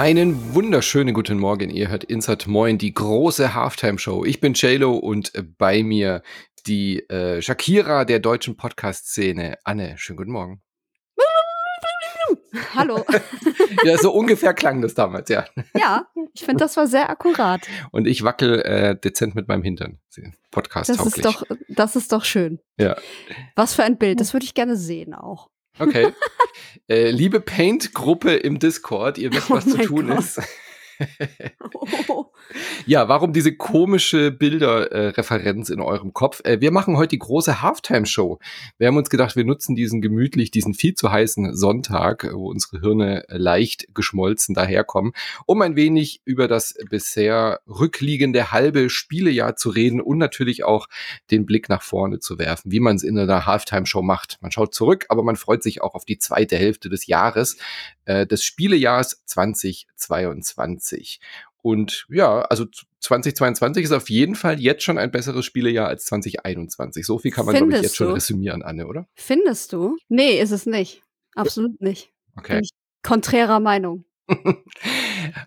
Einen 0.00 0.54
wunderschönen 0.54 1.12
guten 1.12 1.38
Morgen. 1.38 1.68
Ihr 1.68 1.90
hört 1.90 2.04
Insert 2.04 2.46
Moin, 2.46 2.78
die 2.78 2.94
große 2.94 3.52
Halftime-Show. 3.54 4.24
Ich 4.24 4.40
bin 4.40 4.54
JLo 4.54 4.96
und 4.96 5.30
bei 5.58 5.82
mir 5.82 6.22
die 6.66 7.00
äh, 7.10 7.42
Shakira 7.42 8.06
der 8.06 8.18
deutschen 8.18 8.56
Podcast-Szene. 8.56 9.58
Anne, 9.62 9.98
schönen 9.98 10.16
guten 10.16 10.32
Morgen. 10.32 10.62
Hallo. 12.74 13.04
ja, 13.84 13.98
so 13.98 14.12
ungefähr 14.12 14.54
klang 14.54 14.80
das 14.80 14.94
damals, 14.94 15.28
ja. 15.28 15.44
Ja, 15.78 16.06
ich 16.32 16.46
finde, 16.46 16.64
das 16.64 16.78
war 16.78 16.86
sehr 16.86 17.10
akkurat. 17.10 17.60
Und 17.90 18.06
ich 18.06 18.22
wackel 18.22 18.62
äh, 18.62 18.98
dezent 18.98 19.34
mit 19.34 19.48
meinem 19.48 19.62
Hintern. 19.62 19.98
Podcast 20.50 20.88
das 20.88 21.04
ist 21.04 21.22
doch, 21.22 21.42
Das 21.68 21.94
ist 21.94 22.10
doch 22.10 22.24
schön. 22.24 22.58
Ja. 22.78 22.96
Was 23.54 23.74
für 23.74 23.84
ein 23.84 23.98
Bild, 23.98 24.22
das 24.22 24.32
würde 24.32 24.44
ich 24.46 24.54
gerne 24.54 24.76
sehen 24.76 25.12
auch. 25.12 25.50
Okay. 25.80 26.12
äh, 26.88 27.10
liebe 27.10 27.40
Paint-Gruppe 27.40 28.34
im 28.34 28.58
Discord, 28.58 29.18
ihr 29.18 29.32
wisst, 29.32 29.50
was 29.50 29.66
oh 29.66 29.70
zu 29.70 29.78
tun 29.78 30.08
Gott. 30.08 30.18
ist. 30.18 30.40
Ja, 32.86 33.08
warum 33.08 33.32
diese 33.32 33.54
komische 33.54 34.30
Bilderreferenz 34.30 35.70
äh, 35.70 35.74
in 35.74 35.80
eurem 35.80 36.12
Kopf? 36.12 36.40
Äh, 36.44 36.60
wir 36.60 36.72
machen 36.72 36.96
heute 36.96 37.10
die 37.10 37.18
große 37.18 37.62
Halftime-Show. 37.62 38.38
Wir 38.78 38.88
haben 38.88 38.96
uns 38.96 39.10
gedacht, 39.10 39.36
wir 39.36 39.44
nutzen 39.44 39.76
diesen 39.76 40.00
gemütlich, 40.00 40.50
diesen 40.50 40.74
viel 40.74 40.94
zu 40.94 41.10
heißen 41.12 41.54
Sonntag, 41.54 42.28
wo 42.32 42.50
unsere 42.50 42.80
Hirne 42.80 43.24
leicht 43.28 43.94
geschmolzen 43.94 44.54
daherkommen, 44.54 45.12
um 45.46 45.62
ein 45.62 45.76
wenig 45.76 46.22
über 46.24 46.48
das 46.48 46.74
bisher 46.88 47.60
rückliegende 47.68 48.50
halbe 48.50 48.90
Spielejahr 48.90 49.56
zu 49.56 49.70
reden 49.70 50.00
und 50.00 50.18
natürlich 50.18 50.64
auch 50.64 50.88
den 51.30 51.46
Blick 51.46 51.68
nach 51.68 51.82
vorne 51.82 52.18
zu 52.18 52.38
werfen, 52.38 52.72
wie 52.72 52.80
man 52.80 52.96
es 52.96 53.04
in 53.04 53.18
einer 53.18 53.46
Halftime-Show 53.46 54.02
macht. 54.02 54.38
Man 54.40 54.50
schaut 54.50 54.74
zurück, 54.74 55.06
aber 55.08 55.22
man 55.22 55.36
freut 55.36 55.62
sich 55.62 55.82
auch 55.82 55.94
auf 55.94 56.04
die 56.04 56.18
zweite 56.18 56.56
Hälfte 56.56 56.88
des 56.88 57.06
Jahres, 57.06 57.58
äh, 58.04 58.26
des 58.26 58.42
Spielejahrs 58.44 59.22
2022. 59.26 61.20
Und 61.62 62.06
ja, 62.10 62.42
also 62.42 62.66
2022 63.00 63.84
ist 63.84 63.92
auf 63.92 64.10
jeden 64.10 64.34
Fall 64.34 64.60
jetzt 64.60 64.82
schon 64.82 64.98
ein 64.98 65.10
besseres 65.10 65.44
Spielejahr 65.44 65.88
als 65.88 66.04
2021. 66.06 67.04
So 67.04 67.18
viel 67.18 67.30
kann 67.30 67.46
man, 67.46 67.54
glaube 67.54 67.72
ich, 67.72 67.82
jetzt 67.82 67.92
du? 67.92 68.04
schon 68.04 68.12
resümieren, 68.12 68.62
Anne, 68.62 68.86
oder? 68.86 69.06
Findest 69.14 69.72
du? 69.72 69.96
Nee, 70.08 70.40
ist 70.40 70.50
es 70.50 70.66
nicht. 70.66 71.02
Absolut 71.34 71.80
nicht. 71.80 72.10
Okay. 72.36 72.54
Bin 72.54 72.64
ich 72.64 72.70
konträrer 73.02 73.60
Meinung. 73.60 74.04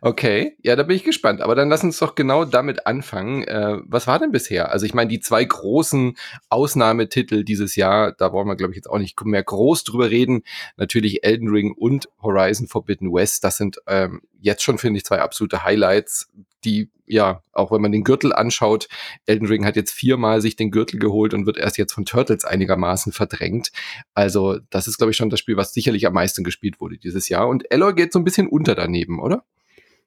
Okay, 0.01 0.57
ja, 0.61 0.75
da 0.75 0.83
bin 0.83 0.95
ich 0.95 1.03
gespannt. 1.03 1.41
Aber 1.41 1.55
dann 1.55 1.69
lass 1.69 1.83
uns 1.83 1.97
doch 1.99 2.15
genau 2.15 2.45
damit 2.45 2.87
anfangen. 2.87 3.43
Äh, 3.43 3.79
was 3.85 4.07
war 4.07 4.19
denn 4.19 4.31
bisher? 4.31 4.71
Also 4.71 4.85
ich 4.85 4.93
meine, 4.93 5.09
die 5.09 5.19
zwei 5.19 5.43
großen 5.43 6.15
Ausnahmetitel 6.49 7.43
dieses 7.43 7.75
Jahr, 7.75 8.11
da 8.13 8.31
wollen 8.31 8.47
wir, 8.47 8.55
glaube 8.55 8.73
ich, 8.73 8.77
jetzt 8.77 8.89
auch 8.89 8.97
nicht 8.97 9.19
mehr 9.23 9.43
groß 9.43 9.83
drüber 9.83 10.09
reden. 10.09 10.43
Natürlich 10.77 11.23
Elden 11.23 11.49
Ring 11.49 11.73
und 11.73 12.09
Horizon 12.21 12.67
Forbidden 12.67 13.13
West. 13.13 13.43
Das 13.43 13.57
sind 13.57 13.77
ähm, 13.87 14.21
jetzt 14.39 14.63
schon, 14.63 14.77
finde 14.77 14.97
ich, 14.97 15.05
zwei 15.05 15.19
absolute 15.19 15.63
Highlights, 15.63 16.29
die, 16.63 16.89
ja, 17.05 17.43
auch 17.51 17.71
wenn 17.71 17.81
man 17.81 17.91
den 17.91 18.03
Gürtel 18.03 18.33
anschaut, 18.33 18.87
Elden 19.25 19.47
Ring 19.47 19.65
hat 19.65 19.75
jetzt 19.75 19.91
viermal 19.91 20.41
sich 20.41 20.55
den 20.55 20.71
Gürtel 20.71 20.99
geholt 20.99 21.33
und 21.33 21.45
wird 21.45 21.57
erst 21.57 21.77
jetzt 21.77 21.93
von 21.93 22.05
Turtles 22.05 22.45
einigermaßen 22.45 23.11
verdrängt. 23.11 23.71
Also 24.13 24.59
das 24.69 24.87
ist, 24.87 24.97
glaube 24.97 25.11
ich, 25.11 25.17
schon 25.17 25.29
das 25.29 25.39
Spiel, 25.39 25.57
was 25.57 25.73
sicherlich 25.73 26.07
am 26.07 26.13
meisten 26.13 26.43
gespielt 26.43 26.79
wurde 26.79 26.97
dieses 26.97 27.29
Jahr. 27.29 27.47
Und 27.47 27.69
Eloy 27.71 27.93
geht 27.93 28.13
so 28.13 28.19
ein 28.19 28.23
bisschen 28.23 28.47
unter 28.47 28.75
daneben, 28.75 29.19
oder? 29.19 29.43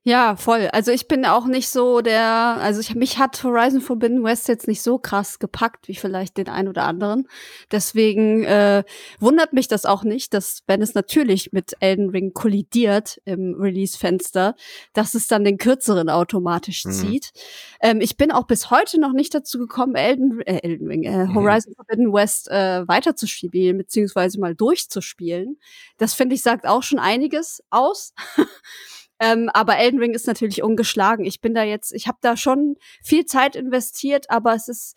Ja, 0.07 0.37
voll. 0.37 0.69
Also 0.73 0.93
ich 0.93 1.09
bin 1.09 1.27
auch 1.27 1.47
nicht 1.47 1.69
so 1.69 2.01
der, 2.01 2.23
also 2.61 2.81
ich, 2.81 2.95
mich 2.95 3.19
hat 3.19 3.43
Horizon 3.43 3.81
Forbidden 3.81 4.23
West 4.23 4.47
jetzt 4.47 4.69
nicht 4.69 4.81
so 4.81 4.99
krass 4.99 5.41
gepackt 5.41 5.89
wie 5.89 5.97
vielleicht 5.97 6.37
den 6.37 6.49
ein 6.49 6.69
oder 6.69 6.85
anderen. 6.85 7.27
Deswegen 7.73 8.45
äh, 8.45 8.85
wundert 9.19 9.53
mich 9.53 9.67
das 9.67 9.85
auch 9.85 10.05
nicht, 10.05 10.33
dass 10.33 10.63
wenn 10.69 10.81
es 10.81 10.95
natürlich 10.95 11.51
mit 11.51 11.73
Elden 11.81 12.11
Ring 12.11 12.33
kollidiert 12.35 13.21
im 13.25 13.57
Release-Fenster, 13.59 14.55
dass 14.93 15.15
es 15.15 15.27
dann 15.27 15.43
den 15.43 15.59
kürzeren 15.59 16.09
automatisch 16.09 16.85
mhm. 16.85 16.93
zieht. 16.93 17.33
Ähm, 17.81 18.01
ich 18.01 18.17
bin 18.17 18.31
auch 18.31 18.47
bis 18.47 18.71
heute 18.71 19.01
noch 19.01 19.13
nicht 19.13 19.35
dazu 19.35 19.59
gekommen, 19.59 19.97
Elden, 19.97 20.41
äh, 20.43 20.61
Elden 20.63 20.87
Ring, 20.87 21.03
äh, 21.03 21.25
mhm. 21.25 21.35
Horizon 21.35 21.73
mhm. 21.73 21.75
Forbidden 21.79 22.13
West 22.13 22.49
äh, 22.49 22.87
weiterzuspielen 22.87 23.77
beziehungsweise 23.77 24.39
mal 24.39 24.55
durchzuspielen. 24.55 25.59
Das 25.99 26.15
finde 26.15 26.37
ich 26.37 26.43
sagt 26.43 26.65
auch 26.65 26.85
schon 26.85 27.01
einiges 27.01 27.61
aus. 27.71 28.15
Ähm, 29.19 29.51
aber 29.53 29.79
Elden 29.79 29.99
Ring 29.99 30.15
ist 30.15 30.27
natürlich 30.27 30.63
ungeschlagen. 30.63 31.25
Ich 31.25 31.41
bin 31.41 31.55
da 31.55 31.63
jetzt, 31.63 31.93
ich 31.93 32.07
habe 32.07 32.19
da 32.21 32.37
schon 32.37 32.77
viel 33.03 33.25
Zeit 33.25 33.57
investiert, 33.57 34.31
aber 34.31 34.55
es 34.55 34.69
ist 34.69 34.97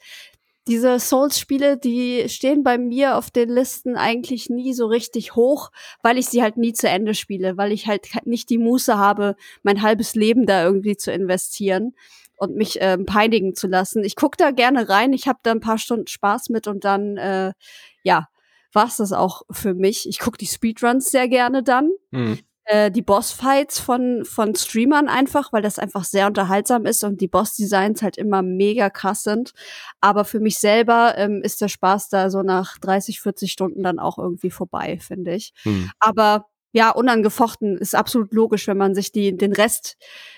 diese 0.67 0.99
Souls-Spiele, 0.99 1.77
die 1.77 2.29
stehen 2.29 2.63
bei 2.63 2.77
mir 2.77 3.17
auf 3.17 3.31
den 3.31 3.49
Listen 3.49 3.95
eigentlich 3.95 4.49
nie 4.49 4.73
so 4.73 4.85
richtig 4.85 5.35
hoch, 5.35 5.71
weil 6.03 6.17
ich 6.17 6.27
sie 6.27 6.43
halt 6.43 6.57
nie 6.57 6.73
zu 6.73 6.87
Ende 6.87 7.15
spiele, 7.15 7.57
weil 7.57 7.71
ich 7.71 7.87
halt 7.87 8.07
nicht 8.25 8.49
die 8.51 8.59
Muße 8.59 8.97
habe, 8.97 9.35
mein 9.63 9.81
halbes 9.81 10.13
Leben 10.13 10.45
da 10.45 10.63
irgendwie 10.63 10.95
zu 10.95 11.11
investieren 11.11 11.95
und 12.35 12.55
mich 12.55 12.77
ähm, 12.81 13.05
peinigen 13.05 13.55
zu 13.55 13.67
lassen. 13.67 14.03
Ich 14.03 14.15
guck 14.15 14.37
da 14.37 14.51
gerne 14.51 14.89
rein, 14.89 15.11
ich 15.11 15.27
habe 15.27 15.39
da 15.41 15.51
ein 15.51 15.59
paar 15.59 15.79
Stunden 15.79 16.07
Spaß 16.07 16.49
mit 16.49 16.67
und 16.67 16.85
dann, 16.85 17.17
äh, 17.17 17.53
ja, 18.03 18.27
war's 18.71 18.97
das 18.97 19.11
auch 19.11 19.41
für 19.49 19.73
mich. 19.73 20.07
Ich 20.07 20.19
guck 20.19 20.37
die 20.37 20.45
Speedruns 20.45 21.09
sehr 21.09 21.27
gerne 21.27 21.63
dann. 21.63 21.89
Mhm 22.11 22.37
äh, 22.69 22.91
die 22.91 23.01
Bossfights 23.01 23.79
von, 23.79 24.23
von 24.25 24.53
Streamern 24.53 25.07
einfach, 25.07 25.51
weil 25.51 25.63
das 25.63 25.79
einfach 25.79 26.03
sehr 26.03 26.27
unterhaltsam 26.27 26.85
ist 26.85 27.03
und 27.03 27.19
die 27.19 27.27
Boss-Designs 27.27 28.03
halt 28.03 28.15
immer 28.15 28.43
mega 28.43 28.91
krass 28.91 29.23
sind. 29.23 29.53
Aber 30.01 30.23
für 30.23 30.39
mich 30.39 30.59
selber 30.59 31.15
ähm, 31.17 31.41
ist 31.43 31.61
der 31.61 31.67
Spaß 31.67 32.09
da 32.09 32.29
so 32.29 32.43
nach 32.43 32.77
30, 32.77 33.21
40 33.21 33.51
Stunden 33.51 33.81
dann 33.81 33.97
auch 33.97 34.19
irgendwie 34.19 34.51
vorbei, 34.51 34.99
finde 35.01 35.33
ich. 35.33 35.51
Hm. 35.63 35.89
Aber 35.99 36.45
ja, 36.71 36.91
unangefochten 36.91 37.75
ist 37.79 37.95
absolut 37.95 38.31
logisch, 38.33 38.67
wenn 38.67 38.77
man 38.77 38.93
sich 38.93 39.11
die, 39.11 39.35
den 39.35 39.53
Rest 39.53 39.97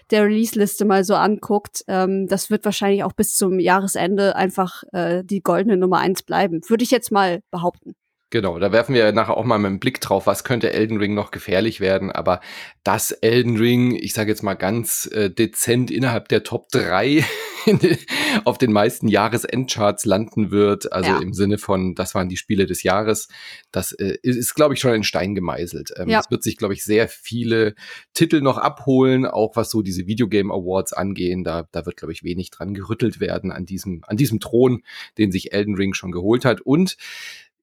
der 0.09 0.23
Release-Liste 0.23 0.85
mal 0.85 1.03
so 1.03 1.15
anguckt. 1.15 1.83
Ähm, 1.87 2.27
das 2.27 2.49
wird 2.49 2.63
wahrscheinlich 2.63 3.03
auch 3.03 3.11
bis 3.11 3.33
zum 3.33 3.59
Jahresende 3.59 4.37
einfach 4.37 4.83
äh, 4.93 5.25
die 5.25 5.41
goldene 5.41 5.75
Nummer 5.75 5.97
eins 5.97 6.23
bleiben. 6.23 6.61
Würde 6.69 6.85
ich 6.85 6.91
jetzt 6.91 7.11
mal 7.11 7.41
behaupten. 7.51 7.95
Genau, 8.31 8.59
da 8.59 8.71
werfen 8.71 8.95
wir 8.95 9.11
nachher 9.11 9.35
auch 9.35 9.43
mal 9.43 9.55
einen 9.55 9.81
Blick 9.81 9.99
drauf, 9.99 10.25
was 10.25 10.45
könnte 10.45 10.71
Elden 10.71 10.97
Ring 10.97 11.13
noch 11.13 11.31
gefährlich 11.31 11.81
werden. 11.81 12.11
Aber 12.11 12.39
dass 12.85 13.11
Elden 13.11 13.57
Ring, 13.57 13.93
ich 13.93 14.13
sage 14.13 14.31
jetzt 14.31 14.41
mal 14.41 14.53
ganz 14.53 15.05
äh, 15.11 15.29
dezent 15.29 15.91
innerhalb 15.91 16.29
der 16.29 16.43
Top 16.43 16.69
3 16.69 17.25
auf 18.45 18.57
den 18.57 18.71
meisten 18.71 19.09
Jahresendcharts 19.09 20.05
landen 20.05 20.49
wird, 20.49 20.93
also 20.93 21.09
ja. 21.09 21.19
im 21.19 21.33
Sinne 21.33 21.57
von, 21.57 21.93
das 21.93 22.15
waren 22.15 22.29
die 22.29 22.37
Spiele 22.37 22.65
des 22.65 22.83
Jahres, 22.83 23.27
das 23.69 23.91
äh, 23.91 24.17
ist, 24.23 24.55
glaube 24.55 24.75
ich, 24.75 24.79
schon 24.79 24.93
in 24.93 25.03
Stein 25.03 25.35
gemeißelt. 25.35 25.91
Ähm, 25.97 26.07
ja. 26.07 26.21
Es 26.21 26.31
wird 26.31 26.41
sich, 26.41 26.55
glaube 26.55 26.73
ich, 26.73 26.85
sehr 26.85 27.09
viele 27.09 27.75
Titel 28.13 28.39
noch 28.39 28.57
abholen, 28.57 29.25
auch 29.25 29.57
was 29.57 29.69
so 29.69 29.81
diese 29.81 30.07
Videogame 30.07 30.53
Awards 30.53 30.93
angehen. 30.93 31.43
Da, 31.43 31.67
da 31.73 31.85
wird, 31.85 31.97
glaube 31.97 32.13
ich, 32.13 32.23
wenig 32.23 32.49
dran 32.49 32.73
gerüttelt 32.73 33.19
werden 33.19 33.51
an 33.51 33.65
diesem, 33.65 34.05
an 34.07 34.15
diesem 34.15 34.39
Thron, 34.39 34.83
den 35.17 35.33
sich 35.33 35.51
Elden 35.51 35.75
Ring 35.75 35.93
schon 35.93 36.13
geholt 36.13 36.45
hat. 36.45 36.61
Und 36.61 36.95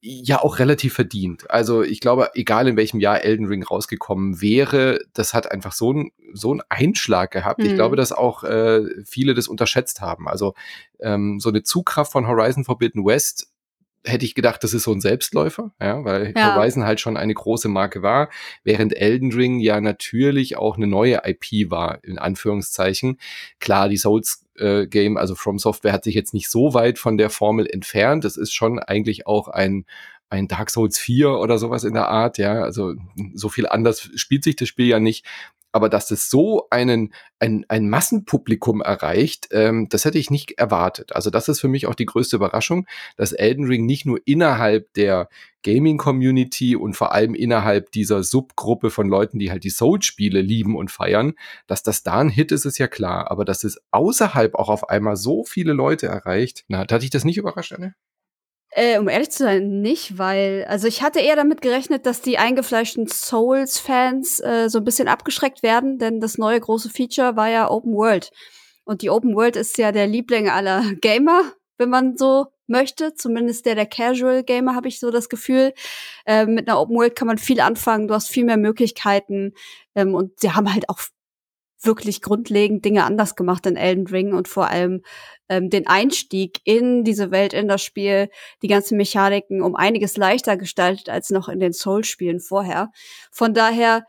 ja 0.00 0.40
auch 0.40 0.58
relativ 0.58 0.94
verdient. 0.94 1.50
Also 1.50 1.82
ich 1.82 2.00
glaube, 2.00 2.30
egal 2.34 2.68
in 2.68 2.76
welchem 2.76 3.00
Jahr 3.00 3.22
Elden 3.22 3.46
Ring 3.46 3.62
rausgekommen 3.64 4.40
wäre, 4.40 5.00
das 5.12 5.34
hat 5.34 5.50
einfach 5.50 5.72
so 5.72 5.90
einen 5.90 6.12
so 6.32 6.52
einen 6.52 6.62
Einschlag 6.68 7.30
gehabt. 7.30 7.60
Mhm. 7.60 7.66
Ich 7.66 7.74
glaube, 7.74 7.96
dass 7.96 8.12
auch 8.12 8.44
äh, 8.44 8.82
viele 9.04 9.34
das 9.34 9.48
unterschätzt 9.48 10.00
haben. 10.00 10.28
Also 10.28 10.54
ähm, 11.00 11.40
so 11.40 11.48
eine 11.48 11.62
Zugkraft 11.62 12.12
von 12.12 12.26
Horizon 12.28 12.64
Forbidden 12.64 13.04
West 13.04 13.48
hätte 14.04 14.24
ich 14.24 14.34
gedacht, 14.34 14.62
das 14.64 14.74
ist 14.74 14.84
so 14.84 14.92
ein 14.92 15.00
Selbstläufer, 15.00 15.72
ja, 15.80 16.04
weil 16.04 16.32
ja. 16.36 16.54
Horizon 16.54 16.84
halt 16.84 17.00
schon 17.00 17.16
eine 17.16 17.34
große 17.34 17.68
Marke 17.68 18.02
war, 18.02 18.30
während 18.64 18.96
Elden 18.96 19.32
Ring 19.32 19.60
ja 19.60 19.80
natürlich 19.80 20.56
auch 20.56 20.76
eine 20.76 20.86
neue 20.86 21.22
IP 21.24 21.70
war, 21.70 22.02
in 22.04 22.18
Anführungszeichen. 22.18 23.18
Klar, 23.60 23.88
die 23.88 23.96
Souls 23.96 24.46
äh, 24.56 24.86
Game, 24.86 25.16
also 25.16 25.34
From 25.34 25.58
Software 25.58 25.92
hat 25.92 26.04
sich 26.04 26.14
jetzt 26.14 26.34
nicht 26.34 26.48
so 26.48 26.74
weit 26.74 26.98
von 26.98 27.18
der 27.18 27.30
Formel 27.30 27.66
entfernt. 27.66 28.24
Das 28.24 28.36
ist 28.36 28.52
schon 28.52 28.78
eigentlich 28.78 29.26
auch 29.26 29.48
ein 29.48 29.84
ein 30.30 30.46
Dark 30.46 30.70
Souls 30.70 30.98
4 30.98 31.30
oder 31.30 31.58
sowas 31.58 31.84
in 31.84 31.94
der 31.94 32.08
Art, 32.08 32.38
ja, 32.38 32.62
also 32.62 32.94
so 33.32 33.48
viel 33.48 33.66
anders 33.66 34.10
spielt 34.14 34.44
sich 34.44 34.56
das 34.56 34.68
Spiel 34.68 34.86
ja 34.86 35.00
nicht. 35.00 35.24
Aber 35.72 35.88
dass 35.88 36.10
es 36.10 36.30
so 36.30 36.66
einen, 36.70 37.12
ein, 37.38 37.64
ein 37.68 37.90
Massenpublikum 37.90 38.80
erreicht, 38.80 39.48
ähm, 39.50 39.88
das 39.88 40.04
hätte 40.04 40.18
ich 40.18 40.30
nicht 40.30 40.52
erwartet. 40.52 41.14
Also 41.14 41.30
das 41.30 41.48
ist 41.48 41.60
für 41.60 41.68
mich 41.68 41.86
auch 41.86 41.94
die 41.94 42.06
größte 42.06 42.36
Überraschung, 42.36 42.86
dass 43.16 43.32
Elden 43.32 43.66
Ring 43.66 43.84
nicht 43.86 44.06
nur 44.06 44.20
innerhalb 44.24 44.92
der 44.94 45.28
Gaming-Community 45.62 46.76
und 46.76 46.94
vor 46.94 47.12
allem 47.12 47.34
innerhalb 47.34 47.92
dieser 47.92 48.22
Subgruppe 48.22 48.90
von 48.90 49.08
Leuten, 49.08 49.38
die 49.38 49.50
halt 49.50 49.64
die 49.64 49.70
Soul-Spiele 49.70 50.40
lieben 50.40 50.76
und 50.76 50.90
feiern, 50.90 51.34
dass 51.66 51.82
das 51.82 52.02
da 52.02 52.20
ein 52.20 52.28
Hit 52.28 52.52
ist, 52.52 52.64
ist 52.64 52.78
ja 52.78 52.88
klar. 52.88 53.30
Aber 53.30 53.44
dass 53.44 53.64
es 53.64 53.78
außerhalb 53.90 54.54
auch 54.54 54.68
auf 54.68 54.88
einmal 54.88 55.16
so 55.16 55.44
viele 55.44 55.72
Leute 55.72 56.06
erreicht, 56.06 56.64
na, 56.68 56.78
hat 56.78 57.02
dich 57.02 57.10
das 57.10 57.24
nicht 57.24 57.36
überrascht, 57.36 57.72
Anne? 57.72 57.94
Äh, 58.70 58.98
um 58.98 59.08
ehrlich 59.08 59.30
zu 59.30 59.44
sein, 59.44 59.80
nicht, 59.80 60.18
weil, 60.18 60.66
also 60.68 60.86
ich 60.86 61.02
hatte 61.02 61.20
eher 61.20 61.36
damit 61.36 61.62
gerechnet, 61.62 62.04
dass 62.04 62.20
die 62.20 62.36
eingefleischten 62.38 63.08
Souls-Fans 63.08 64.40
äh, 64.40 64.68
so 64.68 64.78
ein 64.78 64.84
bisschen 64.84 65.08
abgeschreckt 65.08 65.62
werden, 65.62 65.98
denn 65.98 66.20
das 66.20 66.36
neue 66.36 66.60
große 66.60 66.90
Feature 66.90 67.34
war 67.36 67.48
ja 67.48 67.70
Open 67.70 67.94
World. 67.94 68.30
Und 68.84 69.00
die 69.02 69.10
Open 69.10 69.34
World 69.34 69.56
ist 69.56 69.78
ja 69.78 69.90
der 69.90 70.06
Liebling 70.06 70.50
aller 70.50 70.82
Gamer, 71.00 71.52
wenn 71.78 71.88
man 71.88 72.16
so 72.18 72.46
möchte, 72.66 73.14
zumindest 73.14 73.64
der 73.64 73.74
der 73.74 73.86
Casual 73.86 74.44
Gamer, 74.44 74.74
habe 74.74 74.88
ich 74.88 75.00
so 75.00 75.10
das 75.10 75.30
Gefühl. 75.30 75.72
Äh, 76.26 76.44
mit 76.44 76.68
einer 76.68 76.78
Open 76.78 76.96
World 76.96 77.16
kann 77.16 77.26
man 77.26 77.38
viel 77.38 77.60
anfangen, 77.60 78.08
du 78.08 78.14
hast 78.14 78.28
viel 78.28 78.44
mehr 78.44 78.58
Möglichkeiten 78.58 79.54
ähm, 79.94 80.14
und 80.14 80.38
sie 80.40 80.52
haben 80.52 80.72
halt 80.72 80.90
auch 80.90 81.00
wirklich 81.80 82.22
grundlegend 82.22 82.84
Dinge 82.84 83.04
anders 83.04 83.36
gemacht 83.36 83.66
in 83.66 83.76
Elden 83.76 84.06
Ring 84.06 84.32
und 84.32 84.48
vor 84.48 84.68
allem 84.68 85.02
ähm, 85.48 85.70
den 85.70 85.86
Einstieg 85.86 86.60
in 86.64 87.04
diese 87.04 87.30
Welt, 87.30 87.52
in 87.52 87.68
das 87.68 87.82
Spiel, 87.82 88.28
die 88.62 88.68
ganzen 88.68 88.96
Mechaniken 88.96 89.62
um 89.62 89.76
einiges 89.76 90.16
leichter 90.16 90.56
gestaltet 90.56 91.08
als 91.08 91.30
noch 91.30 91.48
in 91.48 91.60
den 91.60 91.72
Soul-Spielen 91.72 92.40
vorher. 92.40 92.90
Von 93.30 93.54
daher, 93.54 94.04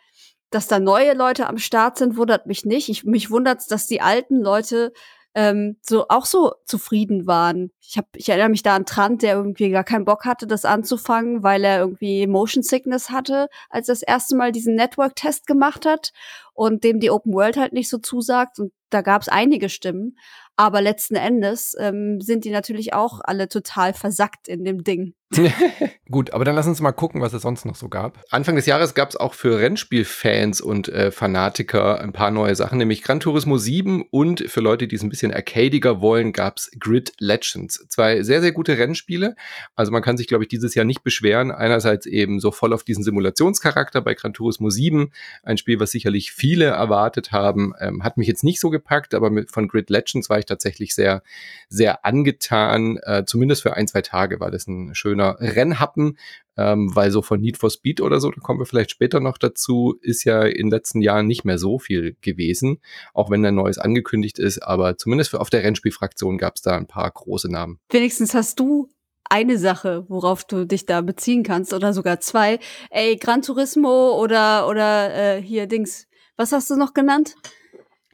dass 0.50 0.68
da 0.68 0.80
neue 0.80 1.14
Leute 1.14 1.48
am 1.48 1.60
Start 1.60 1.98
sind, 1.98 2.18
wundert 2.18 2.48
mich 2.48 2.66
nicht. 2.66 2.90
Ich, 2.90 3.04
mich 3.04 3.30
wundert's, 3.30 3.68
dass 3.68 3.86
die 3.86 4.02
alten 4.02 4.42
Leute 4.42 4.92
ähm, 5.36 5.78
so 5.82 6.08
auch 6.10 6.26
so 6.26 6.54
zufrieden 6.66 7.28
waren. 7.28 7.72
Ich 7.82 7.98
hab, 7.98 8.08
ich 8.16 8.30
erinnere 8.30 8.50
mich 8.50 8.64
da 8.64 8.76
an 8.76 8.86
Trant, 8.86 9.22
der 9.22 9.36
irgendwie 9.36 9.70
gar 9.70 9.84
keinen 9.84 10.06
Bock 10.06 10.26
hatte, 10.26 10.48
das 10.48 10.66
anzufangen, 10.66 11.44
weil 11.44 11.64
er 11.64 11.80
irgendwie 11.80 12.26
Motion 12.28 12.64
Sickness 12.64 13.10
hatte, 13.10 13.48
als 13.70 13.90
er 13.90 13.94
das 13.94 14.02
erste 14.02 14.36
Mal 14.36 14.52
diesen 14.52 14.76
Network-Test 14.76 15.48
gemacht 15.48 15.86
hat 15.86 16.12
und 16.54 16.84
dem 16.84 17.00
die 17.00 17.12
Open 17.12 17.34
World 17.34 17.58
halt 17.58 17.74
nicht 17.74 17.90
so 17.90 18.00
zusagt. 18.00 18.60
Und 18.60 18.74
da 18.90 19.02
gab 19.02 19.22
es 19.22 19.30
einige 19.30 19.70
Stimmen. 19.70 20.18
Aber 20.56 20.82
letzten 20.82 21.16
Endes 21.16 21.76
ähm, 21.80 22.20
sind 22.22 22.44
die 22.44 22.52
natürlich 22.52 22.94
auch 22.94 23.22
alle 23.24 23.48
total 23.48 23.94
versackt 23.94 24.48
in 24.48 24.66
dem 24.66 24.84
Ding. 24.84 25.14
Gut, 26.10 26.34
aber 26.34 26.44
dann 26.44 26.56
lass 26.56 26.66
uns 26.66 26.82
mal 26.82 26.92
gucken, 26.92 27.22
was 27.22 27.34
es 27.34 27.44
sonst 27.44 27.64
noch 27.64 27.76
so 27.76 27.88
gab. 27.88 28.24
Anfang 28.32 28.56
des 28.56 28.66
Jahres 28.66 28.96
gab 28.96 29.10
es 29.10 29.16
auch 29.16 29.36
für 29.36 29.60
Rennspielfans 29.60 30.60
und 30.60 30.90
äh, 30.90 31.12
Fanatiker 31.12 32.02
ein 32.02 32.14
paar 32.14 32.32
neue 32.32 32.56
Sachen, 32.56 32.80
nämlich 32.80 33.04
Gran 33.04 33.20
Turismo 33.20 33.60
7 33.60 34.04
und 34.10 34.42
für 34.50 34.60
Leute, 34.60 34.88
die 34.88 34.96
es 34.96 35.04
ein 35.04 35.10
bisschen 35.10 35.32
arcadiger 35.32 36.02
wollen, 36.02 36.34
gab 36.34 36.58
es 36.58 36.72
Grid 36.80 37.14
Legends. 37.20 37.86
Zwei 37.90 38.24
sehr, 38.24 38.42
sehr 38.42 38.52
gute 38.52 38.80
Rennspiele. 38.80 39.36
Also 39.76 39.92
man 39.92 40.02
kann 40.02 40.18
sich, 40.18 40.28
glaube 40.28 40.46
ich, 40.46 40.48
dieses 40.48 40.74
Jahr 40.74 40.86
nicht 40.86 41.04
beschweren. 41.04 41.52
Einerseits 41.52 42.08
eben 42.08 42.40
so 42.40 42.52
voll 42.52 42.74
auf 42.74 42.84
diesen 42.84 43.04
Simulationscharakter 43.04 44.02
bei 44.02 44.16
Gran 44.16 44.34
Turismo 44.34 44.72
7. 44.72 45.12
Ein 45.44 45.58
Spiel, 45.60 45.80
was 45.80 45.92
sicherlich 45.92 46.32
viele 46.32 46.66
erwartet 46.66 47.32
haben. 47.32 47.74
Ähm, 47.80 48.04
hat 48.04 48.18
mich 48.18 48.28
jetzt 48.28 48.44
nicht 48.44 48.60
so 48.60 48.72
gepackt, 48.72 49.14
aber 49.14 49.30
mit, 49.30 49.52
von 49.52 49.68
Grid 49.68 49.92
Legends 49.92 50.28
war 50.28 50.40
ich 50.40 50.46
tatsächlich 50.46 50.96
sehr, 50.96 51.22
sehr 51.68 52.04
angetan. 52.04 52.98
Äh, 53.04 53.26
zumindest 53.28 53.62
für 53.62 53.76
ein, 53.76 53.88
zwei 53.88 54.02
Tage 54.02 54.40
war 54.40 54.50
das 54.50 54.66
ein 54.66 54.96
schöner 54.96 55.19
Rennhappen, 55.28 56.18
ähm, 56.58 56.94
weil 56.94 57.12
so 57.12 57.22
von 57.22 57.40
Need 57.40 57.58
for 57.58 57.70
Speed 57.70 58.02
oder 58.02 58.20
so, 58.20 58.32
da 58.32 58.42
kommen 58.42 58.60
wir 58.60 58.66
vielleicht 58.66 58.92
später 58.92 59.20
noch 59.20 59.38
dazu, 59.38 59.98
ist 60.02 60.24
ja 60.24 60.44
in 60.44 60.68
den 60.68 60.72
letzten 60.72 61.02
Jahren 61.02 61.28
nicht 61.28 61.46
mehr 61.46 61.58
so 61.58 61.80
viel 61.80 62.18
gewesen, 62.22 62.80
auch 63.14 63.30
wenn 63.30 63.46
ein 63.46 63.56
neues 63.56 63.78
angekündigt 63.78 64.40
ist, 64.40 64.60
aber 64.60 64.98
zumindest 64.98 65.32
für 65.32 65.40
auf 65.40 65.50
der 65.50 65.64
Rennspielfraktion 65.64 66.38
gab 66.38 66.56
es 66.56 66.62
da 66.62 66.76
ein 66.76 66.88
paar 66.88 67.10
große 67.10 67.50
Namen. 67.50 67.80
Wenigstens 67.90 68.34
hast 68.34 68.60
du 68.60 68.90
eine 69.30 69.58
Sache, 69.58 70.06
worauf 70.10 70.44
du 70.44 70.66
dich 70.66 70.86
da 70.86 71.02
beziehen 71.02 71.44
kannst 71.44 71.74
oder 71.74 71.94
sogar 71.94 72.20
zwei. 72.20 72.60
Ey, 72.90 73.16
Gran 73.16 73.42
Turismo 73.42 74.20
oder 74.20 74.68
oder 74.68 75.38
äh, 75.38 75.42
hier 75.42 75.68
Dings. 75.68 76.08
Was 76.36 76.52
hast 76.52 76.70
du 76.72 76.76
noch 76.76 76.94
genannt? 76.94 77.36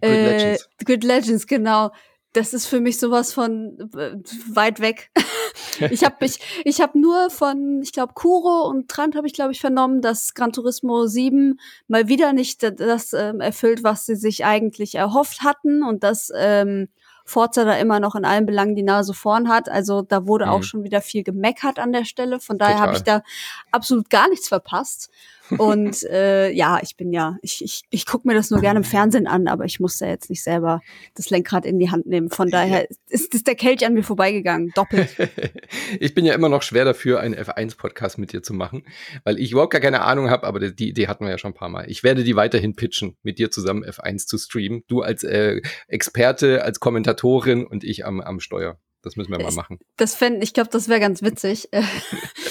Grid 0.01 0.11
äh, 0.11 0.37
Legends. 0.37 0.69
Grid 0.85 1.03
Legends, 1.03 1.47
genau 1.47 1.91
das 2.35 2.53
ist 2.53 2.67
für 2.67 2.81
mich 2.81 2.99
sowas 2.99 3.33
von 3.33 3.77
äh, 3.95 4.17
weit 4.53 4.79
weg. 4.79 5.11
ich 5.91 6.03
habe 6.03 6.25
ich, 6.25 6.39
ich 6.65 6.81
hab 6.81 6.95
nur 6.95 7.29
von, 7.29 7.81
ich 7.81 7.93
glaube, 7.93 8.13
Kuro 8.13 8.67
und 8.67 8.89
Trant 8.89 9.15
habe 9.15 9.27
ich, 9.27 9.33
glaube 9.33 9.53
ich, 9.53 9.61
vernommen, 9.61 10.01
dass 10.01 10.33
Gran 10.33 10.51
Turismo 10.51 11.07
7 11.07 11.59
mal 11.87 12.07
wieder 12.07 12.33
nicht 12.33 12.63
das 12.79 13.13
ähm, 13.13 13.39
erfüllt, 13.39 13.83
was 13.83 14.05
sie 14.05 14.15
sich 14.15 14.43
eigentlich 14.45 14.95
erhofft 14.95 15.41
hatten 15.43 15.83
und 15.83 16.03
dass 16.03 16.31
ähm, 16.35 16.89
Forza 17.23 17.65
da 17.65 17.75
immer 17.77 17.99
noch 17.99 18.15
in 18.15 18.25
allen 18.25 18.45
Belangen 18.45 18.75
die 18.75 18.83
Nase 18.83 19.13
vorn 19.13 19.49
hat. 19.49 19.67
Also 19.67 20.01
da 20.03 20.27
wurde 20.27 20.45
mhm. 20.45 20.51
auch 20.51 20.63
schon 20.63 20.83
wieder 20.83 21.01
viel 21.01 21.23
gemeckert 21.23 21.79
an 21.79 21.91
der 21.91 22.05
Stelle. 22.05 22.39
Von 22.39 22.57
daher 22.57 22.79
habe 22.79 22.93
ich 22.93 23.03
da 23.03 23.23
absolut 23.71 24.09
gar 24.09 24.29
nichts 24.29 24.47
verpasst. 24.47 25.09
Und 25.57 26.03
äh, 26.03 26.51
ja, 26.51 26.79
ich 26.81 26.95
bin 26.95 27.11
ja, 27.11 27.37
ich, 27.41 27.63
ich, 27.63 27.83
ich 27.89 28.05
gucke 28.05 28.27
mir 28.27 28.33
das 28.33 28.49
nur 28.49 28.61
gerne 28.61 28.79
im 28.79 28.83
Fernsehen 28.83 29.27
an, 29.27 29.47
aber 29.47 29.65
ich 29.65 29.79
muss 29.79 29.97
da 29.97 30.07
jetzt 30.07 30.29
nicht 30.29 30.43
selber 30.43 30.81
das 31.13 31.29
Lenkrad 31.29 31.65
in 31.65 31.79
die 31.79 31.91
Hand 31.91 32.05
nehmen. 32.07 32.29
Von 32.29 32.49
daher 32.49 32.87
ist, 33.09 33.33
ist 33.33 33.47
der 33.47 33.55
Kelch 33.55 33.85
an 33.85 33.93
mir 33.93 34.03
vorbeigegangen, 34.03 34.71
doppelt. 34.75 35.15
ich 35.99 36.13
bin 36.13 36.25
ja 36.25 36.33
immer 36.33 36.49
noch 36.49 36.63
schwer 36.63 36.85
dafür, 36.85 37.19
einen 37.19 37.35
F1-Podcast 37.35 38.17
mit 38.17 38.33
dir 38.33 38.41
zu 38.41 38.53
machen, 38.53 38.83
weil 39.23 39.39
ich 39.39 39.51
überhaupt 39.51 39.71
gar 39.71 39.81
keine 39.81 40.01
Ahnung 40.01 40.29
habe, 40.29 40.47
aber 40.47 40.59
die 40.59 40.89
Idee 40.89 41.07
hatten 41.07 41.25
wir 41.25 41.31
ja 41.31 41.37
schon 41.37 41.51
ein 41.51 41.55
paar 41.55 41.69
Mal. 41.69 41.89
Ich 41.89 42.03
werde 42.03 42.23
die 42.23 42.35
weiterhin 42.35 42.75
pitchen, 42.75 43.17
mit 43.23 43.39
dir 43.39 43.51
zusammen 43.51 43.83
F1 43.83 44.25
zu 44.25 44.37
streamen. 44.37 44.83
Du 44.87 45.01
als 45.01 45.23
äh, 45.23 45.61
Experte, 45.87 46.63
als 46.63 46.79
Kommentatorin 46.79 47.65
und 47.65 47.83
ich 47.83 48.05
am, 48.05 48.21
am 48.21 48.39
Steuer. 48.39 48.79
Das 49.05 49.15
müssen 49.17 49.31
wir 49.31 49.39
mal 49.39 49.51
machen. 49.51 49.77
Das 49.97 50.15
fände, 50.15 50.43
ich 50.43 50.53
glaube, 50.53 50.71
das 50.71 50.89
wäre 50.89 50.99
ganz 50.99 51.21
witzig. 51.21 51.69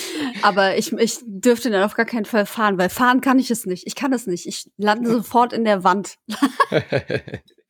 Aber 0.44 0.76
ich, 0.76 0.92
ich 0.92 1.20
dürfte 1.24 1.70
dann 1.70 1.82
auf 1.82 1.94
gar 1.94 2.04
keinen 2.04 2.26
Fall 2.26 2.44
fahren, 2.44 2.76
weil 2.76 2.90
fahren 2.90 3.22
kann 3.22 3.38
ich 3.38 3.50
es 3.50 3.64
nicht. 3.64 3.86
Ich 3.86 3.94
kann 3.94 4.12
es 4.12 4.26
nicht. 4.26 4.46
Ich 4.46 4.70
lande 4.76 5.10
sofort 5.10 5.54
in 5.54 5.64
der 5.64 5.84
Wand. 5.84 6.16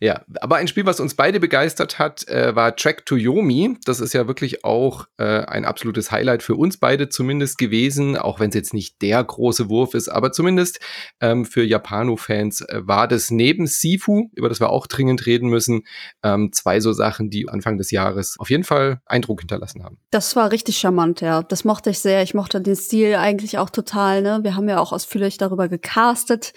Ja, 0.00 0.22
aber 0.40 0.56
ein 0.56 0.68
Spiel, 0.68 0.84
was 0.84 1.00
uns 1.00 1.14
beide 1.14 1.40
begeistert 1.40 1.98
hat, 1.98 2.28
äh, 2.28 2.54
war 2.54 2.76
Track 2.76 3.06
to 3.06 3.16
Yomi. 3.16 3.78
Das 3.84 4.00
ist 4.00 4.12
ja 4.12 4.26
wirklich 4.26 4.64
auch 4.64 5.06
äh, 5.16 5.24
ein 5.24 5.64
absolutes 5.64 6.10
Highlight 6.10 6.42
für 6.42 6.54
uns 6.54 6.76
beide 6.76 7.08
zumindest 7.08 7.56
gewesen, 7.58 8.16
auch 8.16 8.38
wenn 8.40 8.50
es 8.50 8.54
jetzt 8.54 8.74
nicht 8.74 9.00
der 9.00 9.22
große 9.24 9.70
Wurf 9.70 9.94
ist, 9.94 10.08
aber 10.08 10.32
zumindest 10.32 10.80
ähm, 11.20 11.44
für 11.44 11.64
Japano-Fans 11.64 12.62
äh, 12.62 12.80
war 12.82 13.08
das 13.08 13.30
neben 13.30 13.66
Sifu, 13.66 14.28
über 14.34 14.48
das 14.48 14.60
wir 14.60 14.70
auch 14.70 14.86
dringend 14.86 15.24
reden 15.26 15.48
müssen, 15.48 15.82
ähm, 16.22 16.52
zwei 16.52 16.80
so 16.80 16.92
Sachen, 16.92 17.30
die 17.30 17.48
Anfang 17.48 17.78
des 17.78 17.90
Jahres 17.90 18.36
auf 18.38 18.50
jeden 18.50 18.64
Fall 18.64 19.00
Eindruck 19.06 19.40
hinterlassen 19.40 19.82
haben. 19.82 19.98
Das 20.10 20.36
war 20.36 20.52
richtig 20.52 20.78
charmant, 20.78 21.20
ja. 21.20 21.42
Das 21.42 21.64
mochte 21.64 21.90
ich 21.90 22.00
sehr. 22.00 22.22
Ich 22.22 22.34
mochte 22.34 22.60
den 22.60 22.76
Stil 22.76 23.14
eigentlich 23.14 23.58
auch 23.58 23.70
total. 23.70 24.22
Ne? 24.22 24.40
Wir 24.42 24.56
haben 24.56 24.68
ja 24.68 24.78
auch 24.78 24.92
ausführlich 24.92 25.38
darüber 25.38 25.68
gecastet 25.68 26.52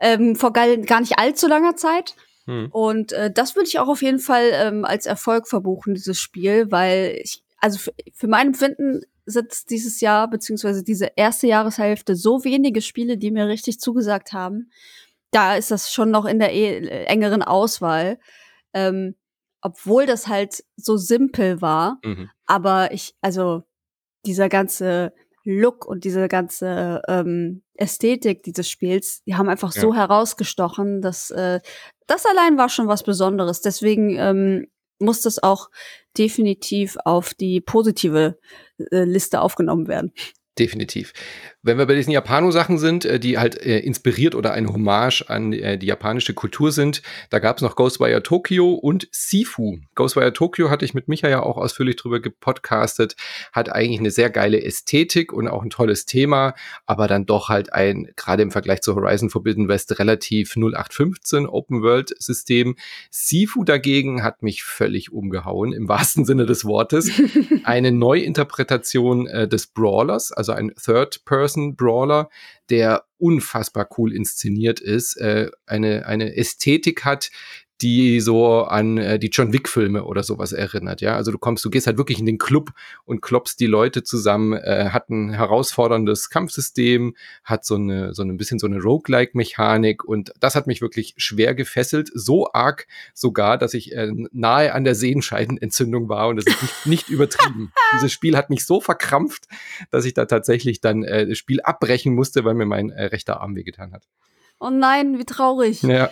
ähm, 0.00 0.36
vor 0.36 0.52
gar, 0.52 0.66
nicht 0.76 1.18
allzu 1.18 1.48
langer 1.48 1.76
Zeit. 1.76 2.14
Hm. 2.46 2.68
Und 2.70 3.12
äh, 3.12 3.30
das 3.30 3.56
würde 3.56 3.68
ich 3.68 3.78
auch 3.78 3.88
auf 3.88 4.02
jeden 4.02 4.18
Fall 4.18 4.50
ähm, 4.52 4.84
als 4.84 5.06
Erfolg 5.06 5.48
verbuchen, 5.48 5.94
dieses 5.94 6.20
Spiel, 6.20 6.70
weil 6.70 7.18
ich, 7.22 7.42
also 7.58 7.78
für, 7.78 7.92
für 8.12 8.28
mein 8.28 8.48
Empfinden 8.48 9.02
sind 9.26 9.52
es 9.52 9.66
dieses 9.66 10.00
Jahr, 10.00 10.30
beziehungsweise 10.30 10.82
diese 10.82 11.10
erste 11.16 11.46
Jahreshälfte, 11.46 12.16
so 12.16 12.44
wenige 12.44 12.80
Spiele, 12.80 13.18
die 13.18 13.30
mir 13.30 13.46
richtig 13.46 13.78
zugesagt 13.80 14.32
haben. 14.32 14.70
Da 15.30 15.56
ist 15.56 15.70
das 15.70 15.92
schon 15.92 16.10
noch 16.10 16.24
in 16.24 16.38
der 16.38 16.54
e 16.54 17.04
engeren 17.04 17.42
Auswahl. 17.42 18.18
Ähm, 18.72 19.14
obwohl 19.60 20.06
das 20.06 20.28
halt 20.28 20.64
so 20.76 20.96
simpel 20.96 21.60
war. 21.60 21.98
Mhm. 22.04 22.30
Aber 22.46 22.92
ich, 22.92 23.14
also 23.20 23.64
dieser 24.24 24.48
ganze 24.48 25.12
Look 25.48 25.86
und 25.86 26.04
diese 26.04 26.28
ganze 26.28 27.00
ähm, 27.08 27.62
Ästhetik 27.74 28.42
dieses 28.42 28.68
Spiels, 28.68 29.22
die 29.24 29.34
haben 29.34 29.48
einfach 29.48 29.74
ja. 29.74 29.80
so 29.80 29.94
herausgestochen, 29.94 31.00
dass 31.00 31.30
äh, 31.30 31.60
das 32.06 32.26
allein 32.26 32.58
war 32.58 32.68
schon 32.68 32.86
was 32.86 33.02
Besonderes. 33.02 33.62
Deswegen 33.62 34.16
ähm, 34.18 34.66
muss 34.98 35.22
das 35.22 35.42
auch 35.42 35.70
definitiv 36.18 36.98
auf 37.04 37.32
die 37.32 37.62
positive 37.62 38.38
äh, 38.90 39.04
Liste 39.04 39.40
aufgenommen 39.40 39.88
werden. 39.88 40.12
Definitiv. 40.58 41.12
Wenn 41.62 41.76
wir 41.76 41.86
bei 41.86 41.96
diesen 41.96 42.12
Japano-Sachen 42.12 42.78
sind, 42.78 43.04
äh, 43.04 43.18
die 43.18 43.36
halt 43.36 43.60
äh, 43.60 43.80
inspiriert 43.80 44.36
oder 44.36 44.52
eine 44.52 44.72
Hommage 44.72 45.24
an 45.26 45.52
äh, 45.52 45.76
die 45.76 45.86
japanische 45.86 46.32
Kultur 46.32 46.70
sind, 46.70 47.02
da 47.30 47.40
gab 47.40 47.56
es 47.56 47.62
noch 47.62 47.74
Ghostwire 47.74 48.22
Tokyo 48.22 48.74
und 48.74 49.08
Sifu. 49.10 49.78
Ghostwire 49.96 50.32
Tokyo 50.32 50.70
hatte 50.70 50.84
ich 50.84 50.94
mit 50.94 51.08
Micha 51.08 51.28
ja 51.28 51.42
auch 51.42 51.56
ausführlich 51.56 51.96
drüber 51.96 52.20
gepodcastet, 52.20 53.16
hat 53.52 53.72
eigentlich 53.72 53.98
eine 53.98 54.12
sehr 54.12 54.30
geile 54.30 54.62
Ästhetik 54.62 55.32
und 55.32 55.48
auch 55.48 55.64
ein 55.64 55.70
tolles 55.70 56.06
Thema, 56.06 56.54
aber 56.86 57.08
dann 57.08 57.26
doch 57.26 57.48
halt 57.48 57.72
ein, 57.72 58.12
gerade 58.14 58.44
im 58.44 58.52
Vergleich 58.52 58.80
zu 58.82 58.94
Horizon 58.94 59.28
Forbidden 59.28 59.66
West, 59.66 59.98
relativ 59.98 60.56
0815 60.56 61.46
Open-World-System. 61.46 62.76
Sifu 63.10 63.64
dagegen 63.64 64.22
hat 64.22 64.44
mich 64.44 64.62
völlig 64.62 65.12
umgehauen, 65.12 65.72
im 65.72 65.88
wahrsten 65.88 66.24
Sinne 66.24 66.46
des 66.46 66.64
Wortes. 66.64 67.10
Eine 67.64 67.90
Neuinterpretation 67.90 69.26
äh, 69.26 69.48
des 69.48 69.66
Brawlers, 69.66 70.30
also 70.30 70.52
ein 70.52 70.72
Third-Person 70.80 71.57
Person-Brawler, 71.58 72.30
der 72.70 73.04
unfassbar 73.18 73.88
cool 73.98 74.12
inszeniert 74.12 74.80
ist, 74.80 75.16
äh, 75.16 75.50
eine, 75.66 76.06
eine 76.06 76.36
Ästhetik 76.36 77.04
hat, 77.04 77.30
die 77.80 78.20
so 78.20 78.64
an 78.64 78.98
äh, 78.98 79.18
die 79.18 79.28
John 79.28 79.52
Wick 79.52 79.68
Filme 79.68 80.04
oder 80.04 80.22
sowas 80.22 80.52
erinnert, 80.52 81.00
ja. 81.00 81.14
Also 81.14 81.30
du 81.30 81.38
kommst, 81.38 81.64
du 81.64 81.70
gehst 81.70 81.86
halt 81.86 81.96
wirklich 81.96 82.18
in 82.18 82.26
den 82.26 82.38
Club 82.38 82.72
und 83.04 83.20
kloppst 83.20 83.60
die 83.60 83.66
Leute 83.66 84.02
zusammen, 84.02 84.52
äh, 84.54 84.90
hat 84.90 85.10
ein 85.10 85.30
herausforderndes 85.30 86.30
Kampfsystem, 86.30 87.14
hat 87.44 87.64
so 87.64 87.76
eine 87.76 88.14
so 88.14 88.22
ein 88.22 88.36
bisschen 88.36 88.58
so 88.58 88.66
eine 88.66 88.80
Roguelike 88.80 89.36
Mechanik 89.36 90.04
und 90.04 90.32
das 90.40 90.56
hat 90.56 90.66
mich 90.66 90.80
wirklich 90.80 91.14
schwer 91.18 91.54
gefesselt, 91.54 92.10
so 92.12 92.52
arg 92.52 92.86
sogar, 93.14 93.58
dass 93.58 93.74
ich 93.74 93.94
äh, 93.94 94.10
nahe 94.32 94.72
an 94.74 94.84
der 94.84 94.96
Sehenscheidenentzündung 94.96 96.08
war 96.08 96.28
und 96.28 96.36
das 96.36 96.46
ist 96.46 96.62
nicht, 96.62 96.86
nicht 96.86 97.08
übertrieben. 97.10 97.72
Dieses 97.94 98.12
Spiel 98.12 98.36
hat 98.36 98.50
mich 98.50 98.66
so 98.66 98.80
verkrampft, 98.80 99.46
dass 99.90 100.04
ich 100.04 100.14
da 100.14 100.24
tatsächlich 100.24 100.80
dann 100.80 101.04
äh, 101.04 101.26
das 101.26 101.38
Spiel 101.38 101.60
abbrechen 101.60 102.14
musste, 102.14 102.44
weil 102.44 102.54
mir 102.54 102.66
mein 102.66 102.90
äh, 102.90 103.04
rechter 103.04 103.40
Arm 103.40 103.54
wehgetan 103.54 103.92
hat. 103.92 104.02
Oh 104.60 104.70
nein, 104.70 105.18
wie 105.18 105.24
traurig. 105.24 105.82
Ja. 105.82 106.10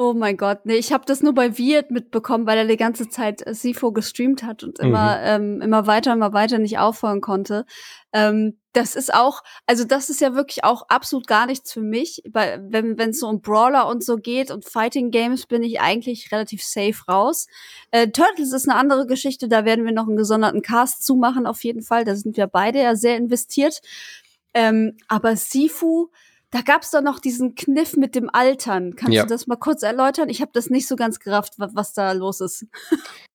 Oh 0.00 0.14
mein 0.14 0.36
Gott, 0.36 0.60
nee, 0.62 0.76
ich 0.76 0.92
habe 0.92 1.04
das 1.06 1.24
nur 1.24 1.34
bei 1.34 1.58
Wirt 1.58 1.90
mitbekommen, 1.90 2.46
weil 2.46 2.56
er 2.56 2.66
die 2.66 2.76
ganze 2.76 3.08
Zeit 3.08 3.44
äh, 3.44 3.52
Sifo 3.52 3.90
gestreamt 3.90 4.44
hat 4.44 4.62
und 4.62 4.78
immer, 4.78 5.16
mhm. 5.16 5.24
ähm, 5.24 5.60
immer 5.60 5.88
weiter, 5.88 6.12
immer 6.12 6.32
weiter 6.32 6.60
nicht 6.60 6.78
aufhören 6.78 7.20
konnte. 7.20 7.66
Ähm, 8.12 8.56
das 8.72 8.94
ist 8.94 9.12
auch, 9.12 9.42
also 9.66 9.82
das 9.82 10.08
ist 10.08 10.20
ja 10.20 10.36
wirklich 10.36 10.62
auch 10.62 10.82
absolut 10.88 11.26
gar 11.26 11.46
nichts 11.46 11.72
für 11.72 11.80
mich. 11.80 12.22
Weil, 12.30 12.64
wenn 12.70 12.96
es 13.10 13.18
so 13.18 13.26
um 13.26 13.40
Brawler 13.40 13.88
und 13.88 14.04
so 14.04 14.18
geht 14.18 14.52
und 14.52 14.64
Fighting 14.64 15.10
Games, 15.10 15.46
bin 15.46 15.64
ich 15.64 15.80
eigentlich 15.80 16.30
relativ 16.30 16.62
safe 16.62 17.04
raus. 17.08 17.48
Äh, 17.90 18.10
Turtles 18.10 18.52
ist 18.52 18.68
eine 18.68 18.78
andere 18.78 19.04
Geschichte, 19.04 19.48
da 19.48 19.64
werden 19.64 19.84
wir 19.84 19.92
noch 19.92 20.06
einen 20.06 20.16
gesonderten 20.16 20.62
Cast 20.62 21.04
zumachen, 21.04 21.44
auf 21.44 21.64
jeden 21.64 21.82
Fall. 21.82 22.04
Da 22.04 22.14
sind 22.14 22.36
wir 22.36 22.46
beide 22.46 22.80
ja 22.80 22.94
sehr 22.94 23.16
investiert. 23.16 23.80
Ähm, 24.54 24.96
aber 25.08 25.34
Sifu, 25.34 26.10
da 26.50 26.62
gab's 26.62 26.90
doch 26.90 27.02
noch 27.02 27.18
diesen 27.18 27.54
Kniff 27.54 27.96
mit 27.96 28.14
dem 28.14 28.30
Altern. 28.32 28.96
Kannst 28.96 29.14
ja. 29.14 29.22
du 29.22 29.28
das 29.28 29.46
mal 29.46 29.56
kurz 29.56 29.82
erläutern? 29.82 30.30
Ich 30.30 30.40
habe 30.40 30.50
das 30.54 30.70
nicht 30.70 30.88
so 30.88 30.96
ganz 30.96 31.20
gerafft, 31.20 31.54
was 31.58 31.92
da 31.92 32.12
los 32.12 32.40
ist. 32.40 32.66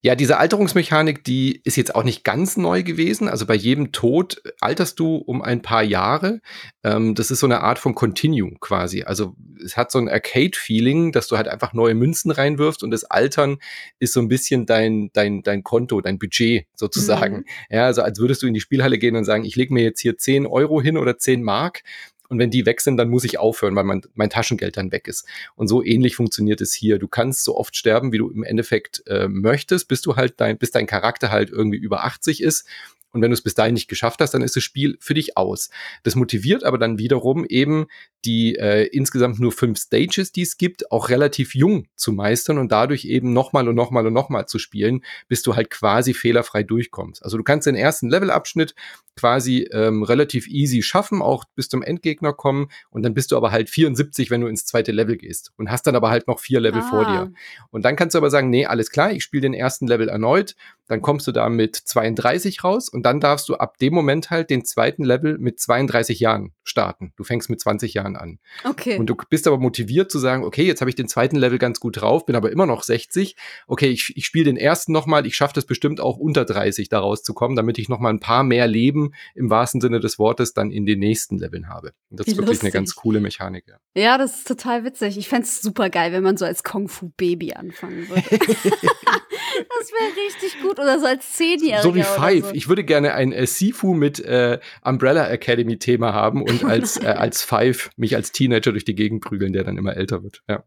Ja, 0.02 0.16
diese 0.16 0.38
Alterungsmechanik, 0.38 1.24
die 1.24 1.62
ist 1.64 1.78
jetzt 1.78 1.96
auch 1.96 2.04
nicht 2.04 2.24
ganz 2.24 2.58
neu 2.58 2.84
gewesen. 2.84 3.30
Also 3.30 3.46
bei 3.46 3.56
jedem 3.56 3.92
Tod 3.92 4.42
alterst 4.60 5.00
du 5.00 5.16
um 5.16 5.42
ein 5.42 5.62
paar 5.62 5.84
Jahre. 5.84 6.42
Ähm, 6.84 7.16
das 7.16 7.32
ist 7.32 7.40
so 7.40 7.48
eine 7.48 7.62
Art 7.62 7.80
von 7.80 7.96
Continuum 7.96 8.60
quasi. 8.60 9.04
Also 9.04 9.36
es 9.64 9.78
hat 9.78 9.92
so 9.92 10.00
ein 10.00 10.10
Arcade-Feeling, 10.10 11.12
dass 11.12 11.28
du 11.28 11.38
halt 11.38 11.48
einfach 11.48 11.74
neue 11.74 11.94
Münzen 11.94 12.32
reinwirfst 12.32 12.84
und 12.84 12.92
das 12.92 13.06
Altern 13.06 13.60
ist 14.00 14.14
so 14.14 14.20
ein 14.20 14.28
bisschen 14.28 14.66
dein, 14.66 15.10
dein, 15.14 15.42
dein 15.42 15.64
Konto, 15.64 16.02
dein 16.02 16.20
Budget 16.20 16.66
sozusagen. 16.76 17.38
Mhm. 17.38 17.46
Ja, 17.70 17.86
also 17.86 18.02
als 18.02 18.20
würdest 18.20 18.42
du 18.42 18.48
in 18.48 18.54
die 18.54 18.60
Spielhalle 18.60 18.98
gehen 18.98 19.16
und 19.16 19.24
sagen, 19.24 19.46
ich 19.46 19.56
lege 19.56 19.74
mir 19.74 19.84
jetzt 19.84 20.02
hier 20.02 20.18
10 20.18 20.48
Euro 20.48 20.82
hin 20.82 20.98
oder 20.98 21.18
10 21.18 21.44
Mark 21.44 21.84
und 22.34 22.40
wenn 22.40 22.50
die 22.50 22.66
weg 22.66 22.82
sind, 22.82 22.98
dann 22.98 23.10
muss 23.10 23.24
ich 23.24 23.38
aufhören, 23.38 23.76
weil 23.76 23.84
mein, 23.84 24.02
mein 24.16 24.30
Taschengeld 24.30 24.76
dann 24.76 24.92
weg 24.92 25.08
ist. 25.08 25.28
Und 25.56 25.68
so 25.68 25.84
ähnlich 25.84 26.16
funktioniert 26.16 26.62
es 26.62 26.74
hier. 26.74 26.98
Du 26.98 27.08
kannst 27.08 27.44
so 27.44 27.56
oft 27.56 27.76
sterben, 27.76 28.12
wie 28.12 28.18
du 28.18 28.30
im 28.30 28.44
Endeffekt 28.44 29.04
äh, 29.08 29.28
möchtest, 29.28 29.88
bis 29.88 30.02
du 30.02 30.16
halt 30.16 30.42
dein, 30.42 30.58
bis 30.58 30.72
dein 30.72 30.88
Charakter 30.88 31.32
halt 31.32 31.52
irgendwie 31.52 31.78
über 31.78 32.04
80 32.04 32.42
ist 32.42 32.68
und 33.14 33.22
wenn 33.22 33.30
du 33.30 33.36
es 33.36 33.42
bis 33.42 33.54
dahin 33.54 33.76
nicht 33.76 33.88
geschafft 33.88 34.20
hast, 34.22 34.34
dann 34.34 34.42
ist 34.42 34.56
das 34.56 34.64
Spiel 34.64 34.98
für 35.00 35.14
dich 35.14 35.38
aus. 35.38 35.70
Das 36.02 36.16
motiviert 36.16 36.64
aber 36.64 36.80
dann 36.80 36.98
wiederum 36.98 37.46
eben 37.46 37.86
die 38.26 38.56
äh, 38.56 38.86
insgesamt 38.88 39.40
nur 39.40 39.52
fünf 39.52 39.80
Stages, 39.80 40.32
die 40.32 40.44
es 40.44 40.58
gibt, 40.58 40.92
auch 40.92 41.10
relativ 41.10 41.56
jung 41.56 41.88
zu 41.96 42.12
meistern 42.12 42.58
und 42.58 42.72
dadurch 42.72 43.06
eben 43.06 43.34
nochmal 43.34 43.68
und 43.68 43.76
nochmal 43.76 44.08
und 44.08 44.14
nochmal 44.14 44.46
zu 44.46 44.60
spielen, 44.60 45.04
bis 45.28 45.44
du 45.44 45.56
halt 45.56 45.70
quasi 45.70 46.14
fehlerfrei 46.14 46.64
durchkommst. 46.64 47.24
Also 47.24 47.38
du 47.38 47.44
kannst 47.44 47.68
den 47.68 47.76
ersten 47.76 48.10
Levelabschnitt 48.10 48.76
quasi 49.16 49.68
ähm, 49.72 50.04
relativ 50.04 50.48
easy 50.48 50.82
schaffen, 50.82 51.22
auch 51.22 51.46
bis 51.56 51.70
zum 51.70 51.84
Endgegner 51.84 52.34
kommen 52.34 52.70
und 52.90 53.04
dann 53.04 53.14
bist 53.14 53.32
du 53.32 53.38
aber 53.38 53.52
halt 53.52 53.70
74, 53.70 54.32
wenn 54.32 54.42
du 54.42 54.48
ins 54.48 54.66
zweite 54.66 54.92
Level 54.92 55.18
gehst 55.18 55.52
und 55.58 55.70
hast 55.70 55.86
dann 55.86 55.96
aber 55.96 56.10
halt 56.10 56.28
noch 56.28 56.40
vier 56.40 56.60
Level 56.60 56.82
ah. 56.82 56.90
vor 56.90 57.06
dir. 57.06 57.34
Und 57.70 57.86
dann 57.86 57.96
kannst 57.96 58.16
du 58.16 58.18
aber 58.18 58.30
sagen, 58.30 58.50
nee, 58.50 58.66
alles 58.66 58.90
klar, 58.90 59.12
ich 59.12 59.24
spiele 59.24 59.42
den 59.42 59.54
ersten 59.54 59.88
Level 59.88 60.10
erneut, 60.10 60.56
dann 60.88 61.02
kommst 61.02 61.28
du 61.28 61.32
da 61.32 61.50
mit 61.50 61.76
32 61.76 62.64
raus 62.64 62.90
und 62.90 63.06
dann 63.06 63.20
darfst 63.20 63.50
du 63.50 63.56
ab 63.56 63.78
dem 63.78 63.94
Moment 63.94 64.30
halt 64.30 64.50
den 64.50 64.66
zweiten 64.66 65.04
Level 65.04 65.38
mit 65.38 65.60
32 65.60 66.20
Jahren 66.20 66.54
starten. 66.64 67.14
Du 67.16 67.24
fängst 67.24 67.50
mit 67.50 67.60
20 67.60 67.94
Jahren 67.94 68.13
an. 68.16 68.40
Okay. 68.64 68.98
Und 68.98 69.08
du 69.08 69.16
bist 69.30 69.48
aber 69.48 69.58
motiviert 69.58 70.12
zu 70.12 70.20
sagen, 70.20 70.44
okay, 70.44 70.64
jetzt 70.64 70.82
habe 70.82 70.90
ich 70.90 70.96
den 70.96 71.08
zweiten 71.08 71.36
Level 71.36 71.58
ganz 71.58 71.80
gut 71.80 72.02
drauf, 72.02 72.26
bin 72.26 72.36
aber 72.36 72.52
immer 72.52 72.66
noch 72.66 72.84
60. 72.84 73.36
Okay, 73.68 73.88
ich, 73.88 74.14
ich 74.16 74.26
spiele 74.26 74.46
den 74.46 74.58
ersten 74.58 74.92
nochmal, 74.92 75.26
ich 75.26 75.36
schaffe 75.36 75.54
das 75.56 75.66
bestimmt 75.66 76.00
auch 76.00 76.18
unter 76.18 76.46
30 76.46 76.90
da 76.90 77.00
rauszukommen, 77.00 77.56
damit 77.56 77.78
ich 77.78 77.90
nochmal 77.90 78.14
ein 78.14 78.20
paar 78.20 78.44
mehr 78.44 78.68
Leben 78.68 79.14
im 79.36 79.50
wahrsten 79.50 79.82
Sinne 79.82 80.00
des 80.00 80.20
Wortes 80.20 80.54
dann 80.54 80.72
in 80.72 80.86
den 80.86 81.00
nächsten 81.00 81.38
Leveln 81.38 81.70
habe. 81.70 81.94
Und 82.10 82.20
das 82.20 82.28
Wie 82.28 82.32
ist 82.32 82.38
wirklich 82.38 82.56
lustig. 82.56 82.66
eine 82.66 82.72
ganz 82.72 82.96
coole 82.96 83.20
Mechanik. 83.20 83.66
Ja, 83.68 84.02
ja 84.02 84.18
das 84.18 84.40
ist 84.40 84.48
total 84.48 84.84
witzig. 84.84 85.18
Ich 85.18 85.30
fände 85.30 85.46
es 85.46 85.62
super 85.62 85.90
geil, 85.90 86.12
wenn 86.12 86.24
man 86.24 86.38
so 86.38 86.46
als 86.46 86.64
Kung-Fu-Baby 86.64 87.54
anfangen 87.54 88.08
würde. 88.10 88.24
das 89.80 89.92
wäre 89.92 90.26
richtig 90.26 90.62
gut. 90.62 90.80
Oder 90.80 91.00
so 91.00 91.06
als 91.06 91.34
Zehnjähriger. 91.34 91.82
So 91.82 91.96
wie 91.96 92.04
Five. 92.04 92.48
So. 92.48 92.54
Ich 92.54 92.68
würde 92.68 92.84
gerne 92.84 93.14
ein 93.14 93.32
äh, 93.32 93.48
Sifu 93.48 93.94
mit 93.94 94.20
äh, 94.20 94.60
Umbrella 94.84 95.30
Academy 95.30 95.78
Thema 95.78 96.14
haben 96.14 96.42
und 96.42 96.64
als, 96.66 97.02
äh, 97.02 97.08
als 97.08 97.44
Five 97.44 97.92
mich 97.98 98.16
als 98.16 98.32
Teenager 98.32 98.72
durch 98.72 98.86
die 98.86 98.96
Gegend 98.96 99.24
prügeln, 99.24 99.54
der 99.54 99.64
dann 99.64 99.78
immer 99.78 99.96
älter 99.96 100.24
wird. 100.24 100.42
Ja. 100.48 100.64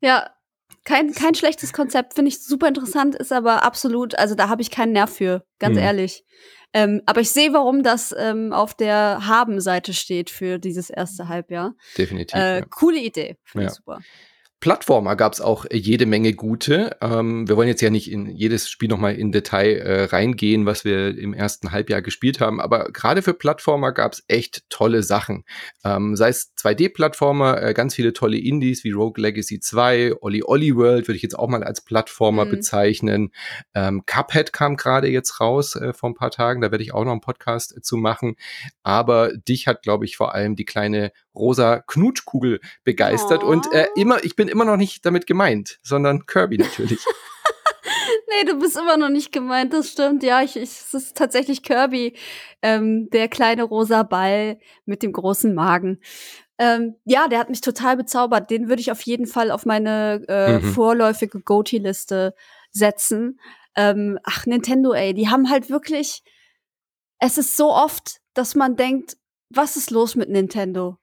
Ja, 0.00 0.30
kein, 0.84 1.12
kein 1.12 1.34
schlechtes 1.34 1.72
Konzept, 1.72 2.14
finde 2.14 2.28
ich 2.28 2.42
super 2.42 2.68
interessant, 2.68 3.14
ist 3.14 3.32
aber 3.32 3.62
absolut, 3.62 4.18
also 4.18 4.34
da 4.34 4.48
habe 4.48 4.60
ich 4.60 4.70
keinen 4.70 4.92
Nerv 4.92 5.10
für, 5.10 5.44
ganz 5.58 5.76
mhm. 5.76 5.82
ehrlich. 5.82 6.24
Ähm, 6.74 7.00
aber 7.06 7.20
ich 7.20 7.30
sehe, 7.30 7.52
warum 7.52 7.82
das 7.82 8.14
ähm, 8.18 8.52
auf 8.52 8.74
der 8.74 9.26
Haben-Seite 9.26 9.94
steht 9.94 10.28
für 10.28 10.58
dieses 10.58 10.90
erste 10.90 11.28
Halbjahr. 11.28 11.74
Definitiv. 11.96 12.38
Äh, 12.38 12.58
ja. 12.58 12.64
Coole 12.66 12.98
Idee, 12.98 13.36
finde 13.44 13.66
ja. 13.66 13.70
ich 13.70 13.76
super. 13.76 14.00
Plattformer 14.64 15.14
gab 15.14 15.34
es 15.34 15.42
auch 15.42 15.66
jede 15.70 16.06
Menge 16.06 16.32
gute. 16.32 16.96
Ähm, 17.02 17.46
wir 17.46 17.58
wollen 17.58 17.68
jetzt 17.68 17.82
ja 17.82 17.90
nicht 17.90 18.10
in 18.10 18.30
jedes 18.30 18.70
Spiel 18.70 18.88
nochmal 18.88 19.14
in 19.14 19.30
Detail 19.30 19.76
äh, 19.76 20.04
reingehen, 20.04 20.64
was 20.64 20.86
wir 20.86 21.18
im 21.18 21.34
ersten 21.34 21.70
Halbjahr 21.70 22.00
gespielt 22.00 22.40
haben, 22.40 22.62
aber 22.62 22.90
gerade 22.90 23.20
für 23.20 23.34
Plattformer 23.34 23.92
gab 23.92 24.14
es 24.14 24.24
echt 24.26 24.64
tolle 24.70 25.02
Sachen. 25.02 25.44
Ähm, 25.84 26.16
sei 26.16 26.30
es 26.30 26.54
2D-Plattformer, 26.56 27.62
äh, 27.62 27.74
ganz 27.74 27.94
viele 27.94 28.14
tolle 28.14 28.38
Indies 28.38 28.84
wie 28.84 28.92
Rogue 28.92 29.20
Legacy 29.22 29.60
2, 29.60 30.22
Olli 30.22 30.42
Olli 30.42 30.74
World 30.74 31.08
würde 31.08 31.16
ich 31.16 31.22
jetzt 31.22 31.38
auch 31.38 31.48
mal 31.48 31.62
als 31.62 31.82
Plattformer 31.82 32.46
mhm. 32.46 32.50
bezeichnen. 32.50 33.32
Ähm, 33.74 34.04
Cuphead 34.06 34.54
kam 34.54 34.76
gerade 34.76 35.10
jetzt 35.10 35.40
raus 35.40 35.76
äh, 35.76 35.92
vor 35.92 36.08
ein 36.08 36.14
paar 36.14 36.30
Tagen, 36.30 36.62
da 36.62 36.70
werde 36.70 36.82
ich 36.82 36.94
auch 36.94 37.04
noch 37.04 37.12
einen 37.12 37.20
Podcast 37.20 37.76
äh, 37.76 37.82
zu 37.82 37.98
machen. 37.98 38.36
Aber 38.82 39.36
dich 39.36 39.66
hat, 39.66 39.82
glaube 39.82 40.06
ich, 40.06 40.16
vor 40.16 40.34
allem 40.34 40.56
die 40.56 40.64
kleine 40.64 41.12
rosa 41.34 41.80
Knutschkugel 41.80 42.60
begeistert 42.84 43.42
oh. 43.44 43.48
und 43.48 43.72
äh, 43.72 43.86
immer, 43.96 44.22
ich 44.24 44.36
bin 44.36 44.48
immer 44.48 44.64
noch 44.64 44.76
nicht 44.76 45.04
damit 45.04 45.26
gemeint, 45.26 45.78
sondern 45.82 46.26
Kirby 46.26 46.58
natürlich. 46.58 47.04
nee, 48.28 48.44
du 48.46 48.58
bist 48.58 48.76
immer 48.76 48.96
noch 48.96 49.08
nicht 49.08 49.32
gemeint, 49.32 49.72
das 49.72 49.90
stimmt. 49.90 50.22
Ja, 50.22 50.42
ich, 50.42 50.56
ich, 50.56 50.70
es 50.70 50.94
ist 50.94 51.16
tatsächlich 51.16 51.62
Kirby, 51.62 52.16
ähm, 52.62 53.08
der 53.10 53.28
kleine 53.28 53.64
rosa 53.64 54.02
Ball 54.02 54.58
mit 54.84 55.02
dem 55.02 55.12
großen 55.12 55.54
Magen. 55.54 56.00
Ähm, 56.58 56.94
ja, 57.04 57.26
der 57.28 57.40
hat 57.40 57.50
mich 57.50 57.60
total 57.60 57.96
bezaubert. 57.96 58.50
Den 58.50 58.68
würde 58.68 58.80
ich 58.80 58.92
auf 58.92 59.00
jeden 59.02 59.26
Fall 59.26 59.50
auf 59.50 59.66
meine 59.66 60.24
äh, 60.28 60.58
mhm. 60.58 60.62
vorläufige 60.62 61.40
Goatee-Liste 61.40 62.34
setzen. 62.70 63.40
Ähm, 63.76 64.18
ach, 64.22 64.46
Nintendo, 64.46 64.92
ey, 64.92 65.14
die 65.14 65.28
haben 65.28 65.50
halt 65.50 65.68
wirklich. 65.70 66.22
Es 67.18 67.38
ist 67.38 67.56
so 67.56 67.72
oft, 67.72 68.20
dass 68.34 68.54
man 68.54 68.76
denkt, 68.76 69.16
was 69.48 69.76
ist 69.76 69.90
los 69.90 70.14
mit 70.14 70.28
Nintendo? 70.28 70.98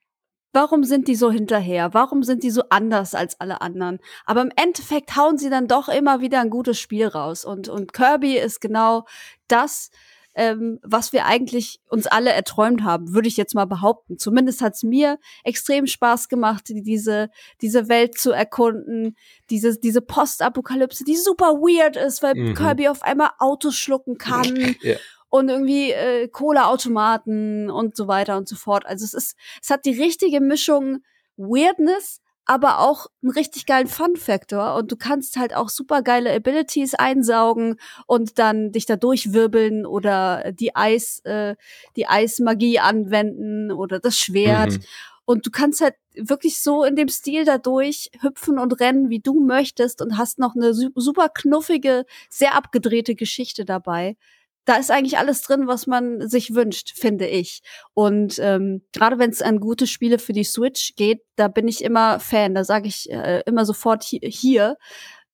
Warum 0.53 0.84
sind 0.84 1.08
die 1.08 1.15
so 1.15 1.31
hinterher? 1.31 1.93
Warum 1.93 2.24
sind 2.24 2.43
die 2.43 2.51
so 2.51 2.63
anders 2.70 3.15
als 3.15 3.39
alle 3.39 3.62
anderen? 3.62 4.00
Aber 4.25 4.41
im 4.41 4.51
Endeffekt 4.55 5.15
hauen 5.15 5.38
sie 5.38 5.50
dann 5.50 5.67
doch 5.67 5.88
immer 5.88 6.20
wieder 6.22 6.41
ein 6.41 6.50
gutes 6.50 6.79
Spiel 6.79 7.08
raus. 7.08 7.46
Und, 7.46 7.70
und 7.70 7.93
Kirby 7.93 8.38
ist 8.38 8.60
genau 8.60 9.05
das, 9.48 9.91
ähm, 10.34 10.79
was 10.81 11.12
wir 11.13 11.25
eigentlich 11.25 11.79
uns 11.89 12.08
alle 12.08 12.31
erträumt 12.31 12.84
haben, 12.84 13.13
würde 13.13 13.27
ich 13.27 13.38
jetzt 13.38 13.55
mal 13.55 13.65
behaupten. 13.65 14.17
Zumindest 14.17 14.62
hat's 14.62 14.84
mir 14.84 15.20
extrem 15.43 15.88
Spaß 15.88 16.29
gemacht, 16.29 16.63
diese, 16.67 17.29
diese 17.62 17.89
Welt 17.89 18.17
zu 18.17 18.31
erkunden, 18.31 19.15
diese, 19.50 19.77
diese 19.77 20.01
Postapokalypse, 20.01 21.03
die 21.03 21.17
super 21.17 21.55
weird 21.55 21.98
ist, 21.98 22.24
weil 22.24 22.36
mhm. 22.36 22.53
Kirby 22.53 22.88
auf 22.88 23.03
einmal 23.03 23.31
Autos 23.39 23.75
schlucken 23.75 24.17
kann. 24.17 24.75
ja 24.81 24.96
und 25.32 25.50
irgendwie 25.50 25.92
äh, 25.92 26.28
Cola-Automaten 26.28 27.72
und 27.72 27.96
so 27.96 28.08
weiter 28.08 28.38
und 28.38 28.48
so 28.48 28.56
fort. 28.56 28.86
Also 28.86 29.06
es 29.06 29.14
ist, 29.14 29.38
es 29.62 29.70
hat 29.72 29.86
die 29.86 30.00
richtige 30.00 30.42
Mischung 30.42 31.00
Weirdness, 31.38 32.20
aber 32.46 32.80
auch 32.80 33.08
einen 33.24 33.32
richtig 33.32 33.66
geilen 33.66 33.88
Fun-Factor 33.88 34.76
und 34.76 34.92
du 34.92 34.98
kannst 34.98 35.38
halt 35.38 35.56
auch 35.56 35.70
super 35.70 36.02
geile 36.02 36.34
Abilities 36.34 36.96
einsaugen 36.96 37.78
und 38.08 38.40
dann 38.40 38.74
dich 38.74 38.86
da 38.86 38.98
durchwirbeln 38.98 39.86
oder 39.86 40.52
die 40.52 40.76
Eis, 40.76 41.20
äh, 41.24 41.56
die 41.96 42.08
Eismagie 42.08 42.80
anwenden 42.80 43.72
oder 43.72 44.00
das 44.00 44.18
Schwert. 44.18 44.74
Mhm. 44.74 44.84
Und 45.24 45.46
du 45.46 45.52
kannst 45.52 45.80
halt 45.80 45.96
wirklich 46.14 46.62
so 46.62 46.84
in 46.84 46.98
dem 46.98 47.08
Stil 47.08 47.46
dadurch 47.46 48.12
hüpfen 48.20 48.60
und 48.60 48.82
rennen, 48.82 49.10
wie 49.10 49.20
du 49.20 49.40
möchtest 49.40 50.02
und 50.02 50.18
hast 50.18 50.40
noch 50.40 50.56
eine 50.56 50.74
super 50.74 51.30
knuffige, 51.30 52.06
sehr 52.30 52.56
abgedrehte 52.56 53.16
Geschichte 53.16 53.64
dabei 53.64 54.18
da 54.65 54.75
ist 54.75 54.91
eigentlich 54.91 55.18
alles 55.18 55.41
drin, 55.41 55.68
was 55.68 55.88
man 55.88 56.27
sich 56.27 56.53
wünscht, 56.53 56.94
finde 56.96 57.27
ich. 57.27 57.62
Und 57.94 58.38
ähm, 58.39 58.84
gerade 58.94 59.18
wenn 59.18 59.32
es 59.32 59.41
an 59.41 59.60
gute 59.60 59.88
Spiele 59.88 60.20
für 60.20 60.34
die 60.34 60.44
Switch 60.44 60.96
geht, 60.96 61.22
da 61.36 61.48
bin 61.48 61.68
ich 61.68 61.84
immer 61.84 62.20
Fan. 62.20 62.53
Da 62.53 62.63
sage 62.63 62.88
ich 62.88 63.10
äh, 63.10 63.41
immer 63.46 63.65
sofort 63.65 64.03
hi 64.03 64.20
hier, 64.24 64.77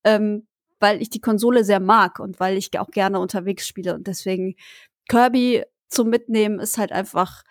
ähm, 0.04 0.48
weil 0.80 1.02
ich 1.02 1.10
die 1.10 1.22
Konsole 1.22 1.64
sehr 1.64 1.80
mag 1.80 2.20
und 2.20 2.40
weil 2.40 2.58
ich 2.58 2.78
auch 2.80 2.92
gerne 2.92 3.20
unterwegs 3.20 3.68
spiele. 3.68 3.96
Und 3.96 4.08
deswegen 4.08 4.56
Kirby 5.10 5.64
zum 5.90 6.10
Mitnehmen 6.10 6.60
ist 6.60 6.78
halt 6.78 6.92
einfach 6.92 7.44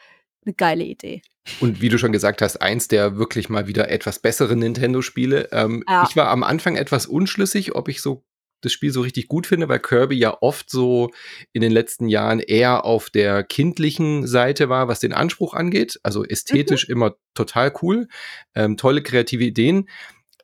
eine 0.44 0.54
geile 0.54 0.84
Idee. 0.84 1.22
Und 1.60 1.80
wie 1.80 1.88
du 1.88 1.98
schon 1.98 2.12
gesagt 2.12 2.42
hast, 2.42 2.60
eins 2.60 2.88
der 2.88 3.18
wirklich 3.18 3.48
mal 3.48 3.66
wieder 3.66 3.90
etwas 3.90 4.18
besseren 4.18 4.58
Nintendo-Spiele. 4.58 5.50
Ähm, 5.52 5.84
ja. 5.88 6.06
Ich 6.08 6.16
war 6.16 6.28
am 6.28 6.42
Anfang 6.42 6.76
etwas 6.76 7.06
unschlüssig, 7.06 7.74
ob 7.74 7.88
ich 7.88 8.02
so 8.02 8.24
das 8.60 8.72
Spiel 8.72 8.90
so 8.90 9.02
richtig 9.02 9.28
gut 9.28 9.46
finde, 9.46 9.68
weil 9.68 9.78
Kirby 9.78 10.16
ja 10.16 10.36
oft 10.40 10.70
so 10.70 11.10
in 11.52 11.60
den 11.60 11.72
letzten 11.72 12.08
Jahren 12.08 12.40
eher 12.40 12.84
auf 12.84 13.10
der 13.10 13.44
kindlichen 13.44 14.26
Seite 14.26 14.68
war, 14.68 14.88
was 14.88 15.00
den 15.00 15.12
Anspruch 15.12 15.54
angeht. 15.54 16.00
Also 16.02 16.24
ästhetisch 16.24 16.88
mhm. 16.88 16.92
immer 16.92 17.14
total 17.34 17.72
cool, 17.82 18.08
ähm, 18.54 18.76
tolle 18.76 19.02
kreative 19.02 19.44
Ideen. 19.44 19.88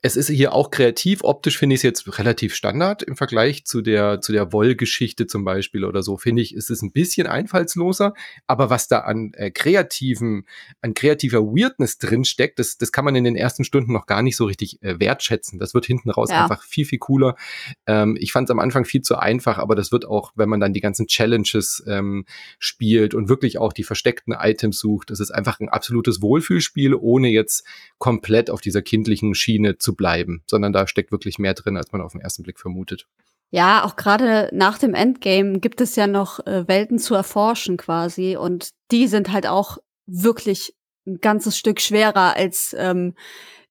Es 0.04 0.16
ist 0.16 0.28
hier 0.28 0.52
auch 0.52 0.73
kreativ. 0.73 1.21
Optisch 1.23 1.56
finde 1.56 1.75
ich 1.75 1.78
es 1.78 1.82
jetzt 1.85 2.18
relativ 2.18 2.56
Standard 2.56 3.04
im 3.04 3.14
Vergleich 3.14 3.64
zu 3.64 3.82
der, 3.82 4.21
zu 4.21 4.32
der 4.32 4.52
Woll-Geschichte 4.52 5.28
zum 5.28 5.44
Beispiel 5.44 5.85
oder 5.85 6.02
so. 6.02 6.16
Finde 6.16 6.42
ich, 6.42 6.56
ist 6.56 6.71
es 6.71 6.82
ein 6.82 6.90
bisschen 6.90 7.28
einfallsloser. 7.28 8.12
Aber 8.49 8.68
was 8.68 8.88
da 8.88 8.99
an 8.99 9.30
äh, 9.35 9.52
kreativen, 9.52 10.49
an 10.80 10.94
kreativer 10.94 11.42
Weirdness 11.42 11.99
drin 11.99 12.25
steckt, 12.25 12.59
das, 12.59 12.78
das 12.78 12.90
kann 12.90 13.04
man 13.04 13.14
in 13.14 13.23
den 13.23 13.37
ersten 13.37 13.62
Stunden 13.62 13.92
noch 13.92 14.06
gar 14.06 14.23
nicht 14.23 14.37
so 14.37 14.44
richtig 14.44 14.82
äh, 14.82 14.99
wertschätzen. 14.99 15.61
Das 15.61 15.73
wird 15.73 15.87
hinten 15.87 16.11
raus 16.11 16.30
ja. 16.30 16.42
einfach 16.42 16.64
viel, 16.64 16.85
viel 16.85 16.99
cooler. 16.99 17.37
Ähm, 17.87 18.16
ich 18.18 18.32
fand 18.32 18.49
es 18.49 18.50
am 18.50 18.59
Anfang 18.59 18.85
viel 18.85 19.02
zu 19.02 19.16
einfach, 19.16 19.59
aber 19.59 19.76
das 19.76 19.92
wird 19.92 20.04
auch, 20.04 20.32
wenn 20.35 20.49
man 20.49 20.59
dann 20.59 20.73
die 20.73 20.80
ganzen 20.80 21.06
Challenges 21.06 21.80
ähm, 21.87 22.25
spielt 22.59 23.14
und 23.14 23.28
wirklich 23.28 23.59
auch 23.59 23.73
die 23.73 23.85
versteckten 23.85 24.35
Items 24.37 24.80
sucht, 24.80 25.11
das 25.11 25.21
ist 25.21 25.30
einfach 25.30 25.61
ein 25.61 25.68
absolutes 25.68 26.21
Wohlfühlspiel, 26.21 26.97
ohne 26.97 27.28
jetzt 27.28 27.64
komplett 27.99 28.50
auf 28.50 28.61
dieser 28.61 28.82
kindlichen 28.82 29.37
Schiene 29.37 29.78
zu 29.78 29.91
bleiben, 29.96 30.42
sondern 30.46 30.72
da 30.72 30.87
steckt 30.87 31.12
wirklich 31.12 31.38
mehr 31.38 31.54
drin, 31.54 31.76
als 31.76 31.92
man 31.92 32.00
auf 32.00 32.12
den 32.12 32.20
ersten 32.20 32.42
Blick 32.42 32.58
vermutet. 32.58 33.06
Ja, 33.50 33.84
auch 33.84 33.96
gerade 33.96 34.49
nach 34.52 34.78
dem 34.78 34.94
Endgame 34.94 35.61
gibt 35.61 35.80
es 35.80 35.94
ja 35.94 36.06
noch 36.06 36.44
äh, 36.46 36.66
Welten 36.68 36.99
zu 36.99 37.14
erforschen 37.14 37.76
quasi 37.76 38.37
und 38.37 38.70
die 38.90 39.06
sind 39.06 39.30
halt 39.30 39.46
auch 39.46 39.76
wirklich 40.06 40.75
ein 41.06 41.18
ganzes 41.20 41.58
Stück 41.58 41.80
schwerer 41.80 42.34
als 42.37 42.75
ähm, 42.78 43.14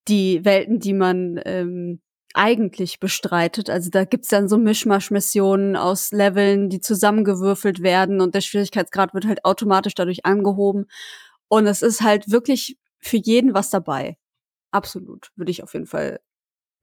die 0.08 0.46
Welten, 0.46 0.80
die 0.80 0.94
man 0.94 1.40
ähm, 1.46 2.00
eigentlich 2.34 3.00
bestreitet. 3.00 3.70
Also 3.70 3.90
da 3.90 4.06
gibt's 4.06 4.30
dann 4.30 4.48
so 4.48 4.58
Mischmasch-Missionen 4.58 5.76
aus 5.76 6.12
Leveln, 6.12 6.70
die 6.70 6.80
zusammengewürfelt 6.80 7.82
werden 7.82 8.22
und 8.22 8.36
der 8.36 8.42
Schwierigkeitsgrad 8.42 9.14
wird 9.14 9.26
halt 9.26 9.46
automatisch 9.46 9.96
dadurch 9.96 10.26
angehoben. 10.26 10.86
Und 11.48 11.68
es 11.68 11.82
ist 11.82 12.02
halt 12.02 12.32
wirklich 12.32 12.78
für 13.00 13.18
jeden 13.18 13.54
was 13.54 13.70
dabei. 13.70 14.18
Absolut, 14.72 15.32
würde 15.36 15.52
ich 15.52 15.64
auf 15.64 15.74
jeden 15.74 15.88
Fall 15.88 16.20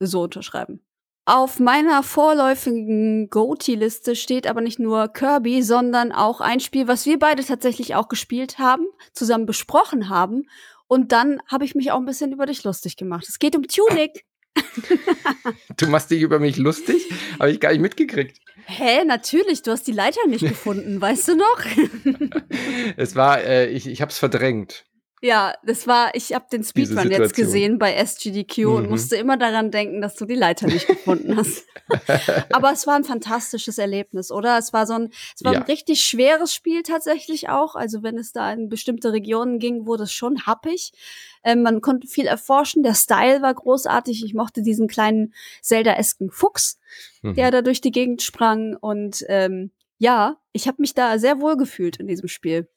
so 0.00 0.22
unterschreiben. 0.22 0.84
Auf 1.24 1.60
meiner 1.60 2.02
vorläufigen 2.02 3.28
Go-T-Liste 3.28 4.16
steht 4.16 4.46
aber 4.46 4.62
nicht 4.62 4.78
nur 4.78 5.08
Kirby, 5.08 5.62
sondern 5.62 6.10
auch 6.10 6.40
ein 6.40 6.58
Spiel, 6.58 6.88
was 6.88 7.04
wir 7.04 7.18
beide 7.18 7.44
tatsächlich 7.44 7.94
auch 7.94 8.08
gespielt 8.08 8.58
haben, 8.58 8.86
zusammen 9.12 9.44
besprochen 9.44 10.08
haben. 10.08 10.44
Und 10.86 11.12
dann 11.12 11.42
habe 11.46 11.66
ich 11.66 11.74
mich 11.74 11.92
auch 11.92 11.98
ein 11.98 12.06
bisschen 12.06 12.32
über 12.32 12.46
dich 12.46 12.64
lustig 12.64 12.96
gemacht. 12.96 13.26
Es 13.28 13.38
geht 13.38 13.56
um 13.56 13.64
Tunic. 13.64 14.24
du 15.76 15.86
machst 15.88 16.10
dich 16.10 16.22
über 16.22 16.38
mich 16.38 16.56
lustig? 16.56 17.10
Habe 17.38 17.50
ich 17.50 17.60
gar 17.60 17.72
nicht 17.72 17.82
mitgekriegt. 17.82 18.40
Hä, 18.64 19.04
natürlich, 19.04 19.62
du 19.62 19.70
hast 19.70 19.86
die 19.86 19.92
Leiter 19.92 20.26
nicht 20.28 20.46
gefunden, 20.48 20.98
weißt 20.98 21.28
du 21.28 21.36
noch? 21.36 21.60
es 22.96 23.16
war, 23.16 23.42
äh, 23.42 23.68
ich, 23.68 23.86
ich 23.86 24.00
habe 24.00 24.10
es 24.10 24.18
verdrängt. 24.18 24.86
Ja, 25.20 25.54
das 25.64 25.86
war, 25.86 26.14
ich 26.14 26.32
habe 26.32 26.46
den 26.50 26.62
Speedrun 26.62 27.10
jetzt 27.10 27.34
gesehen 27.34 27.78
bei 27.78 27.94
SGDQ 27.94 28.58
mhm. 28.58 28.74
und 28.74 28.90
musste 28.90 29.16
immer 29.16 29.36
daran 29.36 29.70
denken, 29.70 30.00
dass 30.00 30.14
du 30.14 30.26
die 30.26 30.34
Leiter 30.34 30.66
nicht 30.66 30.86
gefunden 30.86 31.36
hast. 31.36 31.64
Aber 32.52 32.72
es 32.72 32.86
war 32.86 32.94
ein 32.94 33.04
fantastisches 33.04 33.78
Erlebnis, 33.78 34.30
oder? 34.30 34.58
Es 34.58 34.72
war 34.72 34.86
so 34.86 34.94
ein, 34.94 35.10
es 35.34 35.42
war 35.42 35.54
ja. 35.54 35.60
ein 35.60 35.66
richtig 35.66 36.02
schweres 36.02 36.54
Spiel 36.54 36.82
tatsächlich 36.82 37.48
auch. 37.48 37.74
Also 37.74 38.02
wenn 38.02 38.16
es 38.16 38.32
da 38.32 38.52
in 38.52 38.68
bestimmte 38.68 39.12
Regionen 39.12 39.58
ging, 39.58 39.86
wurde 39.86 40.04
es 40.04 40.12
schon 40.12 40.46
happig. 40.46 40.92
Ähm, 41.42 41.62
man 41.62 41.80
konnte 41.80 42.06
viel 42.06 42.26
erforschen. 42.26 42.82
Der 42.84 42.94
Style 42.94 43.42
war 43.42 43.54
großartig. 43.54 44.24
Ich 44.24 44.34
mochte 44.34 44.62
diesen 44.62 44.86
kleinen 44.86 45.34
Zelda-esken 45.62 46.30
Fuchs, 46.30 46.78
mhm. 47.22 47.34
der 47.34 47.50
da 47.50 47.62
durch 47.62 47.80
die 47.80 47.92
Gegend 47.92 48.22
sprang. 48.22 48.76
Und 48.76 49.24
ähm, 49.28 49.72
ja, 49.98 50.36
ich 50.52 50.68
habe 50.68 50.80
mich 50.80 50.94
da 50.94 51.18
sehr 51.18 51.40
wohl 51.40 51.56
gefühlt 51.56 51.96
in 51.96 52.06
diesem 52.06 52.28
Spiel 52.28 52.68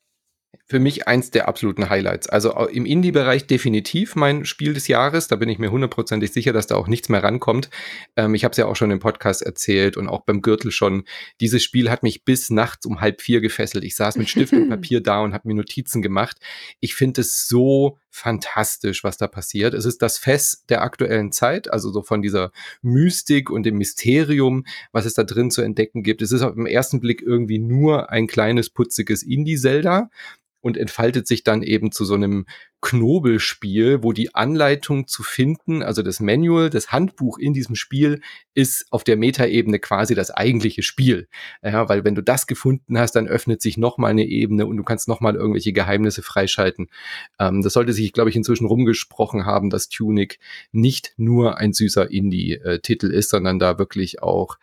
für 0.71 0.79
mich 0.79 1.05
eins 1.05 1.31
der 1.31 1.49
absoluten 1.49 1.89
Highlights. 1.89 2.29
Also 2.29 2.53
im 2.67 2.85
Indie-Bereich 2.85 3.45
definitiv 3.45 4.15
mein 4.15 4.45
Spiel 4.45 4.73
des 4.73 4.87
Jahres. 4.87 5.27
Da 5.27 5.35
bin 5.35 5.49
ich 5.49 5.59
mir 5.59 5.69
hundertprozentig 5.69 6.31
sicher, 6.31 6.53
dass 6.53 6.65
da 6.65 6.75
auch 6.75 6.87
nichts 6.87 7.09
mehr 7.09 7.21
rankommt. 7.21 7.69
Ähm, 8.15 8.35
ich 8.35 8.45
habe 8.45 8.51
es 8.51 8.57
ja 8.57 8.67
auch 8.67 8.77
schon 8.77 8.89
im 8.89 8.99
Podcast 8.99 9.41
erzählt 9.41 9.97
und 9.97 10.07
auch 10.07 10.21
beim 10.21 10.41
Gürtel 10.41 10.71
schon. 10.71 11.03
Dieses 11.41 11.61
Spiel 11.61 11.89
hat 11.89 12.03
mich 12.03 12.23
bis 12.23 12.49
nachts 12.49 12.85
um 12.85 13.01
halb 13.01 13.21
vier 13.21 13.41
gefesselt. 13.41 13.83
Ich 13.83 13.97
saß 13.97 14.15
mit 14.15 14.29
Stift 14.29 14.53
und 14.53 14.69
Papier 14.69 15.01
da 15.01 15.19
und 15.19 15.33
habe 15.33 15.47
mir 15.49 15.55
Notizen 15.55 16.01
gemacht. 16.01 16.37
Ich 16.79 16.95
finde 16.95 17.19
es 17.19 17.49
so 17.49 17.97
fantastisch, 18.09 19.03
was 19.03 19.17
da 19.17 19.27
passiert. 19.27 19.73
Es 19.73 19.85
ist 19.85 20.01
das 20.01 20.17
Fest 20.17 20.69
der 20.69 20.83
aktuellen 20.83 21.33
Zeit, 21.33 21.71
also 21.71 21.91
so 21.91 22.01
von 22.01 22.21
dieser 22.21 22.51
Mystik 22.81 23.49
und 23.49 23.63
dem 23.63 23.77
Mysterium, 23.77 24.65
was 24.91 25.05
es 25.05 25.15
da 25.15 25.23
drin 25.23 25.51
zu 25.51 25.61
entdecken 25.61 26.03
gibt. 26.03 26.21
Es 26.21 26.31
ist 26.31 26.43
auf 26.43 26.55
den 26.55 26.65
ersten 26.65 26.99
Blick 26.99 27.21
irgendwie 27.21 27.59
nur 27.59 28.09
ein 28.09 28.27
kleines 28.27 28.69
putziges 28.69 29.23
Indie-Zelda 29.23 30.09
und 30.61 30.77
entfaltet 30.77 31.27
sich 31.27 31.43
dann 31.43 31.63
eben 31.63 31.91
zu 31.91 32.05
so 32.05 32.13
einem 32.13 32.45
Knobelspiel, 32.81 34.01
wo 34.01 34.11
die 34.11 34.33
Anleitung 34.33 35.07
zu 35.07 35.21
finden, 35.21 35.83
also 35.83 36.01
das 36.01 36.19
Manual, 36.19 36.69
das 36.71 36.91
Handbuch 36.91 37.37
in 37.37 37.53
diesem 37.53 37.75
Spiel, 37.75 38.21
ist 38.55 38.85
auf 38.89 39.03
der 39.03 39.17
Metaebene 39.17 39.79
quasi 39.79 40.15
das 40.15 40.31
eigentliche 40.31 40.81
Spiel. 40.81 41.27
Ja, 41.63 41.89
weil 41.89 42.03
wenn 42.03 42.15
du 42.15 42.23
das 42.23 42.47
gefunden 42.47 42.97
hast, 42.97 43.11
dann 43.11 43.27
öffnet 43.27 43.61
sich 43.61 43.77
nochmal 43.77 44.11
eine 44.11 44.25
Ebene 44.25 44.65
und 44.65 44.77
du 44.77 44.83
kannst 44.83 45.07
nochmal 45.07 45.35
irgendwelche 45.35 45.73
Geheimnisse 45.73 46.23
freischalten. 46.23 46.89
Ähm, 47.39 47.61
das 47.61 47.73
sollte 47.73 47.93
sich, 47.93 48.13
glaube 48.13 48.31
ich, 48.31 48.35
inzwischen 48.35 48.65
rumgesprochen 48.65 49.45
haben, 49.45 49.69
dass 49.69 49.89
Tunic 49.89 50.39
nicht 50.71 51.13
nur 51.17 51.57
ein 51.57 51.73
süßer 51.73 52.09
Indie-Titel 52.09 53.07
ist, 53.07 53.29
sondern 53.29 53.59
da 53.59 53.77
wirklich 53.77 54.23
auch 54.23 54.57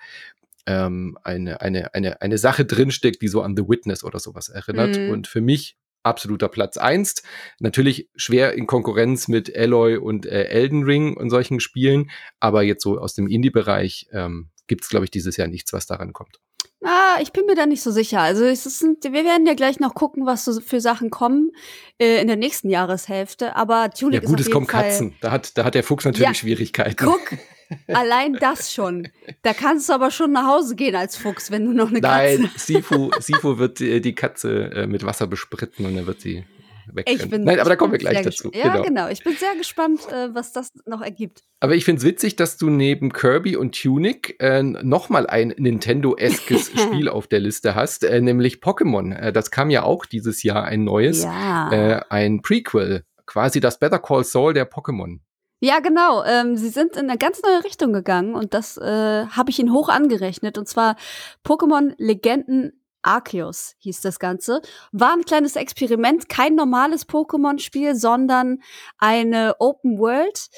ähm, 0.67 1.17
eine, 1.23 1.61
eine, 1.61 1.95
eine, 1.95 2.21
eine 2.21 2.37
Sache 2.37 2.65
drinsteckt, 2.65 3.23
die 3.23 3.29
so 3.29 3.43
an 3.43 3.57
The 3.57 3.69
Witness 3.69 4.05
oder 4.05 4.19
sowas 4.19 4.49
erinnert. 4.49 4.99
Mhm. 4.99 5.11
Und 5.11 5.27
für 5.27 5.41
mich 5.41 5.77
absoluter 6.03 6.49
Platz 6.49 6.77
eins. 6.77 7.23
Natürlich 7.59 8.09
schwer 8.17 8.55
in 8.55 8.67
Konkurrenz 8.67 9.29
mit 9.29 9.55
Alloy 9.57 9.97
und 9.97 10.27
äh, 10.27 10.45
Elden 10.45 10.85
Ring 10.85 11.17
und 11.17 11.31
solchen 11.31 11.61
Spielen, 11.61 12.11
aber 12.41 12.63
jetzt 12.63 12.83
so 12.83 12.99
aus 12.99 13.15
dem 13.15 13.27
Indie-Bereich 13.27 14.09
ähm, 14.13 14.51
gibt 14.67 14.85
es, 14.85 14.91
glaube 14.91 15.05
ich, 15.05 15.11
dieses 15.11 15.37
Jahr 15.37 15.49
nichts, 15.49 15.73
was 15.73 15.87
daran 15.87 16.13
kommt. 16.13 16.41
Ah, 16.85 17.19
ich 17.21 17.33
bin 17.33 17.45
mir 17.47 17.57
da 17.57 17.67
nicht 17.67 17.83
so 17.83 17.91
sicher. 17.91 18.21
Also 18.21 18.45
es 18.45 18.63
sind, 18.63 19.03
wir 19.03 19.25
werden 19.25 19.47
ja 19.47 19.55
gleich 19.55 19.81
noch 19.81 19.95
gucken, 19.95 20.27
was 20.27 20.45
so 20.45 20.61
für 20.61 20.81
Sachen 20.81 21.11
kommen 21.11 21.51
äh, 21.99 22.21
in 22.21 22.29
der 22.29 22.37
nächsten 22.37 22.71
Jahreshälfte. 22.71 23.57
Aber 23.57 23.91
Tunic 23.91 24.23
ja, 24.23 24.29
gut, 24.29 24.39
ist 24.39 24.47
es 24.47 24.53
kommen 24.53 24.69
Fall 24.69 24.85
Katzen. 24.85 25.17
Da 25.21 25.33
hat, 25.33 25.59
da 25.59 25.65
hat 25.65 25.75
der 25.75 25.83
Fuchs 25.83 26.05
natürlich 26.05 26.29
ja, 26.29 26.35
Schwierigkeiten. 26.35 26.95
Guck, 26.97 27.33
Allein 27.89 28.35
das 28.35 28.73
schon. 28.73 29.09
Da 29.43 29.53
kannst 29.53 29.89
du 29.89 29.93
aber 29.93 30.11
schon 30.11 30.33
nach 30.33 30.47
Hause 30.47 30.77
gehen 30.77 30.95
als 30.95 31.17
Fuchs, 31.17 31.51
wenn 31.51 31.65
du 31.65 31.73
noch 31.73 31.89
eine 31.89 32.01
Katze 32.01 32.43
Nein, 32.43 32.51
Sifu, 32.57 33.11
Sifu 33.19 33.59
wird 33.59 33.81
die, 33.81 34.01
die 34.01 34.15
Katze 34.15 34.71
äh, 34.73 34.87
mit 34.87 35.05
Wasser 35.05 35.27
bespritten 35.27 35.87
und 35.87 35.97
er 35.97 36.07
wird 36.07 36.21
sie 36.21 36.45
wegrennen. 36.93 37.45
Nein, 37.45 37.61
aber 37.61 37.71
da 37.71 37.77
kommen 37.77 37.93
wir 37.93 37.99
gleich 37.99 38.23
dazu. 38.23 38.51
Ja, 38.55 38.73
genau. 38.73 38.83
genau. 38.83 39.09
Ich 39.09 39.23
bin 39.23 39.35
sehr 39.35 39.55
gespannt, 39.57 40.01
äh, 40.11 40.35
was 40.35 40.53
das 40.53 40.73
noch 40.87 41.03
ergibt. 41.03 41.43
Aber 41.61 41.75
ich 41.75 41.85
finde 41.85 42.01
es 42.01 42.05
witzig, 42.05 42.37
dass 42.37 42.57
du 42.57 42.71
neben 42.71 43.13
Kirby 43.13 43.57
und 43.57 43.81
Tunic 43.81 44.37
äh, 44.41 44.63
nochmal 44.63 45.27
ein 45.27 45.55
Nintendo-eskes 45.57 46.73
Spiel 46.77 47.09
auf 47.09 47.27
der 47.27 47.41
Liste 47.41 47.75
hast, 47.75 48.05
äh, 48.05 48.21
nämlich 48.21 48.57
Pokémon. 48.57 49.15
Äh, 49.15 49.33
das 49.33 49.51
kam 49.51 49.71
ja 49.71 49.83
auch 49.83 50.07
dieses 50.07 50.43
Jahr 50.43 50.65
ein 50.65 50.85
neues, 50.85 51.25
ja. 51.25 51.71
äh, 51.73 52.01
ein 52.09 52.43
Prequel, 52.43 53.05
quasi 53.27 53.61
das 53.61 53.79
Better 53.79 53.99
Call 53.99 54.25
Saul 54.25 54.55
der 54.55 54.71
Pokémon. 54.71 55.21
Ja, 55.61 55.81
genau. 55.81 56.23
Ähm, 56.25 56.57
sie 56.57 56.69
sind 56.69 56.97
in 56.97 57.11
eine 57.11 57.19
ganz 57.19 57.43
neue 57.43 57.65
Richtung 57.65 57.93
gegangen 57.93 58.35
und 58.35 58.55
das 58.55 58.77
äh, 58.77 59.27
habe 59.27 59.51
ich 59.51 59.59
ihnen 59.59 59.73
hoch 59.73 59.89
angerechnet. 59.89 60.57
Und 60.57 60.69
zwar 60.69 60.97
Pokémon 61.45 61.95
Legenden 61.99 62.81
Arceus 63.03 63.75
hieß 63.79 64.01
das 64.01 64.19
Ganze. 64.19 64.61
War 64.93 65.13
ein 65.15 65.25
kleines 65.25 65.57
Experiment, 65.57 66.29
kein 66.29 66.55
normales 66.55 67.09
Pokémon-Spiel, 67.09 67.95
sondern 67.95 68.59
eine 68.99 69.57
Open 69.59 69.99
World, 69.99 70.49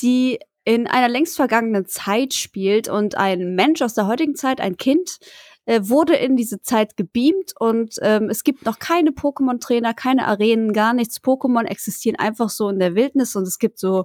die 0.00 0.38
in 0.64 0.86
einer 0.86 1.08
längst 1.08 1.36
vergangenen 1.36 1.86
Zeit 1.86 2.34
spielt 2.34 2.88
und 2.88 3.16
ein 3.16 3.54
Mensch 3.54 3.80
aus 3.80 3.94
der 3.94 4.06
heutigen 4.06 4.34
Zeit, 4.34 4.60
ein 4.60 4.76
Kind, 4.76 5.18
äh, 5.64 5.80
wurde 5.82 6.14
in 6.14 6.36
diese 6.36 6.60
Zeit 6.60 6.96
gebeamt 6.96 7.52
und 7.58 7.96
ähm, 8.02 8.28
es 8.30 8.42
gibt 8.42 8.64
noch 8.64 8.78
keine 8.78 9.10
Pokémon-Trainer, 9.10 9.94
keine 9.94 10.26
Arenen, 10.26 10.72
gar 10.72 10.94
nichts. 10.94 11.22
Pokémon 11.22 11.64
existieren 11.64 12.18
einfach 12.18 12.50
so 12.50 12.68
in 12.70 12.78
der 12.78 12.94
Wildnis 12.94 13.36
und 13.36 13.44
es 13.44 13.58
gibt 13.58 13.78
so 13.78 14.04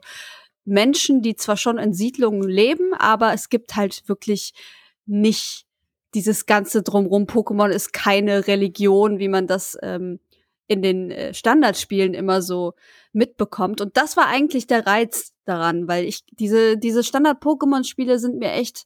Menschen, 0.65 1.21
die 1.21 1.35
zwar 1.35 1.57
schon 1.57 1.77
in 1.77 1.93
Siedlungen 1.93 2.47
leben, 2.47 2.93
aber 2.93 3.33
es 3.33 3.49
gibt 3.49 3.75
halt 3.75 4.07
wirklich 4.07 4.53
nicht 5.05 5.65
dieses 6.13 6.45
ganze 6.45 6.83
drumrum. 6.83 7.25
Pokémon 7.25 7.69
ist 7.69 7.91
keine 7.91 8.47
Religion, 8.47 9.19
wie 9.19 9.27
man 9.27 9.47
das 9.47 9.77
ähm, 9.81 10.19
in 10.67 10.81
den 10.81 11.11
äh, 11.11 11.33
Standardspielen 11.33 12.13
immer 12.13 12.41
so 12.41 12.73
mitbekommt. 13.11 13.81
Und 13.81 13.97
das 13.97 14.15
war 14.15 14.27
eigentlich 14.27 14.67
der 14.67 14.85
Reiz 14.87 15.33
daran, 15.45 15.87
weil 15.87 16.05
ich 16.05 16.23
diese 16.31 16.77
diese 16.77 17.03
Standard-Pokémon-Spiele 17.03 18.19
sind 18.19 18.39
mir 18.39 18.51
echt 18.51 18.85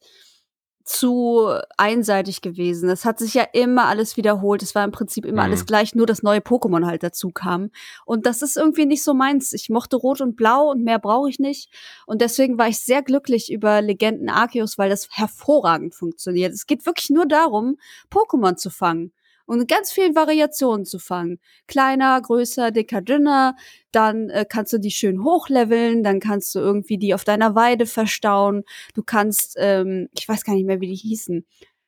zu 0.88 1.50
einseitig 1.76 2.42
gewesen. 2.42 2.90
Es 2.90 3.04
hat 3.04 3.20
sich 3.20 3.34
ja 3.34 3.44
immer 3.52 3.86
alles 3.86 4.16
wiederholt. 4.16 4.64
Es 4.64 4.74
war 4.74 4.86
im 4.86 4.92
Prinzip 4.92 5.26
immer 5.26 5.42
mhm. 5.44 5.50
alles 5.50 5.66
gleich, 5.66 5.94
nur 5.96 6.06
das 6.06 6.24
neue 6.24 6.40
Pokémon 6.40 6.86
halt 6.86 7.04
dazu 7.04 7.30
kam. 7.30 7.72
Und 8.06 8.26
das 8.26 8.42
ist 8.42 8.56
irgendwie 8.56 8.86
nicht 8.86 9.04
so 9.04 9.14
meins. 9.14 9.52
Ich 9.52 9.70
mochte 9.70 9.98
Rot 9.98 10.22
und 10.22 10.38
Blau 10.38 10.72
und 10.72 10.84
mehr 10.84 10.98
brauche 10.98 11.30
ich 11.30 11.40
nicht. 11.40 11.70
Und 12.06 12.22
deswegen 12.22 12.58
war 12.58 12.70
ich 12.70 12.80
sehr 12.80 13.04
glücklich 13.04 13.52
über 13.52 13.82
Legenden 13.82 14.30
Arceus, 14.30 14.78
weil 14.78 14.90
das 14.90 15.10
hervorragend 15.12 15.94
funktioniert. 15.94 16.54
Es 16.54 16.66
geht 16.66 16.86
wirklich 16.86 17.10
nur 17.10 17.26
darum, 17.26 17.78
Pokémon 18.10 18.56
zu 18.56 18.70
fangen. 18.70 19.12
Und 19.48 19.68
ganz 19.68 19.92
vielen 19.92 20.16
Variationen 20.16 20.86
zu 20.86 21.00
fangen. 21.00 21.40
Kleiner, 21.68 22.22
größer, 22.22 22.70
dicker, 22.72 23.02
dünner. 23.02 23.56
Dann 23.92 24.30
äh, 24.30 24.46
kannst 24.48 24.74
du 24.74 24.78
die 24.78 24.92
schön 24.92 25.24
hochleveln, 25.24 26.04
dann 26.04 26.20
kannst 26.20 26.54
du 26.54 26.60
irgendwie 26.60 27.00
die 27.00 27.16
auf 27.16 27.24
deiner 27.24 27.56
Weide 27.56 27.88
verstauen. 27.88 28.64
Du 28.94 29.02
kannst, 29.02 29.56
ähm, 29.58 30.10
ich 30.18 30.30
weiß 30.30 30.44
gar 30.44 30.54
nicht 30.54 30.68
mehr, 30.68 30.82
wie 30.82 30.88
die 30.88 30.96
hießen 30.96 31.46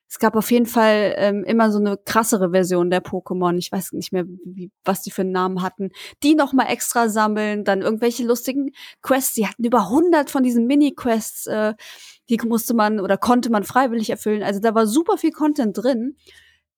es 0.09 0.17
gab 0.17 0.35
auf 0.35 0.49
jeden 0.49 0.65
Fall 0.65 1.13
ähm, 1.17 1.43
immer 1.43 1.71
so 1.71 1.77
eine 1.77 1.95
krassere 1.95 2.49
Version 2.49 2.89
der 2.89 3.03
Pokémon. 3.03 3.55
Ich 3.57 3.71
weiß 3.71 3.91
nicht 3.91 4.11
mehr, 4.11 4.25
wie, 4.43 4.71
was 4.83 5.03
die 5.03 5.11
für 5.11 5.21
einen 5.21 5.31
Namen 5.31 5.61
hatten. 5.61 5.91
Die 6.23 6.33
noch 6.33 6.51
mal 6.51 6.65
extra 6.65 7.09
sammeln, 7.09 7.63
dann 7.63 7.83
irgendwelche 7.83 8.23
lustigen 8.23 8.71
Quests. 9.03 9.35
Die 9.35 9.45
hatten 9.45 9.63
über 9.63 9.81
100 9.81 10.31
von 10.31 10.41
diesen 10.41 10.65
Mini-Quests. 10.65 11.45
Äh, 11.45 11.75
die 12.27 12.39
musste 12.43 12.73
man 12.73 12.99
oder 12.99 13.17
konnte 13.17 13.51
man 13.51 13.63
freiwillig 13.63 14.09
erfüllen. 14.09 14.41
Also 14.41 14.59
da 14.59 14.73
war 14.73 14.87
super 14.87 15.17
viel 15.17 15.31
Content 15.31 15.77
drin. 15.77 16.17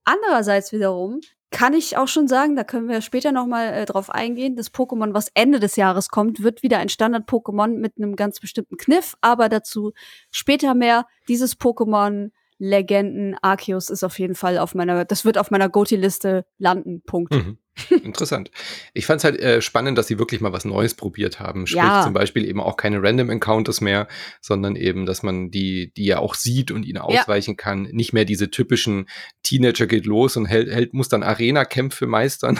Andererseits 0.04 0.72
wiederum 0.72 1.20
kann 1.52 1.74
ich 1.74 1.98
auch 1.98 2.08
schon 2.08 2.30
sagen, 2.30 2.56
da 2.56 2.64
können 2.64 2.88
wir 2.88 3.02
später 3.02 3.32
noch 3.34 3.46
mal 3.46 3.68
äh, 3.68 3.86
drauf 3.86 4.10
eingehen. 4.10 4.56
Das 4.56 4.74
Pokémon, 4.74 5.14
was 5.14 5.28
Ende 5.34 5.60
des 5.60 5.76
Jahres 5.76 6.08
kommt, 6.08 6.42
wird 6.42 6.64
wieder 6.64 6.80
ein 6.80 6.90
Standard-Pokémon 6.90 7.78
mit 7.78 7.98
einem 7.98 8.16
ganz 8.16 8.40
bestimmten 8.40 8.78
Kniff, 8.78 9.16
aber 9.20 9.50
dazu 9.50 9.92
später 10.32 10.74
mehr. 10.74 11.06
Dieses 11.28 11.60
Pokémon 11.60 12.32
Legenden. 12.62 13.36
Arceus 13.42 13.90
ist 13.90 14.04
auf 14.04 14.20
jeden 14.20 14.36
Fall 14.36 14.60
auf 14.60 14.76
meiner, 14.76 15.04
das 15.04 15.26
wird 15.26 15.40
auf 15.40 15.50
meiner 15.50 15.68
Goti-Liste 15.68 16.46
landen. 16.60 17.02
Punkt. 17.02 17.34
Mhm. 17.34 17.58
Interessant. 18.04 18.52
Ich 18.94 19.08
fand 19.08 19.20
es 19.20 19.24
halt 19.24 19.40
äh, 19.40 19.62
spannend, 19.64 19.98
dass 19.98 20.06
sie 20.06 20.20
wirklich 20.20 20.42
mal 20.42 20.54
was 20.54 20.64
Neues 20.64 20.94
probiert 20.94 21.40
haben. 21.40 21.66
Sprich 21.66 21.82
ja. 21.82 22.04
zum 22.04 22.14
Beispiel 22.14 22.46
eben 22.46 22.60
auch 22.60 22.78
keine 22.78 23.02
Random 23.02 23.32
Encounters 23.32 23.82
mehr, 23.82 24.08
sondern 24.42 24.76
eben, 24.76 25.08
dass 25.08 25.24
man 25.24 25.50
die, 25.50 25.92
die 25.98 26.06
ja 26.06 26.20
auch 26.20 26.36
sieht 26.36 26.70
und 26.70 26.84
ihnen 26.84 27.00
ausweichen 27.00 27.52
ja. 27.52 27.64
kann. 27.64 27.84
Nicht 27.94 28.14
mehr 28.14 28.26
diese 28.26 28.52
typischen 28.52 29.08
Teenager 29.42 29.88
geht 29.88 30.06
los 30.06 30.38
und 30.38 30.46
hält, 30.46 30.70
hält 30.70 30.94
muss 30.94 31.10
dann 31.10 31.24
Arena-Kämpfe 31.24 32.06
meistern. 32.06 32.60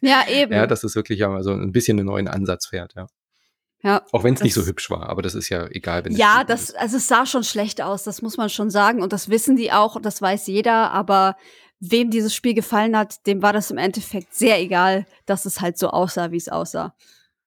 Ja, 0.00 0.24
eben. 0.32 0.52
ja, 0.52 0.66
dass 0.66 0.82
es 0.82 0.94
wirklich 0.96 1.18
ja 1.18 1.28
mal 1.28 1.42
so 1.42 1.52
ein 1.52 1.72
bisschen 1.72 1.98
einen 1.98 2.06
neuen 2.06 2.28
Ansatz 2.28 2.66
fährt, 2.66 2.94
ja. 2.96 3.06
Ja, 3.86 4.02
auch 4.10 4.24
wenn 4.24 4.34
es 4.34 4.42
nicht 4.42 4.54
so 4.54 4.66
hübsch 4.66 4.90
war, 4.90 5.08
aber 5.08 5.22
das 5.22 5.36
ist 5.36 5.48
ja 5.48 5.68
egal. 5.68 6.04
Wenn 6.04 6.12
ja, 6.12 6.42
das, 6.42 6.74
also 6.74 6.96
es 6.96 7.06
sah 7.06 7.24
schon 7.24 7.44
schlecht 7.44 7.80
aus, 7.80 8.02
das 8.02 8.20
muss 8.20 8.36
man 8.36 8.48
schon 8.48 8.68
sagen. 8.68 9.00
Und 9.00 9.12
das 9.12 9.28
wissen 9.28 9.54
die 9.54 9.70
auch, 9.70 10.00
das 10.00 10.20
weiß 10.20 10.48
jeder, 10.48 10.90
aber 10.90 11.36
wem 11.78 12.10
dieses 12.10 12.34
Spiel 12.34 12.54
gefallen 12.54 12.96
hat, 12.96 13.24
dem 13.28 13.42
war 13.42 13.52
das 13.52 13.70
im 13.70 13.78
Endeffekt 13.78 14.34
sehr 14.34 14.60
egal, 14.60 15.06
dass 15.24 15.46
es 15.46 15.60
halt 15.60 15.78
so 15.78 15.90
aussah, 15.90 16.32
wie 16.32 16.36
es 16.36 16.48
aussah. 16.48 16.96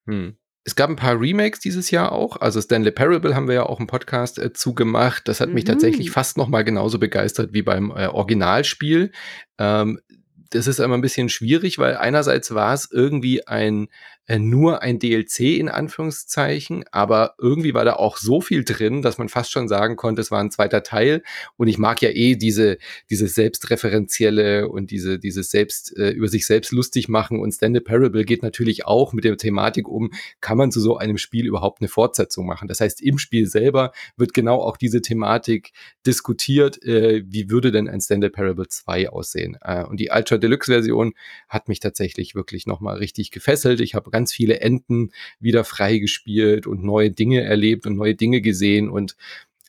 Hm. 0.06 0.38
Es 0.64 0.74
gab 0.74 0.88
ein 0.88 0.96
paar 0.96 1.20
Remakes 1.20 1.60
dieses 1.60 1.90
Jahr 1.90 2.12
auch. 2.12 2.38
Also 2.38 2.58
Stanley 2.62 2.90
Parable 2.90 3.34
haben 3.34 3.46
wir 3.46 3.56
ja 3.56 3.66
auch 3.66 3.78
im 3.78 3.86
Podcast 3.86 4.38
äh, 4.38 4.54
zugemacht. 4.54 5.28
Das 5.28 5.42
hat 5.42 5.50
mhm. 5.50 5.56
mich 5.56 5.64
tatsächlich 5.64 6.10
fast 6.10 6.38
noch 6.38 6.48
mal 6.48 6.64
genauso 6.64 6.98
begeistert 6.98 7.52
wie 7.52 7.62
beim 7.62 7.90
äh, 7.90 8.06
Originalspiel. 8.06 9.12
Ähm, 9.58 10.00
das 10.48 10.66
ist 10.66 10.80
immer 10.80 10.96
ein 10.96 11.02
bisschen 11.02 11.28
schwierig, 11.28 11.78
weil 11.78 11.96
einerseits 11.96 12.54
war 12.54 12.72
es 12.72 12.90
irgendwie 12.90 13.46
ein 13.46 13.88
nur 14.38 14.82
ein 14.82 14.98
DLC 14.98 15.40
in 15.58 15.68
Anführungszeichen, 15.68 16.84
aber 16.92 17.34
irgendwie 17.38 17.74
war 17.74 17.84
da 17.84 17.94
auch 17.94 18.16
so 18.16 18.40
viel 18.40 18.64
drin, 18.64 19.02
dass 19.02 19.18
man 19.18 19.28
fast 19.28 19.50
schon 19.50 19.68
sagen 19.68 19.96
konnte, 19.96 20.20
es 20.20 20.30
war 20.30 20.40
ein 20.40 20.50
zweiter 20.50 20.82
Teil. 20.82 21.22
Und 21.56 21.68
ich 21.68 21.78
mag 21.78 22.00
ja 22.02 22.10
eh 22.10 22.36
diese, 22.36 22.78
diese 23.08 23.28
selbstreferenzielle 23.28 24.68
und 24.68 24.90
diese, 24.90 25.18
dieses 25.18 25.50
selbst, 25.50 25.96
äh, 25.96 26.10
über 26.10 26.28
sich 26.28 26.46
selbst 26.46 26.72
lustig 26.72 27.08
machen. 27.08 27.40
Und 27.40 27.52
Stand 27.52 27.82
Parable 27.84 28.24
geht 28.24 28.42
natürlich 28.42 28.86
auch 28.86 29.12
mit 29.12 29.24
der 29.24 29.36
Thematik 29.36 29.88
um, 29.88 30.10
kann 30.40 30.58
man 30.58 30.70
zu 30.70 30.80
so 30.80 30.96
einem 30.96 31.18
Spiel 31.18 31.46
überhaupt 31.46 31.80
eine 31.80 31.88
Fortsetzung 31.88 32.46
machen? 32.46 32.68
Das 32.68 32.80
heißt, 32.80 33.02
im 33.02 33.18
Spiel 33.18 33.46
selber 33.46 33.92
wird 34.16 34.34
genau 34.34 34.60
auch 34.60 34.76
diese 34.76 35.02
Thematik 35.02 35.72
diskutiert, 36.06 36.82
äh, 36.84 37.22
wie 37.26 37.50
würde 37.50 37.72
denn 37.72 37.88
ein 37.88 38.00
Stand 38.00 38.30
Parable 38.32 38.68
2 38.68 39.08
aussehen? 39.10 39.56
Äh, 39.62 39.84
und 39.84 39.98
die 39.98 40.10
Ultra 40.14 40.36
Deluxe 40.36 40.70
Version 40.70 41.14
hat 41.48 41.68
mich 41.68 41.80
tatsächlich 41.80 42.34
wirklich 42.34 42.66
nochmal 42.66 42.98
richtig 42.98 43.30
gefesselt. 43.30 43.80
Ich 43.80 43.94
habe 43.94 44.10
ganz 44.20 44.34
viele 44.34 44.60
Enden 44.60 45.12
wieder 45.38 45.64
freigespielt 45.64 46.66
und 46.66 46.84
neue 46.84 47.10
Dinge 47.10 47.42
erlebt 47.42 47.86
und 47.86 47.96
neue 47.96 48.14
Dinge 48.14 48.42
gesehen 48.42 48.90
und 48.90 49.16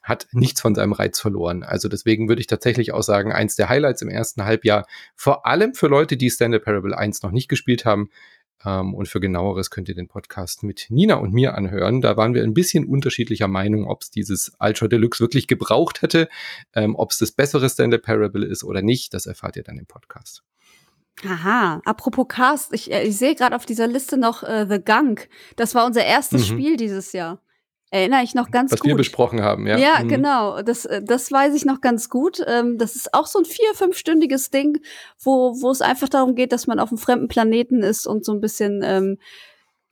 hat 0.03 0.27
nichts 0.33 0.59
von 0.59 0.75
seinem 0.75 0.91
Reiz 0.91 1.21
verloren. 1.21 1.63
Also 1.63 1.87
deswegen 1.87 2.27
würde 2.27 2.41
ich 2.41 2.47
tatsächlich 2.47 2.91
auch 2.91 3.03
sagen, 3.03 3.31
eins 3.31 3.55
der 3.55 3.69
Highlights 3.69 4.01
im 4.01 4.09
ersten 4.09 4.43
Halbjahr, 4.43 4.85
vor 5.15 5.45
allem 5.45 5.73
für 5.73 5.87
Leute, 5.87 6.17
die 6.17 6.29
Stand 6.29 6.61
Parable 6.65 6.97
1 6.97 7.21
noch 7.23 7.31
nicht 7.31 7.47
gespielt 7.47 7.85
haben. 7.85 8.09
Ähm, 8.65 8.93
und 8.93 9.07
für 9.07 9.21
genaueres 9.21 9.69
könnt 9.69 9.87
ihr 9.87 9.95
den 9.95 10.09
Podcast 10.09 10.63
mit 10.63 10.87
Nina 10.89 11.15
und 11.15 11.33
mir 11.33 11.53
anhören. 11.53 12.01
Da 12.01 12.17
waren 12.17 12.33
wir 12.33 12.43
ein 12.43 12.53
bisschen 12.53 12.85
unterschiedlicher 12.85 13.47
Meinung, 13.47 13.87
ob 13.87 14.01
es 14.01 14.11
dieses 14.11 14.51
Ultra 14.59 14.89
Deluxe 14.89 15.21
wirklich 15.21 15.47
gebraucht 15.47 16.01
hätte, 16.01 16.27
ähm, 16.73 16.95
ob 16.95 17.11
es 17.11 17.19
das 17.19 17.31
bessere 17.31 17.69
Stand 17.69 18.01
Parable 18.01 18.45
ist 18.45 18.65
oder 18.65 18.81
nicht. 18.81 19.13
Das 19.13 19.27
erfahrt 19.27 19.55
ihr 19.55 19.63
dann 19.63 19.77
im 19.77 19.85
Podcast. 19.85 20.43
Aha, 21.25 21.81
apropos 21.85 22.27
Cast, 22.27 22.73
ich, 22.73 22.91
äh, 22.91 23.03
ich 23.03 23.17
sehe 23.17 23.35
gerade 23.35 23.55
auf 23.55 23.65
dieser 23.65 23.87
Liste 23.87 24.17
noch 24.17 24.43
äh, 24.43 24.65
The 24.69 24.79
Gunk. 24.79 25.29
Das 25.55 25.75
war 25.75 25.85
unser 25.85 26.03
erstes 26.03 26.49
mhm. 26.49 26.53
Spiel 26.53 26.77
dieses 26.77 27.13
Jahr. 27.13 27.39
Erinnere 27.93 28.23
ich 28.23 28.33
noch 28.33 28.51
ganz 28.51 28.71
Was 28.71 28.79
gut. 28.79 28.87
Was 28.87 28.93
wir 28.93 28.97
besprochen 28.97 29.41
haben, 29.41 29.67
ja. 29.67 29.77
Ja, 29.77 29.99
mhm. 30.01 30.07
genau. 30.07 30.61
Das, 30.61 30.85
äh, 30.85 31.03
das 31.03 31.29
weiß 31.31 31.53
ich 31.55 31.65
noch 31.65 31.81
ganz 31.81 32.09
gut. 32.09 32.41
Ähm, 32.47 32.77
das 32.77 32.95
ist 32.95 33.13
auch 33.13 33.27
so 33.27 33.39
ein 33.39 33.45
vier-, 33.45 33.73
fünfstündiges 33.75 34.49
Ding, 34.49 34.79
wo, 35.21 35.61
wo 35.61 35.69
es 35.69 35.81
einfach 35.81 36.07
darum 36.07 36.35
geht, 36.35 36.53
dass 36.53 36.67
man 36.67 36.79
auf 36.79 36.89
einem 36.89 36.97
fremden 36.97 37.27
Planeten 37.27 37.83
ist 37.83 38.07
und 38.07 38.23
so 38.23 38.31
ein 38.31 38.39
bisschen 38.39 38.81
ähm, 38.81 39.17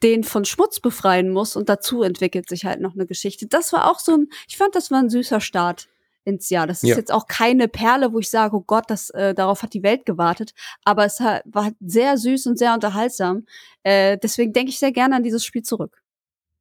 den 0.02 0.24
von 0.24 0.46
Schmutz 0.46 0.80
befreien 0.80 1.30
muss. 1.30 1.58
Und 1.58 1.68
dazu 1.68 2.02
entwickelt 2.02 2.48
sich 2.48 2.66
halt 2.66 2.80
noch 2.80 2.96
eine 2.96 3.06
Geschichte. 3.06 3.48
Das 3.48 3.74
war 3.74 3.92
auch 3.92 4.00
so 4.00 4.14
ein, 4.14 4.30
ich 4.48 4.58
fand, 4.58 4.76
das 4.76 4.92
war 4.92 5.00
ein 5.00 5.10
süßer 5.10 5.42
Start 5.42 5.90
ins 6.30 6.50
Jahr. 6.50 6.68
Das 6.68 6.84
ist 6.84 6.90
ja. 6.90 6.96
jetzt 6.96 7.12
auch 7.12 7.28
keine 7.28 7.68
Perle, 7.68 8.14
wo 8.14 8.20
ich 8.20 8.30
sage, 8.30 8.56
oh 8.56 8.64
Gott, 8.66 8.86
das, 8.88 9.10
äh, 9.12 9.34
darauf 9.34 9.64
hat 9.64 9.74
die 9.74 9.84
Welt 9.84 10.06
gewartet. 10.06 10.54
Aber 10.86 11.06
es 11.06 11.20
hat, 11.20 11.44
war 11.46 11.72
sehr 11.80 12.18
süß 12.18 12.48
und 12.48 12.58
sehr 12.58 12.74
unterhaltsam. 12.74 13.46
Äh, 13.84 14.18
deswegen 14.22 14.54
denke 14.54 14.70
ich 14.70 14.80
sehr 14.80 14.92
gerne 14.92 15.16
an 15.16 15.24
dieses 15.24 15.44
Spiel 15.44 15.64
zurück. 15.64 16.02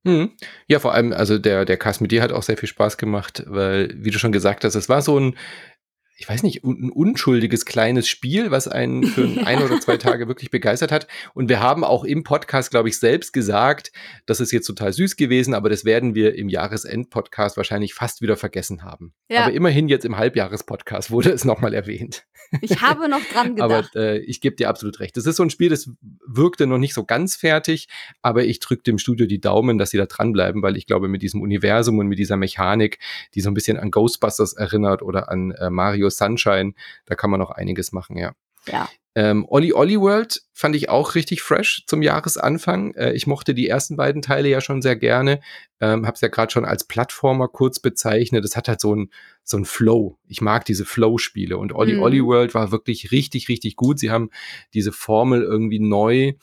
Mhm. 0.05 0.33
Ja, 0.67 0.79
vor 0.79 0.95
allem, 0.95 1.13
also 1.13 1.39
der, 1.39 1.65
der 1.65 1.77
Cast 1.77 2.01
mit 2.01 2.13
dir 2.13 2.23
hat 2.23 2.33
auch 2.33 2.43
sehr 2.43 2.57
viel 2.57 2.69
Spaß 2.69 2.97
gemacht, 2.97 3.43
weil, 3.47 3.93
wie 3.97 4.11
du 4.11 4.19
schon 4.19 4.33
gesagt 4.33 4.65
hast, 4.65 4.75
es 4.75 4.89
war 4.89 5.03
so 5.03 5.19
ein, 5.19 5.37
ich 6.21 6.29
weiß 6.29 6.43
nicht, 6.43 6.65
ein 6.65 6.91
unschuldiges 6.91 7.65
kleines 7.65 8.09
Spiel, 8.09 8.51
was 8.51 8.67
einen 8.67 9.05
für 9.05 9.23
ein 9.47 9.63
oder 9.63 9.81
zwei 9.81 9.99
Tage 9.99 10.27
wirklich 10.27 10.51
begeistert 10.51 10.91
hat. 10.91 11.07
Und 11.33 11.49
wir 11.49 11.61
haben 11.61 11.85
auch 11.85 12.03
im 12.03 12.25
Podcast, 12.25 12.73
glaube 12.73 12.89
ich, 12.89 12.99
selbst 12.99 13.33
gesagt, 13.33 13.93
das 14.27 14.41
ist 14.41 14.51
jetzt 14.51 14.67
total 14.67 14.93
süß 14.93 15.15
gewesen, 15.15 15.55
aber 15.55 15.69
das 15.71 15.85
werden 15.85 16.17
wir 16.17 16.35
im 16.35 16.49
Jahresend-Podcast 16.49 17.57
wahrscheinlich 17.57 17.95
fast 17.95 18.21
wieder 18.21 18.37
vergessen 18.37 18.83
haben. 18.83 19.15
Ja. 19.29 19.45
Aber 19.45 19.53
immerhin 19.53 19.87
jetzt 19.87 20.05
im 20.05 20.17
Halbjahres-Podcast 20.17 21.13
wurde 21.13 21.31
es 21.31 21.45
nochmal 21.45 21.73
erwähnt. 21.73 22.27
Ich 22.63 22.83
habe 22.83 23.09
noch 23.09 23.23
dran 23.33 23.55
gedacht. 23.55 23.95
aber 23.95 23.97
äh, 23.97 24.19
ich 24.19 24.41
gebe 24.41 24.57
dir 24.57 24.71
absolut 24.71 24.99
recht. 24.99 25.17
Das 25.17 25.25
ist 25.25 25.37
so 25.37 25.45
ein 25.45 25.51
Spiel, 25.51 25.69
das 25.69 25.89
wirkte 26.27 26.67
noch 26.67 26.79
nicht 26.79 26.95
so 26.95 27.05
ganz 27.05 27.37
fertig, 27.37 27.87
aber 28.23 28.45
ich 28.45 28.59
drücke 28.59 28.83
dem 28.83 28.99
Studio 28.99 29.27
die 29.27 29.41
Daumen, 29.41 29.79
dass 29.79 29.91
sie 29.91 29.99
da 29.99 30.07
dranbleiben, 30.07 30.63
weil 30.63 30.77
ich 30.77 30.87
glaube, 30.87 31.07
mit 31.07 31.23
diesem 31.23 31.43
Universum 31.43 31.99
und 31.99 32.09
mit 32.09 32.19
dieser 32.19 32.37
Mechanik, 32.37 32.99
die 33.35 33.41
so 33.41 33.51
ein 33.51 33.55
bisschen 33.55 33.77
an 33.77 33.93
Ghostbusters 33.93 34.55
erinnert 34.55 35.03
oder 35.03 35.31
an 35.31 35.53
äh, 35.53 35.71
Mario 35.71 36.08
Sunshine. 36.11 36.75
Da 37.07 37.15
kann 37.15 37.31
man 37.31 37.41
noch 37.41 37.51
einiges 37.51 37.93
machen, 37.93 38.17
ja. 38.17 38.33
Ja. 38.67 38.89
Ähm, 39.15 39.47
Olli 39.49 39.73
Olli 39.73 39.99
World 40.01 40.43
fand 40.53 40.77
ich 40.77 40.91
auch 40.91 41.17
richtig 41.17 41.43
fresh 41.43 41.83
zum 41.87 42.03
Jahresanfang. 42.03 42.95
Äh, 42.95 43.15
ich 43.15 43.27
mochte 43.27 43.53
die 43.53 43.69
ersten 43.69 43.97
beiden 43.97 44.23
Teile 44.23 44.49
ja 44.49 44.61
schon 44.61 44.81
sehr 44.81 44.95
gerne. 44.95 45.41
Ähm, 45.81 46.07
Habe 46.07 46.15
es 46.15 46.21
ja 46.21 46.29
gerade 46.29 46.53
schon 46.53 46.65
als 46.65 46.87
Plattformer 46.87 47.49
kurz 47.49 47.81
bezeichnet. 47.81 48.45
Es 48.45 48.55
hat 48.55 48.69
halt 48.69 48.81
so 48.81 48.95
ein 48.95 49.11
so 49.43 49.57
ein 49.57 49.65
Flow. 49.65 50.19
Ich 50.29 50.41
mag 50.41 50.65
diese 50.67 50.85
Flow-Spiele 50.85 51.57
und 51.57 51.75
Olli 51.75 51.95
mhm. 51.95 52.03
Olli 52.03 52.25
World 52.25 52.55
war 52.55 52.71
wirklich 52.71 53.11
richtig 53.11 53.49
richtig 53.49 53.75
gut. 53.75 53.99
Sie 53.99 54.11
haben 54.11 54.31
diese 54.73 54.93
Formel 54.93 55.43
irgendwie 55.43 55.81
neu 55.81 56.35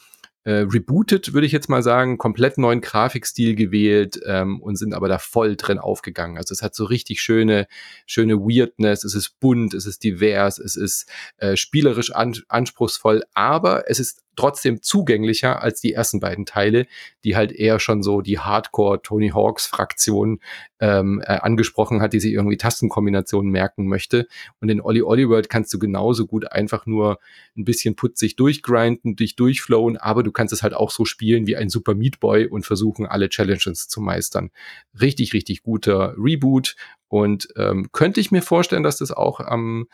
äh, 0.45 0.65
rebootet, 0.71 1.33
würde 1.33 1.47
ich 1.47 1.51
jetzt 1.51 1.69
mal 1.69 1.83
sagen, 1.83 2.17
komplett 2.17 2.57
neuen 2.57 2.79
Grafikstil 2.79 3.55
gewählt 3.55 4.19
ähm, 4.25 4.61
und 4.61 4.77
sind 4.77 4.93
aber 4.93 5.07
da 5.07 5.17
voll 5.17 5.55
drin 5.55 5.79
aufgegangen. 5.79 6.37
Also 6.37 6.53
es 6.53 6.61
hat 6.61 6.75
so 6.75 6.85
richtig 6.85 7.21
schöne, 7.21 7.67
schöne 8.05 8.37
Weirdness, 8.37 9.03
es 9.03 9.15
ist 9.15 9.39
bunt, 9.39 9.73
es 9.73 9.85
ist 9.85 10.03
divers, 10.03 10.59
es 10.59 10.75
ist 10.75 11.09
äh, 11.37 11.55
spielerisch 11.55 12.11
an, 12.11 12.35
anspruchsvoll, 12.47 13.23
aber 13.33 13.89
es 13.89 13.99
ist 13.99 14.24
trotzdem 14.35 14.81
zugänglicher 14.81 15.61
als 15.61 15.81
die 15.81 15.93
ersten 15.93 16.19
beiden 16.19 16.45
Teile, 16.45 16.87
die 17.23 17.35
halt 17.35 17.51
eher 17.51 17.79
schon 17.79 18.03
so 18.03 18.21
die 18.21 18.39
Hardcore 18.39 19.01
Tony 19.01 19.29
Hawks 19.29 19.65
Fraktion 19.65 20.39
ähm, 20.79 21.21
äh, 21.25 21.37
angesprochen 21.37 22.01
hat, 22.01 22.13
die 22.13 22.19
sich 22.19 22.33
irgendwie 22.33 22.57
Tastenkombinationen 22.57 23.51
merken 23.51 23.87
möchte. 23.87 24.27
Und 24.59 24.69
in 24.69 24.81
Olli 24.81 25.01
Olli 25.01 25.29
World 25.29 25.49
kannst 25.49 25.73
du 25.73 25.79
genauso 25.79 26.27
gut 26.27 26.51
einfach 26.51 26.85
nur 26.85 27.19
ein 27.57 27.65
bisschen 27.65 27.95
putzig 27.95 28.35
durchgrinden, 28.35 29.15
dich 29.15 29.35
durchflowen, 29.35 29.97
aber 29.97 30.23
du 30.23 30.31
kannst 30.31 30.53
es 30.53 30.63
halt 30.63 30.73
auch 30.73 30.91
so 30.91 31.05
spielen 31.05 31.47
wie 31.47 31.55
ein 31.55 31.69
Super 31.69 31.95
Meat 31.95 32.19
Boy 32.19 32.47
und 32.47 32.65
versuchen, 32.65 33.05
alle 33.05 33.29
Challenges 33.29 33.87
zu 33.87 34.01
meistern. 34.01 34.51
Richtig, 34.99 35.33
richtig 35.33 35.63
guter 35.63 36.15
Reboot 36.17 36.75
und 37.07 37.47
ähm, 37.55 37.89
könnte 37.91 38.19
ich 38.19 38.31
mir 38.31 38.41
vorstellen, 38.41 38.83
dass 38.83 38.97
das 38.97 39.11
auch 39.11 39.39
am, 39.39 39.87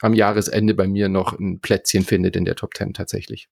am 0.00 0.14
Jahresende 0.14 0.74
bei 0.74 0.86
mir 0.88 1.08
noch 1.08 1.38
ein 1.38 1.60
Plätzchen 1.60 2.04
findet 2.04 2.36
in 2.36 2.44
der 2.44 2.56
Top 2.56 2.74
10 2.76 2.94
tatsächlich. 2.94 3.48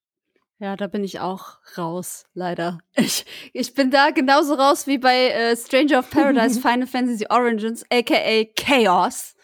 Ja, 0.62 0.76
da 0.76 0.86
bin 0.86 1.02
ich 1.02 1.18
auch 1.18 1.56
raus, 1.76 2.24
leider. 2.34 2.78
Ich, 2.94 3.26
ich 3.52 3.74
bin 3.74 3.90
da 3.90 4.10
genauso 4.10 4.54
raus 4.54 4.86
wie 4.86 4.98
bei 4.98 5.30
äh, 5.30 5.56
Stranger 5.56 5.98
of 5.98 6.10
Paradise 6.10 6.60
Final 6.62 6.86
Fantasy 6.86 7.26
Origins, 7.28 7.84
aka 7.90 8.44
Chaos. 8.54 9.34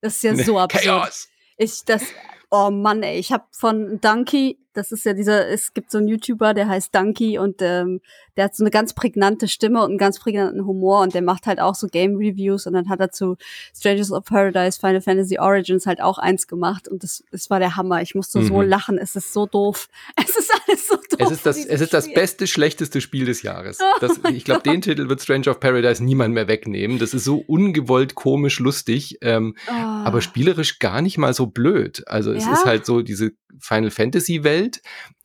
Das 0.00 0.16
ist 0.16 0.22
ja 0.24 0.34
so 0.34 0.58
absurd. 0.58 0.82
Chaos. 0.84 1.28
Ich, 1.58 1.84
das, 1.84 2.02
Oh 2.50 2.70
Mann, 2.70 3.04
ey, 3.04 3.18
ich 3.18 3.32
habe 3.32 3.44
von 3.52 4.00
Donkey, 4.00 4.63
das 4.74 4.92
ist 4.92 5.04
ja 5.04 5.12
dieser, 5.12 5.48
es 5.48 5.72
gibt 5.72 5.90
so 5.90 5.98
einen 5.98 6.08
YouTuber, 6.08 6.52
der 6.52 6.68
heißt 6.68 6.94
Donkey 6.94 7.38
und 7.38 7.62
ähm, 7.62 8.00
der 8.36 8.44
hat 8.44 8.56
so 8.56 8.64
eine 8.64 8.70
ganz 8.70 8.92
prägnante 8.92 9.48
Stimme 9.48 9.80
und 9.80 9.90
einen 9.90 9.98
ganz 9.98 10.18
prägnanten 10.18 10.66
Humor 10.66 11.00
und 11.02 11.14
der 11.14 11.22
macht 11.22 11.46
halt 11.46 11.60
auch 11.60 11.74
so 11.74 11.86
Game 11.86 12.16
Reviews 12.16 12.66
und 12.66 12.72
dann 12.72 12.88
hat 12.88 13.00
er 13.00 13.10
zu 13.10 13.36
Strangers 13.74 14.10
of 14.10 14.24
Paradise, 14.24 14.78
Final 14.78 15.00
Fantasy 15.00 15.38
Origins 15.38 15.86
halt 15.86 16.00
auch 16.02 16.18
eins 16.18 16.46
gemacht 16.48 16.88
und 16.88 17.02
das, 17.04 17.22
das 17.30 17.48
war 17.50 17.60
der 17.60 17.76
Hammer. 17.76 18.02
Ich 18.02 18.14
musste 18.14 18.40
mhm. 18.40 18.48
so 18.48 18.62
lachen, 18.62 18.98
es 18.98 19.14
ist 19.16 19.32
so 19.32 19.46
doof. 19.46 19.88
Es 20.26 20.36
ist 20.36 20.50
alles 20.66 20.88
so 20.88 20.96
doof. 20.96 21.18
Es 21.18 21.30
ist 21.30 21.46
das, 21.46 21.64
es 21.64 21.80
ist 21.80 21.94
das 21.94 22.12
beste, 22.12 22.46
schlechteste 22.46 23.00
Spiel 23.00 23.24
des 23.24 23.42
Jahres. 23.42 23.78
Das, 24.00 24.20
oh 24.24 24.28
ich 24.28 24.44
glaube, 24.44 24.62
den 24.62 24.80
Titel 24.82 25.08
wird 25.08 25.20
Stranger 25.22 25.50
of 25.50 25.60
Paradise 25.60 26.02
niemand 26.02 26.34
mehr 26.34 26.48
wegnehmen. 26.48 26.98
Das 26.98 27.14
ist 27.14 27.24
so 27.24 27.38
ungewollt 27.38 28.14
komisch 28.14 28.58
lustig, 28.58 29.18
ähm, 29.20 29.54
oh. 29.68 29.72
aber 29.72 30.20
spielerisch 30.20 30.78
gar 30.78 31.02
nicht 31.02 31.18
mal 31.18 31.34
so 31.34 31.46
blöd. 31.46 32.02
Also 32.06 32.32
es 32.32 32.44
ja? 32.44 32.52
ist 32.52 32.64
halt 32.64 32.86
so 32.86 33.02
diese 33.02 33.32
Final 33.60 33.90
Fantasy 33.90 34.44
Welt 34.44 34.63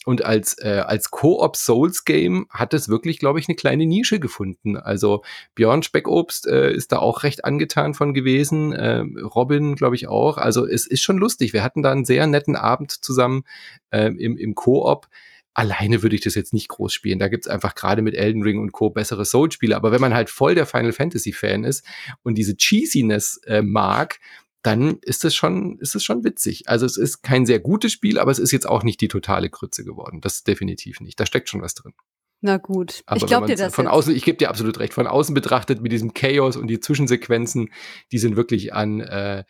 und 0.05 0.23
als 0.23 0.57
äh, 0.59 0.83
als 0.85 1.11
Co-op 1.11 1.55
Souls 1.55 2.05
Game 2.05 2.47
hat 2.49 2.73
es 2.73 2.89
wirklich, 2.89 3.19
glaube 3.19 3.39
ich, 3.39 3.47
eine 3.47 3.55
kleine 3.55 3.85
Nische 3.85 4.19
gefunden. 4.19 4.77
Also 4.77 5.23
Björn 5.55 5.83
Speckobst 5.83 6.47
äh, 6.47 6.71
ist 6.71 6.91
da 6.91 6.99
auch 6.99 7.23
recht 7.23 7.45
angetan 7.45 7.93
von 7.93 8.13
gewesen, 8.13 8.71
äh, 8.73 9.03
Robin, 9.23 9.75
glaube 9.75 9.95
ich 9.95 10.07
auch. 10.07 10.37
Also 10.37 10.65
es 10.65 10.87
ist 10.87 11.01
schon 11.01 11.17
lustig. 11.17 11.53
Wir 11.53 11.63
hatten 11.63 11.83
da 11.83 11.91
einen 11.91 12.05
sehr 12.05 12.27
netten 12.27 12.55
Abend 12.55 12.91
zusammen 12.91 13.43
äh, 13.91 14.07
im 14.07 14.37
im 14.37 14.55
Koop. 14.55 15.07
Alleine 15.53 16.01
würde 16.01 16.15
ich 16.15 16.21
das 16.21 16.35
jetzt 16.35 16.53
nicht 16.53 16.69
groß 16.69 16.93
spielen. 16.93 17.19
Da 17.19 17.27
gibt's 17.27 17.47
einfach 17.47 17.75
gerade 17.75 18.01
mit 18.01 18.15
Elden 18.15 18.43
Ring 18.43 18.59
und 18.59 18.71
Co. 18.71 18.91
bessere 18.91 19.25
Soul-Spiele. 19.25 19.75
Aber 19.75 19.91
wenn 19.91 19.99
man 19.99 20.13
halt 20.13 20.29
voll 20.29 20.55
der 20.55 20.65
Final 20.65 20.93
Fantasy-Fan 20.93 21.65
ist 21.65 21.85
und 22.23 22.37
diese 22.37 22.55
Cheesiness 22.55 23.41
äh, 23.45 23.61
mag, 23.61 24.19
dann 24.61 24.97
ist 25.01 25.23
es 25.23 25.35
schon, 25.35 25.77
ist 25.79 25.95
es 25.95 26.03
schon 26.03 26.23
witzig. 26.23 26.67
Also 26.67 26.85
es 26.85 26.97
ist 26.97 27.21
kein 27.21 27.45
sehr 27.45 27.59
gutes 27.59 27.91
Spiel, 27.93 28.19
aber 28.19 28.31
es 28.31 28.39
ist 28.39 28.51
jetzt 28.51 28.67
auch 28.67 28.83
nicht 28.83 28.99
die 29.01 29.07
totale 29.07 29.49
Krütze 29.49 29.83
geworden. 29.83 30.19
Das 30.21 30.43
definitiv 30.43 30.99
nicht. 30.99 31.19
Da 31.19 31.25
steckt 31.25 31.49
schon 31.49 31.61
was 31.61 31.75
drin. 31.75 31.93
Na 32.41 32.55
gut, 32.55 33.03
aber 33.05 33.17
ich 33.17 33.25
glaube 33.25 33.47
dir 33.47 33.57
das. 33.57 33.75
Von 33.75 33.85
jetzt. 33.85 33.93
außen, 33.93 34.15
ich 34.15 34.23
gebe 34.23 34.37
dir 34.37 34.49
absolut 34.49 34.79
recht. 34.79 34.93
Von 34.93 35.07
außen 35.07 35.35
betrachtet 35.35 35.81
mit 35.81 35.91
diesem 35.91 36.13
Chaos 36.13 36.55
und 36.55 36.67
die 36.67 36.79
Zwischensequenzen, 36.79 37.69
die 38.13 38.17
sind 38.17 38.37
wirklich 38.37 38.73
an 38.73 39.01
äh, 39.01 39.43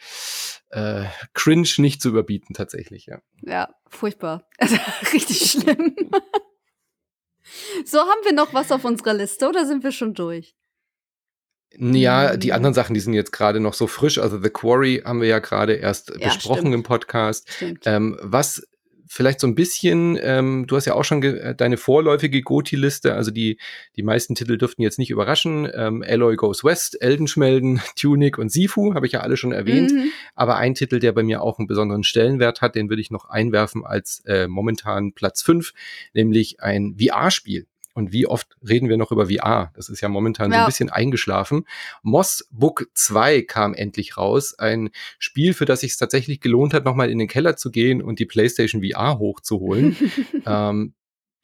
äh, 0.69 1.05
Cringe 1.35 1.69
nicht 1.77 2.01
zu 2.01 2.09
überbieten 2.09 2.55
tatsächlich. 2.55 3.05
Ja, 3.05 3.21
ja 3.45 3.69
furchtbar, 3.87 4.47
also, 4.57 4.75
richtig 5.13 5.51
schlimm. 5.51 5.95
so 7.85 7.99
haben 7.99 8.25
wir 8.25 8.33
noch 8.33 8.55
was 8.55 8.71
auf 8.71 8.83
unserer 8.85 9.13
Liste 9.13 9.47
oder 9.47 9.67
sind 9.67 9.83
wir 9.83 9.91
schon 9.91 10.15
durch? 10.15 10.55
Ja, 11.77 12.35
die 12.35 12.51
anderen 12.51 12.73
Sachen, 12.73 12.93
die 12.93 12.99
sind 12.99 13.13
jetzt 13.13 13.31
gerade 13.31 13.59
noch 13.59 13.73
so 13.73 13.87
frisch. 13.87 14.17
Also 14.17 14.41
The 14.41 14.49
Quarry 14.49 15.01
haben 15.05 15.21
wir 15.21 15.27
ja 15.27 15.39
gerade 15.39 15.73
erst 15.73 16.11
ja, 16.17 16.27
besprochen 16.27 16.59
stimmt. 16.59 16.75
im 16.75 16.83
Podcast. 16.83 17.47
Ähm, 17.85 18.17
was 18.21 18.63
vielleicht 19.11 19.39
so 19.39 19.47
ein 19.47 19.55
bisschen, 19.55 20.19
ähm, 20.21 20.65
du 20.67 20.75
hast 20.75 20.85
ja 20.85 20.93
auch 20.93 21.03
schon 21.03 21.23
äh, 21.23 21.55
deine 21.55 21.77
vorläufige 21.77 22.43
Goti-Liste, 22.43 23.15
also 23.15 23.31
die, 23.31 23.57
die 23.95 24.03
meisten 24.03 24.35
Titel 24.35 24.57
dürften 24.57 24.83
jetzt 24.83 24.99
nicht 24.99 25.09
überraschen. 25.09 25.67
Ähm, 25.73 26.03
Alloy 26.07 26.35
Goes 26.35 26.63
West, 26.63 27.01
Eldenschmelden, 27.01 27.81
Tunic 27.99 28.37
und 28.37 28.51
Sifu, 28.51 28.93
habe 28.93 29.07
ich 29.07 29.13
ja 29.13 29.21
alle 29.21 29.35
schon 29.35 29.51
erwähnt. 29.51 29.91
Mhm. 29.91 30.11
Aber 30.35 30.57
ein 30.57 30.75
Titel, 30.75 30.99
der 30.99 31.11
bei 31.11 31.23
mir 31.23 31.41
auch 31.41 31.57
einen 31.57 31.67
besonderen 31.67 32.03
Stellenwert 32.03 32.61
hat, 32.61 32.75
den 32.75 32.89
würde 32.89 33.01
ich 33.01 33.09
noch 33.09 33.25
einwerfen 33.25 33.83
als 33.83 34.21
äh, 34.25 34.47
momentan 34.47 35.13
Platz 35.13 35.41
fünf, 35.41 35.73
nämlich 36.13 36.61
ein 36.61 36.95
VR-Spiel. 36.99 37.65
Und 37.99 38.13
wie 38.13 38.25
oft 38.25 38.55
reden 38.67 38.87
wir 38.87 38.95
noch 38.95 39.11
über 39.11 39.27
VR? 39.27 39.71
Das 39.75 39.89
ist 39.89 39.99
ja 39.99 40.07
momentan 40.07 40.51
ja. 40.51 40.59
so 40.59 40.63
ein 40.63 40.67
bisschen 40.67 40.89
eingeschlafen. 40.89 41.65
Moss 42.01 42.47
Book 42.49 42.87
2 42.93 43.41
kam 43.41 43.73
endlich 43.73 44.15
raus. 44.15 44.57
Ein 44.57 44.89
Spiel, 45.19 45.53
für 45.53 45.65
das 45.65 45.81
sich 45.81 45.97
tatsächlich 45.97 46.39
gelohnt 46.39 46.73
hat, 46.73 46.85
nochmal 46.85 47.11
in 47.11 47.19
den 47.19 47.27
Keller 47.27 47.57
zu 47.57 47.71
gehen 47.71 48.01
und 48.01 48.19
die 48.19 48.25
PlayStation 48.25 48.81
VR 48.81 49.19
hochzuholen. 49.19 49.97
ähm, 50.45 50.93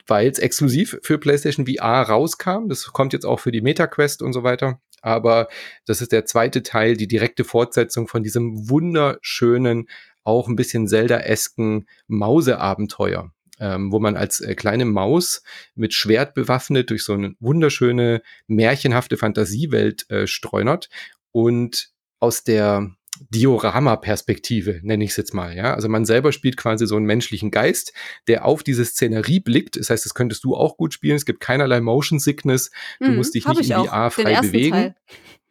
weil 0.07 0.29
es 0.29 0.39
exklusiv 0.39 0.97
für 1.01 1.17
PlayStation 1.17 1.67
VR 1.67 2.03
rauskam. 2.03 2.69
Das 2.69 2.85
kommt 2.93 3.11
jetzt 3.11 3.25
auch 3.25 3.41
für 3.41 3.51
die 3.51 3.61
MetaQuest 3.61 4.21
und 4.21 4.31
so 4.31 4.43
weiter. 4.43 4.79
Aber 5.01 5.49
das 5.85 6.01
ist 6.01 6.13
der 6.13 6.25
zweite 6.25 6.63
Teil, 6.63 6.95
die 6.95 7.07
direkte 7.07 7.43
Fortsetzung 7.43 8.07
von 8.07 8.23
diesem 8.23 8.69
wunderschönen, 8.69 9.89
auch 10.23 10.47
ein 10.47 10.55
bisschen 10.55 10.87
Zelda-esken 10.87 11.85
Mauseabenteuer 12.07 13.34
ähm, 13.59 13.91
wo 13.91 13.99
man 13.99 14.15
als 14.15 14.41
äh, 14.41 14.55
kleine 14.55 14.85
Maus 14.85 15.43
mit 15.75 15.93
Schwert 15.93 16.33
bewaffnet 16.33 16.89
durch 16.89 17.03
so 17.03 17.13
eine 17.13 17.35
wunderschöne, 17.39 18.21
märchenhafte 18.47 19.17
Fantasiewelt 19.17 20.09
äh, 20.09 20.27
streunert 20.27 20.89
und 21.31 21.89
aus 22.19 22.43
der 22.43 22.91
Diorama-Perspektive, 23.29 24.81
nenne 24.83 25.05
ich 25.05 25.11
es 25.11 25.17
jetzt 25.17 25.33
mal, 25.33 25.55
ja. 25.55 25.73
Also 25.73 25.87
man 25.87 26.03
selber 26.05 26.33
spielt 26.33 26.57
quasi 26.57 26.85
so 26.85 26.97
einen 26.97 27.05
menschlichen 27.05 27.49
Geist, 27.49 27.93
der 28.27 28.43
auf 28.43 28.61
diese 28.61 28.83
Szenerie 28.83 29.39
blickt. 29.39 29.77
Das 29.77 29.89
heißt, 29.89 30.05
das 30.05 30.13
könntest 30.13 30.43
du 30.43 30.55
auch 30.55 30.75
gut 30.75 30.93
spielen. 30.93 31.15
Es 31.15 31.25
gibt 31.25 31.39
keinerlei 31.39 31.79
Motion 31.79 32.19
Sickness. 32.19 32.71
Du 32.99 33.07
mhm, 33.07 33.15
musst 33.15 33.33
dich 33.33 33.47
nicht 33.47 33.69
in 33.69 33.85
VR 33.85 34.11
frei 34.11 34.41
bewegen. 34.41 34.71
Teil. 34.71 34.95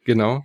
Genau 0.03 0.43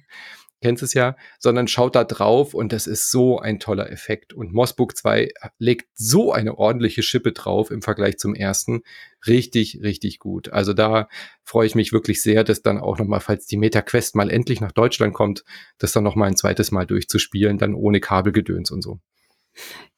kennst 0.60 0.82
es 0.82 0.94
ja, 0.94 1.16
sondern 1.38 1.68
schaut 1.68 1.96
da 1.96 2.04
drauf 2.04 2.54
und 2.54 2.72
das 2.72 2.86
ist 2.86 3.10
so 3.10 3.38
ein 3.38 3.58
toller 3.58 3.90
Effekt. 3.90 4.32
Und 4.32 4.52
Mossbook 4.52 4.96
2 4.96 5.32
legt 5.58 5.88
so 5.94 6.32
eine 6.32 6.58
ordentliche 6.58 7.02
Schippe 7.02 7.32
drauf 7.32 7.70
im 7.70 7.82
Vergleich 7.82 8.18
zum 8.18 8.34
ersten. 8.34 8.82
Richtig, 9.26 9.80
richtig 9.82 10.18
gut. 10.18 10.52
Also 10.52 10.72
da 10.72 11.08
freue 11.42 11.66
ich 11.66 11.74
mich 11.74 11.92
wirklich 11.92 12.22
sehr, 12.22 12.44
dass 12.44 12.62
dann 12.62 12.78
auch 12.78 12.98
nochmal, 12.98 13.20
falls 13.20 13.46
die 13.46 13.56
MetaQuest 13.56 14.14
mal 14.14 14.30
endlich 14.30 14.60
nach 14.60 14.72
Deutschland 14.72 15.14
kommt, 15.14 15.44
das 15.78 15.92
dann 15.92 16.04
nochmal 16.04 16.28
ein 16.28 16.36
zweites 16.36 16.70
Mal 16.70 16.86
durchzuspielen, 16.86 17.58
dann 17.58 17.74
ohne 17.74 18.00
Kabelgedöns 18.00 18.70
und 18.70 18.82
so. 18.82 19.00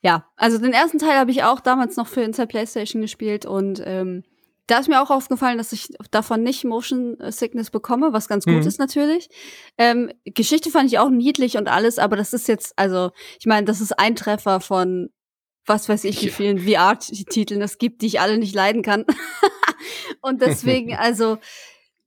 Ja, 0.00 0.26
also 0.36 0.58
den 0.58 0.72
ersten 0.72 0.98
Teil 0.98 1.18
habe 1.18 1.30
ich 1.30 1.44
auch 1.44 1.60
damals 1.60 1.96
noch 1.96 2.06
für 2.06 2.22
Inside 2.22 2.48
PlayStation 2.48 3.02
gespielt 3.02 3.46
und 3.46 3.82
ähm, 3.84 4.24
da 4.66 4.78
ist 4.78 4.88
mir 4.88 5.02
auch 5.02 5.10
aufgefallen, 5.10 5.58
dass 5.58 5.72
ich 5.72 5.88
davon 6.10 6.42
nicht 6.42 6.64
Motion 6.64 7.16
Sickness 7.30 7.70
bekomme, 7.70 8.12
was 8.12 8.28
ganz 8.28 8.44
gut 8.44 8.54
mhm. 8.54 8.66
ist 8.66 8.78
natürlich. 8.78 9.28
Ähm, 9.76 10.10
Geschichte 10.24 10.70
fand 10.70 10.90
ich 10.90 10.98
auch 10.98 11.10
niedlich 11.10 11.56
und 11.56 11.68
alles, 11.68 11.98
aber 11.98 12.16
das 12.16 12.32
ist 12.32 12.48
jetzt, 12.48 12.72
also, 12.76 13.10
ich 13.38 13.46
meine, 13.46 13.66
das 13.66 13.80
ist 13.80 13.98
ein 13.98 14.16
Treffer 14.16 14.60
von 14.60 15.10
was 15.66 15.88
weiß 15.88 16.04
ich, 16.04 16.22
wie 16.22 16.30
vielen 16.30 16.58
VR-Titeln 16.58 17.62
es 17.62 17.78
gibt, 17.78 18.02
die 18.02 18.06
ich 18.06 18.20
alle 18.20 18.38
nicht 18.38 18.54
leiden 18.54 18.82
kann. 18.82 19.04
und 20.20 20.40
deswegen, 20.42 20.94
also, 20.96 21.38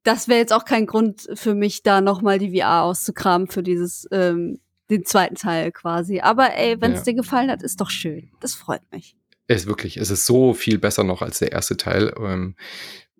das 0.03 0.27
wäre 0.27 0.39
jetzt 0.39 0.53
auch 0.53 0.65
kein 0.65 0.85
Grund 0.85 1.27
für 1.33 1.55
mich, 1.55 1.83
da 1.83 2.01
nochmal 2.01 2.37
die 2.37 2.57
VR 2.57 2.83
auszukramen 2.83 3.47
für 3.47 3.63
dieses, 3.63 4.07
ähm, 4.11 4.59
den 4.89 5.05
zweiten 5.05 5.35
Teil 5.35 5.71
quasi. 5.71 6.19
Aber 6.19 6.53
ey, 6.55 6.79
wenn 6.79 6.91
es 6.91 6.99
ja. 6.99 7.05
dir 7.05 7.15
gefallen 7.15 7.49
hat, 7.49 7.63
ist 7.63 7.81
doch 7.81 7.89
schön. 7.89 8.31
Das 8.39 8.53
freut 8.53 8.83
mich. 8.91 9.15
Es 9.47 9.61
ist 9.61 9.67
wirklich, 9.67 9.97
es 9.97 10.09
ist 10.09 10.25
so 10.25 10.53
viel 10.53 10.77
besser 10.77 11.03
noch 11.03 11.21
als 11.21 11.39
der 11.39 11.51
erste 11.51 11.77
Teil. 11.77 12.13
Ähm, 12.19 12.55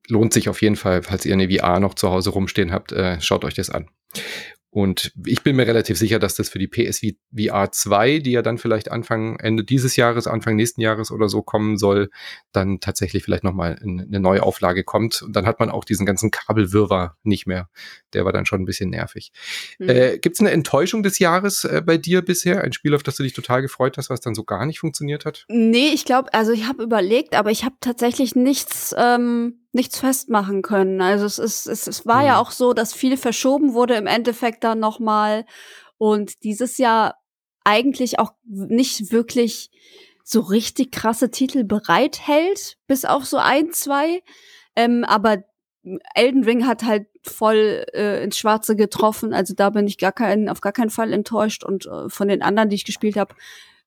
lohnt 0.08 0.34
sich 0.34 0.50
auf 0.50 0.62
jeden 0.62 0.76
Fall, 0.76 1.04
falls 1.04 1.26
ihr 1.26 1.34
eine 1.34 1.50
VR 1.50 1.80
noch 1.80 1.94
zu 1.94 2.10
Hause 2.10 2.32
rumstehen 2.32 2.72
habt, 2.72 2.92
äh, 2.92 3.20
schaut 3.22 3.44
euch 3.44 3.54
das 3.54 3.70
an. 3.70 3.90
Und 4.76 5.14
ich 5.26 5.42
bin 5.42 5.56
mir 5.56 5.66
relativ 5.66 5.98
sicher, 5.98 6.20
dass 6.20 6.36
das 6.36 6.50
für 6.50 6.60
die 6.60 6.68
PSVR 6.68 7.72
2, 7.72 8.20
die 8.20 8.32
ja 8.32 8.42
dann 8.42 8.58
vielleicht 8.58 8.92
Anfang, 8.92 9.40
Ende 9.40 9.64
dieses 9.64 9.96
Jahres, 9.96 10.28
Anfang 10.28 10.58
nächsten 10.58 10.82
Jahres 10.82 11.12
oder 11.12 11.30
so 11.30 11.42
kommen 11.44 11.78
soll, 11.78 12.10
dann 12.52 12.82
tatsächlich 12.82 13.24
vielleicht 13.24 13.46
nochmal 13.46 13.80
eine 13.82 14.20
neue 14.20 14.44
Auflage 14.44 14.84
kommt. 14.84 15.22
Und 15.22 15.34
dann 15.34 15.46
hat 15.46 15.62
man 15.62 15.70
auch 15.70 15.86
diesen 15.86 16.06
ganzen 16.06 16.30
Kabelwirrwarr 16.30 17.16
nicht 17.24 17.48
mehr. 17.48 17.70
Der 18.12 18.26
war 18.26 18.34
dann 18.34 18.46
schon 18.46 18.64
ein 18.64 18.66
bisschen 18.66 18.90
nervig. 18.90 19.32
Mhm. 19.80 19.88
Äh, 19.88 20.18
Gibt 20.18 20.36
es 20.36 20.42
eine 20.42 20.52
Enttäuschung 20.52 21.04
des 21.04 21.20
Jahres 21.20 21.64
äh, 21.64 21.82
bei 21.82 21.98
dir 21.98 22.22
bisher? 22.22 22.62
Ein 22.62 22.74
Spiel, 22.74 22.96
auf 22.96 23.04
das 23.04 23.16
du 23.16 23.24
dich 23.24 23.32
total 23.32 23.62
gefreut 23.62 23.98
hast, 23.98 24.10
was 24.10 24.20
dann 24.20 24.36
so 24.36 24.44
gar 24.44 24.66
nicht 24.66 24.80
funktioniert 24.80 25.24
hat? 25.24 25.46
Nee, 25.48 25.92
ich 25.94 26.04
glaube, 26.04 26.34
also 26.34 26.52
ich 26.52 26.68
habe 26.68 26.84
überlegt, 26.84 27.34
aber 27.36 27.50
ich 27.50 27.64
habe 27.64 27.76
tatsächlich 27.80 28.36
nichts. 28.36 28.94
Ähm 28.98 29.62
nichts 29.76 30.00
festmachen 30.00 30.62
können. 30.62 31.02
Also 31.02 31.26
es 31.26 31.38
ist, 31.38 31.68
es, 31.68 31.86
es 31.88 32.06
war 32.06 32.22
mhm. 32.22 32.28
ja 32.28 32.40
auch 32.40 32.52
so, 32.52 32.74
dass 32.74 32.94
viel 32.94 33.18
verschoben 33.18 33.74
wurde 33.74 33.96
im 33.96 34.08
Endeffekt 34.08 34.64
dann 34.64 34.80
nochmal 34.80 35.46
und 35.98 36.44
dieses 36.44 36.78
Jahr 36.78 37.16
eigentlich 37.64 38.20
auch 38.20 38.32
nicht 38.46 39.12
wirklich 39.12 39.70
so 40.24 40.40
richtig 40.40 40.92
krasse 40.92 41.30
Titel 41.30 41.64
bereithält, 41.64 42.78
bis 42.88 43.06
auf 43.06 43.26
so 43.26 43.38
ein, 43.38 43.72
zwei. 43.72 44.24
Ähm, 44.76 45.04
aber 45.04 45.44
Elden 46.16 46.44
Ring 46.44 46.66
hat 46.66 46.84
halt 46.84 47.08
voll 47.22 47.86
äh, 47.94 48.24
ins 48.24 48.38
Schwarze 48.38 48.76
getroffen. 48.76 49.34
Also 49.34 49.54
da 49.54 49.70
bin 49.70 49.88
ich 49.88 49.98
gar 49.98 50.12
kein, 50.12 50.50
auf 50.50 50.62
gar 50.62 50.74
keinen 50.74 50.90
Fall 50.90 51.14
enttäuscht. 51.14 51.64
Und 51.64 51.86
äh, 51.86 52.10
von 52.10 52.28
den 52.28 52.42
anderen, 52.42 52.70
die 52.70 52.76
ich 52.76 52.86
gespielt 52.86 53.18
habe, 53.18 53.36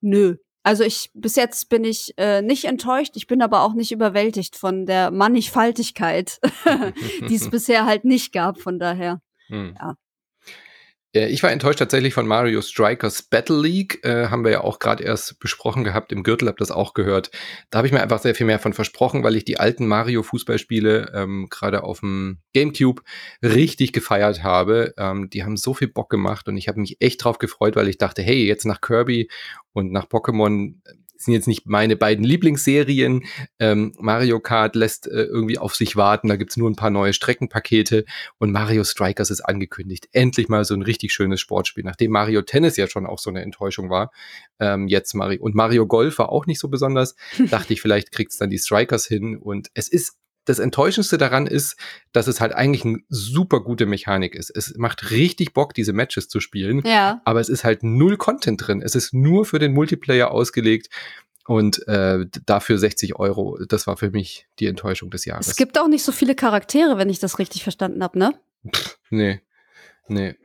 nö. 0.01 0.37
Also 0.63 0.83
ich 0.83 1.09
bis 1.13 1.35
jetzt 1.35 1.69
bin 1.69 1.83
ich 1.83 2.13
äh, 2.17 2.41
nicht 2.41 2.65
enttäuscht, 2.65 3.15
ich 3.15 3.27
bin 3.27 3.41
aber 3.41 3.61
auch 3.63 3.73
nicht 3.73 3.91
überwältigt 3.91 4.55
von 4.55 4.85
der 4.85 5.09
Mannigfaltigkeit, 5.09 6.39
die 7.29 7.35
es 7.35 7.49
bisher 7.51 7.85
halt 7.85 8.03
nicht 8.03 8.33
gab. 8.33 8.59
Von 8.59 8.77
daher, 8.79 9.21
hm. 9.47 9.75
ja. 9.79 9.95
Ich 11.11 11.41
war 11.41 11.51
enttäuscht 11.51 11.79
tatsächlich 11.79 12.13
von 12.13 12.27
Mario 12.27 12.61
Strikers 12.61 13.23
Battle 13.23 13.59
League. 13.59 14.05
Äh, 14.05 14.27
haben 14.27 14.43
wir 14.43 14.51
ja 14.51 14.61
auch 14.61 14.77
gerade 14.77 15.03
erst 15.03 15.39
besprochen 15.39 15.83
gehabt. 15.83 16.11
Im 16.11 16.21
Gürtel 16.21 16.47
habt 16.47 16.61
das 16.61 16.69
auch 16.69 16.93
gehört. 16.93 17.31
Da 17.71 17.79
habe 17.79 17.87
ich 17.87 17.93
mir 17.93 18.01
einfach 18.01 18.19
sehr 18.19 18.35
viel 18.35 18.45
mehr 18.45 18.59
von 18.59 18.73
versprochen, 18.73 19.23
weil 19.23 19.35
ich 19.35 19.43
die 19.43 19.59
alten 19.59 19.87
Mario-Fußballspiele 19.87 21.11
ähm, 21.15 21.47
gerade 21.49 21.83
auf 21.83 22.01
dem 22.01 22.37
GameCube 22.53 23.01
richtig 23.41 23.91
gefeiert 23.91 24.43
habe. 24.43 24.93
Ähm, 24.97 25.31
die 25.31 25.43
haben 25.43 25.57
so 25.57 25.73
viel 25.73 25.87
Bock 25.87 26.11
gemacht 26.11 26.47
und 26.47 26.57
ich 26.57 26.67
habe 26.67 26.79
mich 26.79 26.97
echt 26.99 27.23
drauf 27.23 27.39
gefreut, 27.39 27.75
weil 27.75 27.87
ich 27.87 27.97
dachte, 27.97 28.21
hey, 28.21 28.45
jetzt 28.45 28.65
nach 28.65 28.79
Kirby 28.79 29.31
und 29.73 29.91
nach 29.91 30.05
Pokémon 30.05 30.75
sind 31.21 31.33
jetzt 31.33 31.47
nicht 31.47 31.65
meine 31.65 31.95
beiden 31.95 32.23
Lieblingsserien. 32.23 33.25
Ähm, 33.59 33.93
Mario 33.99 34.39
Kart 34.39 34.75
lässt 34.75 35.07
äh, 35.07 35.23
irgendwie 35.23 35.57
auf 35.57 35.75
sich 35.75 35.95
warten. 35.95 36.29
Da 36.29 36.35
gibt's 36.35 36.57
nur 36.57 36.69
ein 36.69 36.75
paar 36.75 36.89
neue 36.89 37.13
Streckenpakete 37.13 38.05
und 38.37 38.51
Mario 38.51 38.83
Strikers 38.83 39.29
ist 39.29 39.41
angekündigt. 39.41 40.07
Endlich 40.13 40.49
mal 40.49 40.63
so 40.65 40.73
ein 40.73 40.81
richtig 40.81 41.13
schönes 41.13 41.41
Sportspiel, 41.41 41.83
nachdem 41.83 42.11
Mario 42.11 42.41
Tennis 42.41 42.77
ja 42.77 42.87
schon 42.87 43.05
auch 43.05 43.19
so 43.19 43.29
eine 43.29 43.41
Enttäuschung 43.41 43.89
war. 43.89 44.11
Ähm, 44.59 44.87
jetzt 44.87 45.13
Mario 45.13 45.41
und 45.43 45.55
Mario 45.55 45.85
Golf 45.87 46.19
war 46.19 46.29
auch 46.29 46.45
nicht 46.45 46.59
so 46.59 46.69
besonders. 46.69 47.15
Dachte 47.49 47.73
ich, 47.73 47.81
vielleicht 47.81 48.11
kriegt's 48.11 48.37
dann 48.37 48.49
die 48.49 48.57
Strikers 48.57 49.05
hin 49.05 49.37
und 49.37 49.69
es 49.73 49.89
ist 49.89 50.17
das 50.49 50.59
Enttäuschendste 50.59 51.17
daran 51.17 51.45
ist, 51.45 51.77
dass 52.11 52.27
es 52.27 52.41
halt 52.41 52.53
eigentlich 52.53 52.83
eine 52.83 52.99
super 53.09 53.61
gute 53.61 53.85
Mechanik 53.85 54.35
ist. 54.35 54.49
Es 54.49 54.75
macht 54.77 55.11
richtig 55.11 55.53
Bock, 55.53 55.75
diese 55.75 55.93
Matches 55.93 56.27
zu 56.27 56.39
spielen. 56.39 56.81
Ja. 56.85 57.21
Aber 57.23 57.39
es 57.39 57.49
ist 57.49 57.63
halt 57.63 57.83
null 57.83 58.17
Content 58.17 58.65
drin. 58.65 58.81
Es 58.81 58.95
ist 58.95 59.13
nur 59.13 59.45
für 59.45 59.59
den 59.59 59.73
Multiplayer 59.73 60.31
ausgelegt. 60.31 60.89
Und 61.45 61.87
äh, 61.87 62.25
dafür 62.45 62.77
60 62.77 63.15
Euro, 63.15 63.57
das 63.67 63.87
war 63.87 63.97
für 63.97 64.11
mich 64.11 64.47
die 64.59 64.67
Enttäuschung 64.67 65.09
des 65.09 65.25
Jahres. 65.25 65.47
Es 65.47 65.55
gibt 65.55 65.79
auch 65.79 65.87
nicht 65.87 66.03
so 66.03 66.11
viele 66.11 66.35
Charaktere, 66.35 66.97
wenn 66.97 67.09
ich 67.09 67.19
das 67.19 67.39
richtig 67.39 67.63
verstanden 67.63 68.03
habe, 68.03 68.19
ne? 68.19 68.33
Pff, 68.71 68.99
nee, 69.09 69.41
nee 70.07 70.35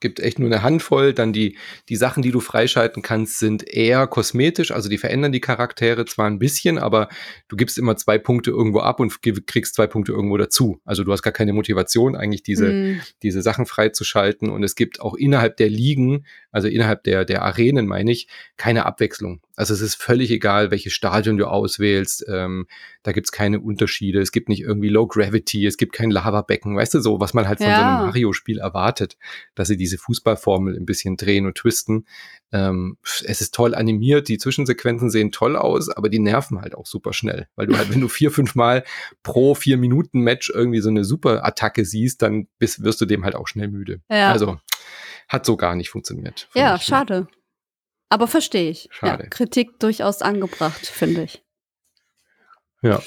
gibt 0.00 0.20
echt 0.20 0.38
nur 0.38 0.48
eine 0.48 0.62
Handvoll. 0.62 1.12
Dann 1.12 1.32
die, 1.32 1.56
die 1.88 1.96
Sachen, 1.96 2.22
die 2.22 2.30
du 2.30 2.40
freischalten 2.40 3.02
kannst, 3.02 3.38
sind 3.38 3.68
eher 3.68 4.06
kosmetisch. 4.06 4.72
Also 4.72 4.88
die 4.88 4.98
verändern 4.98 5.32
die 5.32 5.40
Charaktere 5.40 6.04
zwar 6.06 6.26
ein 6.26 6.38
bisschen, 6.38 6.78
aber 6.78 7.08
du 7.48 7.56
gibst 7.56 7.78
immer 7.78 7.96
zwei 7.96 8.18
Punkte 8.18 8.50
irgendwo 8.50 8.80
ab 8.80 9.00
und 9.00 9.20
kriegst 9.22 9.74
zwei 9.74 9.86
Punkte 9.86 10.12
irgendwo 10.12 10.36
dazu. 10.36 10.80
Also 10.84 11.04
du 11.04 11.12
hast 11.12 11.22
gar 11.22 11.32
keine 11.32 11.52
Motivation, 11.52 12.16
eigentlich 12.16 12.42
diese, 12.42 12.72
mm. 12.72 13.00
diese 13.22 13.42
Sachen 13.42 13.66
freizuschalten. 13.66 14.50
Und 14.50 14.62
es 14.62 14.74
gibt 14.74 15.00
auch 15.00 15.14
innerhalb 15.14 15.56
der 15.56 15.68
Ligen, 15.68 16.24
also 16.50 16.68
innerhalb 16.68 17.04
der, 17.04 17.24
der 17.24 17.42
Arenen, 17.42 17.86
meine 17.86 18.10
ich, 18.12 18.28
keine 18.56 18.86
Abwechslung. 18.86 19.40
Also 19.60 19.74
es 19.74 19.82
ist 19.82 19.96
völlig 19.96 20.30
egal, 20.30 20.70
welches 20.70 20.94
Stadion 20.94 21.36
du 21.36 21.46
auswählst. 21.46 22.24
Ähm, 22.28 22.66
da 23.02 23.12
gibt's 23.12 23.30
keine 23.30 23.60
Unterschiede. 23.60 24.18
Es 24.18 24.32
gibt 24.32 24.48
nicht 24.48 24.62
irgendwie 24.62 24.88
Low 24.88 25.06
Gravity, 25.06 25.66
es 25.66 25.76
gibt 25.76 25.92
kein 25.92 26.10
Lavabecken, 26.10 26.74
weißt 26.74 26.94
du, 26.94 27.00
so, 27.00 27.20
was 27.20 27.34
man 27.34 27.46
halt 27.46 27.58
von 27.58 27.68
ja. 27.68 27.76
so 27.76 27.82
einem 27.82 28.06
Mario-Spiel 28.06 28.58
erwartet, 28.58 29.18
dass 29.54 29.68
sie 29.68 29.76
diese 29.76 29.98
Fußballformel 29.98 30.78
ein 30.78 30.86
bisschen 30.86 31.18
drehen 31.18 31.44
und 31.44 31.58
twisten. 31.58 32.06
Ähm, 32.52 32.96
es 33.04 33.42
ist 33.42 33.54
toll 33.54 33.74
animiert, 33.74 34.28
die 34.28 34.38
Zwischensequenzen 34.38 35.10
sehen 35.10 35.30
toll 35.30 35.56
aus, 35.56 35.90
aber 35.90 36.08
die 36.08 36.20
nerven 36.20 36.62
halt 36.62 36.74
auch 36.74 36.86
super 36.86 37.12
schnell. 37.12 37.46
Weil 37.54 37.66
du 37.66 37.76
halt, 37.76 37.92
wenn 37.92 38.00
du 38.00 38.08
vier, 38.08 38.30
fünf 38.30 38.54
Mal 38.54 38.82
pro 39.22 39.54
vier 39.54 39.76
Minuten 39.76 40.20
Match 40.20 40.48
irgendwie 40.48 40.80
so 40.80 40.88
eine 40.88 41.04
super 41.04 41.44
Attacke 41.44 41.84
siehst, 41.84 42.22
dann 42.22 42.48
bist, 42.58 42.82
wirst 42.82 43.02
du 43.02 43.04
dem 43.04 43.26
halt 43.26 43.36
auch 43.36 43.46
schnell 43.46 43.68
müde. 43.68 44.00
Ja. 44.10 44.32
Also 44.32 44.58
hat 45.28 45.44
so 45.44 45.58
gar 45.58 45.76
nicht 45.76 45.90
funktioniert. 45.90 46.48
Ja, 46.54 46.78
schade. 46.78 47.28
Aber 48.10 48.26
verstehe 48.26 48.70
ich. 48.70 48.88
Schade. 48.90 49.22
Ja, 49.24 49.28
Kritik 49.30 49.78
durchaus 49.78 50.20
angebracht, 50.20 50.86
finde 50.86 51.22
ich. 51.22 51.42
Ja. 52.82 53.02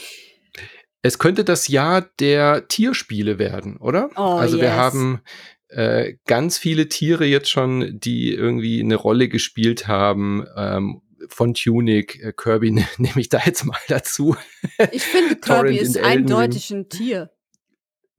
Es 1.02 1.20
könnte 1.20 1.44
das 1.44 1.68
Jahr 1.68 2.10
der 2.20 2.68
Tierspiele 2.70 3.38
werden, 3.38 3.78
oder? 3.78 4.10
Oh, 4.16 4.38
also 4.38 4.56
yes. 4.56 4.64
wir 4.64 4.74
haben 4.76 5.22
äh, 5.68 6.14
ganz 6.26 6.58
viele 6.58 6.88
Tiere 6.88 7.26
jetzt 7.26 7.50
schon, 7.50 8.00
die 8.00 8.34
irgendwie 8.34 8.80
eine 8.80 8.96
Rolle 8.96 9.28
gespielt 9.28 9.88
haben. 9.88 10.46
Ähm, 10.56 11.02
von 11.28 11.54
Tunic, 11.54 12.24
äh, 12.24 12.34
Kirby 12.36 12.72
nehme 12.98 13.20
ich 13.20 13.30
da 13.30 13.40
jetzt 13.46 13.66
mal 13.66 13.80
dazu. 13.90 14.38
Ich 14.92 15.04
finde, 15.04 15.36
Kirby 15.42 15.78
ist 15.78 15.98
eindeutig 15.98 16.72
ein 16.72 16.88
Tier. 16.88 17.32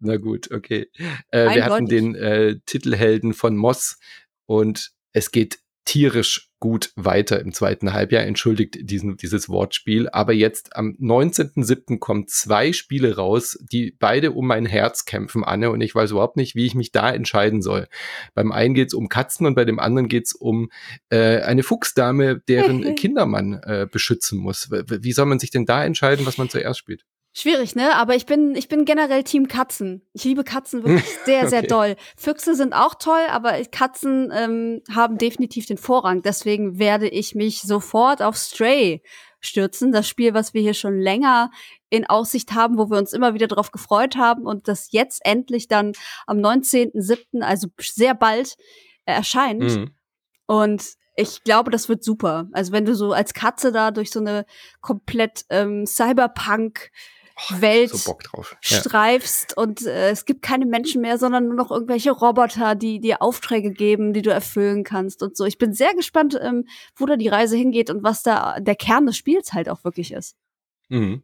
Na 0.01 0.19
gut, 0.19 0.51
okay. 0.51 0.91
Äh, 1.31 1.55
wir 1.55 1.65
hatten 1.65 1.87
den 1.87 2.15
äh, 2.15 2.59
Titelhelden 2.67 3.33
von 3.33 3.57
Moss 3.57 3.99
und 4.45 4.93
es 5.13 5.31
geht 5.31 5.61
tierisch 5.87 6.51
gut 6.65 6.93
weiter 6.97 7.41
im 7.41 7.53
zweiten 7.53 7.93
Halbjahr. 7.93 8.23
Entschuldigt 8.23 8.79
diesen, 8.81 9.19
dieses 9.19 9.51
Wortspiel. 9.51 10.09
Aber 10.09 10.33
jetzt 10.33 10.75
am 10.75 10.97
19.07. 10.99 11.99
kommen 11.99 12.27
zwei 12.27 12.73
Spiele 12.73 13.17
raus, 13.17 13.59
die 13.71 13.95
beide 14.01 14.31
um 14.33 14.47
mein 14.47 14.65
Herz 14.65 15.05
kämpfen, 15.05 15.45
Anne. 15.45 15.71
Und 15.71 15.83
ich 15.83 15.95
weiß 15.95 16.13
überhaupt 16.13 16.39
nicht, 16.39 16.55
wie 16.55 16.65
ich 16.65 16.75
mich 16.75 16.91
da 16.91 17.11
entscheiden 17.11 17.61
soll. 17.61 17.87
Beim 18.33 18.51
einen 18.51 18.73
geht's 18.73 18.95
um 18.95 19.11
Katzen 19.11 19.47
und 19.47 19.57
bei 19.57 19.67
dem 19.67 19.79
anderen 19.79 20.09
geht's 20.09 20.33
um 20.33 20.71
äh, 21.11 21.41
eine 21.43 21.65
Fuchsdame, 21.65 22.41
deren 22.49 22.95
Kinder 22.95 23.27
man 23.27 23.61
äh, 23.65 23.87
beschützen 23.93 24.39
muss. 24.39 24.71
Wie 24.71 25.13
soll 25.13 25.27
man 25.27 25.41
sich 25.41 25.51
denn 25.51 25.67
da 25.67 25.85
entscheiden, 25.85 26.25
was 26.25 26.39
man 26.39 26.49
zuerst 26.49 26.79
spielt? 26.79 27.05
Schwierig, 27.37 27.75
ne? 27.75 27.97
Aber 27.97 28.15
ich 28.15 28.27
bin, 28.27 28.55
ich 28.55 28.69
bin 28.69 28.85
generell 28.85 29.25
Team 29.25 29.49
Katzen. 29.49 30.07
Ich 30.13 30.23
liebe 30.23 30.45
Katzen 30.45 30.85
wirklich 30.85 31.05
sehr, 31.25 31.49
sehr 31.49 31.61
okay. 31.61 31.67
doll. 31.69 31.97
Füchse 32.17 32.55
sind 32.55 32.73
auch 32.73 32.95
toll, 32.95 33.23
aber 33.29 33.61
Katzen 33.65 34.31
ähm, 34.33 34.83
haben 34.95 35.19
definitiv 35.19 35.67
den 35.67 35.77
Vorrang. 35.77 36.23
Deswegen 36.23 36.79
werde 36.79 37.09
ich 37.09 37.35
mich 37.35 37.63
sofort 37.63 38.23
auf 38.23 38.37
Stray 38.37 39.03
stürzen. 39.41 39.91
Das 39.91 40.07
Spiel, 40.07 40.33
was 40.33 40.55
wir 40.55 40.63
hier 40.63 40.75
schon 40.75 40.97
länger 41.01 41.51
in 41.91 42.07
Aussicht 42.07 42.53
haben, 42.55 42.79
wo 42.79 42.89
wir 42.89 42.99
uns 42.99 43.13
immer 43.13 43.35
wieder 43.35 43.49
darauf 43.49 43.73
gefreut 43.73 44.15
haben 44.15 44.47
und 44.47 44.69
das 44.69 44.93
jetzt 44.93 45.21
endlich 45.25 45.67
dann 45.67 45.91
am 46.29 46.39
19.07., 46.39 47.43
also 47.43 47.67
sehr 47.81 48.15
bald, 48.15 48.57
erscheint. 49.07 49.61
Mhm. 49.61 49.91
Und 50.47 50.85
ich 51.17 51.43
glaube, 51.43 51.73
das 51.73 51.89
wird 51.89 52.05
super. 52.05 52.49
Also 52.53 52.71
wenn 52.71 52.85
du 52.85 52.95
so 52.95 53.13
als 53.13 53.35
Katze 53.35 53.73
da 53.73 53.91
durch 53.91 54.11
so 54.11 54.21
eine 54.21 54.47
komplett 54.81 55.45
ähm, 55.51 55.85
Cyberpunk 55.85 56.91
oh, 57.37 57.61
Welt 57.61 57.91
so 57.91 58.17
ja. 58.63 58.79
streifst 58.79 59.57
und 59.57 59.87
äh, 59.87 60.11
es 60.11 60.25
gibt 60.25 60.43
keine 60.43 60.67
Menschen 60.67 61.01
mehr, 61.01 61.19
sondern 61.19 61.47
nur 61.47 61.55
noch 61.55 61.71
irgendwelche 61.71 62.13
Roboter, 62.13 62.75
die 62.75 63.01
dir 63.01 63.23
Aufträge 63.23 63.71
geben, 63.71 64.13
die 64.13 64.23
du 64.23 64.31
erfüllen 64.31 64.85
kannst 64.85 65.23
und 65.23 65.37
so. 65.37 65.45
Ich 65.45 65.59
bin 65.59 65.73
sehr 65.73 65.95
gespannt, 65.95 66.39
ähm, 66.41 66.67
wo 66.97 67.07
da 67.07 67.17
die 67.17 67.29
Reise 67.29 67.57
hingeht 67.57 67.91
und 67.91 68.03
was 68.03 68.23
da 68.23 68.61
der 68.61 68.77
Kern 68.77 69.07
des 69.07 69.17
Spiels 69.17 69.53
halt 69.53 69.69
auch 69.69 69.85
wirklich 69.85 70.13
ist. 70.13 70.37
Mhm. 70.95 71.23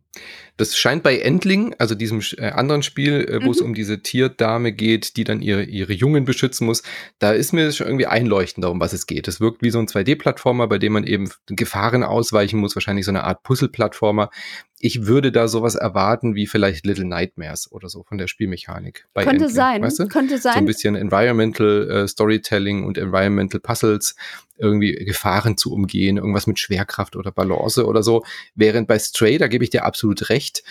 Das 0.57 0.77
scheint 0.77 1.03
bei 1.03 1.19
Endling, 1.19 1.75
also 1.79 1.95
diesem 1.95 2.21
äh, 2.37 2.51
anderen 2.51 2.83
Spiel, 2.83 3.25
äh, 3.29 3.41
wo 3.41 3.47
mhm. 3.47 3.51
es 3.51 3.61
um 3.61 3.75
diese 3.75 4.03
Tierdame 4.03 4.73
geht, 4.73 5.17
die 5.17 5.25
dann 5.25 5.41
ihre, 5.41 5.63
ihre 5.63 5.93
Jungen 5.93 6.25
beschützen 6.25 6.67
muss, 6.67 6.83
da 7.19 7.33
ist 7.33 7.53
mir 7.53 7.71
schon 7.73 7.87
irgendwie 7.87 8.07
einleuchtend, 8.07 8.67
um 8.67 8.81
was 8.81 8.93
es 8.93 9.07
geht. 9.07 9.29
Es 9.29 9.41
wirkt 9.41 9.63
wie 9.63 9.71
so 9.71 9.79
ein 9.79 9.87
2D-Plattformer, 9.87 10.67
bei 10.67 10.79
dem 10.79 10.93
man 10.93 11.05
eben 11.05 11.31
Gefahren 11.47 12.03
ausweichen 12.03 12.59
muss, 12.59 12.75
wahrscheinlich 12.75 13.07
so 13.07 13.13
eine 13.13 13.25
Art 13.25 13.43
Puzzle-Plattformer 13.45 14.31
ich 14.83 15.07
würde 15.07 15.31
da 15.31 15.47
sowas 15.47 15.75
erwarten 15.75 16.35
wie 16.35 16.47
vielleicht 16.47 16.87
Little 16.87 17.05
Nightmares 17.05 17.71
oder 17.71 17.91
so 17.91 18.03
von 18.03 18.17
der 18.17 18.27
Spielmechanik. 18.29 19.07
könnte 19.15 19.31
Endling, 19.31 19.51
sein, 19.51 19.83
weißt 19.83 19.99
du? 19.99 20.09
könnte 20.09 20.39
sein. 20.39 20.55
So 20.55 20.59
ein 20.59 20.65
bisschen 20.65 20.95
Environmental 20.97 21.91
äh, 21.91 22.09
Storytelling 22.09 22.85
und 22.87 22.97
Environmental 22.97 23.61
Puzzles, 23.61 24.17
irgendwie 24.61 24.93
Gefahren 24.93 25.57
zu 25.57 25.73
umgehen, 25.73 26.17
irgendwas 26.17 26.47
mit 26.47 26.59
Schwerkraft 26.59 27.17
oder 27.17 27.33
Balance 27.33 27.87
oder 27.87 28.03
so. 28.03 28.25
Während 28.55 28.89
bei 28.89 28.99
Stray, 28.99 29.39
da 29.39 29.49
gebe 29.49 29.65
ich 29.65 29.71
dir 29.71 29.85
absolut 29.85 30.29
recht, 30.29 30.63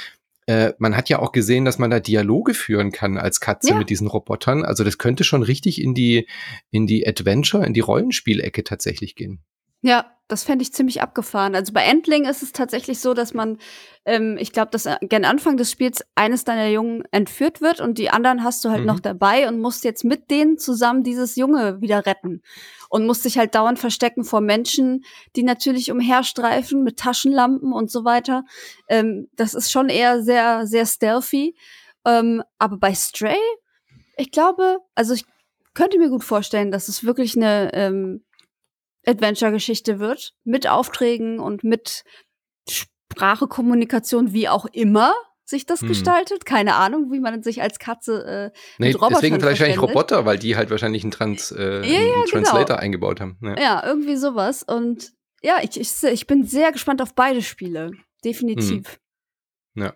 äh, 0.49 0.73
man 0.79 0.95
hat 0.95 1.09
ja 1.09 1.19
auch 1.19 1.31
gesehen, 1.31 1.63
dass 1.63 1.77
man 1.77 1.91
da 1.91 1.99
Dialoge 1.99 2.55
führen 2.55 2.91
kann 2.91 3.17
als 3.17 3.39
Katze 3.39 3.69
ja. 3.69 3.77
mit 3.77 3.91
diesen 3.91 4.07
Robotern. 4.07 4.65
Also 4.65 4.83
das 4.83 4.97
könnte 4.97 5.23
schon 5.23 5.43
richtig 5.43 5.79
in 5.79 5.93
die, 5.93 6.27
in 6.71 6.87
die 6.87 7.07
Adventure, 7.07 7.65
in 7.65 7.73
die 7.73 7.81
Rollenspielecke 7.81 8.63
tatsächlich 8.63 9.15
gehen. 9.15 9.43
Ja, 9.81 10.05
das 10.29 10.43
fände 10.43 10.61
ich 10.61 10.71
ziemlich 10.71 11.01
abgefahren. 11.01 11.55
Also 11.55 11.73
bei 11.73 11.81
Endling 11.81 12.25
ist 12.25 12.43
es 12.43 12.51
tatsächlich 12.51 12.99
so, 12.99 13.15
dass 13.15 13.33
man, 13.33 13.57
ähm, 14.05 14.37
ich 14.39 14.51
glaube, 14.51 14.69
dass 14.69 14.87
gen 15.01 15.25
Anfang 15.25 15.57
des 15.57 15.71
Spiels 15.71 16.05
eines 16.13 16.43
deiner 16.43 16.67
Jungen 16.67 17.03
entführt 17.11 17.61
wird 17.61 17.81
und 17.81 17.97
die 17.97 18.11
anderen 18.11 18.43
hast 18.43 18.63
du 18.63 18.69
halt 18.69 18.81
mhm. 18.81 18.85
noch 18.85 18.99
dabei 18.99 19.47
und 19.47 19.59
musst 19.59 19.83
jetzt 19.83 20.03
mit 20.03 20.29
denen 20.29 20.59
zusammen 20.59 21.03
dieses 21.03 21.35
Junge 21.35 21.81
wieder 21.81 22.05
retten. 22.05 22.43
Und 22.91 23.07
musst 23.07 23.25
dich 23.25 23.39
halt 23.39 23.55
dauernd 23.55 23.79
verstecken 23.79 24.23
vor 24.23 24.41
Menschen, 24.41 25.03
die 25.35 25.43
natürlich 25.43 25.91
umherstreifen 25.91 26.83
mit 26.83 26.97
Taschenlampen 26.97 27.73
und 27.73 27.89
so 27.89 28.05
weiter. 28.05 28.45
Ähm, 28.87 29.29
das 29.35 29.55
ist 29.55 29.71
schon 29.71 29.89
eher 29.89 30.21
sehr, 30.21 30.67
sehr 30.67 30.85
stealthy. 30.85 31.55
Ähm, 32.05 32.43
aber 32.59 32.77
bei 32.77 32.93
Stray, 32.93 33.37
ich 34.15 34.31
glaube, 34.31 34.77
also 34.93 35.15
ich 35.15 35.25
könnte 35.73 35.97
mir 35.97 36.09
gut 36.09 36.23
vorstellen, 36.23 36.71
dass 36.71 36.87
es 36.87 37.03
wirklich 37.03 37.35
eine 37.35 37.71
ähm, 37.73 38.23
Adventure-Geschichte 39.09 39.99
wird, 39.99 40.33
mit 40.43 40.67
Aufträgen 40.67 41.39
und 41.39 41.63
mit 41.63 42.03
Sprache, 42.69 43.47
Kommunikation, 43.47 44.33
wie 44.33 44.47
auch 44.49 44.65
immer 44.65 45.13
sich 45.49 45.65
das 45.65 45.81
hm. 45.81 45.87
gestaltet. 45.89 46.45
Keine 46.45 46.75
Ahnung, 46.75 47.11
wie 47.11 47.19
man 47.19 47.41
sich 47.41 47.61
als 47.61 47.79
Katze 47.79 48.51
äh, 48.53 48.59
nee, 48.77 48.87
mit 48.87 48.95
Robotern 48.95 49.13
Deswegen 49.15 49.39
vielleicht 49.39 49.59
wahrscheinlich 49.59 49.81
Roboter, 49.81 50.25
weil 50.25 50.37
die 50.37 50.55
halt 50.55 50.69
wahrscheinlich 50.69 51.03
einen, 51.03 51.11
Trans, 51.11 51.51
äh, 51.51 51.81
ja, 51.81 51.93
ja, 51.93 51.99
einen 51.99 52.11
genau. 52.11 52.25
Translator 52.25 52.65
genau. 52.65 52.79
eingebaut 52.79 53.19
haben. 53.19 53.37
Ja. 53.41 53.59
ja. 53.59 53.83
irgendwie 53.85 54.15
sowas. 54.15 54.63
Und 54.63 55.11
ja, 55.41 55.57
ich, 55.61 55.79
ich, 55.79 56.03
ich 56.03 56.27
bin 56.27 56.45
sehr 56.45 56.71
gespannt 56.71 57.01
auf 57.01 57.15
beide 57.15 57.41
Spiele. 57.41 57.91
Definitiv. 58.23 58.87
Hm. 58.87 58.97
Ja. 59.79 59.93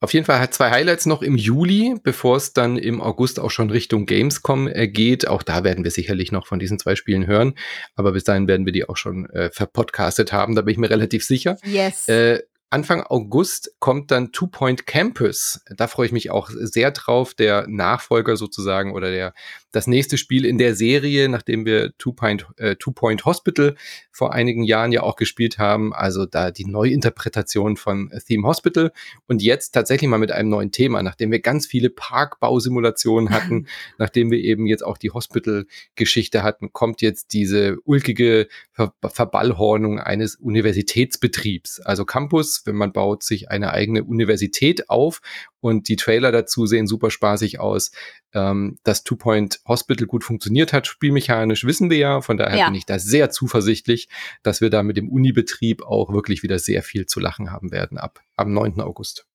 Auf 0.00 0.12
jeden 0.12 0.26
Fall 0.26 0.38
hat 0.38 0.52
zwei 0.52 0.70
Highlights 0.70 1.06
noch 1.06 1.22
im 1.22 1.36
Juli, 1.36 1.94
bevor 2.02 2.36
es 2.36 2.52
dann 2.52 2.76
im 2.76 3.00
August 3.00 3.40
auch 3.40 3.50
schon 3.50 3.70
Richtung 3.70 4.04
Gamescom 4.04 4.68
äh, 4.68 4.86
geht. 4.86 5.26
Auch 5.26 5.42
da 5.42 5.64
werden 5.64 5.82
wir 5.82 5.90
sicherlich 5.90 6.30
noch 6.30 6.46
von 6.46 6.58
diesen 6.58 6.78
zwei 6.78 6.94
Spielen 6.94 7.26
hören. 7.26 7.54
Aber 7.96 8.12
bis 8.12 8.24
dahin 8.24 8.46
werden 8.46 8.66
wir 8.66 8.72
die 8.72 8.86
auch 8.86 8.98
schon 8.98 9.30
äh, 9.30 9.50
verpodcastet 9.50 10.32
haben, 10.32 10.54
da 10.54 10.62
bin 10.62 10.72
ich 10.72 10.78
mir 10.78 10.90
relativ 10.90 11.24
sicher. 11.24 11.56
Yes. 11.64 12.08
Äh, 12.08 12.42
Anfang 12.68 13.02
August 13.04 13.70
kommt 13.78 14.10
dann 14.10 14.32
Two 14.32 14.48
Point 14.48 14.86
Campus. 14.86 15.60
Da 15.76 15.86
freue 15.86 16.06
ich 16.06 16.12
mich 16.12 16.30
auch 16.30 16.50
sehr 16.50 16.90
drauf. 16.90 17.32
Der 17.32 17.66
Nachfolger 17.68 18.36
sozusagen 18.36 18.92
oder 18.92 19.10
der, 19.12 19.32
das 19.74 19.86
nächste 19.86 20.18
Spiel 20.18 20.44
in 20.44 20.58
der 20.58 20.74
Serie, 20.74 21.28
nachdem 21.28 21.66
wir 21.66 21.96
Two 21.98 22.12
Point, 22.12 22.46
äh, 22.58 22.76
Two 22.76 22.92
Point 22.92 23.24
Hospital 23.24 23.74
vor 24.12 24.32
einigen 24.32 24.62
Jahren 24.62 24.92
ja 24.92 25.02
auch 25.02 25.16
gespielt 25.16 25.58
haben. 25.58 25.92
Also 25.92 26.26
da 26.26 26.50
die 26.50 26.64
Neuinterpretation 26.64 27.76
von 27.76 28.10
Theme 28.26 28.46
Hospital. 28.46 28.92
Und 29.26 29.42
jetzt 29.42 29.72
tatsächlich 29.72 30.08
mal 30.08 30.18
mit 30.18 30.30
einem 30.30 30.48
neuen 30.48 30.70
Thema, 30.70 31.02
nachdem 31.02 31.32
wir 31.32 31.40
ganz 31.40 31.66
viele 31.66 31.90
Parkbausimulationen 31.90 33.30
hatten, 33.34 33.66
nachdem 33.98 34.30
wir 34.30 34.38
eben 34.38 34.66
jetzt 34.66 34.84
auch 34.84 34.96
die 34.96 35.10
Hospital-Geschichte 35.10 36.42
hatten, 36.42 36.72
kommt 36.72 37.02
jetzt 37.02 37.32
diese 37.32 37.76
ulkige 37.84 38.48
Ver 38.72 38.92
Verballhornung 39.02 40.00
eines 40.00 40.36
Universitätsbetriebs. 40.36 41.80
Also 41.80 42.04
Campus, 42.04 42.62
wenn 42.64 42.76
man 42.76 42.92
baut 42.92 43.22
sich 43.22 43.50
eine 43.50 43.72
eigene 43.72 44.04
Universität 44.04 44.88
auf 44.90 45.20
und 45.64 45.88
die 45.88 45.96
Trailer 45.96 46.30
dazu 46.30 46.66
sehen 46.66 46.86
super 46.86 47.10
spaßig 47.10 47.58
aus. 47.58 47.90
Ähm, 48.34 48.76
dass 48.84 49.02
Two 49.02 49.16
Point 49.16 49.60
Hospital 49.66 50.06
gut 50.06 50.22
funktioniert 50.22 50.74
hat, 50.74 50.86
spielmechanisch 50.86 51.64
wissen 51.64 51.88
wir 51.88 51.96
ja. 51.96 52.20
Von 52.20 52.36
daher 52.36 52.58
ja. 52.58 52.66
bin 52.66 52.74
ich 52.74 52.84
da 52.84 52.98
sehr 52.98 53.30
zuversichtlich, 53.30 54.10
dass 54.42 54.60
wir 54.60 54.68
da 54.68 54.82
mit 54.82 54.98
dem 54.98 55.08
Unibetrieb 55.08 55.82
auch 55.82 56.12
wirklich 56.12 56.42
wieder 56.42 56.58
sehr 56.58 56.82
viel 56.82 57.06
zu 57.06 57.18
lachen 57.18 57.50
haben 57.50 57.72
werden 57.72 57.96
ab 57.96 58.20
am 58.36 58.52
9. 58.52 58.78
August. 58.82 59.26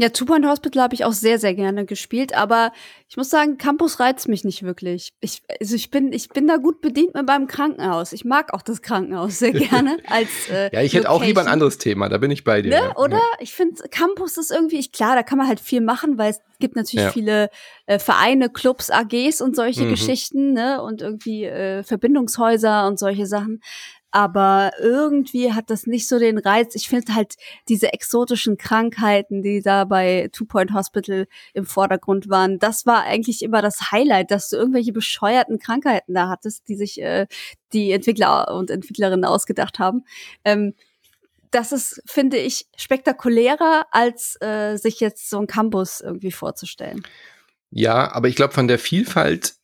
Ja, 0.00 0.10
Two 0.10 0.26
Point 0.26 0.46
Hospital 0.46 0.84
habe 0.84 0.94
ich 0.94 1.04
auch 1.04 1.12
sehr, 1.12 1.40
sehr 1.40 1.54
gerne 1.54 1.84
gespielt, 1.84 2.32
aber 2.32 2.70
ich 3.08 3.16
muss 3.16 3.30
sagen, 3.30 3.58
Campus 3.58 3.98
reizt 3.98 4.28
mich 4.28 4.44
nicht 4.44 4.62
wirklich. 4.62 5.12
Ich, 5.20 5.42
also 5.60 5.74
ich 5.74 5.90
bin, 5.90 6.12
ich 6.12 6.28
bin 6.28 6.46
da 6.46 6.56
gut 6.56 6.80
bedient 6.80 7.14
mit 7.14 7.26
meinem 7.26 7.48
Krankenhaus. 7.48 8.12
Ich 8.12 8.24
mag 8.24 8.54
auch 8.54 8.62
das 8.62 8.80
Krankenhaus 8.80 9.40
sehr 9.40 9.50
gerne 9.70 9.98
als 10.06 10.28
äh, 10.52 10.70
Ja, 10.72 10.82
ich 10.82 10.94
hätte 10.94 11.10
auch 11.10 11.24
lieber 11.24 11.40
ein 11.40 11.48
anderes 11.48 11.78
Thema, 11.78 12.08
da 12.08 12.18
bin 12.18 12.30
ich 12.30 12.44
bei 12.44 12.62
dir. 12.62 12.70
Ne? 12.70 12.76
Ja. 12.76 12.96
Oder? 12.96 13.16
Ja. 13.16 13.22
Ich 13.40 13.52
finde, 13.52 13.82
Campus 13.90 14.36
ist 14.36 14.52
irgendwie, 14.52 14.78
ich, 14.78 14.92
klar, 14.92 15.16
da 15.16 15.24
kann 15.24 15.36
man 15.36 15.48
halt 15.48 15.58
viel 15.58 15.80
machen, 15.80 16.16
weil 16.16 16.30
es 16.30 16.40
gibt 16.60 16.76
natürlich 16.76 17.06
ja. 17.06 17.10
viele 17.10 17.50
äh, 17.86 17.98
Vereine, 17.98 18.50
Clubs, 18.50 18.90
AGs 18.90 19.40
und 19.40 19.56
solche 19.56 19.84
mhm. 19.84 19.90
Geschichten, 19.90 20.52
ne? 20.52 20.80
Und 20.80 21.02
irgendwie 21.02 21.44
äh, 21.44 21.82
Verbindungshäuser 21.82 22.86
und 22.86 23.00
solche 23.00 23.26
Sachen 23.26 23.62
aber 24.10 24.72
irgendwie 24.80 25.52
hat 25.52 25.70
das 25.70 25.86
nicht 25.86 26.08
so 26.08 26.18
den 26.18 26.38
Reiz. 26.38 26.74
Ich 26.74 26.88
finde 26.88 27.14
halt 27.14 27.34
diese 27.68 27.92
exotischen 27.92 28.56
Krankheiten, 28.56 29.42
die 29.42 29.60
da 29.60 29.84
bei 29.84 30.28
Two 30.32 30.46
Point 30.46 30.72
Hospital 30.72 31.26
im 31.52 31.66
Vordergrund 31.66 32.28
waren, 32.28 32.58
das 32.58 32.86
war 32.86 33.04
eigentlich 33.04 33.42
immer 33.42 33.62
das 33.62 33.90
Highlight, 33.92 34.30
dass 34.30 34.48
du 34.48 34.56
irgendwelche 34.56 34.92
bescheuerten 34.92 35.58
Krankheiten 35.58 36.14
da 36.14 36.28
hattest, 36.28 36.68
die 36.68 36.76
sich 36.76 37.00
äh, 37.00 37.26
die 37.72 37.92
Entwickler 37.92 38.54
und 38.54 38.70
Entwicklerinnen 38.70 39.24
ausgedacht 39.24 39.78
haben. 39.78 40.04
Ähm, 40.44 40.74
das 41.50 41.72
ist, 41.72 42.02
finde 42.06 42.36
ich, 42.36 42.66
spektakulärer, 42.76 43.86
als 43.90 44.36
äh, 44.40 44.76
sich 44.76 45.00
jetzt 45.00 45.30
so 45.30 45.38
ein 45.38 45.46
Campus 45.46 46.00
irgendwie 46.00 46.30
vorzustellen. 46.30 47.02
Ja, 47.70 48.12
aber 48.12 48.28
ich 48.28 48.36
glaube, 48.36 48.54
von 48.54 48.68
der 48.68 48.78
Vielfalt 48.78 49.57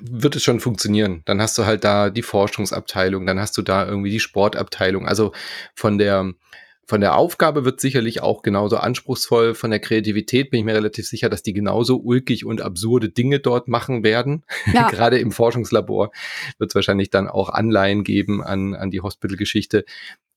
wird 0.00 0.36
es 0.36 0.42
schon 0.42 0.60
funktionieren. 0.60 1.22
Dann 1.24 1.40
hast 1.40 1.56
du 1.58 1.64
halt 1.64 1.84
da 1.84 2.10
die 2.10 2.22
Forschungsabteilung, 2.22 3.26
dann 3.26 3.40
hast 3.40 3.56
du 3.56 3.62
da 3.62 3.86
irgendwie 3.86 4.10
die 4.10 4.20
Sportabteilung. 4.20 5.06
Also 5.06 5.32
von 5.74 5.98
der, 5.98 6.32
von 6.86 7.00
der 7.00 7.16
Aufgabe 7.16 7.64
wird 7.64 7.80
sicherlich 7.80 8.22
auch 8.22 8.42
genauso 8.42 8.76
anspruchsvoll. 8.76 9.54
Von 9.54 9.70
der 9.70 9.80
Kreativität 9.80 10.50
bin 10.50 10.60
ich 10.60 10.66
mir 10.66 10.74
relativ 10.74 11.06
sicher, 11.06 11.28
dass 11.28 11.42
die 11.42 11.52
genauso 11.52 11.96
ulkig 11.96 12.44
und 12.44 12.60
absurde 12.60 13.08
Dinge 13.08 13.40
dort 13.40 13.68
machen 13.68 14.04
werden. 14.04 14.44
Ja. 14.72 14.88
Gerade 14.90 15.18
im 15.18 15.32
Forschungslabor 15.32 16.10
wird 16.58 16.70
es 16.70 16.74
wahrscheinlich 16.74 17.10
dann 17.10 17.28
auch 17.28 17.48
Anleihen 17.48 18.04
geben 18.04 18.42
an, 18.42 18.74
an 18.74 18.90
die 18.90 19.00
Hospital-Geschichte. 19.00 19.84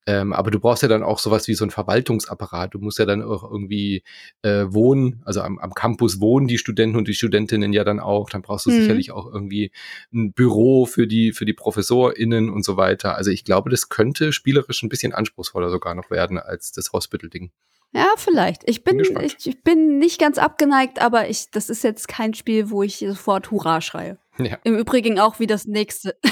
Ähm, 0.07 0.31
aber 0.31 0.51
du 0.51 0.59
brauchst 0.59 0.83
ja 0.83 0.87
dann 0.87 1.03
auch 1.03 1.19
sowas 1.19 1.49
wie 1.49 1.53
so 1.53 1.65
ein 1.65 1.69
Verwaltungsapparat. 1.69 2.73
Du 2.73 2.79
musst 2.79 2.97
ja 2.97 3.05
dann 3.05 3.21
auch 3.21 3.43
irgendwie 3.43 4.03
äh, 4.41 4.65
wohnen, 4.69 5.21
also 5.25 5.41
am, 5.41 5.59
am 5.59 5.73
Campus 5.73 6.21
wohnen 6.21 6.47
die 6.47 6.57
Studenten 6.57 6.95
und 6.95 7.09
die 7.09 7.13
Studentinnen 7.13 7.73
ja 7.73 7.83
dann 7.83 7.99
auch. 7.99 8.29
Dann 8.29 8.41
brauchst 8.41 8.65
du 8.65 8.71
mhm. 8.71 8.81
sicherlich 8.81 9.11
auch 9.11 9.31
irgendwie 9.31 9.71
ein 10.13 10.31
Büro 10.31 10.85
für 10.85 11.07
die, 11.07 11.33
für 11.33 11.43
die 11.43 11.53
ProfessorInnen 11.53 12.49
und 12.49 12.63
so 12.63 12.77
weiter. 12.77 13.15
Also 13.15 13.31
ich 13.31 13.43
glaube, 13.43 13.69
das 13.69 13.89
könnte 13.89 14.31
spielerisch 14.31 14.81
ein 14.81 14.89
bisschen 14.89 15.13
anspruchsvoller 15.13 15.69
sogar 15.69 15.93
noch 15.93 16.09
werden 16.09 16.37
als 16.37 16.71
das 16.71 16.93
Hospital-Ding. 16.93 17.51
Ja, 17.93 18.13
vielleicht. 18.17 18.61
Ich 18.69 18.83
bin, 18.83 18.97
bin 18.97 19.21
ich, 19.21 19.45
ich, 19.45 19.63
bin 19.63 19.97
nicht 19.97 20.19
ganz 20.19 20.37
abgeneigt, 20.37 21.01
aber 21.01 21.29
ich, 21.29 21.51
das 21.51 21.69
ist 21.69 21.83
jetzt 21.83 22.07
kein 22.07 22.33
Spiel, 22.33 22.69
wo 22.69 22.83
ich 22.83 22.97
sofort 22.99 23.51
Hurra 23.51 23.81
schreie. 23.81 24.17
Ja. 24.39 24.59
Im 24.63 24.77
Übrigen 24.77 25.19
auch 25.19 25.39
wie 25.39 25.47
das 25.47 25.65
nächste. 25.65 26.17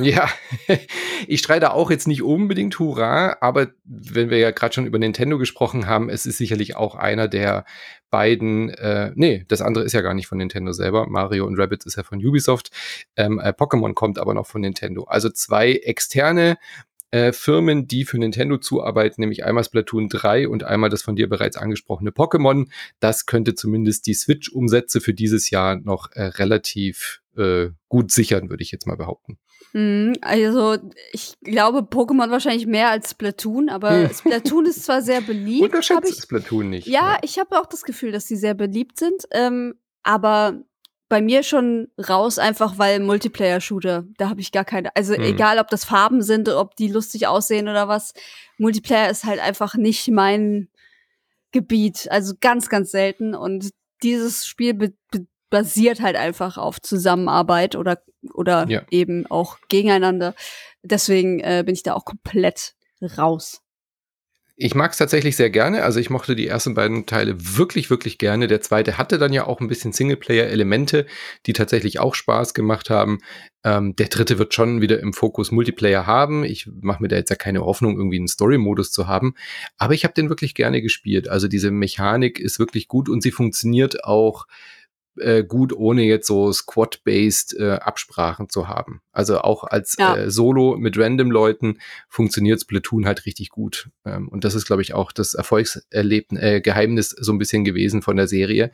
Ja, 0.00 0.28
ich 1.26 1.40
streite 1.40 1.72
auch 1.72 1.90
jetzt 1.90 2.06
nicht 2.06 2.22
unbedingt 2.22 2.78
Hurra, 2.78 3.38
aber 3.40 3.72
wenn 3.84 4.30
wir 4.30 4.38
ja 4.38 4.52
gerade 4.52 4.72
schon 4.72 4.86
über 4.86 5.00
Nintendo 5.00 5.36
gesprochen 5.36 5.88
haben, 5.88 6.08
es 6.08 6.26
ist 6.26 6.38
sicherlich 6.38 6.76
auch 6.76 6.94
einer 6.94 7.26
der 7.26 7.64
beiden, 8.08 8.70
äh, 8.70 9.10
nee, 9.16 9.44
das 9.48 9.62
andere 9.62 9.82
ist 9.82 9.92
ja 9.92 10.00
gar 10.00 10.14
nicht 10.14 10.28
von 10.28 10.38
Nintendo 10.38 10.70
selber. 10.70 11.08
Mario 11.08 11.44
und 11.44 11.58
Rabbit 11.58 11.86
ist 11.86 11.96
ja 11.96 12.04
von 12.04 12.24
Ubisoft. 12.24 12.70
Ähm, 13.16 13.40
äh, 13.40 13.48
Pokémon 13.48 13.94
kommt 13.94 14.20
aber 14.20 14.32
noch 14.32 14.46
von 14.46 14.60
Nintendo. 14.60 15.02
Also 15.04 15.28
zwei 15.28 15.72
externe 15.72 16.56
äh, 17.10 17.32
Firmen, 17.32 17.88
die 17.88 18.04
für 18.04 18.18
Nintendo 18.18 18.58
zuarbeiten, 18.58 19.20
nämlich 19.20 19.44
einmal 19.44 19.64
Splatoon 19.64 20.08
3 20.08 20.48
und 20.48 20.64
einmal 20.64 20.90
das 20.90 21.02
von 21.02 21.16
dir 21.16 21.28
bereits 21.28 21.56
angesprochene 21.56 22.10
Pokémon. 22.10 22.68
Das 23.00 23.26
könnte 23.26 23.54
zumindest 23.54 24.06
die 24.06 24.14
Switch-Umsätze 24.14 25.00
für 25.00 25.14
dieses 25.14 25.50
Jahr 25.50 25.76
noch 25.76 26.12
äh, 26.12 26.22
relativ 26.22 27.20
äh, 27.40 27.70
gut 27.88 28.12
sichern, 28.12 28.50
würde 28.50 28.62
ich 28.62 28.70
jetzt 28.70 28.86
mal 28.86 28.96
behaupten. 28.96 29.38
Mhm, 29.72 30.14
also 30.20 30.76
ich 31.12 31.34
glaube 31.42 31.80
Pokémon 31.80 32.30
wahrscheinlich 32.30 32.66
mehr 32.66 32.90
als 32.90 33.10
Splatoon, 33.10 33.68
aber 33.68 33.90
hm. 33.90 34.14
Splatoon 34.14 34.66
ist 34.66 34.84
zwar 34.84 35.02
sehr 35.02 35.20
beliebt. 35.20 35.64
Unterschätze 35.64 36.22
Splatoon 36.22 36.70
nicht. 36.70 36.86
Ja, 36.86 37.12
ja. 37.12 37.18
ich 37.22 37.38
habe 37.38 37.58
auch 37.58 37.66
das 37.66 37.82
Gefühl, 37.82 38.12
dass 38.12 38.26
sie 38.26 38.36
sehr 38.36 38.54
beliebt 38.54 38.98
sind, 38.98 39.24
ähm, 39.32 39.74
aber 40.02 40.62
bei 41.08 41.20
mir 41.20 41.42
schon 41.42 41.88
raus, 42.08 42.38
einfach 42.38 42.78
weil 42.78 43.00
Multiplayer-Shooter, 43.00 44.04
da 44.16 44.28
habe 44.28 44.40
ich 44.40 44.52
gar 44.52 44.64
keine, 44.64 44.94
also 44.94 45.14
hm. 45.14 45.22
egal 45.22 45.58
ob 45.58 45.68
das 45.68 45.84
Farben 45.84 46.22
sind, 46.22 46.48
ob 46.48 46.76
die 46.76 46.88
lustig 46.88 47.26
aussehen 47.26 47.68
oder 47.68 47.88
was, 47.88 48.14
Multiplayer 48.58 49.10
ist 49.10 49.24
halt 49.24 49.40
einfach 49.40 49.74
nicht 49.74 50.08
mein 50.08 50.68
Gebiet, 51.52 52.08
also 52.10 52.34
ganz, 52.40 52.68
ganz 52.68 52.92
selten 52.92 53.34
und 53.34 53.70
dieses 54.02 54.46
Spiel 54.46 54.74
be 54.74 54.92
be 55.10 55.26
basiert 55.50 56.00
halt 56.00 56.16
einfach 56.16 56.56
auf 56.56 56.80
Zusammenarbeit 56.80 57.76
oder, 57.76 58.02
oder 58.32 58.66
ja. 58.68 58.82
eben 58.90 59.26
auch 59.26 59.58
gegeneinander. 59.68 60.34
Deswegen 60.82 61.40
äh, 61.40 61.62
bin 61.66 61.74
ich 61.74 61.82
da 61.82 61.94
auch 61.94 62.04
komplett 62.04 62.74
raus. 63.18 63.60
Ich 64.62 64.74
mag 64.74 64.92
es 64.92 64.98
tatsächlich 64.98 65.36
sehr 65.36 65.48
gerne. 65.48 65.84
Also 65.84 66.00
ich 66.00 66.10
mochte 66.10 66.36
die 66.36 66.46
ersten 66.46 66.74
beiden 66.74 67.06
Teile 67.06 67.34
wirklich, 67.56 67.88
wirklich 67.88 68.18
gerne. 68.18 68.46
Der 68.46 68.60
zweite 68.60 68.98
hatte 68.98 69.16
dann 69.16 69.32
ja 69.32 69.46
auch 69.46 69.58
ein 69.62 69.68
bisschen 69.68 69.94
Singleplayer-Elemente, 69.94 71.06
die 71.46 71.54
tatsächlich 71.54 71.98
auch 71.98 72.14
Spaß 72.14 72.52
gemacht 72.52 72.90
haben. 72.90 73.20
Ähm, 73.64 73.96
der 73.96 74.08
dritte 74.08 74.38
wird 74.38 74.52
schon 74.52 74.82
wieder 74.82 75.00
im 75.00 75.14
Fokus 75.14 75.50
Multiplayer 75.50 76.06
haben. 76.06 76.44
Ich 76.44 76.68
mache 76.82 77.02
mir 77.02 77.08
da 77.08 77.16
jetzt 77.16 77.30
ja 77.30 77.36
keine 77.36 77.64
Hoffnung, 77.64 77.96
irgendwie 77.96 78.18
einen 78.18 78.28
Story-Modus 78.28 78.92
zu 78.92 79.06
haben. 79.06 79.32
Aber 79.78 79.94
ich 79.94 80.04
habe 80.04 80.12
den 80.12 80.28
wirklich 80.28 80.54
gerne 80.54 80.82
gespielt. 80.82 81.26
Also 81.30 81.48
diese 81.48 81.70
Mechanik 81.70 82.38
ist 82.38 82.58
wirklich 82.58 82.86
gut 82.86 83.08
und 83.08 83.22
sie 83.22 83.30
funktioniert 83.30 84.04
auch 84.04 84.44
äh, 85.18 85.44
gut, 85.44 85.72
ohne 85.72 86.02
jetzt 86.02 86.26
so 86.26 86.52
Squad-based 86.52 87.56
äh, 87.58 87.72
Absprachen 87.72 88.48
zu 88.48 88.68
haben. 88.68 89.02
Also 89.12 89.40
auch 89.40 89.64
als 89.64 89.96
ja. 89.98 90.16
äh, 90.16 90.30
Solo 90.30 90.76
mit 90.76 90.98
random 90.98 91.30
Leuten 91.30 91.78
funktioniert 92.08 92.60
Splatoon 92.60 93.06
halt 93.06 93.26
richtig 93.26 93.50
gut. 93.50 93.90
Ähm, 94.04 94.28
und 94.28 94.44
das 94.44 94.54
ist, 94.54 94.66
glaube 94.66 94.82
ich, 94.82 94.94
auch 94.94 95.12
das 95.12 95.34
Erfolgserlebten, 95.34 96.38
äh, 96.38 96.60
Geheimnis 96.60 97.10
so 97.10 97.32
ein 97.32 97.38
bisschen 97.38 97.64
gewesen 97.64 98.02
von 98.02 98.16
der 98.16 98.28
Serie. 98.28 98.70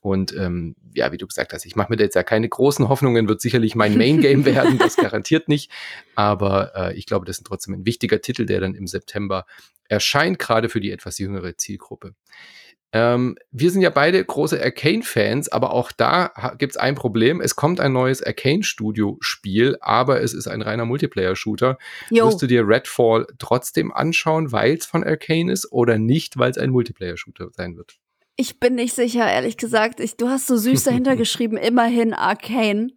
Und 0.00 0.34
ähm, 0.36 0.74
ja, 0.94 1.12
wie 1.12 1.16
du 1.16 1.28
gesagt 1.28 1.52
hast, 1.52 1.64
ich 1.64 1.76
mache 1.76 1.92
mir 1.92 1.96
da 1.96 2.02
jetzt 2.02 2.16
ja 2.16 2.24
keine 2.24 2.48
großen 2.48 2.88
Hoffnungen, 2.88 3.28
wird 3.28 3.40
sicherlich 3.40 3.76
mein 3.76 3.96
Main-Game 3.96 4.44
werden, 4.44 4.76
das 4.76 4.96
garantiert 4.96 5.48
nicht. 5.48 5.70
Aber 6.16 6.72
äh, 6.74 6.96
ich 6.96 7.06
glaube, 7.06 7.24
das 7.24 7.38
ist 7.38 7.46
trotzdem 7.46 7.74
ein 7.74 7.86
wichtiger 7.86 8.20
Titel, 8.20 8.44
der 8.44 8.60
dann 8.60 8.74
im 8.74 8.88
September 8.88 9.46
erscheint, 9.88 10.40
gerade 10.40 10.68
für 10.68 10.80
die 10.80 10.90
etwas 10.90 11.18
jüngere 11.18 11.56
Zielgruppe. 11.56 12.14
Ähm, 12.92 13.36
wir 13.50 13.70
sind 13.70 13.80
ja 13.80 13.90
beide 13.90 14.22
große 14.22 14.62
Arcane-Fans, 14.62 15.48
aber 15.48 15.72
auch 15.72 15.92
da 15.92 16.54
gibt 16.58 16.72
es 16.72 16.76
ein 16.76 16.94
Problem. 16.94 17.40
Es 17.40 17.56
kommt 17.56 17.80
ein 17.80 17.92
neues 17.92 18.22
Arcane-Studio-Spiel, 18.22 19.78
aber 19.80 20.20
es 20.20 20.34
ist 20.34 20.46
ein 20.46 20.60
reiner 20.60 20.84
Multiplayer-Shooter. 20.84 21.78
Wirst 22.10 22.42
du 22.42 22.46
dir 22.46 22.68
Redfall 22.68 23.26
trotzdem 23.38 23.92
anschauen, 23.92 24.52
weil 24.52 24.74
es 24.74 24.84
von 24.84 25.04
Arcane 25.04 25.50
ist 25.50 25.72
oder 25.72 25.98
nicht, 25.98 26.38
weil 26.38 26.50
es 26.50 26.58
ein 26.58 26.70
Multiplayer-Shooter 26.70 27.48
sein 27.56 27.76
wird? 27.76 27.98
Ich 28.36 28.60
bin 28.60 28.74
nicht 28.74 28.94
sicher, 28.94 29.30
ehrlich 29.30 29.56
gesagt. 29.56 30.00
Ich, 30.00 30.16
du 30.16 30.28
hast 30.28 30.46
so 30.46 30.56
süß 30.56 30.84
dahinter 30.84 31.16
geschrieben, 31.16 31.56
immerhin 31.56 32.12
Arcane. 32.12 32.88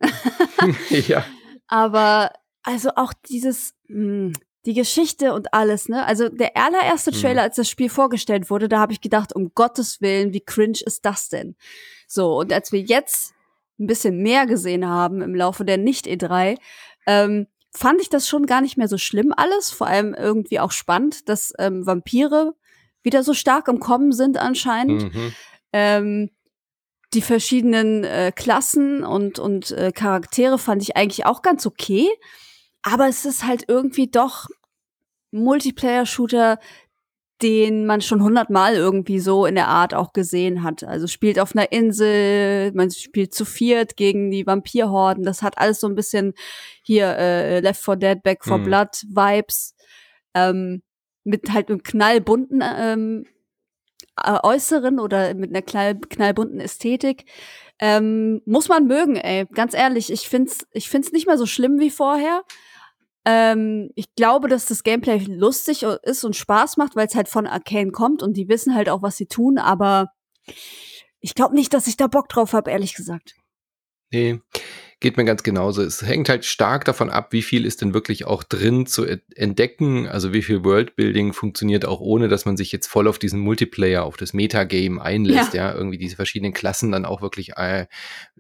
ja. 0.90 1.26
Aber 1.68 2.32
also 2.64 2.92
auch 2.96 3.14
dieses, 3.30 3.74
mh, 3.88 3.98
hm, 3.98 4.34
die 4.66 4.74
Geschichte 4.74 5.34
und 5.34 5.54
alles, 5.54 5.90
ne? 5.90 6.06
Also 6.06 6.30
der 6.30 6.58
allererste 6.58 7.12
mhm. 7.12 7.16
Trailer, 7.16 7.42
als 7.44 7.56
das 7.56 7.70
Spiel 7.70 7.90
vorgestellt 7.90 8.50
wurde, 8.50 8.68
da 8.68 8.80
habe 8.80 8.94
ich 8.94 9.02
gedacht, 9.02 9.36
um 9.36 9.52
Gottes 9.54 10.02
Willen, 10.02 10.34
wie 10.34 10.42
cringe 10.42 10.80
ist 10.86 11.06
das 11.06 11.30
denn? 11.30 11.56
So, 12.08 12.38
und 12.40 12.52
als 12.52 12.72
wir 12.72 12.82
jetzt 12.82 13.34
ein 13.80 13.88
bisschen 13.88 14.22
mehr 14.22 14.46
gesehen 14.46 14.88
haben 14.88 15.22
im 15.22 15.36
Laufe 15.36 15.66
der 15.66 15.78
Nicht-E3, 15.78 16.58
ähm, 17.08 17.48
fand 17.72 18.02
ich 18.02 18.10
das 18.10 18.28
schon 18.28 18.46
gar 18.46 18.62
nicht 18.62 18.78
mehr 18.78 18.88
so 18.88 18.98
schlimm 18.98 19.34
alles. 19.36 19.70
Vor 19.70 19.88
allem 19.88 20.14
irgendwie 20.14 20.60
auch 20.60 20.72
spannend, 20.72 21.30
dass 21.30 21.54
ähm, 21.60 21.86
Vampire 21.86 22.56
wieder 23.04 23.22
so 23.22 23.34
stark 23.34 23.68
im 23.68 23.80
Kommen 23.80 24.14
sind 24.14 24.38
anscheinend. 24.38 25.14
Mhm. 25.14 25.34
Ähm, 25.74 26.30
die 27.14 27.22
verschiedenen 27.22 28.04
äh, 28.04 28.32
Klassen 28.36 29.04
und, 29.04 29.40
und 29.40 29.72
äh, 29.72 29.92
Charaktere 29.92 30.58
fand 30.58 30.82
ich 30.82 30.98
eigentlich 30.98 31.26
auch 31.26 31.42
ganz 31.42 31.66
okay. 31.66 32.08
Aber 32.88 33.08
es 33.08 33.26
ist 33.26 33.44
halt 33.46 33.66
irgendwie 33.68 34.08
doch 34.08 34.48
Multiplayer-Shooter, 35.32 36.60
den 37.42 37.88
man 37.88 38.02
schon 38.02 38.22
hundertmal 38.22 38.76
irgendwie 38.76 39.20
so 39.20 39.48
in 39.48 39.56
der 39.56 39.68
Art 39.68 39.96
auch 39.96 40.14
gesehen 40.14 40.62
hat. 40.62 40.84
Also 40.84 41.08
spielt 41.08 41.40
auf 41.40 41.56
einer 41.56 41.72
Insel, 41.72 42.72
man 42.74 42.92
spielt 42.92 43.34
zu 43.34 43.44
viert 43.44 43.98
gegen 43.98 44.30
die 44.30 44.46
Vampirhorden. 44.46 45.24
Das 45.24 45.42
hat 45.42 45.58
alles 45.58 45.80
so 45.80 45.88
ein 45.88 45.96
bisschen 45.96 46.34
hier 46.84 47.08
äh, 47.18 47.60
Left 47.60 47.84
4 47.84 47.96
Dead, 47.96 48.24
Back 48.24 48.46
4 48.46 48.54
hm. 48.54 48.64
Blood 48.64 49.04
Vibes. 49.10 49.76
Ähm, 50.36 50.84
mit 51.24 51.52
halt 51.52 51.70
einem 51.70 51.82
knallbunten 51.82 52.64
ähm, 52.64 53.26
äh, 54.24 54.38
Äußeren 54.44 55.00
oder 55.00 55.34
mit 55.34 55.50
einer 55.50 55.64
knall, 55.64 56.00
knallbunten 56.00 56.60
Ästhetik. 56.60 57.26
Ähm, 57.80 58.44
muss 58.46 58.70
man 58.70 58.86
mögen, 58.86 59.16
ey. 59.16 59.48
Ganz 59.54 59.74
ehrlich, 59.74 60.12
ich 60.12 60.30
find's, 60.30 60.68
ich 60.72 60.88
find's 60.88 61.12
nicht 61.12 61.26
mehr 61.26 61.40
so 61.40 61.48
schlimm 61.48 61.80
wie 61.80 61.90
vorher. 61.90 62.44
Ähm, 63.26 63.90
ich 63.96 64.14
glaube, 64.16 64.48
dass 64.48 64.68
das 64.68 64.84
Gameplay 64.84 65.18
lustig 65.18 65.84
ist 65.84 66.24
und 66.24 66.36
Spaß 66.36 66.78
macht, 66.78 66.96
weil 66.96 67.08
es 67.08 67.16
halt 67.16 67.28
von 67.28 67.48
Arcane 67.48 67.92
kommt 67.92 68.22
und 68.22 68.38
die 68.38 68.48
wissen 68.48 68.76
halt 68.76 68.90
auch, 68.90 69.02
was 69.02 69.18
sie 69.18 69.26
tun, 69.26 69.58
aber 69.58 70.12
ich 71.20 71.34
glaube 71.34 71.56
nicht, 71.56 71.74
dass 71.74 71.88
ich 71.88 71.98
da 71.98 72.08
Bock 72.08 72.30
drauf 72.30 72.54
habe, 72.54 72.70
ehrlich 72.70 72.94
gesagt. 72.94 73.36
Nee, 74.12 74.40
geht 75.06 75.18
mir 75.18 75.26
ganz 75.26 75.44
genauso. 75.44 75.84
Es 75.84 76.02
hängt 76.02 76.30
halt 76.30 76.46
stark 76.46 76.84
davon 76.84 77.12
ab, 77.12 77.32
wie 77.32 77.44
viel 77.44 77.64
ist 77.64 77.84
denn 77.84 77.94
wirklich 77.94 78.26
auch 78.26 78.42
drin 78.42 78.88
zu 78.88 79.06
entdecken. 79.36 80.08
Also 80.08 80.34
wie 80.34 80.42
viel 80.42 80.64
Worldbuilding 80.64 81.32
funktioniert 81.32 81.86
auch 81.86 82.00
ohne, 82.00 82.28
dass 82.28 82.46
man 82.46 82.58
sich 82.58 82.72
jetzt 82.72 82.88
voll 82.88 83.08
auf 83.08 83.20
diesen 83.20 83.40
Multiplayer, 83.40 84.04
auf 84.04 84.18
das 84.18 84.34
Metagame 84.34 85.00
einlässt, 85.00 85.54
ja, 85.54 85.70
ja? 85.70 85.76
irgendwie 85.76 86.00
diese 86.00 86.16
verschiedenen 86.16 86.54
Klassen 86.54 86.92
dann 86.92 87.06
auch 87.06 87.22
wirklich 87.22 87.52
äh, 87.56 87.86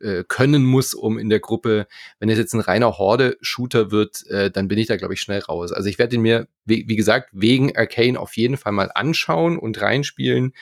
äh, 0.01 0.23
können 0.27 0.63
muss, 0.63 0.95
um 0.95 1.19
in 1.19 1.29
der 1.29 1.39
Gruppe, 1.39 1.85
wenn 2.17 2.29
es 2.29 2.39
jetzt 2.39 2.55
ein 2.55 2.61
reiner 2.61 2.97
Horde-Shooter 2.97 3.91
wird, 3.91 4.25
äh, 4.31 4.49
dann 4.49 4.67
bin 4.67 4.79
ich 4.79 4.87
da, 4.87 4.97
glaube 4.97 5.13
ich, 5.13 5.19
schnell 5.19 5.41
raus. 5.41 5.71
Also 5.71 5.87
ich 5.87 5.99
werde 5.99 6.15
ihn 6.15 6.23
mir, 6.23 6.47
wie, 6.65 6.85
wie 6.87 6.95
gesagt, 6.95 7.29
wegen 7.31 7.77
Arcane 7.77 8.19
auf 8.19 8.35
jeden 8.37 8.57
Fall 8.57 8.71
mal 8.71 8.89
anschauen 8.91 9.59
und 9.59 9.79
reinspielen. 9.79 10.53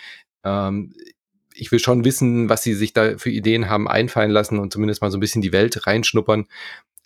Ähm, 0.44 0.94
ich 1.56 1.72
will 1.72 1.80
schon 1.80 2.06
wissen, 2.06 2.50
was 2.50 2.64
sie 2.64 2.74
sich 2.74 2.94
da 2.94 3.18
für 3.18 3.30
Ideen 3.30 3.70
haben 3.70 3.88
einfallen 3.88 4.32
lassen 4.32 4.60
und 4.60 4.74
zumindest 4.74 5.02
mal 5.02 5.12
so 5.12 5.18
ein 5.18 5.22
bisschen 5.22 5.42
die 5.42 5.52
Welt 5.52 5.86
reinschnuppern. 5.88 6.48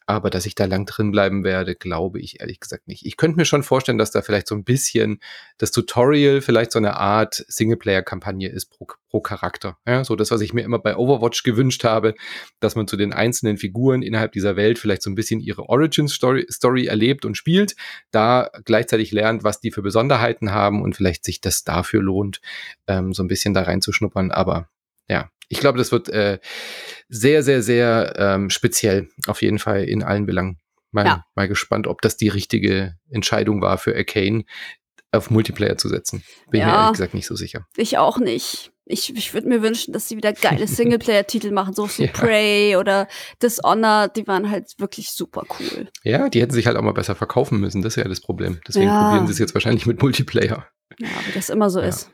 Aber 0.09 0.29
dass 0.29 0.45
ich 0.45 0.55
da 0.55 0.63
lang 0.63 0.85
drin 0.85 1.11
bleiben 1.11 1.43
werde, 1.43 1.75
glaube 1.75 2.21
ich 2.21 2.39
ehrlich 2.39 2.61
gesagt 2.61 2.87
nicht. 2.87 3.05
Ich 3.05 3.17
könnte 3.17 3.35
mir 3.35 3.43
schon 3.43 3.61
vorstellen, 3.61 3.97
dass 3.97 4.09
da 4.09 4.21
vielleicht 4.21 4.47
so 4.47 4.55
ein 4.55 4.63
bisschen 4.63 5.19
das 5.57 5.71
Tutorial 5.71 6.39
vielleicht 6.39 6.71
so 6.71 6.79
eine 6.79 6.95
Art 6.95 7.43
Singleplayer-Kampagne 7.49 8.47
ist 8.47 8.67
pro, 8.67 8.87
pro 9.09 9.19
Charakter. 9.19 9.77
Ja, 9.85 10.05
so 10.05 10.15
das, 10.15 10.31
was 10.31 10.39
ich 10.39 10.53
mir 10.53 10.61
immer 10.61 10.79
bei 10.79 10.95
Overwatch 10.95 11.43
gewünscht 11.43 11.83
habe, 11.83 12.15
dass 12.61 12.75
man 12.77 12.87
zu 12.87 12.95
den 12.95 13.11
einzelnen 13.11 13.57
Figuren 13.57 14.01
innerhalb 14.01 14.31
dieser 14.31 14.55
Welt 14.55 14.79
vielleicht 14.79 15.01
so 15.01 15.09
ein 15.09 15.15
bisschen 15.15 15.41
ihre 15.41 15.67
Origin-Story 15.67 16.47
Story 16.49 16.85
erlebt 16.85 17.25
und 17.25 17.35
spielt, 17.35 17.75
da 18.11 18.49
gleichzeitig 18.63 19.11
lernt, 19.11 19.43
was 19.43 19.59
die 19.59 19.71
für 19.71 19.81
Besonderheiten 19.81 20.53
haben 20.53 20.81
und 20.81 20.95
vielleicht 20.95 21.25
sich 21.25 21.41
das 21.41 21.65
dafür 21.65 22.01
lohnt, 22.01 22.39
ähm, 22.87 23.13
so 23.13 23.23
ein 23.23 23.27
bisschen 23.27 23.53
da 23.53 23.63
reinzuschnuppern. 23.63 24.31
Aber 24.31 24.69
ja, 25.09 25.29
ich 25.49 25.59
glaube, 25.59 25.77
das 25.77 25.91
wird 25.91 26.09
äh, 26.09 26.39
sehr, 27.09 27.43
sehr, 27.43 27.61
sehr 27.61 28.13
ähm, 28.17 28.49
speziell, 28.49 29.09
auf 29.27 29.41
jeden 29.41 29.59
Fall 29.59 29.83
in 29.83 30.03
allen 30.03 30.25
Belangen. 30.25 30.59
Mal, 30.91 31.05
ja. 31.05 31.25
mal 31.35 31.47
gespannt, 31.47 31.85
ob 31.85 32.01
das 32.01 32.17
die 32.17 32.29
richtige 32.29 32.95
Entscheidung 33.09 33.61
war 33.61 33.77
für 33.77 33.95
Arcane, 33.95 34.45
auf 35.11 35.29
Multiplayer 35.29 35.77
zu 35.77 35.89
setzen. 35.89 36.23
Bin 36.49 36.61
ja, 36.61 36.67
mir 36.67 36.73
ehrlich 36.73 36.91
gesagt 36.93 37.13
nicht 37.13 37.27
so 37.27 37.35
sicher. 37.35 37.65
Ich 37.75 37.97
auch 37.97 38.17
nicht. 38.17 38.71
Ich, 38.89 39.13
ich 39.15 39.33
würde 39.33 39.49
mir 39.49 39.61
wünschen, 39.61 39.93
dass 39.93 40.07
sie 40.07 40.15
wieder 40.15 40.31
geile 40.31 40.65
Singleplayer-Titel 40.67 41.51
machen, 41.51 41.73
so 41.73 41.89
wie 41.97 42.05
ja. 42.05 42.11
Prey 42.11 42.75
oder 42.77 43.07
Dishonored, 43.41 44.15
die 44.15 44.27
waren 44.27 44.49
halt 44.49 44.79
wirklich 44.79 45.11
super 45.11 45.43
cool. 45.59 45.89
Ja, 46.03 46.29
die 46.29 46.41
hätten 46.41 46.53
sich 46.53 46.67
halt 46.67 46.77
auch 46.77 46.81
mal 46.81 46.93
besser 46.93 47.15
verkaufen 47.15 47.59
müssen, 47.59 47.81
das 47.81 47.97
ist 47.97 48.03
ja 48.03 48.07
das 48.07 48.21
Problem. 48.21 48.59
Deswegen 48.67 48.87
ja. 48.87 49.09
probieren 49.09 49.27
sie 49.27 49.33
es 49.33 49.39
jetzt 49.39 49.53
wahrscheinlich 49.53 49.85
mit 49.85 50.01
Multiplayer. 50.01 50.67
Ja, 50.99 51.07
wie 51.25 51.33
das 51.33 51.49
immer 51.49 51.69
so 51.69 51.81
ist. 51.81 52.09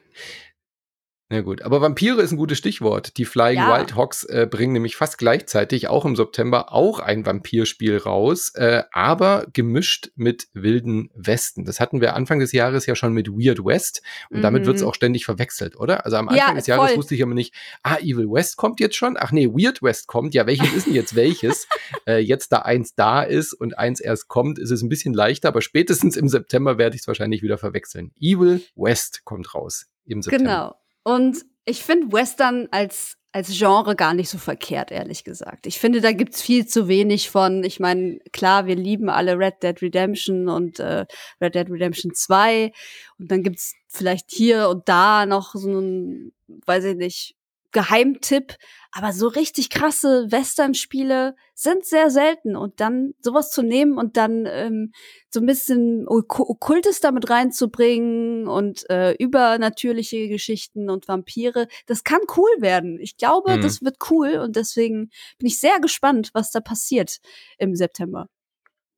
Ja 1.34 1.42
gut, 1.42 1.64
aber 1.64 1.82
Vampire 1.82 2.22
ist 2.22 2.32
ein 2.32 2.38
gutes 2.38 2.60
Stichwort. 2.60 3.18
Die 3.18 3.26
Flying 3.26 3.58
ja. 3.58 3.76
Wild 3.76 3.96
Hawks 3.96 4.24
äh, 4.26 4.48
bringen 4.48 4.74
nämlich 4.74 4.96
fast 4.96 5.18
gleichzeitig 5.18 5.88
auch 5.88 6.06
im 6.06 6.16
September 6.16 6.72
auch 6.72 7.00
ein 7.00 7.26
Vampirspiel 7.26 7.98
raus, 7.98 8.52
äh, 8.54 8.84
aber 8.92 9.48
gemischt 9.52 10.12
mit 10.14 10.50
wilden 10.54 11.10
Westen. 11.16 11.66
Das 11.66 11.80
hatten 11.80 12.02
wir 12.02 12.14
Anfang 12.14 12.38
des 12.38 12.52
Jahres 12.52 12.86
ja 12.86 12.94
schon 12.94 13.14
mit 13.14 13.30
Weird 13.30 13.66
West 13.66 14.04
und 14.30 14.38
mhm. 14.38 14.42
damit 14.44 14.68
wird 14.68 14.76
es 14.76 14.84
auch 14.84 14.94
ständig 14.94 15.26
verwechselt, 15.26 15.76
oder? 15.76 16.06
Also 16.06 16.18
am 16.18 16.30
Anfang 16.30 16.50
ja, 16.50 16.54
des 16.54 16.68
Jahres 16.68 16.90
voll. 16.90 16.98
wusste 16.98 17.16
ich 17.16 17.22
immer 17.22 17.34
nicht, 17.34 17.56
ah, 17.82 17.98
Evil 17.98 18.30
West 18.30 18.56
kommt 18.58 18.80
jetzt 18.80 18.96
schon? 18.96 19.18
Ach 19.20 19.32
nee, 19.32 19.48
Weird 19.48 19.82
West 19.82 20.06
kommt. 20.06 20.36
Ja, 20.36 20.46
welches 20.46 20.72
ist 20.72 20.86
denn 20.86 20.94
jetzt 20.94 21.16
welches? 21.16 21.68
äh, 22.08 22.20
jetzt 22.20 22.52
da 22.52 22.60
eins 22.60 22.94
da 22.94 23.24
ist 23.24 23.54
und 23.54 23.76
eins 23.76 24.02
erst 24.02 24.28
kommt, 24.28 24.60
ist 24.60 24.70
es 24.70 24.84
ein 24.84 24.90
bisschen 24.90 25.16
leichter, 25.16 25.48
aber 25.48 25.64
spätestens 25.64 26.16
im 26.16 26.30
September 26.30 26.78
werde 26.78 26.96
ich 26.96 27.02
es 27.02 27.08
wahrscheinlich 27.08 27.42
wieder 27.42 27.58
verwechseln. 27.58 28.12
Evil 28.20 28.62
West 28.76 29.22
kommt 29.24 29.56
raus 29.56 29.88
im 30.06 30.22
September. 30.22 30.44
Genau. 30.44 30.83
Und 31.04 31.46
ich 31.66 31.84
finde 31.84 32.12
Western 32.12 32.68
als 32.72 33.18
als 33.34 33.50
Genre 33.58 33.96
gar 33.96 34.14
nicht 34.14 34.30
so 34.30 34.38
verkehrt, 34.38 34.92
ehrlich 34.92 35.24
gesagt. 35.24 35.66
Ich 35.66 35.80
finde, 35.80 36.02
da 36.02 36.12
gibt's 36.12 36.42
viel 36.42 36.68
zu 36.68 36.88
wenig 36.88 37.32
von. 37.32 37.64
Ich 37.64 37.80
meine, 37.80 38.20
klar, 38.32 38.68
wir 38.68 38.76
lieben 38.76 39.10
alle 39.10 39.40
Red 39.40 39.64
Dead 39.64 39.82
Redemption 39.82 40.48
und 40.48 40.80
äh, 40.80 41.08
Red 41.42 41.56
Dead 41.56 41.70
Redemption 41.72 42.14
2. 42.14 42.72
Und 43.18 43.32
dann 43.32 43.42
gibt's 43.42 43.74
vielleicht 43.88 44.30
hier 44.30 44.70
und 44.70 44.88
da 44.88 45.26
noch 45.26 45.56
so 45.56 45.68
einen, 45.68 46.32
weiß 46.68 46.84
ich 46.86 46.96
nicht, 46.96 47.36
Geheimtipp. 47.74 48.56
Aber 48.96 49.12
so 49.12 49.28
richtig 49.28 49.72
krasse 49.72 50.28
Western-Spiele 50.30 51.36
sind 51.56 51.84
sehr 51.84 52.12
selten. 52.12 52.56
Und 52.56 52.80
dann 52.80 53.14
sowas 53.20 53.50
zu 53.50 53.64
nehmen 53.64 53.98
und 53.98 54.18
dann 54.18 54.46
ähm, 54.48 54.92
so 55.30 55.40
ein 55.40 55.48
bisschen 55.48 56.06
Okkultes 56.08 57.00
damit 57.00 57.30
reinzubringen 57.30 58.48
und 58.48 58.88
äh, 58.92 59.14
übernatürliche 59.14 60.30
Geschichten 60.30 60.92
und 60.92 61.08
Vampire, 61.08 61.68
das 61.88 62.04
kann 62.04 62.20
cool 62.38 62.52
werden. 62.60 63.00
Ich 63.02 63.18
glaube, 63.18 63.58
mhm. 63.58 63.62
das 63.62 63.82
wird 63.82 63.98
cool 64.12 64.36
und 64.36 64.56
deswegen 64.56 65.10
bin 65.40 65.48
ich 65.48 65.60
sehr 65.60 65.80
gespannt, 65.80 66.30
was 66.34 66.52
da 66.52 66.60
passiert 66.60 67.18
im 67.58 67.76
September. 67.76 68.30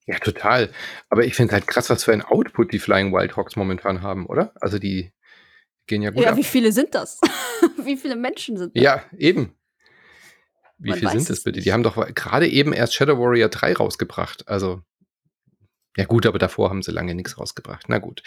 Ja, 0.07 0.19
total. 0.19 0.71
Aber 1.09 1.26
ich 1.26 1.36
finde 1.36 1.53
halt 1.53 1.67
krass, 1.67 1.89
was 1.89 2.03
für 2.03 2.13
ein 2.13 2.21
Output 2.21 2.73
die 2.73 2.80
Flying 2.80 3.11
Wild 3.11 3.38
Hawks 3.38 3.55
momentan 3.55 4.01
haben, 4.01 4.28
oder? 4.28 4.53
Also 4.61 4.78
die 4.78 5.13
gehen 5.88 6.01
ja 6.01 6.11
gut. 6.11 6.23
Ja, 6.23 6.31
ab. 6.31 6.38
wie 6.38 6.43
viele 6.43 6.71
sind 6.71 6.95
das? 6.95 7.19
wie 7.83 7.97
viele 7.97 8.15
Menschen 8.15 8.57
sind 8.57 8.75
das? 8.75 8.83
Ja, 8.83 9.03
eben. 9.17 9.55
Wie 10.77 10.89
Man 10.89 10.99
viele 10.99 11.11
sind 11.11 11.29
es 11.29 11.43
bitte? 11.43 11.61
Die 11.61 11.71
haben 11.71 11.83
doch 11.83 11.95
gerade 12.13 12.47
eben 12.47 12.73
erst 12.73 12.95
Shadow 12.95 13.17
Warrior 13.17 13.49
3 13.49 13.73
rausgebracht. 13.73 14.47
Also, 14.47 14.81
ja 15.97 16.05
gut, 16.05 16.25
aber 16.25 16.39
davor 16.39 16.69
haben 16.69 16.83
sie 16.83 16.91
lange 16.91 17.15
nichts 17.15 17.38
rausgebracht. 17.38 17.86
Na 17.88 17.99
gut. 17.99 18.23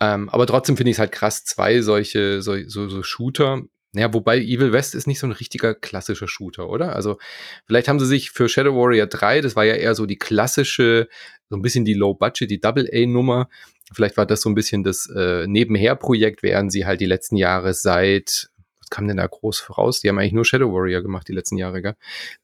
Ähm, 0.00 0.28
aber 0.28 0.46
trotzdem 0.46 0.76
finde 0.76 0.90
ich 0.90 0.96
es 0.96 1.00
halt 1.00 1.12
krass, 1.12 1.44
zwei 1.44 1.80
solche 1.80 2.42
so, 2.42 2.56
so, 2.66 2.88
so 2.88 3.02
Shooter. 3.02 3.62
Naja, 3.92 4.12
wobei 4.12 4.38
Evil 4.38 4.72
West 4.72 4.94
ist 4.94 5.06
nicht 5.06 5.18
so 5.18 5.26
ein 5.26 5.32
richtiger 5.32 5.74
klassischer 5.74 6.28
Shooter, 6.28 6.68
oder? 6.68 6.94
Also, 6.94 7.18
vielleicht 7.66 7.88
haben 7.88 7.98
sie 7.98 8.06
sich 8.06 8.30
für 8.30 8.48
Shadow 8.48 8.76
Warrior 8.76 9.06
3, 9.06 9.40
das 9.40 9.56
war 9.56 9.64
ja 9.64 9.74
eher 9.74 9.94
so 9.94 10.06
die 10.06 10.18
klassische, 10.18 11.08
so 11.48 11.56
ein 11.56 11.62
bisschen 11.62 11.84
die 11.84 11.94
Low-Budget, 11.94 12.50
die 12.50 12.60
Double-A-Nummer. 12.60 13.48
Vielleicht 13.92 14.16
war 14.16 14.26
das 14.26 14.40
so 14.40 14.48
ein 14.48 14.54
bisschen 14.54 14.84
das 14.84 15.08
äh, 15.14 15.46
Nebenher-Projekt, 15.46 16.42
während 16.42 16.72
sie 16.72 16.86
halt 16.86 17.00
die 17.00 17.06
letzten 17.06 17.36
Jahre 17.36 17.74
seit 17.74 18.50
kam 18.90 19.06
denn 19.06 19.16
da 19.16 19.26
groß 19.26 19.60
voraus? 19.60 20.00
Die 20.00 20.08
haben 20.08 20.18
eigentlich 20.18 20.32
nur 20.32 20.44
Shadow 20.44 20.72
Warrior 20.72 21.02
gemacht 21.02 21.28
die 21.28 21.32
letzten 21.32 21.56
Jahre, 21.56 21.82
gell? 21.82 21.94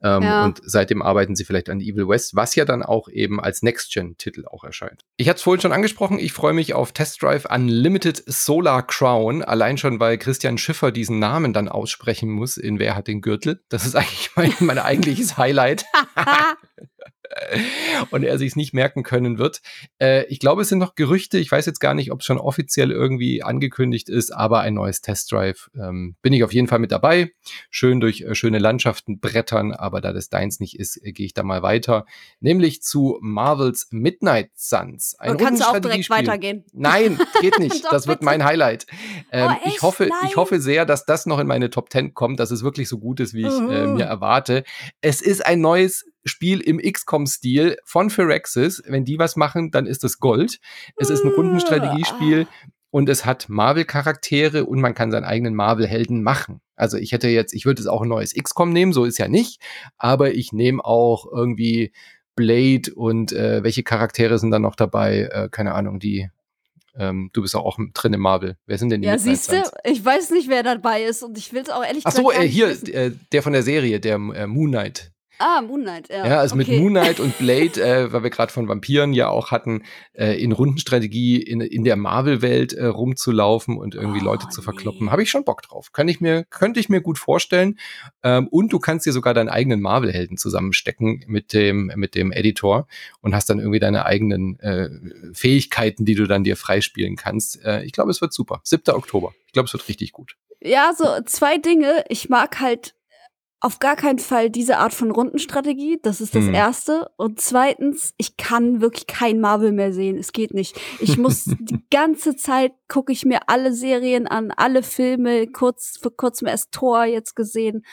Ähm, 0.03 0.23
ja. 0.23 0.45
Und 0.45 0.61
seitdem 0.63 1.03
arbeiten 1.03 1.37
sie 1.37 1.45
vielleicht 1.45 1.69
an 1.71 1.81
Evil 1.81 2.09
West, 2.09 2.35
was 2.35 2.55
ja 2.55 2.65
dann 2.65 2.83
auch 2.83 3.09
eben 3.09 3.41
als 3.41 3.63
Next-Gen-Titel 3.63 4.45
auch 4.47 4.65
erscheint. 4.65 5.03
Ich 5.17 5.29
hatte 5.29 5.39
es 5.39 5.43
vorhin 5.43 5.61
schon 5.61 5.73
angesprochen, 5.73 6.19
ich 6.19 6.33
freue 6.33 6.53
mich 6.53 6.75
auf 6.75 6.93
Test 6.93 7.23
Drive 7.23 7.47
Unlimited 7.47 8.23
Solar 8.27 8.87
Crown, 8.87 9.43
allein 9.43 9.79
schon, 9.79 10.01
weil 10.01 10.19
Christian 10.19 10.59
Schiffer 10.59 10.93
diesen 10.93 11.19
Namen 11.19 11.53
dann 11.53 11.69
aussprechen 11.69 12.31
muss 12.31 12.57
in 12.57 12.79
Wer 12.79 12.95
hat 12.95 13.09
den 13.09 13.21
Gürtel. 13.21 13.63
Das 13.69 13.87
ist 13.87 13.97
eigentlich 13.97 14.31
mein, 14.37 14.53
mein 14.61 14.79
eigentliches 14.79 15.37
Highlight. 15.37 15.85
und 18.11 18.23
er 18.23 18.39
sich 18.39 18.57
nicht 18.57 18.75
merken 18.75 19.03
können 19.03 19.39
wird. 19.39 19.61
Äh, 20.01 20.25
ich 20.27 20.39
glaube, 20.39 20.63
es 20.63 20.69
sind 20.69 20.79
noch 20.79 20.95
Gerüchte. 20.95 21.39
Ich 21.39 21.51
weiß 21.51 21.67
jetzt 21.67 21.81
gar 21.81 21.95
nicht, 21.95 22.13
ob 22.13 22.21
es 22.21 22.27
schon 22.27 22.39
offiziell 22.39 22.91
irgendwie 22.91 23.43
angekündigt 23.43 24.09
ist, 24.09 24.31
aber 24.31 24.61
ein 24.61 24.75
neues 24.75 25.01
Test 25.01 25.33
Drive 25.33 25.71
ähm, 25.75 26.17
bin 26.23 26.33
ich 26.33 26.45
auf 26.45 26.53
jeden 26.53 26.69
Fall 26.69 26.79
mit 26.79 26.93
dabei. 26.93 27.33
Schön 27.71 28.01
durch 28.01 28.23
äh, 28.23 28.35
schöne 28.35 28.59
Landschaften 28.59 29.21
brettern, 29.21 29.73
aber 29.73 30.01
da 30.01 30.13
das 30.13 30.29
deins 30.29 30.61
nicht 30.61 30.79
ist, 30.79 30.97
äh, 31.05 31.13
gehe 31.13 31.27
ich 31.27 31.35
da 31.35 31.43
mal 31.43 31.63
weiter. 31.63 32.05
Nämlich 32.41 32.83
zu 32.83 33.19
Marvels 33.21 33.89
Midnight 33.91 34.51
Suns. 34.55 35.17
Ein 35.19 35.37
kannst 35.37 35.63
du 35.63 35.67
auch 35.67 35.79
direkt 35.79 36.11
weitergehen? 36.11 36.65
Nein, 36.73 37.19
geht 37.41 37.59
nicht. 37.59 37.85
das 37.91 38.07
wird 38.07 38.23
mein 38.23 38.45
Highlight. 38.45 38.87
Ähm, 39.33 39.51
oh, 39.51 39.69
ich 39.69 39.83
hoffe, 39.83 40.05
Nein. 40.05 40.29
ich 40.29 40.37
hoffe 40.37 40.61
sehr, 40.61 40.85
dass 40.85 41.05
das 41.05 41.27
noch 41.27 41.39
in 41.39 41.47
meine 41.47 41.71
Top 41.71 41.91
10 41.91 42.15
kommt, 42.15 42.41
dass 42.41 42.51
es 42.51 42.63
wirklich 42.63 42.89
so 42.89 42.99
gut 42.99 43.21
ist, 43.21 43.35
wie 43.35 43.47
ich 43.47 43.55
äh, 43.55 43.87
mir 43.87 44.05
erwarte. 44.05 44.65
Es 45.01 45.21
ist 45.21 45.45
ein 45.45 45.61
neues 45.61 46.05
Spiel 46.25 46.61
im 46.61 46.79
XCOM-Stil 46.79 47.77
von 47.85 48.11
Firaxis. 48.11 48.83
Wenn 48.87 49.05
die 49.05 49.19
was 49.19 49.37
machen, 49.37 49.71
dann 49.71 49.87
ist 49.87 50.05
das 50.05 50.19
Gold. 50.19 50.59
Es 50.97 51.11
ist 51.11 51.25
ein 51.25 51.33
Rundenstrategiespiel. 51.33 52.47
und 52.91 53.09
es 53.09 53.27
hat 53.27 53.49
Marvel-Charaktere 53.49 54.67
und 54.67 54.81
man 54.81 54.95
kann 54.95 55.11
seinen 55.11 55.25
eigenen 55.25 55.57
Marvel-Helden 55.57 56.23
machen. 56.23 56.61
Also 56.77 56.97
ich 56.97 57.11
hätte 57.11 57.27
jetzt, 57.29 57.53
ich 57.53 57.67
würde 57.67 57.83
jetzt 57.83 57.89
auch 57.89 58.03
ein 58.03 58.09
neues 58.09 58.35
XCOM 58.35 58.73
nehmen, 58.73 58.93
so 58.93 59.05
ist 59.05 59.19
ja 59.19 59.27
nicht, 59.27 59.61
aber 59.99 60.35
ich 60.35 60.53
nehme 60.53 60.85
auch 60.85 61.27
irgendwie 61.31 61.93
Blade 62.37 62.95
und 62.95 63.33
äh, 63.33 63.63
welche 63.63 63.83
Charaktere 63.83 64.39
sind 64.39 64.51
da 64.51 64.59
noch 64.59 64.77
dabei? 64.77 65.29
Äh, 65.33 65.49
keine 65.51 65.75
Ahnung, 65.75 65.99
die 65.99 66.31
ähm, 66.97 67.31
du 67.33 67.43
bist 67.43 67.57
auch 67.57 67.77
drin 67.93 68.13
im 68.13 68.21
Marvel. 68.21 68.57
Wer 68.67 68.79
sind 68.79 68.91
denn 68.91 69.03
die? 69.03 69.09
Ja, 69.09 69.19
siehst 69.19 69.51
du, 69.51 69.63
ich 69.85 70.05
weiß 70.05 70.31
nicht, 70.31 70.49
wer 70.49 70.63
dabei 70.63 71.03
ist 71.03 71.23
und 71.23 71.37
ich 71.37 71.53
will 71.53 71.63
es 71.63 71.71
auch 71.71 71.85
ehrlich 71.85 72.05
Ach 72.07 72.13
so, 72.13 72.23
gesagt. 72.23 72.39
Achso, 72.39 72.47
äh, 72.47 72.49
hier, 72.49 72.95
äh, 72.95 73.13
der 73.33 73.43
von 73.43 73.53
der 73.53 73.63
Serie, 73.63 73.99
der 73.99 74.15
äh, 74.15 74.47
Moon 74.47 74.71
Knight. 74.71 75.11
Ah, 75.39 75.61
Moon 75.63 75.83
Knight, 75.83 76.09
ja. 76.11 76.27
Ja, 76.27 76.39
also 76.39 76.55
okay. 76.55 76.71
mit 76.71 76.81
Moon 76.81 76.93
Knight 76.93 77.19
und 77.19 77.37
Blade, 77.39 77.83
äh, 77.83 78.13
weil 78.13 78.23
wir 78.23 78.31
gerade 78.31 78.53
von 78.53 78.69
Vampiren 78.69 79.13
ja 79.13 79.29
auch 79.29 79.51
hatten, 79.51 79.83
äh, 80.13 80.41
in 80.41 80.53
Rundenstrategie 80.53 81.43
in, 81.43 81.61
in 81.61 81.85
der 81.85 81.97
Marvel-Welt 81.97 82.73
äh, 82.73 82.87
rumzulaufen 82.87 83.77
und 83.77 83.95
irgendwie 83.95 84.21
oh, 84.21 84.25
Leute 84.25 84.49
zu 84.49 84.63
verkloppen, 84.63 85.07
nee. 85.07 85.11
habe 85.11 85.23
ich 85.23 85.31
schon 85.31 85.45
Bock 85.45 85.63
drauf. 85.63 85.93
Kann 85.93 86.09
ich 86.09 86.21
mir, 86.21 86.45
könnte 86.45 86.79
ich 86.79 86.89
mir 86.89 87.01
gut 87.01 87.19
vorstellen. 87.19 87.79
Ähm, 88.23 88.47
und 88.49 88.73
du 88.73 88.79
kannst 88.79 89.07
dir 89.07 89.13
sogar 89.13 89.35
deinen 89.35 89.49
eigenen 89.49 89.81
Marvel-Helden 89.81 90.37
zusammenstecken 90.37 91.25
mit 91.27 91.53
dem, 91.53 91.93
mit 91.97 92.15
dem 92.15 92.31
Editor 92.31 92.87
und 93.21 93.35
hast 93.35 93.51
dann 93.51 93.59
irgendwie 93.59 93.81
deine 93.81 94.07
eigenen 94.07 94.59
äh, 94.61 94.89
Fähigkeiten, 95.33 96.05
die 96.05 96.15
du 96.15 96.27
dann 96.27 96.45
dir 96.45 96.57
freispielen 96.57 97.17
kannst. 97.17 97.65
Äh, 97.65 97.83
ich 97.83 97.93
glaube, 97.93 98.11
es 98.11 98.21
wird 98.21 98.33
super. 98.33 98.61
7. 98.63 98.95
Oktober. 98.95 99.33
Ich 99.47 99.53
glaube, 99.53 99.67
es 99.67 99.73
wird 99.73 99.89
richtig 99.89 100.13
gut. 100.13 100.37
Ja, 100.61 100.93
so 100.97 101.05
zwei 101.27 101.59
Dinge. 101.59 102.05
Ich 102.09 102.29
mag 102.29 102.61
halt 102.61 102.95
auf 103.65 103.79
gar 103.79 103.97
keinen 103.97 104.19
Fall 104.19 104.51
diese 104.51 104.77
Art 104.77 104.93
von 104.93 105.11
Rundenstrategie. 105.11 105.99
Das 106.03 106.21
ist 106.21 106.35
das 106.35 106.45
mhm. 106.45 106.55
Erste. 106.55 107.11
Und 107.17 107.41
zweitens, 107.41 108.13
ich 108.19 108.37
kann 108.37 108.83
wirklich 108.83 109.07
kein 109.07 109.41
Marvel 109.41 109.73
mehr 109.73 109.95
sehen. 109.95 110.19
Es 110.19 110.33
geht 110.33 110.53
nicht. 110.53 110.79
Ich 111.01 111.17
muss 111.17 111.45
die 111.59 111.83
ganze 111.91 112.37
Zeit 112.37 112.73
gucke 112.89 113.11
ich 113.11 113.25
mir 113.25 113.49
alle 113.49 113.73
Serien 113.73 114.27
an, 114.27 114.51
alle 114.55 114.83
Filme, 114.83 115.47
kurz, 115.47 115.99
vor 116.01 116.15
kurzem 116.15 116.47
erst 116.47 116.73
Thor 116.73 117.07
jetzt 117.07 117.37
gesehen. 117.37 117.87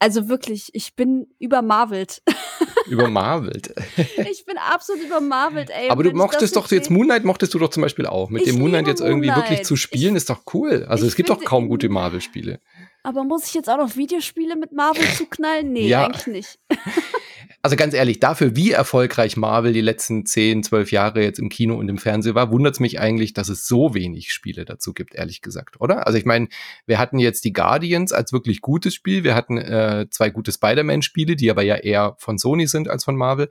Also 0.00 0.28
wirklich, 0.28 0.70
ich 0.72 0.96
bin 0.96 1.28
übermarvelt. 1.38 2.24
Übermarvelt. 2.88 3.72
ich 3.96 4.44
bin 4.44 4.58
absolut 4.58 5.04
übermarvelt, 5.04 5.70
ey. 5.70 5.88
Aber 5.88 6.02
du 6.02 6.10
mochtest 6.10 6.56
doch 6.56 6.68
jetzt 6.72 6.90
Moonlight 6.90 7.22
mochtest 7.24 7.54
du 7.54 7.60
doch 7.60 7.70
zum 7.70 7.84
Beispiel 7.84 8.06
auch. 8.06 8.28
Mit 8.28 8.42
ich 8.42 8.48
dem 8.48 8.58
Moonlight 8.58 8.88
jetzt 8.88 9.00
irgendwie 9.00 9.28
Moonlight. 9.28 9.50
wirklich 9.50 9.66
zu 9.66 9.76
spielen, 9.76 10.16
ich, 10.16 10.22
ist 10.22 10.30
doch 10.30 10.42
cool. 10.52 10.84
Also 10.88 11.06
es 11.06 11.14
gibt 11.14 11.30
doch 11.30 11.44
kaum 11.44 11.68
gute 11.68 11.88
Marvel-Spiele. 11.88 12.58
Aber 13.04 13.24
muss 13.24 13.46
ich 13.48 13.54
jetzt 13.54 13.68
auch 13.68 13.78
noch 13.78 13.96
Videospiele 13.96 14.56
mit 14.56 14.72
Marvel 14.72 15.04
zuknallen? 15.16 15.72
Nee, 15.72 15.88
ja. 15.88 16.06
eigentlich 16.06 16.26
nicht. 16.26 16.58
also 17.62 17.76
ganz 17.76 17.94
ehrlich, 17.94 18.20
dafür, 18.20 18.54
wie 18.54 18.70
erfolgreich 18.70 19.36
Marvel 19.36 19.72
die 19.72 19.80
letzten 19.80 20.24
10, 20.24 20.62
12 20.62 20.92
Jahre 20.92 21.22
jetzt 21.22 21.38
im 21.38 21.48
Kino 21.48 21.76
und 21.76 21.88
im 21.88 21.98
Fernsehen 21.98 22.34
war, 22.34 22.52
wundert 22.52 22.74
es 22.74 22.80
mich 22.80 23.00
eigentlich, 23.00 23.32
dass 23.32 23.48
es 23.48 23.66
so 23.66 23.94
wenig 23.94 24.32
Spiele 24.32 24.64
dazu 24.64 24.92
gibt, 24.92 25.14
ehrlich 25.14 25.40
gesagt, 25.40 25.80
oder? 25.80 26.06
Also 26.06 26.18
ich 26.18 26.24
meine, 26.24 26.48
wir 26.86 26.98
hatten 26.98 27.18
jetzt 27.18 27.44
die 27.44 27.52
Guardians 27.52 28.12
als 28.12 28.32
wirklich 28.32 28.60
gutes 28.60 28.94
Spiel, 28.94 29.24
wir 29.24 29.34
hatten 29.34 29.58
äh, 29.58 30.06
zwei 30.10 30.30
gute 30.30 30.52
Spider-Man-Spiele, 30.52 31.34
die 31.34 31.50
aber 31.50 31.62
ja 31.62 31.76
eher 31.76 32.14
von 32.18 32.38
Sony 32.38 32.66
sind 32.66 32.88
als 32.88 33.04
von 33.04 33.16
Marvel. 33.16 33.50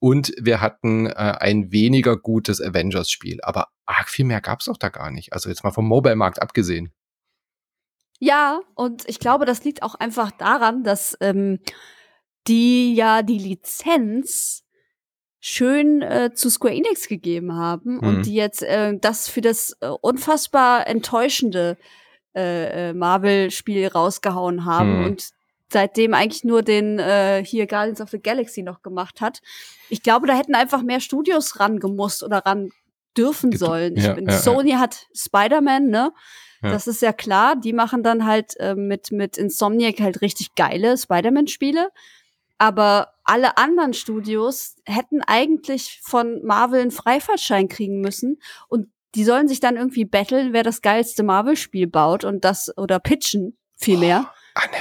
Und 0.00 0.32
wir 0.40 0.60
hatten 0.60 1.06
äh, 1.06 1.10
ein 1.12 1.72
weniger 1.72 2.16
gutes 2.16 2.62
Avengers-Spiel. 2.62 3.40
Aber 3.42 3.68
arg 3.84 4.08
viel 4.08 4.24
mehr 4.24 4.40
gab 4.40 4.60
es 4.60 4.68
auch 4.68 4.76
da 4.76 4.90
gar 4.90 5.10
nicht. 5.10 5.32
Also 5.32 5.48
jetzt 5.48 5.64
mal 5.64 5.72
vom 5.72 5.88
Mobile-Markt 5.88 6.40
abgesehen. 6.40 6.92
Ja, 8.18 8.60
und 8.74 9.08
ich 9.08 9.20
glaube, 9.20 9.44
das 9.44 9.64
liegt 9.64 9.82
auch 9.82 9.94
einfach 9.94 10.30
daran, 10.32 10.82
dass 10.82 11.16
ähm, 11.20 11.60
die 12.46 12.94
ja 12.94 13.22
die 13.22 13.38
Lizenz 13.38 14.64
schön 15.40 16.02
äh, 16.02 16.32
zu 16.34 16.50
Square 16.50 16.74
Enix 16.74 17.08
gegeben 17.08 17.54
haben 17.54 17.94
mhm. 17.94 18.00
und 18.00 18.26
die 18.26 18.34
jetzt 18.34 18.62
äh, 18.62 18.96
das 18.98 19.28
für 19.28 19.40
das 19.40 19.76
äh, 19.80 19.86
unfassbar 19.86 20.86
enttäuschende 20.88 21.76
äh, 22.34 22.90
äh, 22.90 22.92
Marvel-Spiel 22.92 23.86
rausgehauen 23.86 24.64
haben 24.64 24.98
mhm. 24.98 25.04
und 25.06 25.30
seitdem 25.70 26.14
eigentlich 26.14 26.44
nur 26.44 26.62
den 26.62 26.98
äh, 26.98 27.44
hier 27.44 27.66
Guardians 27.66 28.00
of 28.00 28.10
the 28.10 28.18
Galaxy 28.18 28.62
noch 28.62 28.82
gemacht 28.82 29.20
hat. 29.20 29.40
Ich 29.90 30.02
glaube, 30.02 30.26
da 30.26 30.34
hätten 30.34 30.54
einfach 30.54 30.82
mehr 30.82 31.00
Studios 31.00 31.60
ran 31.60 31.78
gemusst 31.78 32.22
oder 32.22 32.38
ran 32.38 32.70
dürfen 33.16 33.56
sollen. 33.56 33.96
Ich, 33.96 34.04
ja, 34.04 34.18
ja, 34.18 34.38
Sony 34.38 34.72
ja. 34.72 34.78
hat 34.78 35.06
Spider-Man, 35.14 35.88
ne? 35.88 36.12
Ja. 36.62 36.70
Das 36.70 36.86
ist 36.86 37.02
ja 37.02 37.12
klar. 37.12 37.56
Die 37.56 37.72
machen 37.72 38.02
dann 38.02 38.26
halt 38.26 38.58
äh, 38.58 38.74
mit, 38.74 39.12
mit 39.12 39.36
Insomniac 39.38 40.00
halt 40.00 40.20
richtig 40.20 40.54
geile 40.54 40.96
Spider-Man-Spiele. 40.96 41.90
Aber 42.58 43.14
alle 43.24 43.56
anderen 43.56 43.94
Studios 43.94 44.74
hätten 44.84 45.22
eigentlich 45.22 46.00
von 46.02 46.44
Marvel 46.44 46.80
einen 46.80 46.90
Freifahrtschein 46.90 47.68
kriegen 47.68 48.00
müssen 48.00 48.40
und 48.66 48.88
die 49.14 49.24
sollen 49.24 49.48
sich 49.48 49.60
dann 49.60 49.76
irgendwie 49.76 50.04
battlen, 50.04 50.52
wer 50.52 50.64
das 50.64 50.82
geilste 50.82 51.22
Marvel-Spiel 51.22 51.86
baut 51.86 52.24
und 52.24 52.44
das 52.44 52.76
oder 52.76 52.98
pitchen 52.98 53.56
vielmehr. 53.76 54.26
Oh, 54.26 54.60
Anne, 54.60 54.76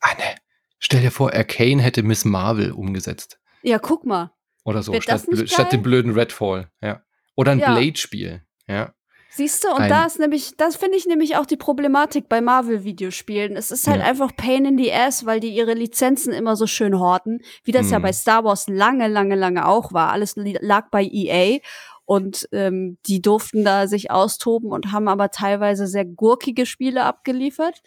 Anne, 0.00 0.36
stell 0.78 1.00
dir 1.02 1.10
vor, 1.10 1.34
Arcane 1.34 1.82
hätte 1.82 2.02
Miss 2.02 2.24
Marvel 2.24 2.72
umgesetzt. 2.72 3.38
Ja, 3.62 3.78
guck 3.78 4.06
mal. 4.06 4.32
Oder 4.64 4.82
so, 4.82 4.98
statt, 5.00 5.26
statt 5.46 5.72
dem 5.72 5.82
blöden 5.82 6.12
Redfall, 6.12 6.70
ja. 6.80 7.02
Oder 7.34 7.52
ein 7.52 7.58
ja. 7.58 7.72
Blade-Spiel, 7.72 8.42
ja. 8.66 8.94
Siehst 9.30 9.64
du, 9.64 9.68
und 9.68 9.82
ein 9.82 9.90
da 9.90 10.06
ist 10.06 10.18
nämlich, 10.18 10.56
das 10.56 10.76
finde 10.76 10.96
ich 10.96 11.06
nämlich 11.06 11.36
auch 11.36 11.44
die 11.44 11.58
Problematik 11.58 12.28
bei 12.28 12.40
Marvel-Videospielen. 12.40 13.56
Es 13.56 13.70
ist 13.70 13.86
halt 13.86 14.00
ja. 14.00 14.06
einfach 14.06 14.34
Pain 14.34 14.64
in 14.64 14.78
the 14.78 14.92
Ass, 14.92 15.26
weil 15.26 15.40
die 15.40 15.50
ihre 15.50 15.74
Lizenzen 15.74 16.32
immer 16.32 16.56
so 16.56 16.66
schön 16.66 16.98
horten, 16.98 17.42
wie 17.64 17.72
das 17.72 17.86
mhm. 17.86 17.92
ja 17.92 17.98
bei 17.98 18.12
Star 18.12 18.44
Wars 18.44 18.66
lange, 18.66 19.08
lange, 19.08 19.34
lange 19.34 19.66
auch 19.68 19.92
war. 19.92 20.10
Alles 20.10 20.34
lag 20.36 20.88
bei 20.90 21.04
EA 21.04 21.58
und 22.06 22.48
ähm, 22.52 22.98
die 23.06 23.20
durften 23.20 23.64
da 23.64 23.88
sich 23.88 24.10
austoben 24.10 24.70
und 24.70 24.92
haben 24.92 25.08
aber 25.08 25.30
teilweise 25.30 25.86
sehr 25.86 26.04
gurkige 26.04 26.64
Spiele 26.64 27.04
abgeliefert. 27.04 27.82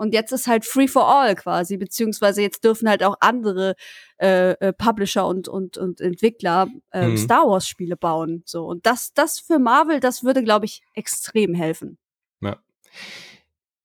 Und 0.00 0.14
jetzt 0.14 0.32
ist 0.32 0.46
halt 0.46 0.64
free 0.64 0.88
for 0.88 1.14
all 1.14 1.34
quasi, 1.34 1.76
beziehungsweise 1.76 2.40
jetzt 2.40 2.64
dürfen 2.64 2.88
halt 2.88 3.04
auch 3.04 3.16
andere 3.20 3.74
äh, 4.18 4.52
äh, 4.52 4.72
Publisher 4.72 5.26
und, 5.26 5.46
und, 5.46 5.76
und 5.76 6.00
Entwickler 6.00 6.68
äh, 6.90 7.08
mhm. 7.08 7.18
Star 7.18 7.46
Wars 7.46 7.68
Spiele 7.68 7.98
bauen. 7.98 8.42
So. 8.46 8.64
Und 8.64 8.86
das, 8.86 9.12
das 9.12 9.40
für 9.40 9.58
Marvel, 9.58 10.00
das 10.00 10.24
würde, 10.24 10.42
glaube 10.42 10.64
ich, 10.64 10.80
extrem 10.94 11.52
helfen. 11.52 11.98
Ja. 12.40 12.56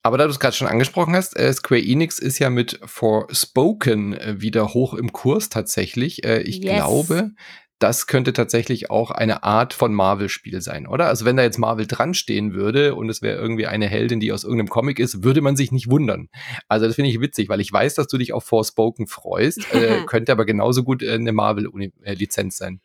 Aber 0.04 0.18
da 0.18 0.24
du 0.24 0.30
es 0.30 0.40
gerade 0.40 0.56
schon 0.56 0.70
angesprochen 0.70 1.18
hast, 1.18 1.36
äh, 1.36 1.52
Square 1.52 1.82
Enix 1.82 2.18
ist 2.20 2.40
ja 2.40 2.50
mit 2.50 2.80
Forspoken 2.86 4.14
äh, 4.14 4.40
wieder 4.40 4.74
hoch 4.74 4.94
im 4.94 5.12
Kurs 5.12 5.50
tatsächlich. 5.50 6.24
Äh, 6.24 6.44
ich 6.44 6.64
yes. 6.64 6.76
glaube, 6.76 7.32
das 7.80 8.08
könnte 8.08 8.32
tatsächlich 8.32 8.90
auch 8.90 9.12
eine 9.12 9.44
Art 9.44 9.74
von 9.74 9.94
Marvel-Spiel 9.94 10.62
sein, 10.62 10.88
oder? 10.88 11.08
Also 11.08 11.26
wenn 11.26 11.36
da 11.36 11.44
jetzt 11.44 11.58
Marvel 11.58 11.86
dran 11.88 12.14
stehen 12.14 12.54
würde 12.54 12.96
und 12.96 13.10
es 13.10 13.22
wäre 13.22 13.38
irgendwie 13.38 13.68
eine 13.68 13.88
Heldin, 13.88 14.20
die 14.20 14.32
aus 14.32 14.44
irgendeinem 14.44 14.70
Comic 14.70 15.00
ist, 15.00 15.24
würde 15.24 15.42
man 15.42 15.56
sich 15.56 15.72
nicht 15.72 15.90
wundern. 15.90 16.30
Also 16.70 16.88
das 16.88 16.96
finde 16.96 17.10
ich 17.10 17.20
witzig, 17.20 17.50
weil 17.50 17.60
ich 17.60 17.72
weiß, 17.72 17.96
dass 17.96 18.08
du 18.08 18.18
dich 18.18 18.32
auf 18.32 18.46
Forspoken 18.46 19.08
freust, 19.08 19.66
äh, 19.74 20.06
könnte 20.06 20.32
aber 20.32 20.46
genauso 20.46 20.84
gut 20.84 21.04
äh, 21.04 21.14
eine 21.14 21.34
Marvel-Lizenz 21.34 22.58
sein. 22.58 22.80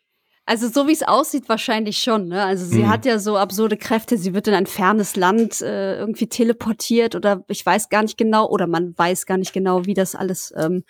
Also 0.45 0.67
so 0.67 0.87
wie 0.87 0.93
es 0.93 1.03
aussieht, 1.03 1.47
wahrscheinlich 1.47 1.99
schon. 1.99 2.27
Ne? 2.27 2.43
Also 2.43 2.65
sie 2.65 2.79
mhm. 2.79 2.89
hat 2.89 3.05
ja 3.05 3.19
so 3.19 3.37
absurde 3.37 3.77
Kräfte. 3.77 4.17
Sie 4.17 4.33
wird 4.33 4.47
in 4.47 4.53
ein 4.53 4.65
fernes 4.65 5.15
Land 5.15 5.61
äh, 5.61 5.97
irgendwie 5.97 6.27
teleportiert 6.27 7.15
oder 7.15 7.45
ich 7.47 7.65
weiß 7.65 7.89
gar 7.89 8.01
nicht 8.01 8.17
genau 8.17 8.49
oder 8.49 8.67
man 8.67 8.97
weiß 8.97 9.25
gar 9.27 9.37
nicht 9.37 9.53
genau, 9.53 9.85
wie 9.85 9.93
das 9.93 10.15
alles 10.15 10.53
ähm, 10.57 10.83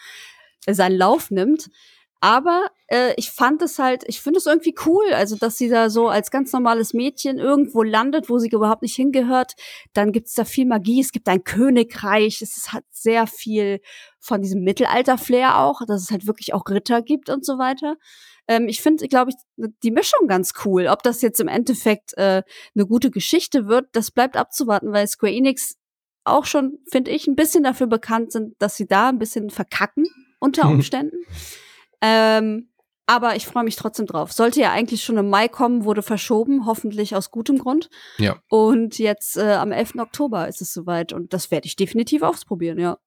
seinen 0.68 0.98
Lauf 0.98 1.30
nimmt. 1.30 1.70
Aber 2.22 2.68
äh, 2.92 3.14
ich 3.16 3.32
fand 3.32 3.62
es 3.62 3.80
halt, 3.80 4.04
ich 4.08 4.22
finde 4.22 4.40
es 4.40 4.46
irgendwie 4.46 4.76
cool, 4.86 5.14
also 5.14 5.38
dass 5.38 5.58
sie 5.58 5.70
da 5.70 5.90
so 5.90 6.10
als 6.10 6.30
ganz 6.30 6.52
normales 6.52 6.94
Mädchen 6.94 7.40
irgendwo 7.40 7.84
landet, 7.84 8.30
wo 8.30 8.38
sie 8.38 8.50
überhaupt 8.50 8.82
nicht 8.82 8.96
hingehört. 8.96 9.54
Dann 9.94 10.12
gibt 10.12 10.28
es 10.28 10.34
da 10.34 10.44
viel 10.44 10.66
Magie, 10.66 11.00
es 11.00 11.14
gibt 11.14 11.30
ein 11.30 11.44
Königreich, 11.46 12.42
es 12.42 12.74
hat 12.74 12.84
sehr 12.92 13.28
viel 13.28 13.80
von 14.20 14.42
diesem 14.42 14.64
Mittelalter-Flair 14.64 15.60
auch, 15.60 15.82
dass 15.88 16.04
es 16.04 16.12
halt 16.12 16.28
wirklich 16.28 16.54
auch 16.54 16.66
Ritter 16.70 17.02
gibt 17.02 17.30
und 17.30 17.46
so 17.46 17.58
weiter. 17.58 17.96
Ähm, 18.48 18.68
ich 18.68 18.82
finde, 18.82 19.08
glaube 19.08 19.32
ich, 19.32 19.38
die 19.84 19.92
Mischung 19.92 20.28
ganz 20.28 20.54
cool. 20.66 20.88
Ob 20.88 21.02
das 21.02 21.22
jetzt 21.22 21.40
im 21.40 21.48
Endeffekt 21.48 22.14
äh, 22.18 22.44
eine 22.76 22.86
gute 22.86 23.10
Geschichte 23.10 23.68
wird, 23.68 23.88
das 23.94 24.12
bleibt 24.12 24.36
abzuwarten, 24.36 24.92
weil 24.92 25.08
Square 25.08 25.34
Enix 25.34 25.78
auch 26.26 26.46
schon, 26.46 26.80
finde 26.92 27.12
ich, 27.12 27.26
ein 27.26 27.36
bisschen 27.36 27.64
dafür 27.64 27.88
bekannt 27.88 28.34
sind, 28.34 28.56
dass 28.60 28.76
sie 28.76 28.86
da 28.86 29.10
ein 29.10 29.18
bisschen 29.18 29.50
verkacken 29.50 30.08
unter 30.40 30.68
Umständen. 30.70 31.26
Ähm, 32.02 32.71
aber 33.12 33.36
ich 33.36 33.46
freue 33.46 33.66
mich 33.66 33.76
trotzdem 33.76 34.06
drauf. 34.06 34.32
Sollte 34.32 34.62
ja 34.62 34.72
eigentlich 34.72 35.04
schon 35.04 35.18
im 35.18 35.30
Mai 35.30 35.50
kommen, 35.50 35.84
wurde 35.84 36.02
verschoben, 36.02 36.66
hoffentlich 36.66 37.14
aus 37.14 37.30
gutem 37.30 37.58
Grund. 37.58 37.90
Ja. 38.18 38.42
Und 38.48 39.00
jetzt 39.00 39.36
äh, 39.36 39.52
am 39.56 39.74
11. 39.74 39.96
Oktober 39.98 40.48
ist 40.48 40.62
es 40.62 40.72
soweit 40.72 41.12
und 41.12 41.34
das 41.34 41.52
werde 41.52 41.66
ich 41.66 41.76
definitiv 41.76 42.22
ausprobieren, 42.22 42.80
ja. 42.80 42.98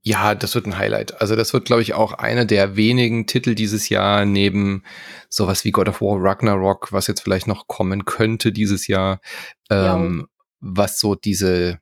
Ja, 0.00 0.34
das 0.34 0.54
wird 0.54 0.66
ein 0.66 0.78
Highlight. 0.78 1.20
Also 1.20 1.36
das 1.36 1.52
wird, 1.52 1.66
glaube 1.66 1.82
ich, 1.82 1.92
auch 1.92 2.14
einer 2.14 2.46
der 2.46 2.76
wenigen 2.76 3.26
Titel 3.26 3.54
dieses 3.54 3.90
Jahr 3.90 4.24
neben 4.24 4.84
sowas 5.28 5.64
wie 5.66 5.70
God 5.70 5.88
of 5.88 6.00
War 6.00 6.16
Ragnarok, 6.18 6.90
was 6.90 7.06
jetzt 7.06 7.20
vielleicht 7.20 7.46
noch 7.46 7.68
kommen 7.68 8.06
könnte 8.06 8.52
dieses 8.52 8.86
Jahr, 8.86 9.20
ähm, 9.70 10.28
was 10.60 10.98
so 10.98 11.14
diese 11.14 11.78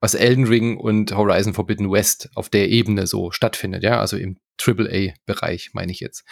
was 0.00 0.14
Elden 0.14 0.48
Ring 0.48 0.76
und 0.76 1.16
Horizon 1.16 1.54
Forbidden 1.54 1.90
West 1.90 2.28
auf 2.34 2.48
der 2.48 2.68
Ebene 2.68 3.06
so 3.06 3.30
stattfindet, 3.30 3.84
ja, 3.84 4.00
also 4.00 4.16
eben 4.16 4.38
AAA-Bereich, 4.60 5.70
meine 5.72 5.92
ich 5.92 6.00
jetzt. 6.00 6.24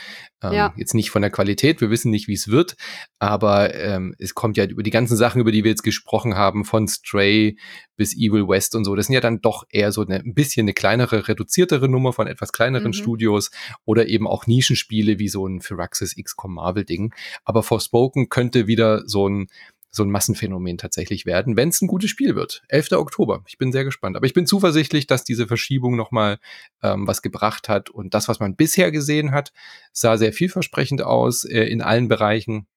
Ähm, 0.43 0.53
Ja. 0.53 0.75
Jetzt 0.77 0.95
nicht 0.95 1.11
von 1.11 1.23
der 1.23 1.31
Qualität, 1.31 1.81
wir 1.81 1.91
wissen 1.91 2.11
nicht, 2.11 2.29
wie 2.29 2.35
es 2.35 2.49
wird, 2.49 2.77
aber 3.19 3.75
ähm, 3.75 4.15
es 4.19 4.35
kommt 4.35 4.57
ja 4.57 4.65
über 4.65 4.83
die 4.83 4.91
ganzen 4.91 5.17
Sachen, 5.17 5.41
über 5.41 5.53
die 5.53 5.65
wir 5.65 5.71
jetzt 5.71 5.83
gesprochen 5.83 6.35
haben, 6.37 6.65
von 6.65 6.87
Stray 6.89 7.59
bis 7.97 8.15
Evil 8.17 8.49
West 8.49 8.75
und 8.75 8.85
so, 8.85 8.95
das 8.95 9.07
sind 9.07 9.15
ja 9.15 9.21
dann 9.21 9.41
doch 9.41 9.65
eher 9.71 9.93
so 9.93 10.03
eine, 10.03 10.17
ein 10.17 10.35
bisschen 10.35 10.65
eine 10.65 10.73
kleinere, 10.75 11.29
reduziertere 11.29 11.89
Nummer 11.89 12.13
von 12.13 12.27
etwas 12.27 12.53
kleineren 12.53 12.89
Mhm. 12.89 12.95
Studios 12.95 13.51
oder 13.85 14.07
eben 14.07 14.27
auch 14.27 14.47
Nischenspiele 14.47 15.19
wie 15.19 15.29
so 15.29 15.47
ein 15.47 15.61
Firaxis 15.61 16.15
XCOM 16.17 16.55
Marvel-Ding. 16.55 17.15
Aber 17.45 17.63
Forspoken 17.63 18.29
könnte 18.29 18.67
wieder 18.67 19.07
so 19.07 19.29
ein 19.29 19.49
so 19.91 20.05
ein 20.05 20.11
Massenphänomen 20.11 20.79
tatsächlich 20.79 21.27
werden, 21.27 21.57
wenn 21.57 21.71
es 21.71 21.83
ein 21.83 21.89
gutes 21.89 22.11
Spiel 22.11 22.37
wird. 22.37 22.63
11. 22.69 22.93
Oktober. 22.93 23.43
Ich 23.49 23.59
bin 23.59 23.73
sehr 23.73 23.85
gespannt. 23.85 24.17
Aber 24.17 24.27
ich 24.27 24.35
bin 24.35 24.47
zuversichtlich, 24.47 25.07
dass 25.07 25.25
diese 25.25 25.49
Verschiebung 25.49 25.97
nochmal 25.97 26.39
ähm, 26.83 27.07
was 27.07 27.23
gebracht 27.23 27.69
hat. 27.69 27.91
Und 27.91 28.15
das, 28.15 28.29
was 28.29 28.39
man 28.39 28.55
bisher 28.55 28.93
gesehen 28.93 29.33
hat, 29.33 29.53
sah 29.93 30.17
sehr 30.17 30.33
vielversprechend 30.33 31.03
aus 31.03 31.45
äh, 31.45 31.65
in 31.65 31.83
allen 31.83 32.07
Bereichen, 32.07 32.69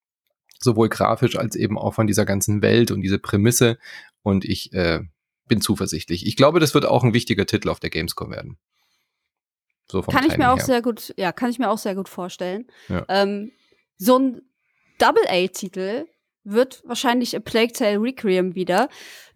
sowohl 0.60 0.90
grafisch 0.90 1.38
als 1.38 1.56
eben 1.56 1.78
auch 1.78 1.94
von 1.94 2.08
dieser 2.08 2.26
ganzen 2.26 2.64
Welt 2.64 2.90
und 2.90 3.02
diese 3.02 3.20
Prämisse. 3.20 3.78
Und 4.24 4.44
ich 4.44 4.74
äh, 4.74 5.02
bin 5.48 5.62
zuversichtlich. 5.62 6.26
Ich 6.26 6.36
glaube, 6.36 6.60
das 6.60 6.74
wird 6.74 6.86
auch 6.86 7.04
ein 7.04 7.14
wichtiger 7.14 7.46
Titel 7.46 7.70
auf 7.70 7.80
der 7.80 7.92
Gamescom 7.92 8.32
werden. 8.32 8.58
So 9.92 10.02
vom 10.02 10.14
Kann 10.14 10.24
ich 10.24 10.30
mir 10.30 10.46
Timing 10.46 10.48
auch 10.48 10.58
her. 10.58 10.66
sehr 10.66 10.82
gut, 10.82 11.14
ja, 11.18 11.32
kann 11.32 11.52
ich 11.52 11.60
mir 11.60 11.70
auch 11.70 11.78
sehr 11.78 11.94
gut 11.94 12.10
vorstellen. 12.10 12.66
Ja. 12.90 13.06
Ähm, 13.10 13.52
so 13.98 14.18
ein 14.18 14.42
Double-A-Titel 14.98 16.06
wird 16.44 16.82
wahrscheinlich 16.86 17.36
A 17.36 17.40
Plague 17.40 17.72
Tale 17.72 18.02
Requiem 18.02 18.56
wieder. 18.56 18.90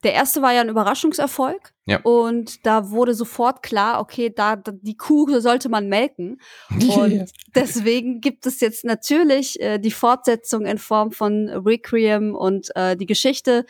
Der 0.04 0.14
erste 0.14 0.42
war 0.42 0.54
ja 0.54 0.62
ein 0.62 0.70
Überraschungserfolg. 0.70 1.74
Ja. 1.86 2.02
Und 2.02 2.66
da 2.66 2.92
wurde 2.92 3.14
sofort 3.14 3.64
klar, 3.64 4.00
okay, 4.02 4.32
da, 4.34 4.56
da 4.56 4.74
die 4.74 4.98
Kuh 4.98 5.40
sollte 5.40 5.70
man 5.70 5.88
melken. 5.88 6.40
Und 6.70 7.32
deswegen 7.56 8.22
gibt 8.22 8.46
es 8.46 8.60
jetzt 8.60 8.84
natürlich 8.84 9.60
äh, 9.62 9.80
die 9.80 9.92
Fortsetzung 9.92 10.66
in 10.66 10.78
Form 10.78 11.12
von 11.12 11.50
Requiem 11.50 12.36
und 12.36 12.76
äh, 12.76 12.96
die 12.96 13.06
Geschichte 13.06 13.66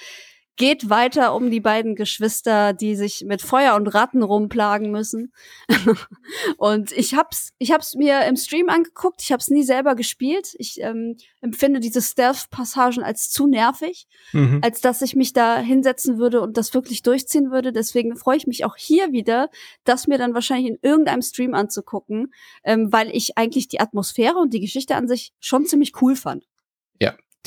geht 0.58 0.89
weiter 0.89 1.36
um 1.36 1.51
die 1.51 1.60
beiden 1.60 1.95
Geschwister, 1.95 2.74
die 2.74 2.95
sich 2.95 3.24
mit 3.26 3.41
Feuer 3.41 3.76
und 3.76 3.88
Ratten 3.88 4.24
rumplagen 4.24 4.91
müssen. 4.91 5.32
und 6.58 6.91
ich 6.91 7.14
hab's, 7.14 7.53
ich 7.60 7.72
hab's 7.72 7.93
mir 7.95 8.26
im 8.26 8.36
Stream 8.36 8.68
angeguckt. 8.68 9.22
Ich 9.22 9.32
hab's 9.32 9.49
nie 9.49 9.64
selber 9.64 9.95
gespielt. 9.95 10.55
Ich 10.58 10.82
ähm, 10.82 11.16
empfinde 11.41 11.80
diese 11.80 12.01
Stealth-Passagen 12.01 13.03
als 13.03 13.30
zu 13.30 13.47
nervig, 13.47 14.08
Mhm. 14.34 14.60
als 14.64 14.82
dass 14.82 15.01
ich 15.01 15.16
mich 15.16 15.32
da 15.32 15.60
hinsetzen 15.60 16.18
würde 16.18 16.41
und 16.41 16.58
das 16.58 16.74
wirklich 16.74 17.03
durchziehen 17.03 17.51
würde. 17.51 17.72
Deswegen 17.72 18.18
freue 18.18 18.38
ich 18.38 18.47
mich 18.47 18.66
auch 18.66 18.76
hier 18.76 19.12
wieder, 19.12 19.49
das 19.84 20.08
mir 20.08 20.18
dann 20.18 20.34
wahrscheinlich 20.34 20.72
in 20.72 20.80
irgendeinem 20.82 21.22
Stream 21.22 21.53
anzugucken, 21.53 22.34
ähm, 22.64 22.91
weil 22.91 23.16
ich 23.16 23.38
eigentlich 23.38 23.68
die 23.68 23.80
Atmosphäre 23.80 24.38
und 24.38 24.53
die 24.53 24.60
Geschichte 24.60 24.95
an 24.95 25.08
sich 25.08 25.34
schon 25.39 25.66
ziemlich 25.66 26.01
cool 26.01 26.16
fand. 26.16 26.45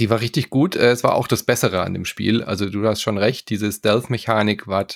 Die 0.01 0.09
war 0.09 0.21
richtig 0.21 0.49
gut. 0.49 0.77
Äh, 0.77 0.91
Es 0.91 1.05
war 1.05 1.15
auch 1.15 1.29
das 1.29 1.43
Bessere 1.43 1.83
an 1.83 1.93
dem 1.93 2.07
Spiel. 2.07 2.43
Also 2.43 2.71
du 2.71 2.87
hast 2.87 3.03
schon 3.03 3.19
recht, 3.19 3.51
diese 3.51 3.71
Stealth-Mechanik 3.71 4.67
war, 4.67 4.87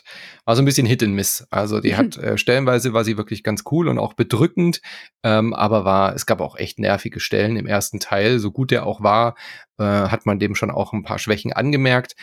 war 0.47 0.57
so 0.57 0.63
ein 0.63 0.65
bisschen 0.65 0.87
Hit 0.87 1.03
and 1.03 1.15
Miss. 1.15 1.47
Also 1.51 1.81
die 1.81 1.95
hat 1.95 2.17
äh, 2.17 2.39
stellenweise 2.39 2.95
war 2.95 3.05
sie 3.05 3.19
wirklich 3.19 3.43
ganz 3.43 3.65
cool 3.71 3.89
und 3.89 3.99
auch 3.99 4.15
bedrückend, 4.15 4.81
ähm, 5.23 5.53
aber 5.53 5.85
war 5.85 6.15
es 6.15 6.25
gab 6.25 6.41
auch 6.41 6.57
echt 6.57 6.79
nervige 6.79 7.21
Stellen 7.21 7.57
im 7.57 7.67
ersten 7.67 8.01
Teil. 8.01 8.39
So 8.39 8.51
gut 8.51 8.71
der 8.71 8.87
auch 8.87 9.03
war, 9.03 9.37
äh, 9.79 9.85
hat 9.85 10.25
man 10.25 10.39
dem 10.39 10.55
schon 10.55 10.71
auch 10.71 10.95
ein 10.95 11.05
paar 11.05 11.19
Schwächen 11.19 11.53
angemerkt. 11.53 12.17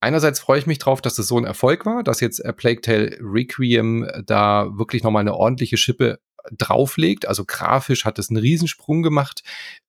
Einerseits 0.00 0.40
freue 0.40 0.58
ich 0.58 0.66
mich 0.66 0.78
drauf, 0.78 1.02
dass 1.02 1.14
das 1.14 1.28
so 1.28 1.36
ein 1.36 1.44
Erfolg 1.44 1.84
war, 1.84 2.02
dass 2.02 2.20
jetzt 2.20 2.38
äh, 2.40 2.54
Plague 2.54 2.80
Tale 2.80 3.18
Requiem 3.20 4.08
da 4.24 4.70
wirklich 4.72 5.02
noch 5.02 5.10
mal 5.10 5.20
eine 5.20 5.34
ordentliche 5.34 5.76
Schippe 5.76 6.18
drauflegt. 6.50 7.28
Also 7.28 7.44
grafisch 7.44 8.06
hat 8.06 8.18
es 8.18 8.30
einen 8.30 8.38
Riesensprung 8.38 9.02
gemacht. 9.02 9.42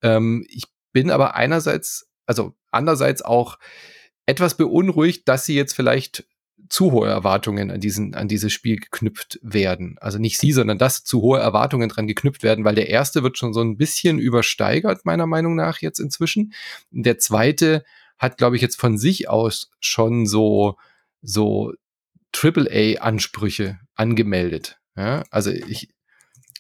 Ähm, 0.04 0.46
ich 0.50 0.66
bin 0.92 1.10
aber 1.10 1.36
einerseits 1.36 2.06
also 2.26 2.54
andererseits 2.72 3.22
auch 3.22 3.60
etwas 4.26 4.56
beunruhigt, 4.56 5.28
dass 5.28 5.46
sie 5.46 5.56
jetzt 5.56 5.74
vielleicht 5.74 6.26
zu 6.70 6.92
hohe 6.92 7.08
Erwartungen 7.08 7.72
an 7.72 7.80
diesen 7.80 8.16
an 8.16 8.28
dieses 8.28 8.54
Spiel 8.54 8.78
geknüpft 8.78 9.40
werden. 9.42 9.98
Also 10.00 10.18
nicht 10.18 10.40
sie, 10.40 10.52
sondern 10.52 10.78
dass 10.78 11.04
zu 11.04 11.22
hohe 11.22 11.40
Erwartungen 11.40 11.90
dran 11.90 12.08
geknüpft 12.08 12.44
werden, 12.44 12.66
weil 12.66 12.76
der 12.76 12.90
erste 12.90 13.24
wird 13.24 13.38
schon 13.38 13.54
so 13.54 13.62
ein 13.62 13.78
bisschen 13.78 14.20
übersteigert 14.20 15.06
meiner 15.06 15.28
Meinung 15.28 15.56
nach 15.56 15.80
jetzt 15.80 16.00
inzwischen. 16.00 16.54
Der 16.92 17.18
zweite 17.20 17.84
hat, 18.18 18.38
glaube 18.38 18.56
ich, 18.56 18.62
jetzt 18.62 18.80
von 18.80 18.98
sich 18.98 19.30
aus 19.30 19.72
schon 19.80 20.26
so 20.26 20.78
so 21.22 21.74
AAA 22.36 23.02
Ansprüche 23.02 23.80
angemeldet. 23.96 24.80
Ja, 24.96 25.24
also 25.32 25.52
ich 25.52 25.90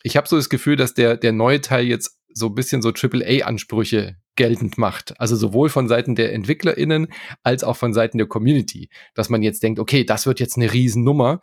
ich 0.04 0.18
habe 0.18 0.28
so 0.28 0.36
das 0.36 0.50
Gefühl, 0.50 0.76
dass 0.76 0.94
der 0.94 1.18
der 1.18 1.32
neue 1.32 1.62
Teil 1.62 1.86
jetzt 1.86 2.20
so 2.34 2.48
ein 2.48 2.56
bisschen 2.56 2.82
so 2.82 2.90
AAA 2.90 3.46
Ansprüche 3.46 4.18
geltend 4.36 4.78
macht. 4.78 5.20
Also 5.20 5.36
sowohl 5.36 5.70
von 5.70 5.88
Seiten 5.88 6.16
der 6.16 6.34
EntwicklerInnen 6.34 7.08
als 7.44 7.64
auch 7.64 7.78
von 7.78 7.94
Seiten 7.94 8.18
der 8.18 8.28
Community. 8.28 8.90
Dass 9.14 9.30
man 9.30 9.44
jetzt 9.44 9.64
denkt, 9.64 9.80
okay, 9.80 10.04
das 10.04 10.26
wird 10.26 10.40
jetzt 10.40 10.58
eine 10.58 10.72
Riesennummer, 10.74 11.42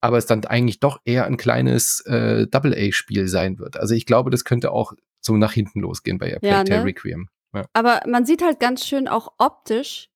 aber 0.00 0.18
es 0.18 0.26
dann 0.26 0.44
eigentlich 0.44 0.80
doch 0.80 1.00
eher 1.04 1.26
ein 1.26 1.36
kleines 1.36 2.00
äh, 2.06 2.46
Double-A-Spiel 2.46 3.28
sein 3.28 3.58
wird. 3.58 3.76
Also 3.76 3.94
ich 3.94 4.06
glaube, 4.06 4.30
das 4.30 4.44
könnte 4.44 4.70
auch 4.70 4.92
so 5.20 5.36
nach 5.36 5.52
hinten 5.52 5.80
losgehen 5.80 6.18
bei 6.18 6.38
Ja, 6.40 6.62
ne? 6.62 6.84
Requiem. 6.84 7.28
Ja. 7.54 7.66
Aber 7.72 8.02
man 8.06 8.24
sieht 8.24 8.42
halt 8.42 8.60
ganz 8.60 8.84
schön 8.84 9.08
auch 9.08 9.32
optisch 9.38 10.08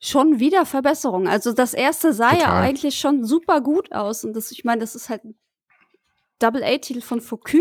schon 0.00 0.38
wieder 0.38 0.66
Verbesserungen. 0.66 1.28
Also 1.28 1.52
das 1.52 1.72
erste 1.72 2.12
sah 2.12 2.32
ja 2.32 2.40
Total. 2.40 2.62
eigentlich 2.62 2.98
schon 2.98 3.24
super 3.24 3.62
gut 3.62 3.92
aus. 3.92 4.24
Und 4.24 4.34
das, 4.34 4.50
ich 4.50 4.64
meine, 4.64 4.80
das 4.80 4.94
ist 4.94 5.08
halt 5.08 5.24
ein 5.24 5.34
Double-A-Titel 6.44 7.00
von 7.00 7.20
Focus. 7.20 7.60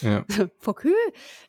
Ja. 0.00 0.24
Focus. 0.58 0.92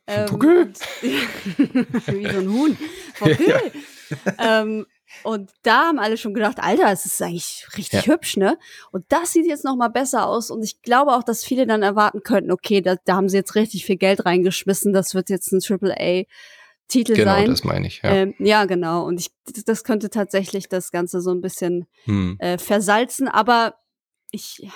Ähm, 0.08 0.30
und- 0.34 0.80
Wie 1.02 2.32
so 2.32 2.40
ein 2.40 2.50
Huhn. 2.52 2.78
Focus. 3.16 3.62
ähm, 4.40 4.86
und 5.24 5.52
da 5.62 5.88
haben 5.88 6.00
alle 6.00 6.18
schon 6.18 6.34
gedacht, 6.34 6.58
Alter, 6.60 6.92
es 6.92 7.06
ist 7.06 7.22
eigentlich 7.22 7.68
richtig 7.78 8.08
hübsch, 8.08 8.36
ne? 8.36 8.58
Und 8.92 9.06
das 9.10 9.32
sieht 9.32 9.46
jetzt 9.46 9.64
noch 9.64 9.76
mal 9.76 9.90
besser 9.90 10.28
aus. 10.28 10.50
Und 10.50 10.64
ich 10.64 10.82
glaube 10.82 11.12
auch, 11.14 11.24
dass 11.24 11.46
viele 11.46 11.68
dann 11.68 11.84
erwarten 11.84 12.24
könnten, 12.24 12.52
okay, 12.52 12.82
da, 12.82 12.96
da 13.06 13.16
haben 13.16 13.30
sie 13.30 13.38
jetzt 13.38 13.54
richtig 13.56 13.86
viel 13.86 13.98
Geld 13.98 14.26
reingeschmissen. 14.26 14.92
Das 14.92 15.14
wird 15.14 15.30
jetzt 15.30 15.52
ein 15.52 15.60
Triple-A-Titel 15.60 17.14
Genau, 17.14 17.32
sein. 17.32 17.46
das 17.48 17.64
meine 17.64 17.86
ich. 17.88 18.02
Ja. 18.04 18.10
Ähm, 18.12 18.34
ja, 18.40 18.66
genau. 18.66 19.06
Und 19.06 19.20
ich, 19.20 19.32
das 19.66 19.84
könnte 19.84 20.10
tatsächlich 20.10 20.68
das 20.68 20.92
Ganze 20.92 21.22
so 21.22 21.30
ein 21.32 21.42
bisschen 21.42 21.86
Hm. 22.06 22.38
äh, 22.40 22.58
versalzen. 22.58 23.28
Aber 23.28 23.76
ich, 24.32 24.58
ja, 24.64 24.72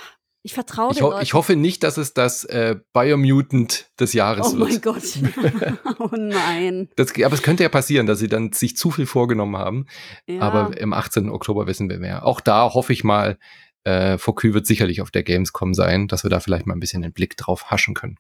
ich 0.48 0.54
vertraue 0.54 0.94
Ich, 0.94 1.02
ho 1.02 1.10
Leuten. 1.10 1.24
ich 1.24 1.34
hoffe 1.34 1.58
nicht, 1.58 1.84
dass 1.84 1.98
es 1.98 2.14
das 2.14 2.46
äh, 2.46 2.78
Biomutant 2.94 3.90
des 4.00 4.14
Jahres 4.14 4.54
oh 4.54 4.58
wird. 4.60 4.70
mein 4.70 4.82
Gott. 4.82 5.04
oh 6.00 6.10
nein. 6.16 6.88
Das, 6.96 7.14
aber 7.22 7.34
es 7.34 7.44
könnte 7.44 7.64
ja 7.64 7.70
passieren, 7.70 8.08
dass 8.08 8.20
sie 8.20 8.30
dann 8.30 8.54
sich 8.54 8.78
zu 8.78 8.90
viel 8.90 9.06
vorgenommen 9.06 9.58
haben. 9.58 9.88
Ja. 10.26 10.42
Aber 10.42 10.78
im 10.78 10.94
18. 10.94 11.30
Oktober 11.30 11.68
wissen 11.68 11.90
wir 11.90 12.00
mehr. 12.00 12.26
Auch 12.26 12.40
da 12.40 12.74
hoffe 12.74 12.94
ich 12.94 13.04
mal, 13.04 13.38
äh, 13.84 14.18
Focus 14.18 14.54
wird 14.54 14.66
sicherlich 14.66 15.02
auf 15.02 15.12
der 15.12 15.24
Gamescom 15.24 15.74
sein, 15.74 16.08
dass 16.08 16.24
wir 16.24 16.30
da 16.30 16.40
vielleicht 16.40 16.66
mal 16.66 16.76
ein 16.76 16.80
bisschen 16.80 17.02
den 17.02 17.12
Blick 17.12 17.36
drauf 17.36 17.70
haschen 17.70 17.94
können. 17.94 18.18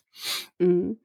Mhm. 0.59 0.97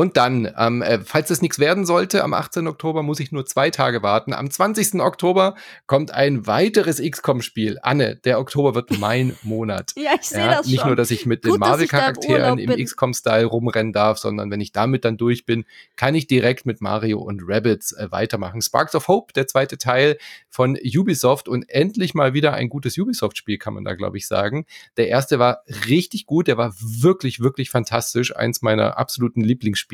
Und 0.00 0.16
dann, 0.16 0.50
ähm, 0.56 0.80
äh, 0.80 1.00
falls 1.04 1.28
es 1.28 1.42
nichts 1.42 1.58
werden 1.58 1.84
sollte, 1.84 2.24
am 2.24 2.32
18. 2.32 2.66
Oktober 2.68 3.02
muss 3.02 3.20
ich 3.20 3.32
nur 3.32 3.44
zwei 3.44 3.68
Tage 3.68 4.02
warten. 4.02 4.32
Am 4.32 4.50
20. 4.50 4.98
Oktober 5.02 5.56
kommt 5.86 6.10
ein 6.10 6.46
weiteres 6.46 7.02
XCOM-Spiel. 7.02 7.78
Anne, 7.82 8.16
der 8.16 8.40
Oktober 8.40 8.74
wird 8.74 8.98
mein 8.98 9.36
Monat. 9.42 9.92
Ja, 9.96 10.12
ich 10.18 10.26
sehe 10.26 10.40
Ja, 10.40 10.54
das 10.56 10.66
nicht 10.68 10.78
schon. 10.80 10.86
nur, 10.88 10.96
dass 10.96 11.10
ich 11.10 11.26
mit 11.26 11.44
den 11.44 11.50
Gut, 11.50 11.56
im 11.56 11.60
Marvel-Charakteren 11.68 12.58
im 12.58 12.70
bin. 12.70 12.82
XCOM-Style 12.82 13.44
rumrennen 13.44 13.92
darf, 13.92 14.16
sondern 14.16 14.50
wenn 14.50 14.62
ich 14.62 14.72
damit 14.72 15.04
dann 15.04 15.18
durch 15.18 15.44
bin, 15.44 15.66
kann 15.96 16.14
ich 16.14 16.26
direkt 16.26 16.64
mit 16.64 16.80
Mario 16.80 17.20
und 17.20 17.42
Rabbids 17.44 17.92
äh, 17.92 18.10
weitermachen. 18.10 18.62
Sparks 18.62 18.94
of 18.94 19.06
Hope, 19.06 19.34
der 19.34 19.48
zweite 19.48 19.76
Teil 19.76 20.16
von 20.48 20.78
Ubisoft 20.96 21.46
und 21.46 21.68
endlich 21.68 22.14
mal 22.14 22.32
wieder 22.32 22.54
ein 22.54 22.70
gutes 22.70 22.96
Ubisoft-Spiel, 22.96 23.58
kann 23.58 23.74
man 23.74 23.84
da, 23.84 23.92
glaube 23.92 24.16
ich, 24.16 24.26
sagen. 24.26 24.64
Der 24.96 25.08
erste 25.08 25.38
war 25.38 25.62
richtig 25.90 26.24
gut, 26.24 26.48
der 26.48 26.56
war 26.56 26.72
wirklich, 26.80 27.40
wirklich 27.40 27.68
fantastisch. 27.68 28.34
Eins 28.34 28.62
meiner 28.62 28.96
absoluten 28.96 29.42
Lieblingsspiele 29.42 29.89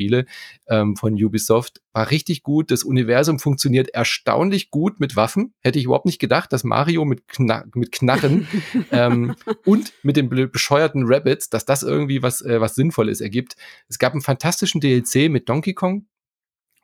ähm, 0.67 0.95
von 0.95 1.13
Ubisoft. 1.13 1.81
War 1.93 2.11
richtig 2.11 2.43
gut. 2.43 2.71
Das 2.71 2.83
Universum 2.83 3.39
funktioniert 3.39 3.89
erstaunlich 3.89 4.71
gut 4.71 4.99
mit 4.99 5.15
Waffen. 5.15 5.53
Hätte 5.61 5.79
ich 5.79 5.85
überhaupt 5.85 6.05
nicht 6.05 6.19
gedacht, 6.19 6.53
dass 6.53 6.63
Mario 6.63 7.05
mit, 7.05 7.27
Kna 7.27 7.65
mit 7.73 7.91
Knarren 7.91 8.47
ähm, 8.91 9.35
und 9.65 9.93
mit 10.03 10.17
den 10.17 10.29
bescheuerten 10.29 11.03
Rabbits, 11.05 11.49
dass 11.49 11.65
das 11.65 11.83
irgendwie 11.83 12.21
was, 12.21 12.41
äh, 12.41 12.61
was 12.61 12.75
Sinnvolles 12.75 13.21
ergibt. 13.21 13.55
Es 13.87 13.99
gab 13.99 14.13
einen 14.13 14.21
fantastischen 14.21 14.81
DLC 14.81 15.29
mit 15.29 15.49
Donkey 15.49 15.73
Kong. 15.73 16.05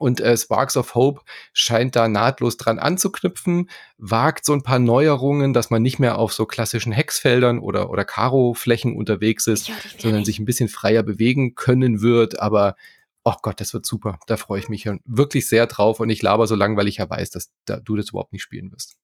Und 0.04 0.20
äh, 0.20 0.36
Sparks 0.36 0.76
of 0.76 0.96
Hope 0.96 1.22
scheint 1.54 1.96
da 1.96 2.10
nahtlos 2.10 2.58
dran 2.58 2.78
anzuknüpfen, 2.78 3.70
wagt 3.98 4.44
so 4.44 4.52
ein 4.52 4.62
paar 4.62 4.80
Neuerungen, 4.80 5.54
dass 5.54 5.70
man 5.70 5.82
nicht 5.82 5.98
mehr 5.98 6.18
auf 6.18 6.34
so 6.34 6.46
klassischen 6.46 6.92
Hexfeldern 6.92 7.60
oder, 7.60 7.90
oder 7.90 8.04
Karo-Flächen 8.04 8.98
unterwegs 8.98 9.48
ist, 9.48 9.72
sondern 10.00 10.26
sich 10.26 10.40
ein 10.40 10.46
bisschen 10.46 10.68
freier 10.68 11.04
bewegen 11.04 11.56
können 11.56 12.02
wird. 12.02 12.40
Aber, 12.42 12.76
oh 13.24 13.36
Gott, 13.42 13.60
das 13.62 13.74
wird 13.74 13.86
super. 13.86 14.20
Da 14.28 14.38
freue 14.38 14.60
ich 14.60 14.70
mich 14.70 14.90
wirklich 15.06 15.48
sehr 15.48 15.68
drauf. 15.68 16.00
Und 16.00 16.10
ich 16.10 16.22
laber 16.22 16.48
so 16.48 16.56
lang, 16.56 16.78
weil 16.78 16.88
ich 16.88 16.98
ja 16.98 17.10
weiß, 17.10 17.30
dass 17.32 17.52
da, 17.66 17.80
du 17.80 17.96
das 17.96 18.10
überhaupt 18.10 18.34
nicht 18.34 18.42
spielen 18.42 18.72
wirst. 18.72 18.96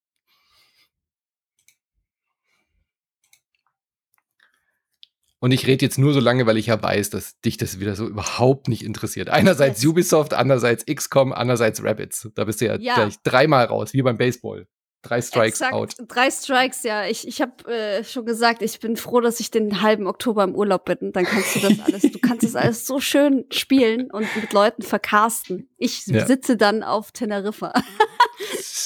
Und 5.41 5.51
ich 5.51 5.67
rede 5.67 5.85
jetzt 5.85 5.97
nur 5.97 6.13
so 6.13 6.19
lange, 6.19 6.45
weil 6.47 6.57
ich 6.57 6.65
ja 6.65 6.81
weiß, 6.81 7.11
dass 7.11 7.39
dich 7.39 7.55
das 7.55 7.79
wieder 7.79 7.95
so 7.95 8.07
überhaupt 8.07 8.67
nicht 8.67 8.83
interessiert. 8.83 9.29
Einerseits. 9.29 9.83
Ubisoft, 9.85 10.33
andererseits 10.33 10.85
XCOM, 10.85 11.31
andererseits 11.31 11.81
Rabbits. 11.81 12.29
Da 12.35 12.43
bist 12.43 12.59
du 12.59 12.65
ja, 12.65 12.77
ja. 12.77 12.95
gleich 12.95 13.15
dreimal 13.23 13.65
raus, 13.65 13.93
wie 13.93 14.01
beim 14.01 14.17
Baseball. 14.17 14.67
Drei 15.01 15.21
Strikes 15.21 15.61
Exakt, 15.61 15.73
out. 15.73 15.95
Drei 16.07 16.29
Strikes, 16.29 16.83
ja. 16.83 17.05
Ich, 17.05 17.25
ich 17.25 17.41
habe 17.41 17.71
äh, 17.71 18.03
schon 18.03 18.25
gesagt, 18.25 18.61
ich 18.61 18.79
bin 18.81 18.97
froh, 18.97 19.21
dass 19.21 19.39
ich 19.39 19.49
den 19.49 19.81
halben 19.81 20.07
Oktober 20.07 20.43
im 20.43 20.55
Urlaub 20.55 20.83
bin. 20.85 21.13
Dann 21.13 21.23
kannst 21.23 21.55
du 21.55 21.59
das 21.61 21.79
alles, 21.85 22.01
du 22.01 22.19
kannst 22.19 22.43
das 22.43 22.55
alles 22.55 22.85
so 22.85 22.99
schön 22.99 23.45
spielen 23.49 24.11
und 24.11 24.27
mit 24.35 24.51
Leuten 24.51 24.81
vercasten. 24.81 25.69
Ich 25.77 26.05
ja. 26.07 26.25
sitze 26.25 26.57
dann 26.57 26.83
auf 26.83 27.13
Teneriffa. 27.13 27.73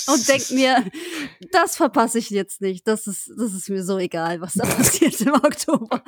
Und 0.08 0.28
denk 0.28 0.52
mir, 0.52 0.84
das 1.52 1.78
verpasse 1.78 2.20
ich 2.20 2.30
jetzt 2.30 2.62
nicht. 2.62 2.88
Das 2.88 3.08
ist, 3.08 3.32
das 3.38 3.54
ist 3.54 3.70
mir 3.70 3.84
so 3.84 3.98
egal, 3.98 4.42
was 4.42 4.54
da 4.54 4.66
passiert 4.78 5.20
im 5.22 5.34
Oktober. 5.34 6.02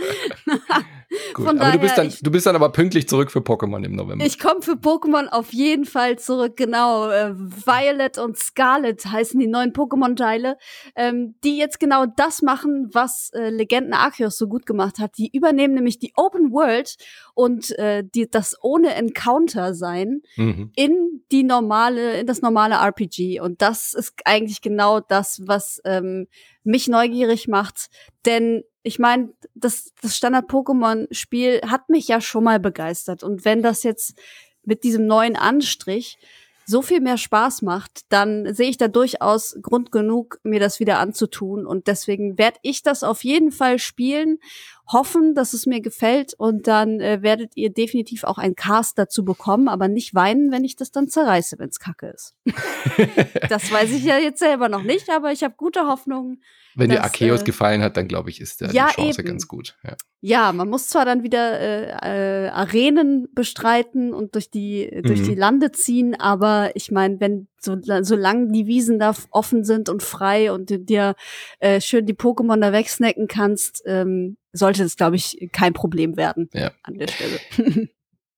Gut, 1.33 1.47
aber 1.47 1.59
daher, 1.59 1.73
du, 1.73 1.79
bist 1.79 1.97
dann, 1.97 2.07
ich, 2.07 2.19
du 2.21 2.31
bist 2.31 2.45
dann 2.45 2.55
aber 2.55 2.71
pünktlich 2.71 3.07
zurück 3.07 3.31
für 3.31 3.39
Pokémon 3.39 3.83
im 3.83 3.95
November. 3.95 4.25
Ich 4.25 4.39
komme 4.39 4.61
für 4.61 4.73
Pokémon 4.73 5.27
auf 5.27 5.53
jeden 5.53 5.85
Fall 5.85 6.17
zurück, 6.17 6.57
genau. 6.57 7.09
Äh, 7.09 7.33
Violet 7.35 8.17
und 8.17 8.37
Scarlet 8.37 9.05
heißen 9.05 9.39
die 9.39 9.47
neuen 9.47 9.71
Pokémon-Teile, 9.73 10.57
ähm, 10.95 11.35
die 11.43 11.57
jetzt 11.57 11.79
genau 11.79 12.05
das 12.05 12.41
machen, 12.41 12.89
was 12.91 13.29
äh, 13.33 13.49
Legenden 13.49 13.93
Arceus 13.93 14.37
so 14.37 14.47
gut 14.47 14.65
gemacht 14.65 14.99
hat. 14.99 15.17
Die 15.17 15.29
übernehmen 15.35 15.73
nämlich 15.75 15.99
die 15.99 16.13
Open 16.15 16.51
World 16.51 16.95
und 17.33 17.77
äh, 17.77 18.03
die, 18.03 18.29
das 18.29 18.55
ohne 18.61 18.95
Encounter 18.95 19.73
sein 19.73 20.21
mhm. 20.35 20.71
in 20.75 21.23
die 21.31 21.43
normale, 21.43 22.19
in 22.19 22.27
das 22.27 22.41
normale 22.41 22.75
RPG. 22.75 23.39
Und 23.39 23.61
das 23.61 23.84
ist 23.93 24.13
eigentlich 24.25 24.61
genau 24.61 24.99
das, 24.99 25.41
was 25.45 25.81
ähm, 25.85 26.27
mich 26.63 26.87
neugierig 26.87 27.47
macht. 27.47 27.87
Denn 28.25 28.63
ich 28.83 28.99
meine, 28.99 29.29
das, 29.53 29.93
das 30.01 30.15
Standard-Pokémon-Spiel 30.15 31.61
hat 31.67 31.89
mich 31.89 32.07
ja 32.07 32.21
schon 32.21 32.43
mal 32.43 32.59
begeistert. 32.59 33.23
Und 33.23 33.45
wenn 33.45 33.61
das 33.61 33.83
jetzt 33.83 34.17
mit 34.63 34.83
diesem 34.83 35.07
neuen 35.07 35.35
Anstrich 35.35 36.17
so 36.65 36.81
viel 36.81 36.99
mehr 36.99 37.17
Spaß 37.17 37.61
macht, 37.61 38.01
dann 38.09 38.53
sehe 38.53 38.69
ich 38.69 38.77
da 38.77 38.87
durchaus 38.87 39.55
Grund 39.61 39.91
genug, 39.91 40.39
mir 40.43 40.59
das 40.59 40.79
wieder 40.79 40.99
anzutun. 40.99 41.65
Und 41.65 41.87
deswegen 41.87 42.37
werde 42.37 42.57
ich 42.63 42.81
das 42.81 43.03
auf 43.03 43.23
jeden 43.23 43.51
Fall 43.51 43.77
spielen, 43.77 44.39
hoffen, 44.87 45.35
dass 45.35 45.53
es 45.53 45.65
mir 45.65 45.81
gefällt 45.81 46.33
und 46.33 46.67
dann 46.67 46.99
äh, 46.99 47.21
werdet 47.21 47.51
ihr 47.55 47.71
definitiv 47.71 48.23
auch 48.23 48.37
ein 48.37 48.55
Cast 48.55 48.97
dazu 48.97 49.25
bekommen, 49.25 49.67
aber 49.67 49.87
nicht 49.87 50.13
weinen, 50.13 50.51
wenn 50.51 50.63
ich 50.63 50.75
das 50.75 50.91
dann 50.91 51.07
zerreiße, 51.07 51.57
wenn 51.59 51.69
es 51.69 51.79
kacke 51.79 52.07
ist. 52.07 52.35
das 53.49 53.71
weiß 53.71 53.91
ich 53.91 54.03
ja 54.03 54.17
jetzt 54.17 54.39
selber 54.39 54.69
noch 54.69 54.83
nicht, 54.83 55.09
aber 55.09 55.31
ich 55.31 55.43
habe 55.43 55.55
gute 55.57 55.87
Hoffnung, 55.87 56.37
wenn 56.75 56.89
dass, 56.89 56.97
dir 56.97 57.03
Arceus 57.03 57.41
äh, 57.41 57.45
gefallen 57.45 57.81
hat, 57.81 57.97
dann 57.97 58.07
glaube 58.07 58.29
ich, 58.29 58.41
ist 58.41 58.61
da 58.61 58.67
ja, 58.67 58.87
die 58.87 59.01
Chance 59.01 59.21
eben. 59.21 59.29
ganz 59.29 59.47
gut. 59.47 59.77
Ja. 59.83 59.95
ja. 60.21 60.53
man 60.53 60.69
muss 60.69 60.87
zwar 60.87 61.05
dann 61.05 61.23
wieder 61.23 61.59
äh, 61.59 62.45
äh, 62.45 62.49
Arenen 62.49 63.27
bestreiten 63.33 64.13
und 64.13 64.35
durch 64.35 64.51
die, 64.51 64.91
mhm. 64.93 65.03
durch 65.03 65.23
die 65.23 65.35
Lande 65.35 65.71
ziehen, 65.71 66.19
aber 66.19 66.71
ich 66.75 66.91
meine, 66.91 67.19
wenn 67.19 67.47
so, 67.59 67.77
solange 67.81 68.51
die 68.51 68.67
Wiesen 68.67 68.99
da 68.99 69.15
offen 69.31 69.63
sind 69.63 69.89
und 69.89 70.03
frei 70.03 70.51
und 70.51 70.69
du 70.69 70.79
dir 70.79 71.15
äh, 71.59 71.81
schön 71.81 72.05
die 72.05 72.13
Pokémon 72.13 72.59
da 72.59 72.71
wegsnacken 72.71 73.27
kannst, 73.27 73.81
ähm, 73.85 74.37
sollte 74.55 74.83
das, 74.83 74.95
glaube 74.95 75.15
ich, 75.15 75.49
kein 75.51 75.73
Problem 75.73 76.17
werden 76.17 76.49
ja. 76.53 76.71
an 76.83 76.95
der 76.95 77.07
Stelle. 77.07 77.89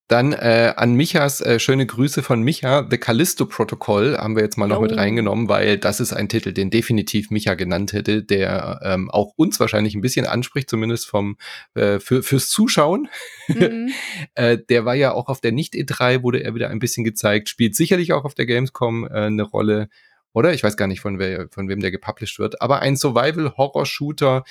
Dann 0.08 0.32
äh, 0.32 0.72
an 0.74 0.94
Michas 0.94 1.42
äh, 1.42 1.60
schöne 1.60 1.84
Grüße 1.84 2.22
von 2.22 2.40
Micha. 2.40 2.86
The 2.90 2.96
Callisto 2.96 3.44
Protocol 3.44 4.16
haben 4.16 4.36
wir 4.36 4.42
jetzt 4.42 4.56
mal 4.56 4.66
noch 4.66 4.78
oh. 4.78 4.82
mit 4.82 4.96
reingenommen, 4.96 5.50
weil 5.50 5.76
das 5.76 6.00
ist 6.00 6.14
ein 6.14 6.30
Titel, 6.30 6.54
den 6.54 6.70
definitiv 6.70 7.30
Micha 7.30 7.52
genannt 7.52 7.92
hätte, 7.92 8.22
der 8.22 8.80
ähm, 8.82 9.10
auch 9.10 9.34
uns 9.36 9.60
wahrscheinlich 9.60 9.94
ein 9.94 10.00
bisschen 10.00 10.24
anspricht, 10.24 10.70
zumindest 10.70 11.06
vom 11.06 11.36
äh, 11.74 12.00
für, 12.00 12.22
fürs 12.22 12.48
Zuschauen. 12.48 13.08
Mhm. 13.48 13.90
äh, 14.34 14.56
der 14.56 14.86
war 14.86 14.94
ja 14.94 15.12
auch 15.12 15.28
auf 15.28 15.42
der 15.42 15.52
Nicht-E3, 15.52 16.22
wurde 16.22 16.42
er 16.42 16.54
wieder 16.54 16.70
ein 16.70 16.78
bisschen 16.78 17.04
gezeigt, 17.04 17.50
spielt 17.50 17.76
sicherlich 17.76 18.14
auch 18.14 18.24
auf 18.24 18.34
der 18.34 18.46
Gamescom 18.46 19.04
äh, 19.04 19.10
eine 19.10 19.42
Rolle. 19.42 19.90
Oder 20.32 20.54
ich 20.54 20.64
weiß 20.64 20.78
gar 20.78 20.86
nicht, 20.86 21.00
von, 21.00 21.18
wer, 21.18 21.48
von 21.50 21.68
wem 21.68 21.80
der 21.80 21.90
gepublished 21.90 22.38
wird, 22.38 22.62
aber 22.62 22.80
ein 22.80 22.96
Survival-Horror-Shooter, 22.96 24.44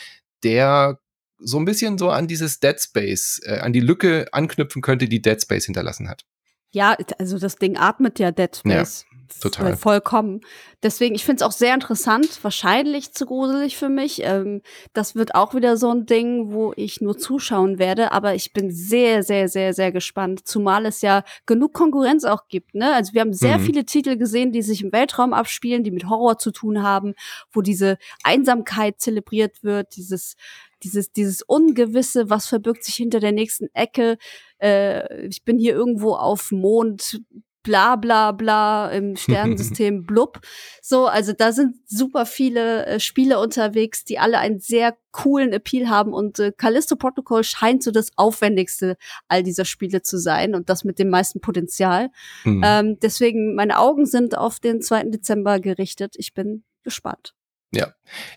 der 0.44 1.00
so 1.40 1.58
ein 1.58 1.66
bisschen 1.66 1.98
so 1.98 2.10
an 2.10 2.28
dieses 2.28 2.60
Dead 2.60 2.80
Space, 2.80 3.42
äh, 3.44 3.60
an 3.60 3.74
die 3.74 3.80
Lücke 3.80 4.28
anknüpfen 4.32 4.82
könnte, 4.82 5.08
die 5.08 5.22
Dead 5.22 5.42
Space 5.42 5.66
hinterlassen 5.66 6.10
hat. 6.10 6.26
Ja, 6.72 6.98
also 7.18 7.40
das 7.40 7.56
Ding 7.56 7.78
atmet 7.78 8.20
ja 8.20 8.32
Dead 8.32 8.56
Space. 8.56 9.06
Ja. 9.10 9.18
Total. 9.42 9.76
Vollkommen. 9.76 10.42
Deswegen, 10.84 11.14
ich 11.14 11.26
finde 11.26 11.38
es 11.38 11.42
auch 11.42 11.52
sehr 11.52 11.74
interessant, 11.74 12.40
wahrscheinlich 12.44 13.14
zu 13.14 13.26
gruselig 13.26 13.76
für 13.78 13.90
mich. 13.90 14.22
Ähm, 14.24 14.62
das 14.94 15.16
wird 15.16 15.36
auch 15.36 15.54
wieder 15.54 15.76
so 15.76 15.92
ein 15.92 16.06
Ding, 16.06 16.52
wo 16.52 16.74
ich 16.76 17.02
nur 17.02 17.18
zuschauen 17.18 17.78
werde, 17.78 18.12
aber 18.14 18.36
ich 18.36 18.54
bin 18.54 18.72
sehr, 18.72 19.24
sehr, 19.24 19.50
sehr, 19.50 19.74
sehr 19.74 19.92
gespannt, 19.92 20.48
zumal 20.48 20.86
es 20.86 21.02
ja 21.02 21.24
genug 21.46 21.74
Konkurrenz 21.74 22.24
auch 22.24 22.48
gibt. 22.48 22.74
Ne? 22.74 22.94
Also 22.94 23.14
wir 23.14 23.22
haben 23.22 23.34
sehr 23.34 23.58
mhm. 23.58 23.64
viele 23.64 23.86
Titel 23.86 24.18
gesehen, 24.18 24.52
die 24.52 24.62
sich 24.62 24.82
im 24.82 24.92
Weltraum 24.92 25.34
abspielen, 25.34 25.84
die 25.84 25.92
mit 25.92 26.10
Horror 26.10 26.38
zu 26.38 26.52
tun 26.52 26.82
haben, 26.82 27.14
wo 27.52 27.62
diese 27.62 27.98
Einsamkeit 28.24 29.02
zelebriert 29.02 29.64
wird, 29.64 29.96
dieses 29.98 30.36
dieses, 30.84 31.12
dieses 31.12 31.42
Ungewisse, 31.42 32.30
was 32.30 32.48
verbirgt 32.48 32.84
sich 32.84 32.96
hinter 32.96 33.20
der 33.20 33.32
nächsten 33.32 33.68
Ecke. 33.74 34.18
Äh, 34.60 35.28
ich 35.28 35.44
bin 35.44 35.58
hier 35.58 35.74
irgendwo 35.74 36.14
auf 36.14 36.52
Mond, 36.52 37.22
bla 37.68 37.98
bla 37.98 38.32
bla 38.32 38.90
im 38.90 39.16
Sternensystem 39.18 40.06
blub. 40.06 40.40
So, 40.82 41.06
also 41.06 41.34
da 41.34 41.52
sind 41.52 41.76
super 41.86 42.26
viele 42.26 42.86
äh, 42.86 43.00
Spiele 43.00 43.40
unterwegs, 43.40 44.06
die 44.06 44.20
alle 44.20 44.40
einen 44.40 44.60
sehr 44.60 44.96
coolen 45.12 45.52
Appeal 45.52 45.90
haben 45.90 46.14
und 46.14 46.40
äh, 46.40 46.54
Callisto 46.56 46.96
Protocol 46.96 47.44
scheint 47.44 47.84
so 47.84 47.92
das 47.92 48.12
aufwendigste 48.16 48.96
all 49.28 49.44
dieser 49.44 49.66
Spiele 49.66 50.02
zu 50.02 50.18
sein 50.18 50.56
und 50.56 50.70
das 50.70 50.86
mit 50.86 50.98
dem 50.98 51.10
meisten 51.10 51.42
Potenzial. 51.42 52.10
Mhm. 52.46 52.62
Ähm, 52.66 53.00
deswegen, 53.02 53.54
meine 53.56 53.80
Augen 53.80 54.06
sind 54.06 54.38
auf 54.38 54.60
den 54.60 54.82
2. 54.82 55.10
Dezember 55.10 55.60
gerichtet. 55.60 56.16
Ich 56.18 56.34
bin 56.34 56.64
gespannt. 56.84 57.34
Ja, 57.72 57.94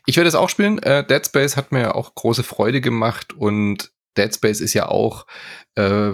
ich 0.06 0.16
werde 0.16 0.28
es 0.28 0.34
auch 0.34 0.48
spielen. 0.48 0.78
Äh, 0.80 1.06
Dead 1.06 1.24
Space 1.24 1.56
hat 1.56 1.72
mir 1.72 1.80
ja 1.80 1.94
auch 1.94 2.14
große 2.14 2.42
Freude 2.42 2.80
gemacht 2.80 3.32
und 3.32 3.92
Dead 4.16 4.34
Space 4.34 4.60
ist 4.60 4.74
ja 4.74 4.88
auch 4.88 5.26
äh, 5.76 6.12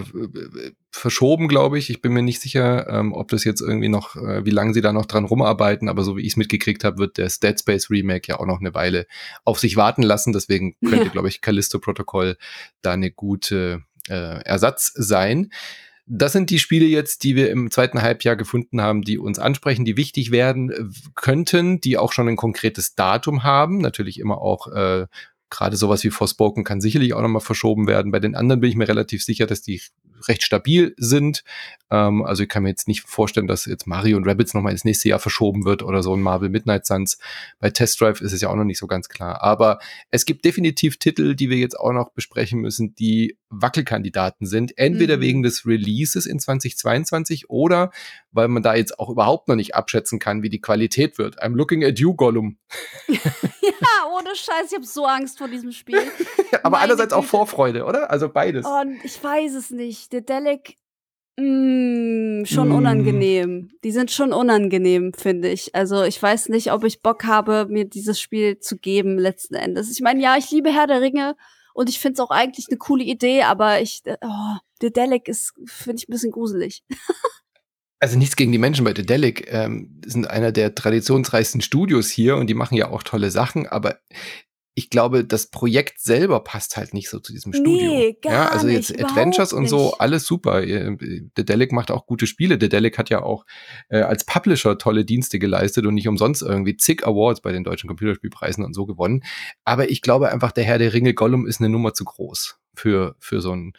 verschoben, 0.91 1.49
glaube 1.49 1.79
ich. 1.79 1.89
Ich 1.89 2.03
bin 2.03 2.13
mir 2.13 2.23
nicht 2.23 2.41
sicher, 2.41 2.89
ähm, 2.89 3.15
ob 3.15 3.29
das 3.29 3.45
jetzt 3.45 3.63
irgendwie 3.63 3.89
noch, 3.89 4.17
äh, 4.17 4.45
wie 4.45 4.51
lange 4.51 4.75
sie 4.75 4.83
da 4.83 4.93
noch 4.93 5.07
dran 5.07 5.25
rumarbeiten, 5.25 5.89
aber 5.89 6.05
so 6.05 6.17
wie 6.17 6.23
ich 6.23 6.33
es 6.33 6.37
mitgekriegt 6.37 6.85
habe, 6.85 6.99
wird 6.99 7.19
das 7.19 7.41
Dead 7.41 7.59
Space 7.59 7.91
Remake 7.91 8.29
ja 8.29 8.39
auch 8.39 8.47
noch 8.47 8.61
eine 8.61 8.75
Weile 8.75 9.07
auf 9.45 9.59
sich 9.59 9.77
warten 9.77 10.03
lassen. 10.03 10.33
Deswegen 10.33 10.77
könnte, 10.81 11.05
ja. 11.07 11.11
glaube 11.11 11.29
ich, 11.29 11.41
Callisto 11.41 11.79
Protocol 11.79 12.37
da 12.83 12.93
eine 12.93 13.11
gute 13.11 13.83
äh, 14.09 14.43
Ersatz 14.43 14.93
sein. 14.95 15.51
Das 16.09 16.33
sind 16.33 16.51
die 16.51 16.61
Spiele 16.61 16.87
jetzt, 16.87 17.25
die 17.25 17.35
wir 17.35 17.51
im 17.51 17.71
zweiten 17.71 18.01
Halbjahr 18.01 18.37
gefunden 18.37 18.81
haben, 18.81 19.03
die 19.03 19.19
uns 19.19 19.41
ansprechen, 19.41 19.85
die 19.85 19.97
wichtig 19.97 20.31
werden 20.31 20.71
äh, 20.71 20.85
könnten, 21.15 21.81
die 21.81 21.99
auch 21.99 22.13
schon 22.13 22.29
ein 22.29 22.37
konkretes 22.37 22.95
Datum 22.95 23.43
haben. 23.43 23.79
Natürlich 23.79 24.21
immer 24.21 24.39
auch 24.39 24.69
äh, 24.69 25.07
gerade 25.51 25.77
sowas 25.77 26.05
wie 26.05 26.11
Forspoken 26.11 26.65
kann 26.65 26.81
sicherlich 26.81 27.15
auch 27.15 27.23
nochmal 27.23 27.41
verschoben 27.41 27.87
werden. 27.87 28.13
Bei 28.13 28.21
den 28.21 28.35
anderen 28.35 28.61
bin 28.61 28.71
ich 28.71 28.77
mir 28.77 28.89
relativ 28.89 29.25
sicher, 29.25 29.47
dass 29.47 29.63
die 29.63 29.81
recht 30.29 30.43
stabil 30.43 30.95
sind. 30.97 31.45
Ähm, 31.91 32.23
also 32.25 32.43
ich 32.43 32.49
kann 32.49 32.63
mir 32.63 32.71
jetzt 32.71 32.89
nicht 32.89 33.03
vorstellen, 33.03 33.47
dass 33.47 33.67
jetzt 33.67 33.87
Mario 33.87 34.17
und 34.17 34.27
Rabbits 34.27 34.55
nochmal 34.55 34.73
ins 34.73 34.85
nächste 34.85 35.09
Jahr 35.09 35.19
verschoben 35.19 35.65
wird 35.65 35.83
oder 35.83 36.03
so 36.03 36.15
ein 36.15 36.21
Marvel 36.21 36.49
Midnight 36.49 36.87
Suns. 36.87 37.19
Bei 37.59 37.71
Test 37.71 38.01
Drive 38.01 38.21
ist 38.21 38.33
es 38.33 38.41
ja 38.41 38.49
auch 38.49 38.57
noch 38.57 38.65
nicht 38.65 38.79
so 38.79 38.87
ganz 38.87 39.09
klar. 39.09 39.43
Aber 39.43 39.79
es 40.11 40.27
gibt 40.27 40.45
definitiv 40.45 40.99
Titel, 40.99 41.35
die 41.35 41.51
wir 41.51 41.59
jetzt 41.59 41.79
auch 41.79 41.93
noch 41.93 42.11
besprechen 42.11 42.61
müssen, 42.61 42.95
die 42.95 43.37
Wackelkandidaten 43.51 44.47
sind. 44.47 44.77
Entweder 44.77 45.19
mhm. 45.19 45.21
wegen 45.21 45.43
des 45.43 45.67
Releases 45.67 46.27
in 46.27 46.39
2022 46.39 47.49
oder 47.51 47.91
weil 48.33 48.49
man 48.49 48.63
da 48.63 48.75
jetzt 48.75 48.99
auch 48.99 49.09
überhaupt 49.09 49.49
noch 49.49 49.57
nicht 49.57 49.75
abschätzen 49.75 50.19
kann, 50.19 50.43
wie 50.43 50.51
die 50.51 50.61
Qualität 50.61 51.19
wird. 51.19 51.43
I'm 51.43 51.55
looking 51.55 51.85
at 51.85 51.99
you, 51.99 52.15
Gollum. 52.15 52.59
ja, 53.09 53.19
ohne 54.15 54.35
Scheiß, 54.35 54.71
ich 54.71 54.75
habe 54.75 54.87
so 54.87 55.07
Angst 55.07 55.39
vor 55.39 55.49
diesem 55.49 55.73
Spiel. 55.73 55.99
Aber 56.63 56.71
Meine 56.71 56.85
einerseits 56.85 57.13
auch 57.13 57.25
Vorfreude, 57.25 57.85
oder? 57.85 58.11
Also 58.11 58.29
beides. 58.29 58.67
Und 58.67 59.05
ich 59.05 59.23
weiß 59.23 59.55
es 59.55 59.71
nicht. 59.71 60.13
Der 60.13 60.21
Delic 60.21 60.77
Mm, 61.39 62.45
schon 62.47 62.71
mm. 62.71 62.75
unangenehm. 62.75 63.71
Die 63.85 63.93
sind 63.93 64.11
schon 64.11 64.33
unangenehm, 64.33 65.13
finde 65.13 65.51
ich. 65.51 65.75
Also 65.75 66.03
ich 66.03 66.21
weiß 66.21 66.49
nicht, 66.49 66.73
ob 66.73 66.85
ich 66.85 67.03
Bock 67.03 67.25
habe, 67.25 67.67
mir 67.69 67.85
dieses 67.85 68.19
Spiel 68.19 68.59
zu 68.59 68.79
geben 68.79 69.19
letzten 69.19 69.55
Endes. 69.55 69.91
Ich 69.91 70.01
meine, 70.01 70.23
ja, 70.23 70.37
ich 70.39 70.51
liebe 70.51 70.73
Herr 70.73 70.87
der 70.87 71.03
Ringe 71.03 71.37
und 71.75 71.91
ich 71.91 71.99
finde 71.99 72.15
es 72.15 72.21
auch 72.21 72.31
eigentlich 72.31 72.67
eine 72.71 72.79
coole 72.79 73.05
Idee, 73.05 73.43
aber 73.43 73.83
ich, 73.83 74.03
oh, 74.07 74.57
Dedelic 74.81 75.29
ist, 75.29 75.53
finde 75.67 75.99
ich, 75.99 76.09
ein 76.09 76.13
bisschen 76.13 76.33
gruselig. 76.33 76.85
also 78.01 78.17
nichts 78.17 78.37
gegen 78.37 78.53
die 78.53 78.59
Menschen 78.59 78.87
bei 78.87 78.95
Dedelic, 78.95 79.53
ähm, 79.53 80.01
sind 80.07 80.31
einer 80.31 80.53
der 80.53 80.75
traditionsreichsten 80.75 81.61
Studios 81.61 82.09
hier 82.09 82.37
und 82.37 82.47
die 82.47 82.55
machen 82.55 82.77
ja 82.77 82.89
auch 82.91 83.03
tolle 83.03 83.31
Sachen, 83.31 83.67
aber 83.67 83.99
ich 84.79 84.91
glaube, 84.91 85.25
das 85.25 85.47
Projekt 85.47 86.03
selber 86.03 86.41
passt 86.41 86.77
halt 86.77 86.93
nicht 86.93 87.09
so 87.09 87.19
zu 87.19 87.33
diesem 87.33 87.55
Studio. 87.55 87.91
Nee, 87.95 88.19
gar 88.21 88.33
ja, 88.33 88.49
also 88.51 88.69
jetzt 88.69 88.91
nicht, 88.91 89.03
Adventures 89.03 89.55
und 89.55 89.69
so, 89.69 89.95
alles 89.95 90.27
super. 90.27 90.61
Dedelic 90.61 91.73
macht 91.73 91.91
auch 91.91 92.05
gute 92.05 92.27
Spiele. 92.27 92.59
Dedelic 92.59 92.99
hat 92.99 93.09
ja 93.09 93.23
auch 93.23 93.47
äh, 93.89 94.01
als 94.01 94.27
Publisher 94.27 94.77
tolle 94.77 95.07
Dienste 95.07 95.39
geleistet 95.39 95.87
und 95.87 95.95
nicht 95.95 96.09
umsonst 96.09 96.43
irgendwie 96.43 96.77
zig 96.77 97.07
Awards 97.07 97.41
bei 97.41 97.53
den 97.53 97.65
deutschen 97.65 97.89
Computerspielpreisen 97.89 98.63
und 98.67 98.75
so 98.75 98.85
gewonnen. 98.85 99.25
Aber 99.65 99.89
ich 99.89 100.03
glaube 100.03 100.31
einfach, 100.31 100.53
der 100.53 100.65
Herr 100.65 100.79
der 100.79 100.93
Ringe 100.93 101.15
Gollum 101.15 101.47
ist 101.47 101.59
eine 101.59 101.71
Nummer 101.71 101.95
zu 101.95 102.05
groß 102.05 102.59
für, 102.77 103.17
für 103.19 103.41
so 103.41 103.53
ein. 103.53 103.73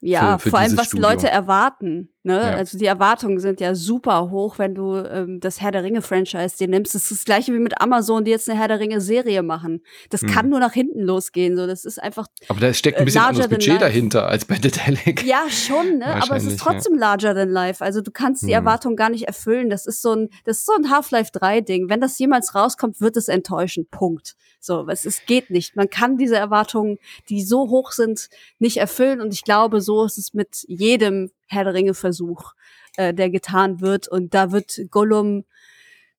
Ja, 0.00 0.38
für, 0.38 0.44
für 0.44 0.50
vor 0.50 0.58
allem, 0.60 0.76
was 0.76 0.86
Studio. 0.86 1.08
Leute 1.08 1.28
erwarten. 1.28 2.08
Ne? 2.24 2.34
Ja. 2.34 2.50
Also 2.56 2.78
die 2.78 2.86
Erwartungen 2.86 3.38
sind 3.40 3.60
ja 3.60 3.74
super 3.74 4.30
hoch, 4.30 4.58
wenn 4.58 4.74
du 4.76 4.94
ähm, 4.96 5.40
das 5.40 5.60
Herr 5.60 5.72
der 5.72 5.82
Ringe-Franchise 5.82 6.56
dir 6.56 6.68
nimmst. 6.68 6.94
Das 6.94 7.02
ist 7.04 7.10
das 7.10 7.24
gleiche 7.24 7.52
wie 7.52 7.58
mit 7.58 7.80
Amazon, 7.80 8.24
die 8.24 8.30
jetzt 8.30 8.48
eine 8.48 8.58
Herr 8.58 8.68
der 8.68 8.78
Ringe-Serie 8.80 9.42
machen. 9.42 9.82
Das 10.10 10.22
Mhm. 10.22 10.26
kann 10.28 10.48
nur 10.48 10.60
nach 10.60 10.72
hinten 10.72 11.00
losgehen. 11.00 11.56
So, 11.56 11.66
das 11.66 11.84
ist 11.84 12.00
einfach 12.00 12.26
Aber 12.48 12.60
da 12.60 12.72
steckt 12.74 12.96
Äh, 12.98 13.00
ein 13.00 13.04
bisschen 13.06 13.20
larger 13.22 13.30
anderes 13.44 13.48
Budget 13.50 13.68
life. 13.74 13.80
dahinter 13.80 14.26
als 14.28 14.44
bei 14.44 14.56
Dedelic. 14.58 15.24
Ja, 15.24 15.42
schon, 15.50 15.98
ne? 15.98 16.06
Aber 16.22 16.36
es 16.36 16.44
ist 16.44 16.60
trotzdem 16.60 16.96
larger 16.96 17.34
than 17.34 17.48
life. 17.50 17.84
Also 17.84 18.00
du 18.02 18.10
kannst 18.12 18.42
die 18.42 18.46
Hm. 18.48 18.52
Erwartungen 18.54 18.96
gar 18.96 19.10
nicht 19.10 19.24
erfüllen. 19.26 19.70
Das 19.70 19.86
ist 19.86 20.02
so 20.02 20.12
ein, 20.14 20.28
das 20.44 20.58
ist 20.58 20.66
so 20.66 20.72
ein 20.74 20.90
Half-Life 20.90 21.30
3-Ding. 21.32 21.88
Wenn 21.88 22.00
das 22.00 22.18
jemals 22.18 22.54
rauskommt, 22.54 23.00
wird 23.00 23.16
es 23.16 23.28
enttäuschen. 23.28 23.86
Punkt. 23.90 24.34
So, 24.60 24.86
es, 24.88 25.04
es 25.06 25.24
geht 25.26 25.50
nicht. 25.50 25.74
Man 25.74 25.90
kann 25.90 26.18
diese 26.18 26.36
Erwartungen, 26.36 26.98
die 27.28 27.42
so 27.42 27.68
hoch 27.68 27.90
sind, 27.90 28.28
nicht 28.58 28.76
erfüllen. 28.76 29.20
Und 29.20 29.32
ich 29.32 29.42
glaube, 29.44 29.80
so 29.80 30.04
ist 30.04 30.18
es 30.18 30.34
mit 30.34 30.64
jedem 30.66 31.30
Herr 31.46 31.64
der 31.64 31.74
Ringe-Versuch, 31.74 32.52
äh, 32.96 33.12
der 33.14 33.30
getan 33.30 33.80
wird. 33.80 34.08
Und 34.08 34.34
da 34.34 34.52
wird 34.52 34.80
Gollum, 34.90 35.44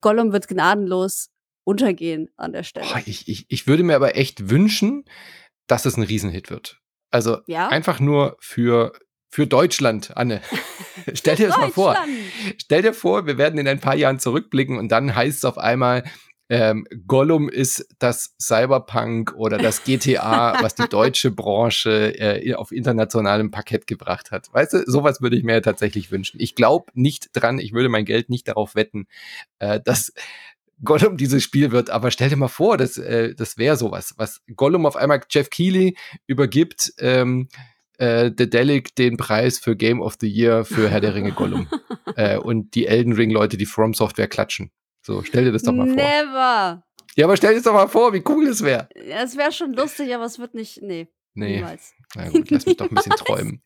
Gollum 0.02 0.32
wird 0.32 0.48
gnadenlos 0.48 1.30
untergehen 1.64 2.30
an 2.36 2.52
der 2.54 2.64
Stelle. 2.64 2.88
Boah, 2.88 3.02
ich, 3.06 3.28
ich, 3.28 3.46
ich 3.50 3.68
würde 3.68 3.84
mir 3.84 3.96
aber 3.96 4.16
echt 4.18 4.50
wünschen, 4.50 5.06
dass 5.68 5.86
es 5.86 5.98
ein 5.98 6.04
Riesenhit 6.04 6.50
wird. 6.50 6.80
Also 7.10 7.38
Ja? 7.48 7.68
einfach 7.70 8.00
nur 8.00 8.38
für, 8.40 8.94
für 9.30 9.48
Deutschland, 9.48 10.16
Anne. 10.18 10.42
Stell 11.14 11.36
dir 11.36 11.48
das 11.48 11.58
mal 11.58 11.72
vor. 11.72 11.98
Stell 12.58 12.82
dir 12.82 12.94
vor, 12.94 13.26
wir 13.26 13.38
werden 13.38 13.60
in 13.60 13.68
ein 13.68 13.80
paar 13.80 13.96
Jahren 13.96 14.20
zurückblicken 14.20 14.78
und 14.78 14.92
dann 14.92 15.16
heißt 15.16 15.38
es 15.38 15.46
auf 15.46 15.58
einmal, 15.58 16.04
ähm, 16.50 16.86
Gollum 17.08 17.50
ist 17.50 17.88
das 18.00 18.36
Cyberpunk 18.40 19.34
oder 19.36 19.58
das 19.58 19.84
GTA, 19.84 20.58
was 20.62 20.76
die 20.76 20.88
deutsche 20.88 21.32
Branche 21.32 22.20
äh, 22.20 22.54
auf 22.56 22.72
internationalem 22.72 23.52
Parkett 23.52 23.88
gebracht 23.88 24.32
hat. 24.32 24.54
Weißt 24.54 24.74
du, 24.74 24.84
sowas 24.86 25.22
würde 25.22 25.38
ich 25.38 25.44
mir 25.44 25.62
tatsächlich 25.62 26.12
wünschen. 26.12 26.40
Ich 26.40 26.56
glaube 26.56 26.86
nicht 26.94 27.30
dran, 27.34 27.60
ich 27.60 27.74
würde 27.74 27.90
mein 27.90 28.06
Geld 28.06 28.30
nicht 28.30 28.48
darauf 28.48 28.76
wetten, 28.76 29.08
äh, 29.60 29.80
dass 29.84 30.14
Gollum 30.84 31.18
dieses 31.18 31.44
Spiel 31.44 31.72
wird. 31.72 31.90
Aber 31.90 32.12
stell 32.12 32.30
dir 32.30 32.36
mal 32.36 32.48
vor, 32.48 32.78
das, 32.78 32.98
äh, 32.98 33.34
das 33.36 33.58
wäre 33.58 33.78
sowas, 33.78 34.14
was 34.18 34.42
Gollum 34.56 34.86
auf 34.86 34.96
einmal 34.96 35.22
Jeff 35.30 35.50
Keighley 35.50 35.96
übergibt. 36.28 36.94
Ähm, 37.00 37.48
äh, 37.98 38.32
Dedelic 38.32 38.96
den 38.96 39.18
Preis 39.18 39.60
für 39.60 39.76
Game 39.76 40.02
of 40.02 40.18
the 40.20 40.28
Year 40.28 40.66
für 40.66 40.90
Herr 40.90 41.00
der 41.00 41.16
Ringe 41.16 41.32
Gollum. 41.32 41.68
äh, 42.16 42.38
und 42.38 42.76
die 42.76 42.88
Elden 42.88 43.14
Ring 43.14 43.30
Leute, 43.30 43.56
die 43.58 43.66
From 43.66 43.94
Software 43.94 44.28
klatschen. 44.28 44.72
So, 45.06 45.22
stell 45.24 45.44
dir 45.46 45.52
das 45.52 45.64
doch 45.64 45.74
mal 45.74 45.86
vor. 45.88 45.96
Never! 45.96 46.84
Ja, 47.16 47.26
aber 47.26 47.38
stell 47.38 47.52
dir 47.52 47.56
das 47.58 47.64
doch 47.66 47.74
mal 47.74 47.88
vor, 47.88 48.14
wie 48.14 48.24
cool 48.28 48.48
das 48.48 48.64
wäre. 48.64 48.88
Ja, 49.08 49.22
Es 49.24 49.38
wäre 49.38 49.52
schon 49.52 49.74
lustig, 49.74 50.14
aber 50.16 50.26
es 50.26 50.40
wird 50.40 50.56
nicht. 50.56 50.82
Nee, 50.82 51.08
Nee, 51.36 51.58
niemals. 51.58 51.94
na 52.16 52.30
gut, 52.30 52.50
lass 52.52 52.66
mich 52.66 52.78
doch 52.78 52.90
ein 52.90 52.96
bisschen 52.96 53.12
träumen. 53.18 53.62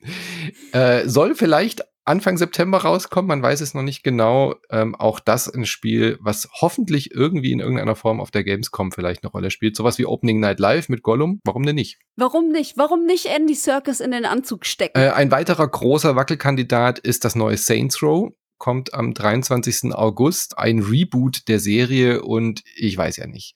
Äh, 0.71 1.07
soll 1.07 1.35
vielleicht 1.35 1.83
Anfang 2.05 2.38
September 2.38 2.77
rauskommen, 2.77 3.27
man 3.27 3.43
weiß 3.43 3.59
es 3.59 3.73
noch 3.73 3.81
nicht 3.83 4.01
genau. 4.01 4.55
Ähm, 4.69 4.95
auch 4.95 5.19
das 5.19 5.53
ein 5.53 5.65
Spiel, 5.65 6.17
was 6.21 6.47
hoffentlich 6.61 7.11
irgendwie 7.11 7.51
in 7.51 7.59
irgendeiner 7.59 7.95
Form 7.97 8.21
auf 8.21 8.31
der 8.31 8.45
Gamescom 8.45 8.93
vielleicht 8.93 9.23
eine 9.23 9.31
Rolle 9.31 9.51
spielt. 9.51 9.75
Sowas 9.75 9.97
wie 9.97 10.05
Opening 10.05 10.39
Night 10.39 10.59
Live 10.61 10.88
mit 10.88 11.03
Gollum, 11.03 11.41
warum 11.43 11.63
denn 11.65 11.75
nicht? 11.75 11.99
Warum 12.15 12.47
nicht? 12.49 12.77
Warum 12.77 13.05
nicht 13.05 13.25
Andy 13.25 13.55
Circus 13.55 13.99
in 13.99 14.11
den 14.11 14.23
Anzug 14.23 14.65
stecken? 14.65 14.97
Äh, 14.97 15.09
ein 15.09 15.31
weiterer 15.31 15.67
großer 15.67 16.15
Wackelkandidat 16.15 16.99
ist 16.99 17.25
das 17.25 17.35
neue 17.35 17.57
Saints 17.57 18.01
Row. 18.01 18.31
Kommt 18.58 18.93
am 18.93 19.14
23. 19.14 19.93
August. 19.93 20.58
Ein 20.58 20.80
Reboot 20.80 21.47
der 21.47 21.60
Serie 21.60 22.22
und 22.22 22.64
ich 22.76 22.97
weiß 22.97 23.18
ja 23.18 23.28
nicht. 23.28 23.55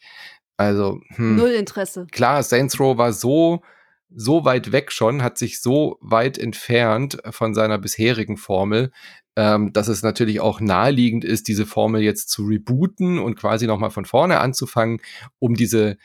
Also, 0.57 1.01
hm. 1.15 1.37
Null 1.37 1.49
Interesse. 1.49 2.05
klar, 2.11 2.43
Saints 2.43 2.79
Row 2.79 2.97
war 2.97 3.13
so, 3.13 3.61
so 4.13 4.45
weit 4.45 4.71
weg 4.71 4.91
schon, 4.91 5.23
hat 5.23 5.37
sich 5.37 5.61
so 5.61 5.97
weit 6.01 6.37
entfernt 6.37 7.17
von 7.31 7.55
seiner 7.55 7.79
bisherigen 7.79 8.37
Formel, 8.37 8.91
ähm, 9.35 9.73
dass 9.73 9.87
es 9.87 10.03
natürlich 10.03 10.39
auch 10.39 10.59
naheliegend 10.59 11.23
ist, 11.23 11.47
diese 11.47 11.65
Formel 11.65 12.01
jetzt 12.01 12.29
zu 12.29 12.45
rebooten 12.45 13.17
und 13.17 13.35
quasi 13.35 13.65
nochmal 13.65 13.89
von 13.89 14.05
vorne 14.05 14.39
anzufangen, 14.39 14.99
um 15.39 15.55
diese 15.55 15.97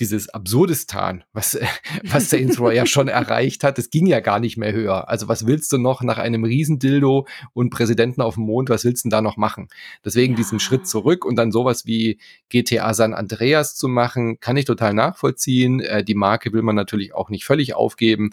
dieses 0.00 0.28
Absurdistan, 0.30 1.24
was, 1.32 1.54
äh, 1.54 1.66
was 2.04 2.30
Saints 2.30 2.58
Row 2.58 2.72
ja 2.72 2.86
schon 2.86 3.08
erreicht 3.08 3.62
hat, 3.62 3.78
das 3.78 3.90
ging 3.90 4.06
ja 4.06 4.20
gar 4.20 4.40
nicht 4.40 4.56
mehr 4.56 4.72
höher. 4.72 5.08
Also 5.08 5.28
was 5.28 5.46
willst 5.46 5.72
du 5.72 5.78
noch 5.78 6.02
nach 6.02 6.18
einem 6.18 6.44
Riesendildo 6.44 7.26
und 7.52 7.70
Präsidenten 7.70 8.22
auf 8.22 8.34
dem 8.34 8.44
Mond, 8.44 8.70
was 8.70 8.84
willst 8.84 9.04
du 9.04 9.08
denn 9.08 9.10
da 9.10 9.22
noch 9.22 9.36
machen? 9.36 9.68
Deswegen 10.04 10.32
Ja. 10.32 10.38
diesen 10.38 10.58
Schritt 10.60 10.88
zurück 10.88 11.24
und 11.24 11.36
dann 11.36 11.52
sowas 11.52 11.86
wie 11.86 12.18
GTA 12.48 12.94
San 12.94 13.14
Andreas 13.14 13.76
zu 13.76 13.88
machen, 13.88 14.40
kann 14.40 14.56
ich 14.56 14.64
total 14.64 14.94
nachvollziehen. 14.94 15.80
Äh, 15.80 16.02
die 16.02 16.14
Marke 16.14 16.52
will 16.52 16.62
man 16.62 16.74
natürlich 16.74 17.14
auch 17.14 17.28
nicht 17.28 17.44
völlig 17.44 17.74
aufgeben, 17.74 18.30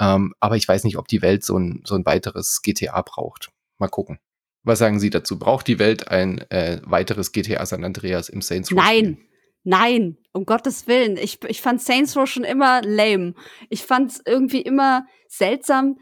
ähm, 0.00 0.32
aber 0.40 0.56
ich 0.56 0.68
weiß 0.68 0.84
nicht, 0.84 0.96
ob 0.96 1.08
die 1.08 1.22
Welt 1.22 1.44
so 1.44 1.58
ein, 1.58 1.82
so 1.84 1.96
ein 1.96 2.06
weiteres 2.06 2.62
GTA 2.62 3.02
braucht. 3.02 3.50
Mal 3.78 3.88
gucken. 3.88 4.18
Was 4.64 4.80
sagen 4.80 5.00
Sie 5.00 5.10
dazu? 5.10 5.38
Braucht 5.38 5.66
die 5.66 5.78
Welt 5.78 6.08
ein 6.08 6.38
äh, 6.50 6.80
weiteres 6.84 7.32
GTA 7.32 7.64
San 7.64 7.84
Andreas 7.84 8.28
im 8.28 8.42
Saints 8.42 8.70
Row? 8.70 8.76
Nein. 8.76 9.18
Nein, 9.64 10.16
um 10.32 10.46
Gottes 10.46 10.86
Willen. 10.86 11.16
Ich, 11.16 11.42
ich 11.44 11.60
fand 11.60 11.82
Saints 11.82 12.16
Row 12.16 12.28
schon 12.28 12.44
immer 12.44 12.82
lame. 12.82 13.34
Ich 13.68 13.84
fand 13.84 14.12
es 14.12 14.22
irgendwie 14.24 14.62
immer 14.62 15.06
seltsam, 15.28 15.98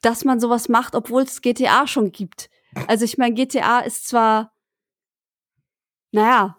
dass 0.00 0.24
man 0.24 0.40
sowas 0.40 0.68
macht, 0.68 0.94
obwohl 0.94 1.22
es 1.22 1.42
GTA 1.42 1.86
schon 1.86 2.12
gibt. 2.12 2.50
Also 2.88 3.04
ich 3.04 3.18
meine, 3.18 3.34
GTA 3.34 3.80
ist 3.80 4.08
zwar, 4.08 4.52
naja, 6.10 6.58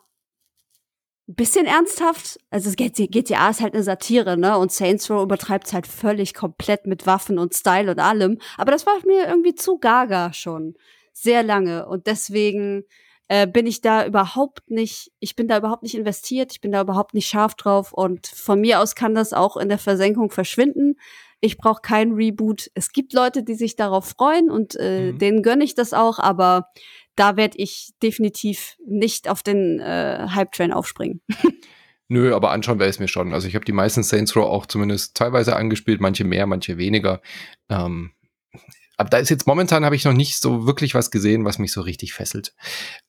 ein 1.28 1.36
bisschen 1.36 1.66
ernsthaft. 1.66 2.39
Also 2.49 2.72
GTA 2.72 3.49
ist 3.49 3.61
halt 3.61 3.74
eine 3.74 3.84
Satire, 3.84 4.38
ne? 4.38 4.57
Und 4.57 4.72
Saints 4.72 5.09
Row 5.09 5.24
übertreibt 5.24 5.68
es 5.68 5.74
halt 5.74 5.88
völlig 5.88 6.34
komplett 6.34 6.86
mit 6.86 7.05
Waffen 7.05 7.39
und 7.39 7.53
Style 7.53 7.89
und 7.89 7.99
allem. 7.99 8.39
Aber 8.57 8.72
das 8.72 8.86
war 8.86 8.95
mir 9.05 9.28
irgendwie 9.28 9.55
zu 9.55 9.78
gaga 9.78 10.34
schon. 10.34 10.76
Sehr 11.14 11.43
lange. 11.43 11.88
Und 11.88 12.07
deswegen 12.07 12.84
äh, 13.34 13.48
bin 13.48 13.66
ich 13.66 13.82
da 13.82 14.06
überhaupt 14.06 14.70
nicht, 14.70 15.12
ich 15.20 15.36
bin 15.36 15.48
da 15.48 15.58
überhaupt 15.58 15.82
nicht 15.82 15.96
investiert, 15.96 16.52
ich 16.52 16.62
bin 16.62 16.72
da 16.72 16.82
überhaupt 16.82 17.16
nicht 17.16 17.28
scharf 17.28 17.56
drauf 17.56 17.92
und 17.92 18.28
von 18.28 18.62
mir 18.62 18.80
aus 18.80 18.94
kann 18.94 19.16
das 19.16 19.34
auch 19.34 19.58
in 19.58 19.70
der 19.70 19.80
Versenkung 19.80 20.30
verschwinden. 20.30 20.98
Ich 21.42 21.58
brauche 21.58 21.82
keinen 21.82 22.14
Reboot. 22.14 22.70
Es 22.76 22.92
gibt 22.92 23.12
Leute, 23.12 23.42
die 23.42 23.56
sich 23.56 23.76
darauf 23.76 24.06
freuen 24.06 24.52
und 24.52 24.76
äh, 24.76 25.14
Mhm. 25.14 25.18
denen 25.18 25.42
gönne 25.42 25.64
ich 25.64 25.74
das 25.74 25.94
auch, 25.94 26.20
aber 26.20 26.68
da 27.16 27.36
werde 27.36 27.58
ich 27.58 27.94
definitiv 28.04 28.78
nicht 28.86 29.28
auf 29.28 29.42
den 29.42 29.80
äh, 29.80 30.28
Hype-Train 30.30 30.72
aufspringen. 30.72 31.20
Nö, 32.10 32.36
aber 32.36 32.52
anschauen 32.52 32.78
wäre 32.78 32.90
es 32.92 33.00
mir 33.00 33.08
schon. 33.08 33.34
Also 33.34 33.48
ich 33.48 33.56
habe 33.56 33.66
die 33.66 33.72
meisten 33.72 34.04
Saints 34.04 34.36
Row 34.36 34.46
auch 34.46 34.68
zumindest 34.68 35.18
teilweise 35.18 35.56
angespielt, 35.56 36.02
manche 36.02 36.24
mehr, 36.24 36.46
manche 36.46 36.78
weniger. 36.78 37.20
Ähm, 37.68 38.12
aber 38.98 39.10
da 39.10 39.18
ist 39.18 39.30
jetzt 39.30 39.48
momentan 39.48 39.86
habe 39.86 39.96
ich 39.96 40.06
noch 40.06 40.14
nicht 40.14 40.39
so 40.39 40.66
wirklich 40.66 40.94
was 40.94 41.12
gesehen, 41.12 41.46
was 41.46 41.60
mich 41.60 41.72
so 41.72 41.82
richtig 41.82 42.14
fesselt. 42.14 42.54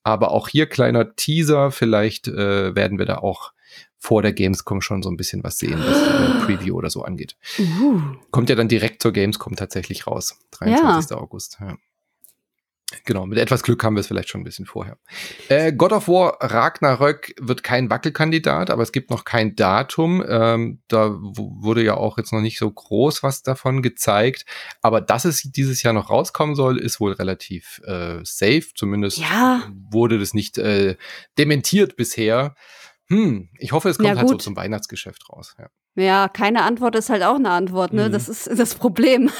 Aber 0.03 0.30
auch 0.30 0.49
hier 0.49 0.66
kleiner 0.66 1.14
Teaser, 1.14 1.70
vielleicht 1.70 2.28
äh, 2.28 2.74
werden 2.74 2.99
wir 2.99 3.07
da 3.07 3.18
auch 3.18 3.53
vor 3.99 4.22
der 4.22 4.32
Gamescom 4.32 4.80
schon 4.82 5.03
so 5.03 5.11
ein 5.11 5.16
bisschen 5.16 5.43
was 5.45 5.59
sehen, 5.59 5.78
was 5.78 5.97
äh, 5.97 6.45
Preview 6.47 6.76
oder 6.76 6.91
so 6.91 7.03
angeht. 7.03 7.37
Uh. 7.59 8.01
Kommt 8.30 8.51
ja 8.51 8.57
dann 8.57 8.68
direkt 8.68 9.03
zur 9.03 9.12
Gamescom 9.12 9.57
tatsächlich 9.57 10.07
raus. 10.07 10.39
23. 10.53 11.16
August. 11.16 11.59
Ja. 11.61 11.76
Genau, 13.05 13.26
mit 13.26 13.39
etwas 13.39 13.62
Glück 13.62 13.82
haben 13.82 13.97
wir 13.97 14.01
es 14.01 14.07
vielleicht 14.07 14.28
schon 14.28 14.43
ein 14.43 14.45
bisschen 14.45 14.66
vorher. 14.66 14.99
Äh, 15.49 15.72
God 15.72 15.93
of 15.93 16.07
War 16.07 16.37
Ragnarök 16.41 17.35
wird 17.41 17.62
kein 17.62 17.91
Wackelkandidat, 17.91 18.70
aber 18.70 18.82
es 18.82 18.93
gibt 18.93 19.11
noch 19.11 19.24
kein 19.24 19.57
Datum. 19.57 20.22
Ähm, 20.26 20.80
da 20.89 21.11
wurde 21.18 21.82
ja 21.82 21.95
auch 21.95 22.18
jetzt 22.18 22.32
noch 22.32 22.41
nicht 22.41 22.59
so 22.59 22.70
groß 22.70 23.22
was 23.22 23.43
davon 23.43 23.82
gezeigt. 23.82 24.45
Aber 24.82 25.01
dass 25.01 25.24
es 25.24 25.43
dieses 25.43 25.82
Jahr 25.82 25.93
noch 25.95 26.11
rauskommen 26.11 26.55
soll, 26.55 26.78
ist 26.78 27.01
wohl 27.01 27.12
relativ 27.12 27.80
äh, 27.85 28.20
safe. 28.22 28.66
Zumindest 28.74 29.18
Ja. 29.18 29.62
wurde 29.91 30.18
das 30.18 30.35
nicht 30.35 30.59
äh, 30.59 30.97
dementiert 31.39 31.97
bisher. 31.97 32.55
Hm, 33.09 33.51
ich 33.59 33.72
hoffe, 33.72 33.89
es 33.89 33.97
kommt 33.99 34.11
Ja, 34.11 34.16
halt 34.16 34.28
so 34.28 34.37
zum 34.37 34.57
Weihnachtsgeschäft 34.57 35.28
raus. 35.30 35.55
Ja. 35.59 35.68
Ja, 35.97 36.28
keine 36.28 36.62
Antwort 36.62 36.97
ist 36.97 37.09
halt 37.09 37.22
auch 37.22 37.37
eine 37.37 37.51
Antwort, 37.51 37.93
ne? 37.93 38.09
Mhm. 38.09 38.12
Das 38.12 38.28
ist 38.28 38.49
das 38.59 38.74
Problem. 38.74 39.30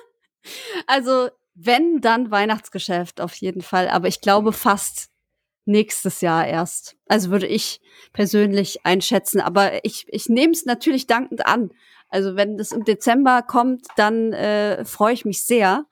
also, 0.86 1.28
wenn, 1.62 2.00
dann 2.00 2.30
Weihnachtsgeschäft 2.30 3.20
auf 3.20 3.34
jeden 3.34 3.62
Fall. 3.62 3.88
Aber 3.88 4.08
ich 4.08 4.20
glaube 4.20 4.52
fast 4.52 5.08
nächstes 5.66 6.20
Jahr 6.20 6.46
erst. 6.46 6.96
Also 7.06 7.30
würde 7.30 7.46
ich 7.46 7.80
persönlich 8.12 8.84
einschätzen. 8.84 9.40
Aber 9.40 9.84
ich, 9.84 10.06
ich 10.08 10.28
nehme 10.28 10.52
es 10.52 10.64
natürlich 10.64 11.06
dankend 11.06 11.46
an. 11.46 11.70
Also 12.08 12.34
wenn 12.34 12.56
das 12.56 12.72
im 12.72 12.84
Dezember 12.84 13.42
kommt, 13.42 13.86
dann 13.96 14.32
äh, 14.32 14.84
freue 14.84 15.14
ich 15.14 15.24
mich 15.24 15.44
sehr. 15.44 15.86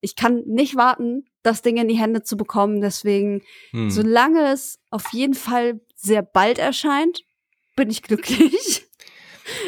Ich 0.00 0.16
kann 0.16 0.42
nicht 0.46 0.76
warten, 0.76 1.24
das 1.42 1.62
Ding 1.62 1.78
in 1.78 1.88
die 1.88 1.98
Hände 1.98 2.22
zu 2.22 2.36
bekommen. 2.36 2.80
Deswegen, 2.80 3.42
Hm. 3.70 3.90
solange 3.90 4.52
es 4.52 4.78
auf 4.90 5.12
jeden 5.12 5.34
Fall 5.34 5.80
sehr 5.94 6.22
bald 6.22 6.58
erscheint, 6.58 7.22
bin 7.76 7.90
ich 7.90 8.02
glücklich. 8.02 8.85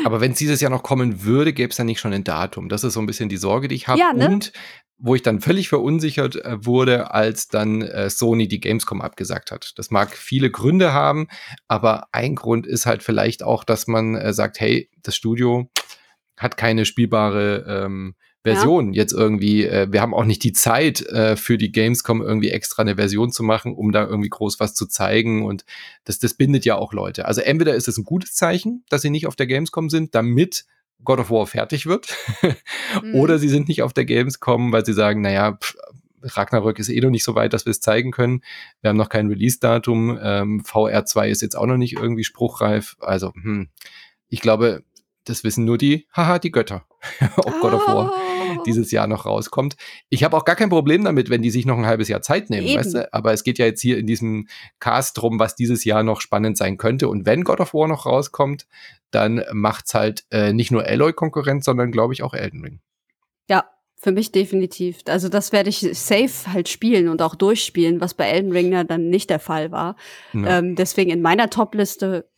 Aber 0.04 0.20
wenn 0.20 0.32
es 0.32 0.38
dieses 0.38 0.60
Jahr 0.60 0.70
noch 0.70 0.82
kommen 0.82 1.24
würde, 1.24 1.52
gäbe 1.52 1.70
es 1.70 1.78
ja 1.78 1.84
nicht 1.84 2.00
schon 2.00 2.12
ein 2.12 2.24
Datum. 2.24 2.68
Das 2.68 2.84
ist 2.84 2.94
so 2.94 3.00
ein 3.00 3.06
bisschen 3.06 3.28
die 3.28 3.36
Sorge, 3.36 3.68
die 3.68 3.74
ich 3.74 3.88
habe. 3.88 4.00
Ja, 4.00 4.12
ne? 4.12 4.28
Und 4.28 4.52
wo 4.98 5.14
ich 5.14 5.22
dann 5.22 5.40
völlig 5.40 5.68
verunsichert 5.68 6.36
äh, 6.36 6.64
wurde, 6.64 7.12
als 7.12 7.48
dann 7.48 7.82
äh, 7.82 8.10
Sony 8.10 8.48
die 8.48 8.60
Gamescom 8.60 9.00
abgesagt 9.00 9.52
hat. 9.52 9.72
Das 9.76 9.90
mag 9.90 10.16
viele 10.16 10.50
Gründe 10.50 10.92
haben, 10.92 11.28
aber 11.68 12.08
ein 12.12 12.34
Grund 12.34 12.66
ist 12.66 12.84
halt 12.84 13.02
vielleicht 13.02 13.42
auch, 13.44 13.62
dass 13.62 13.86
man 13.86 14.16
äh, 14.16 14.32
sagt, 14.32 14.58
hey, 14.60 14.90
das 15.02 15.14
Studio 15.14 15.70
hat 16.36 16.56
keine 16.56 16.84
spielbare 16.84 17.64
ähm, 17.68 18.14
Version 18.54 18.92
ja. 18.92 19.02
jetzt 19.02 19.12
irgendwie. 19.12 19.64
Äh, 19.64 19.88
wir 19.90 20.00
haben 20.00 20.14
auch 20.14 20.24
nicht 20.24 20.42
die 20.44 20.52
Zeit 20.52 21.00
äh, 21.02 21.36
für 21.36 21.58
die 21.58 21.72
Gamescom 21.72 22.22
irgendwie 22.22 22.50
extra 22.50 22.82
eine 22.82 22.96
Version 22.96 23.30
zu 23.32 23.42
machen, 23.42 23.74
um 23.74 23.92
da 23.92 24.06
irgendwie 24.06 24.28
groß 24.28 24.60
was 24.60 24.74
zu 24.74 24.86
zeigen. 24.86 25.44
Und 25.44 25.64
das, 26.04 26.18
das 26.18 26.34
bindet 26.34 26.64
ja 26.64 26.76
auch 26.76 26.92
Leute. 26.92 27.26
Also 27.26 27.40
entweder 27.40 27.74
ist 27.74 27.88
es 27.88 27.98
ein 27.98 28.04
gutes 28.04 28.34
Zeichen, 28.34 28.84
dass 28.88 29.02
sie 29.02 29.10
nicht 29.10 29.26
auf 29.26 29.36
der 29.36 29.46
Gamescom 29.46 29.90
sind, 29.90 30.14
damit 30.14 30.64
God 31.04 31.20
of 31.20 31.30
War 31.30 31.46
fertig 31.46 31.86
wird. 31.86 32.08
mhm. 33.02 33.14
Oder 33.14 33.38
sie 33.38 33.48
sind 33.48 33.68
nicht 33.68 33.82
auf 33.82 33.92
der 33.92 34.04
Gamescom, 34.04 34.72
weil 34.72 34.84
sie 34.84 34.94
sagen, 34.94 35.20
naja, 35.20 35.52
pff, 35.52 35.76
Ragnarök 36.22 36.78
ist 36.78 36.88
eh 36.88 37.00
noch 37.00 37.10
nicht 37.10 37.24
so 37.24 37.34
weit, 37.34 37.52
dass 37.52 37.64
wir 37.64 37.70
es 37.70 37.80
zeigen 37.80 38.10
können. 38.10 38.42
Wir 38.80 38.90
haben 38.90 38.96
noch 38.96 39.08
kein 39.08 39.28
Release-Datum. 39.28 40.18
Ähm, 40.20 40.62
VR2 40.62 41.28
ist 41.28 41.42
jetzt 41.42 41.56
auch 41.56 41.66
noch 41.66 41.76
nicht 41.76 41.94
irgendwie 41.94 42.24
spruchreif. 42.24 42.96
Also, 43.00 43.32
hm, 43.34 43.68
ich 44.28 44.40
glaube, 44.40 44.82
das 45.24 45.44
wissen 45.44 45.64
nur 45.64 45.78
die, 45.78 46.06
haha, 46.12 46.38
die 46.38 46.50
Götter, 46.50 46.84
ob 47.36 47.60
God 47.60 47.74
of 47.74 47.86
War 47.86 48.12
oh. 48.12 48.27
Dieses 48.66 48.90
Jahr 48.90 49.06
noch 49.06 49.26
rauskommt. 49.26 49.76
Ich 50.08 50.24
habe 50.24 50.36
auch 50.36 50.44
gar 50.44 50.56
kein 50.56 50.68
Problem 50.68 51.04
damit, 51.04 51.30
wenn 51.30 51.42
die 51.42 51.50
sich 51.50 51.66
noch 51.66 51.78
ein 51.78 51.86
halbes 51.86 52.08
Jahr 52.08 52.22
Zeit 52.22 52.50
nehmen, 52.50 52.76
weißt 52.76 52.94
du? 52.94 53.12
Aber 53.12 53.32
es 53.32 53.42
geht 53.42 53.58
ja 53.58 53.66
jetzt 53.66 53.80
hier 53.80 53.98
in 53.98 54.06
diesem 54.06 54.48
Cast 54.80 55.18
drum, 55.18 55.38
was 55.38 55.56
dieses 55.56 55.84
Jahr 55.84 56.02
noch 56.02 56.20
spannend 56.20 56.56
sein 56.56 56.76
könnte. 56.76 57.08
Und 57.08 57.26
wenn 57.26 57.44
God 57.44 57.60
of 57.60 57.74
War 57.74 57.88
noch 57.88 58.06
rauskommt, 58.06 58.66
dann 59.10 59.42
macht's 59.52 59.94
halt 59.94 60.24
äh, 60.30 60.52
nicht 60.52 60.70
nur 60.70 60.84
Alloy 60.84 61.12
Konkurrenz, 61.12 61.64
sondern 61.64 61.92
glaube 61.92 62.12
ich 62.12 62.22
auch 62.22 62.34
Elden 62.34 62.62
Ring. 62.62 62.80
Ja, 63.48 63.64
für 63.96 64.12
mich 64.12 64.30
definitiv. 64.30 64.98
Also 65.08 65.28
das 65.28 65.52
werde 65.52 65.70
ich 65.70 65.80
safe 65.92 66.52
halt 66.52 66.68
spielen 66.68 67.08
und 67.08 67.20
auch 67.22 67.34
durchspielen, 67.34 68.00
was 68.00 68.14
bei 68.14 68.26
Elden 68.28 68.52
Ring 68.52 68.72
ja 68.72 68.84
dann 68.84 69.08
nicht 69.08 69.30
der 69.30 69.40
Fall 69.40 69.72
war. 69.72 69.96
Ja. 70.32 70.58
Ähm, 70.58 70.76
deswegen 70.76 71.10
in 71.10 71.22
meiner 71.22 71.50
Top-Liste 71.50 72.28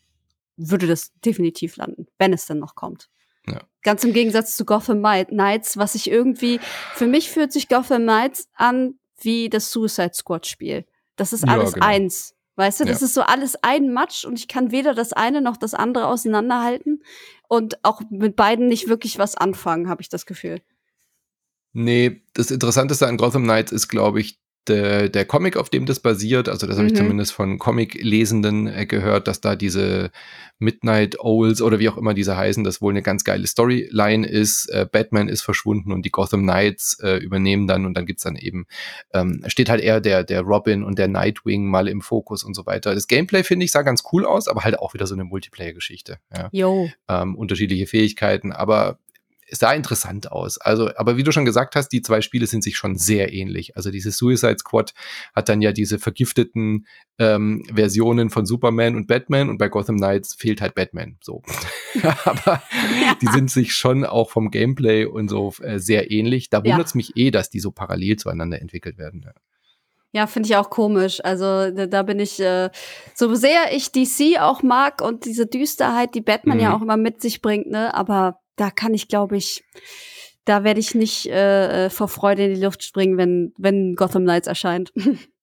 würde 0.56 0.86
das 0.86 1.12
definitiv 1.24 1.76
landen, 1.76 2.06
wenn 2.18 2.32
es 2.32 2.46
dann 2.46 2.58
noch 2.58 2.74
kommt. 2.74 3.08
Ja. 3.46 3.62
Ganz 3.82 4.04
im 4.04 4.12
Gegensatz 4.12 4.56
zu 4.56 4.64
Gotham 4.64 5.02
Knights, 5.02 5.76
was 5.76 5.94
ich 5.94 6.10
irgendwie, 6.10 6.60
für 6.94 7.06
mich 7.06 7.30
fühlt 7.30 7.52
sich 7.52 7.68
Gotham 7.68 8.02
Knights 8.02 8.48
an 8.54 8.98
wie 9.20 9.48
das 9.48 9.70
Suicide 9.70 10.12
Squad 10.14 10.46
Spiel. 10.46 10.84
Das 11.16 11.32
ist 11.32 11.48
alles 11.48 11.70
ja, 11.70 11.74
genau. 11.74 11.86
eins. 11.86 12.34
Weißt 12.56 12.80
du, 12.80 12.84
das 12.84 13.00
ja. 13.00 13.06
ist 13.06 13.14
so 13.14 13.22
alles 13.22 13.56
ein 13.62 13.92
Matsch 13.92 14.24
und 14.24 14.38
ich 14.38 14.48
kann 14.48 14.70
weder 14.70 14.94
das 14.94 15.12
eine 15.12 15.40
noch 15.40 15.56
das 15.56 15.72
andere 15.72 16.06
auseinanderhalten 16.06 17.02
und 17.48 17.82
auch 17.84 18.02
mit 18.10 18.36
beiden 18.36 18.66
nicht 18.68 18.88
wirklich 18.88 19.18
was 19.18 19.34
anfangen, 19.34 19.88
habe 19.88 20.02
ich 20.02 20.08
das 20.08 20.26
Gefühl. 20.26 20.60
Nee, 21.72 22.22
das 22.34 22.50
Interessanteste 22.50 23.06
an 23.06 23.16
Gotham 23.16 23.44
Knights 23.44 23.72
ist, 23.72 23.88
glaube 23.88 24.20
ich, 24.20 24.38
der, 24.68 25.08
der 25.08 25.24
Comic, 25.24 25.56
auf 25.56 25.70
dem 25.70 25.86
das 25.86 26.00
basiert, 26.00 26.48
also 26.48 26.66
das 26.66 26.76
mhm. 26.76 26.80
habe 26.80 26.88
ich 26.88 26.96
zumindest 26.96 27.32
von 27.32 27.58
Comic-Lesenden 27.58 28.66
äh, 28.66 28.86
gehört, 28.86 29.28
dass 29.28 29.40
da 29.40 29.56
diese 29.56 30.10
Midnight 30.58 31.18
Owls 31.18 31.62
oder 31.62 31.78
wie 31.78 31.88
auch 31.88 31.96
immer 31.96 32.12
diese 32.12 32.36
heißen, 32.36 32.62
das 32.64 32.82
wohl 32.82 32.92
eine 32.92 33.02
ganz 33.02 33.24
geile 33.24 33.46
Storyline 33.46 34.26
ist. 34.26 34.66
Äh, 34.66 34.86
Batman 34.90 35.28
ist 35.28 35.42
verschwunden 35.42 35.92
und 35.92 36.04
die 36.04 36.10
Gotham 36.10 36.42
Knights 36.42 36.98
äh, 37.02 37.16
übernehmen 37.16 37.66
dann 37.66 37.86
und 37.86 37.94
dann 37.94 38.06
gibt's 38.06 38.22
dann 38.22 38.36
eben, 38.36 38.66
ähm, 39.14 39.42
steht 39.46 39.70
halt 39.70 39.80
eher 39.80 40.00
der, 40.00 40.22
der 40.24 40.42
Robin 40.42 40.84
und 40.84 40.98
der 40.98 41.08
Nightwing 41.08 41.66
mal 41.66 41.88
im 41.88 42.02
Fokus 42.02 42.44
und 42.44 42.54
so 42.54 42.66
weiter. 42.66 42.94
Das 42.94 43.06
Gameplay, 43.06 43.42
finde 43.42 43.64
ich, 43.64 43.72
sah 43.72 43.82
ganz 43.82 44.02
cool 44.12 44.26
aus, 44.26 44.46
aber 44.46 44.62
halt 44.62 44.78
auch 44.78 44.92
wieder 44.92 45.06
so 45.06 45.14
eine 45.14 45.24
Multiplayer-Geschichte. 45.24 46.18
Ja. 46.36 46.48
Ähm, 47.08 47.34
unterschiedliche 47.34 47.86
Fähigkeiten, 47.86 48.52
aber 48.52 48.98
es 49.09 49.09
sah 49.50 49.72
interessant 49.72 50.30
aus. 50.30 50.58
Also, 50.58 50.90
aber 50.96 51.16
wie 51.16 51.22
du 51.22 51.32
schon 51.32 51.44
gesagt 51.44 51.76
hast, 51.76 51.88
die 51.88 52.02
zwei 52.02 52.20
Spiele 52.20 52.46
sind 52.46 52.62
sich 52.62 52.76
schon 52.76 52.96
sehr 52.96 53.32
ähnlich. 53.32 53.76
Also 53.76 53.90
dieses 53.90 54.16
Suicide 54.16 54.58
Squad 54.58 54.94
hat 55.34 55.48
dann 55.48 55.62
ja 55.62 55.72
diese 55.72 55.98
vergifteten 55.98 56.86
ähm, 57.18 57.64
Versionen 57.72 58.30
von 58.30 58.46
Superman 58.46 58.96
und 58.96 59.06
Batman 59.06 59.48
und 59.48 59.58
bei 59.58 59.68
Gotham 59.68 59.96
Knights 59.96 60.34
fehlt 60.34 60.60
halt 60.60 60.74
Batman. 60.74 61.16
So. 61.20 61.42
aber 62.24 62.62
ja. 63.02 63.16
die 63.20 63.28
sind 63.28 63.50
sich 63.50 63.74
schon 63.74 64.04
auch 64.04 64.30
vom 64.30 64.50
Gameplay 64.50 65.04
und 65.04 65.28
so 65.28 65.52
äh, 65.62 65.78
sehr 65.78 66.10
ähnlich. 66.10 66.50
Da 66.50 66.64
wundert 66.64 66.86
es 66.86 66.94
ja. 66.94 66.98
mich 66.98 67.16
eh, 67.16 67.30
dass 67.30 67.50
die 67.50 67.60
so 67.60 67.70
parallel 67.70 68.16
zueinander 68.16 68.60
entwickelt 68.60 68.98
werden. 68.98 69.22
Ja. 69.24 69.32
Ja, 70.12 70.26
finde 70.26 70.48
ich 70.48 70.56
auch 70.56 70.70
komisch. 70.70 71.24
Also 71.24 71.70
da, 71.70 71.86
da 71.86 72.02
bin 72.02 72.18
ich, 72.18 72.40
äh, 72.40 72.70
so 73.14 73.32
sehr 73.34 73.72
ich 73.72 73.92
DC 73.92 74.40
auch 74.40 74.62
mag 74.62 75.02
und 75.02 75.24
diese 75.24 75.46
Düsterheit, 75.46 76.14
die 76.14 76.20
Batman 76.20 76.56
mhm. 76.56 76.62
ja 76.62 76.76
auch 76.76 76.82
immer 76.82 76.96
mit 76.96 77.22
sich 77.22 77.40
bringt, 77.42 77.68
ne, 77.68 77.94
aber 77.94 78.40
da 78.60 78.70
kann 78.70 78.92
ich, 78.92 79.08
glaube 79.08 79.36
ich, 79.36 79.64
da 80.44 80.64
werde 80.64 80.80
ich 80.80 80.94
nicht 80.94 81.26
äh, 81.26 81.88
vor 81.88 82.08
Freude 82.08 82.44
in 82.44 82.54
die 82.54 82.60
Luft 82.60 82.82
springen, 82.84 83.16
wenn, 83.16 83.54
wenn 83.56 83.94
Gotham 83.94 84.24
Knights 84.24 84.46
erscheint. 84.46 84.92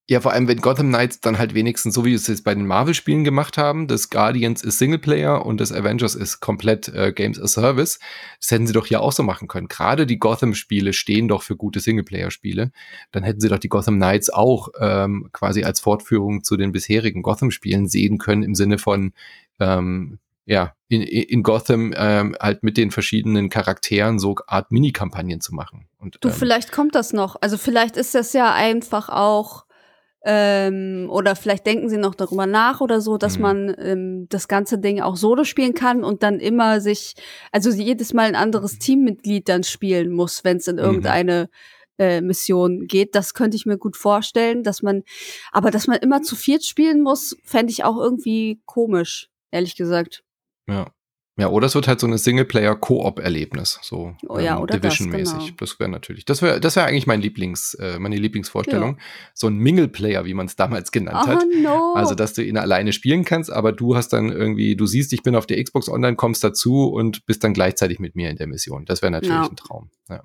Ja, 0.09 0.21
vor 0.21 0.31
allem, 0.31 0.47
wenn 0.47 0.61
Gotham 0.61 0.87
Knights 0.87 1.19
dann 1.19 1.37
halt 1.37 1.53
wenigstens, 1.53 1.93
so 1.93 2.05
wie 2.05 2.13
es 2.13 2.27
jetzt 2.27 2.45
bei 2.45 2.55
den 2.55 2.65
Marvel-Spielen 2.65 3.25
gemacht 3.25 3.57
haben, 3.57 3.89
das 3.89 4.09
Guardians 4.09 4.63
ist 4.63 4.79
Singleplayer 4.79 5.45
und 5.45 5.59
das 5.59 5.73
Avengers 5.73 6.15
ist 6.15 6.39
komplett 6.39 6.87
äh, 6.87 7.11
Games 7.11 7.37
as 7.37 7.51
Service, 7.51 7.99
das 8.39 8.51
hätten 8.51 8.67
sie 8.67 8.71
doch 8.71 8.85
hier 8.85 9.01
auch 9.01 9.11
so 9.11 9.21
machen 9.21 9.49
können. 9.49 9.67
Gerade 9.67 10.05
die 10.05 10.17
Gotham-Spiele 10.17 10.93
stehen 10.93 11.27
doch 11.27 11.43
für 11.43 11.57
gute 11.57 11.81
Singleplayer-Spiele. 11.81 12.71
Dann 13.11 13.23
hätten 13.23 13.41
sie 13.41 13.49
doch 13.49 13.59
die 13.59 13.67
Gotham 13.67 13.97
Knights 13.97 14.29
auch 14.29 14.69
ähm, 14.79 15.27
quasi 15.33 15.65
als 15.65 15.81
Fortführung 15.81 16.41
zu 16.41 16.55
den 16.55 16.71
bisherigen 16.71 17.21
Gotham-Spielen 17.21 17.89
sehen 17.89 18.17
können, 18.17 18.43
im 18.43 18.55
Sinne 18.55 18.77
von, 18.77 19.11
ähm, 19.59 20.19
ja, 20.47 20.73
in, 20.87 21.01
in 21.01 21.43
Gotham 21.43 21.93
ähm, 21.95 22.35
halt 22.39 22.63
mit 22.63 22.77
den 22.77 22.89
verschiedenen 22.89 23.49
Charakteren 23.49 24.17
so 24.17 24.35
Art 24.47 24.71
Mini-Kampagnen 24.71 25.41
zu 25.41 25.53
machen. 25.53 25.89
Und, 25.99 26.17
du, 26.21 26.29
ähm, 26.29 26.33
vielleicht 26.33 26.71
kommt 26.71 26.95
das 26.95 27.11
noch. 27.11 27.35
Also 27.41 27.57
vielleicht 27.57 27.97
ist 27.97 28.15
das 28.15 28.31
ja 28.31 28.53
einfach 28.53 29.09
auch 29.09 29.65
ähm, 30.23 31.07
oder 31.09 31.35
vielleicht 31.35 31.65
denken 31.65 31.89
sie 31.89 31.97
noch 31.97 32.15
darüber 32.15 32.47
nach 32.47 32.79
oder 32.79 33.01
so, 33.01 33.17
dass 33.17 33.35
mhm. 33.35 33.41
man 33.41 33.75
ähm, 33.77 34.25
das 34.29 34.47
ganze 34.47 34.79
Ding 34.79 35.01
auch 35.01 35.17
solo 35.17 35.43
spielen 35.43 35.73
kann 35.73 36.05
und 36.05 36.23
dann 36.23 36.39
immer 36.39 36.79
sich, 36.79 37.15
also 37.51 37.69
jedes 37.69 38.13
Mal 38.13 38.27
ein 38.27 38.35
anderes 38.35 38.79
Teammitglied 38.79 39.49
dann 39.49 39.63
spielen 39.63 40.11
muss, 40.11 40.45
wenn 40.45 40.57
es 40.57 40.67
in 40.67 40.77
mhm. 40.77 40.81
irgendeine 40.81 41.49
äh, 41.99 42.21
Mission 42.21 42.87
geht. 42.87 43.15
Das 43.15 43.33
könnte 43.33 43.57
ich 43.57 43.65
mir 43.65 43.77
gut 43.77 43.97
vorstellen, 43.97 44.63
dass 44.63 44.81
man, 44.81 45.03
aber 45.51 45.71
dass 45.71 45.87
man 45.87 45.97
immer 45.97 46.21
zu 46.21 46.37
viert 46.37 46.63
spielen 46.63 47.01
muss, 47.01 47.35
fände 47.43 47.71
ich 47.71 47.83
auch 47.83 47.97
irgendwie 47.97 48.61
komisch, 48.65 49.29
ehrlich 49.51 49.75
gesagt. 49.75 50.23
Ja. 50.67 50.91
Ja, 51.39 51.49
oder 51.49 51.67
es 51.67 51.75
wird 51.75 51.87
halt 51.87 51.99
so 51.99 52.07
eine 52.07 52.17
Singleplayer-Koop-Erlebnis, 52.17 53.79
so 53.83 54.15
oh, 54.27 54.39
ja, 54.39 54.59
ähm, 54.59 54.65
Division-mäßig. 54.65 55.33
Das, 55.35 55.45
genau. 55.45 55.55
das 55.59 55.79
wäre 55.79 55.89
natürlich, 55.89 56.25
das 56.25 56.41
wäre, 56.41 56.59
das 56.59 56.75
wäre 56.75 56.87
eigentlich 56.87 57.05
mein 57.05 57.21
Lieblings, 57.21 57.75
äh, 57.75 57.99
meine 57.99 58.15
Lieblingsvorstellung. 58.15 58.95
Ja. 58.97 59.03
So 59.35 59.45
ein 59.45 59.57
Mingle-Player, 59.57 60.25
wie 60.25 60.33
man 60.33 60.47
es 60.47 60.55
damals 60.55 60.91
genannt 60.91 61.25
oh, 61.25 61.27
hat. 61.27 61.43
No. 61.61 61.93
Also, 61.93 62.15
dass 62.15 62.33
du 62.33 62.43
ihn 62.43 62.57
alleine 62.57 62.91
spielen 62.91 63.23
kannst, 63.23 63.51
aber 63.51 63.71
du 63.71 63.95
hast 63.95 64.13
dann 64.13 64.31
irgendwie, 64.31 64.75
du 64.75 64.87
siehst, 64.87 65.13
ich 65.13 65.21
bin 65.21 65.35
auf 65.35 65.45
der 65.45 65.63
Xbox 65.63 65.89
Online, 65.89 66.15
kommst 66.15 66.43
dazu 66.43 66.87
und 66.87 67.27
bist 67.27 67.43
dann 67.43 67.53
gleichzeitig 67.53 67.99
mit 67.99 68.15
mir 68.15 68.31
in 68.31 68.37
der 68.37 68.47
Mission. 68.47 68.85
Das 68.85 69.03
wäre 69.03 69.11
natürlich 69.11 69.37
no. 69.37 69.49
ein 69.49 69.55
Traum. 69.55 69.91
Ja. 70.09 70.23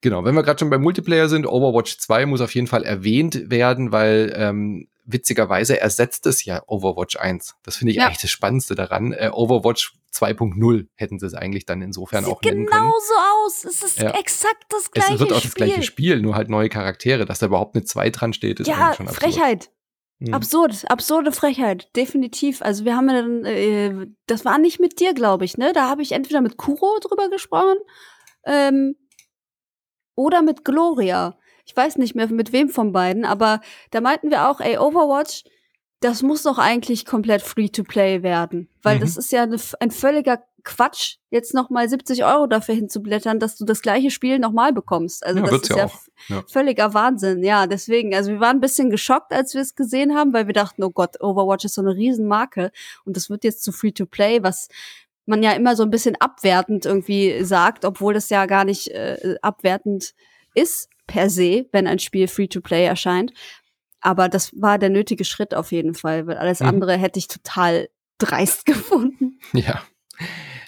Genau, 0.00 0.24
wenn 0.24 0.36
wir 0.36 0.44
gerade 0.44 0.60
schon 0.60 0.70
beim 0.70 0.82
Multiplayer 0.82 1.28
sind, 1.28 1.44
Overwatch 1.44 1.98
2 1.98 2.26
muss 2.26 2.40
auf 2.40 2.54
jeden 2.54 2.68
Fall 2.68 2.84
erwähnt 2.84 3.50
werden, 3.50 3.90
weil 3.90 4.32
ähm, 4.36 4.86
witzigerweise 5.04 5.80
ersetzt 5.80 6.26
es 6.26 6.44
ja 6.44 6.62
Overwatch 6.66 7.16
1. 7.16 7.56
Das 7.62 7.76
finde 7.76 7.92
ich 7.92 7.98
ja. 7.98 8.06
eigentlich 8.06 8.22
das 8.22 8.30
Spannendste 8.30 8.74
daran. 8.74 9.12
Äh, 9.12 9.30
Overwatch 9.32 9.94
2.0 10.12 10.86
hätten 10.94 11.18
sie 11.18 11.26
es 11.26 11.34
eigentlich 11.34 11.66
dann 11.66 11.82
insofern 11.82 12.24
Sieht 12.24 12.34
auch 12.34 12.42
nennen 12.42 12.66
können. 12.66 12.82
Sieht 12.82 12.82
genauso 12.82 13.14
aus. 13.44 13.64
Es 13.64 13.82
ist 13.82 13.98
ja. 13.98 14.10
exakt 14.10 14.64
das 14.70 14.90
gleiche 14.90 15.06
Spiel. 15.06 15.14
Es 15.14 15.20
wird 15.20 15.32
auch 15.32 15.42
das 15.42 15.54
gleiche 15.54 15.82
Spiel, 15.82 16.20
nur 16.20 16.34
halt 16.34 16.48
neue 16.48 16.68
Charaktere. 16.68 17.24
Dass 17.26 17.40
da 17.40 17.46
überhaupt 17.46 17.74
eine 17.76 17.84
2 17.84 18.10
dran 18.10 18.32
steht, 18.32 18.60
ist 18.60 18.66
ja, 18.66 18.94
schon 18.94 19.08
absurd. 19.08 19.34
Frechheit. 19.34 19.70
Hm. 20.20 20.32
Absurd, 20.32 20.84
absurde 20.88 21.32
Frechheit, 21.32 21.94
definitiv. 21.96 22.62
Also 22.62 22.84
wir 22.84 22.96
haben 22.96 23.08
ja 23.08 23.20
dann, 23.20 23.44
äh, 23.44 24.06
das 24.26 24.44
war 24.44 24.58
nicht 24.58 24.78
mit 24.80 25.00
dir, 25.00 25.12
glaube 25.12 25.44
ich, 25.44 25.58
ne? 25.58 25.72
Da 25.72 25.90
habe 25.90 26.02
ich 26.02 26.12
entweder 26.12 26.40
mit 26.40 26.56
Kuro 26.56 26.98
drüber 27.00 27.28
gesprochen 27.28 27.78
ähm, 28.46 28.94
oder 30.14 30.42
mit 30.42 30.64
Gloria 30.64 31.36
ich 31.64 31.76
weiß 31.76 31.96
nicht 31.96 32.14
mehr 32.14 32.28
mit 32.28 32.52
wem 32.52 32.68
von 32.68 32.92
beiden, 32.92 33.24
aber 33.24 33.60
da 33.90 34.00
meinten 34.00 34.30
wir 34.30 34.48
auch, 34.48 34.60
ey, 34.60 34.78
Overwatch, 34.78 35.44
das 36.00 36.22
muss 36.22 36.42
doch 36.42 36.58
eigentlich 36.58 37.06
komplett 37.06 37.40
free 37.40 37.68
to 37.68 37.82
play 37.82 38.22
werden, 38.22 38.68
weil 38.82 38.96
mhm. 38.96 39.00
das 39.00 39.16
ist 39.16 39.32
ja 39.32 39.46
ein 39.80 39.90
völliger 39.90 40.42
Quatsch, 40.64 41.16
jetzt 41.30 41.52
noch 41.52 41.68
mal 41.68 41.88
70 41.88 42.24
Euro 42.24 42.46
dafür 42.46 42.74
hinzublättern, 42.74 43.38
dass 43.38 43.56
du 43.56 43.66
das 43.66 43.82
gleiche 43.82 44.10
Spiel 44.10 44.38
noch 44.38 44.52
mal 44.52 44.72
bekommst. 44.72 45.24
Also 45.24 45.40
ja, 45.40 45.46
das 45.46 45.62
ist 45.62 45.68
ja, 45.70 45.90
ja, 46.28 46.42
völliger 46.50 46.94
Wahnsinn. 46.94 47.44
Ja, 47.44 47.66
deswegen, 47.66 48.14
also 48.14 48.32
wir 48.32 48.40
waren 48.40 48.56
ein 48.56 48.62
bisschen 48.62 48.88
geschockt, 48.88 49.32
als 49.32 49.52
wir 49.54 49.60
es 49.60 49.74
gesehen 49.74 50.14
haben, 50.14 50.32
weil 50.32 50.46
wir 50.46 50.54
dachten, 50.54 50.82
oh 50.82 50.90
Gott, 50.90 51.20
Overwatch 51.20 51.66
ist 51.66 51.74
so 51.74 51.82
eine 51.82 51.94
Riesenmarke 51.94 52.70
und 53.04 53.16
das 53.16 53.28
wird 53.28 53.44
jetzt 53.44 53.62
zu 53.62 53.72
free 53.72 53.92
to 53.92 54.06
play, 54.06 54.42
was 54.42 54.68
man 55.26 55.42
ja 55.42 55.52
immer 55.52 55.76
so 55.76 55.82
ein 55.82 55.90
bisschen 55.90 56.16
abwertend 56.18 56.86
irgendwie 56.86 57.44
sagt, 57.44 57.84
obwohl 57.84 58.14
das 58.14 58.30
ja 58.30 58.46
gar 58.46 58.64
nicht 58.64 58.88
äh, 58.88 59.36
abwertend 59.42 60.14
ist 60.54 60.88
per 61.06 61.30
se, 61.30 61.66
wenn 61.72 61.86
ein 61.86 61.98
Spiel 61.98 62.28
Free-to-Play 62.28 62.84
erscheint. 62.84 63.32
Aber 64.00 64.28
das 64.28 64.52
war 64.60 64.78
der 64.78 64.90
nötige 64.90 65.24
Schritt 65.24 65.54
auf 65.54 65.72
jeden 65.72 65.94
Fall, 65.94 66.26
weil 66.26 66.36
alles 66.36 66.60
mhm. 66.60 66.68
andere 66.68 66.96
hätte 66.96 67.18
ich 67.18 67.28
total 67.28 67.88
dreist 68.18 68.66
gefunden. 68.66 69.40
Ja. 69.52 69.82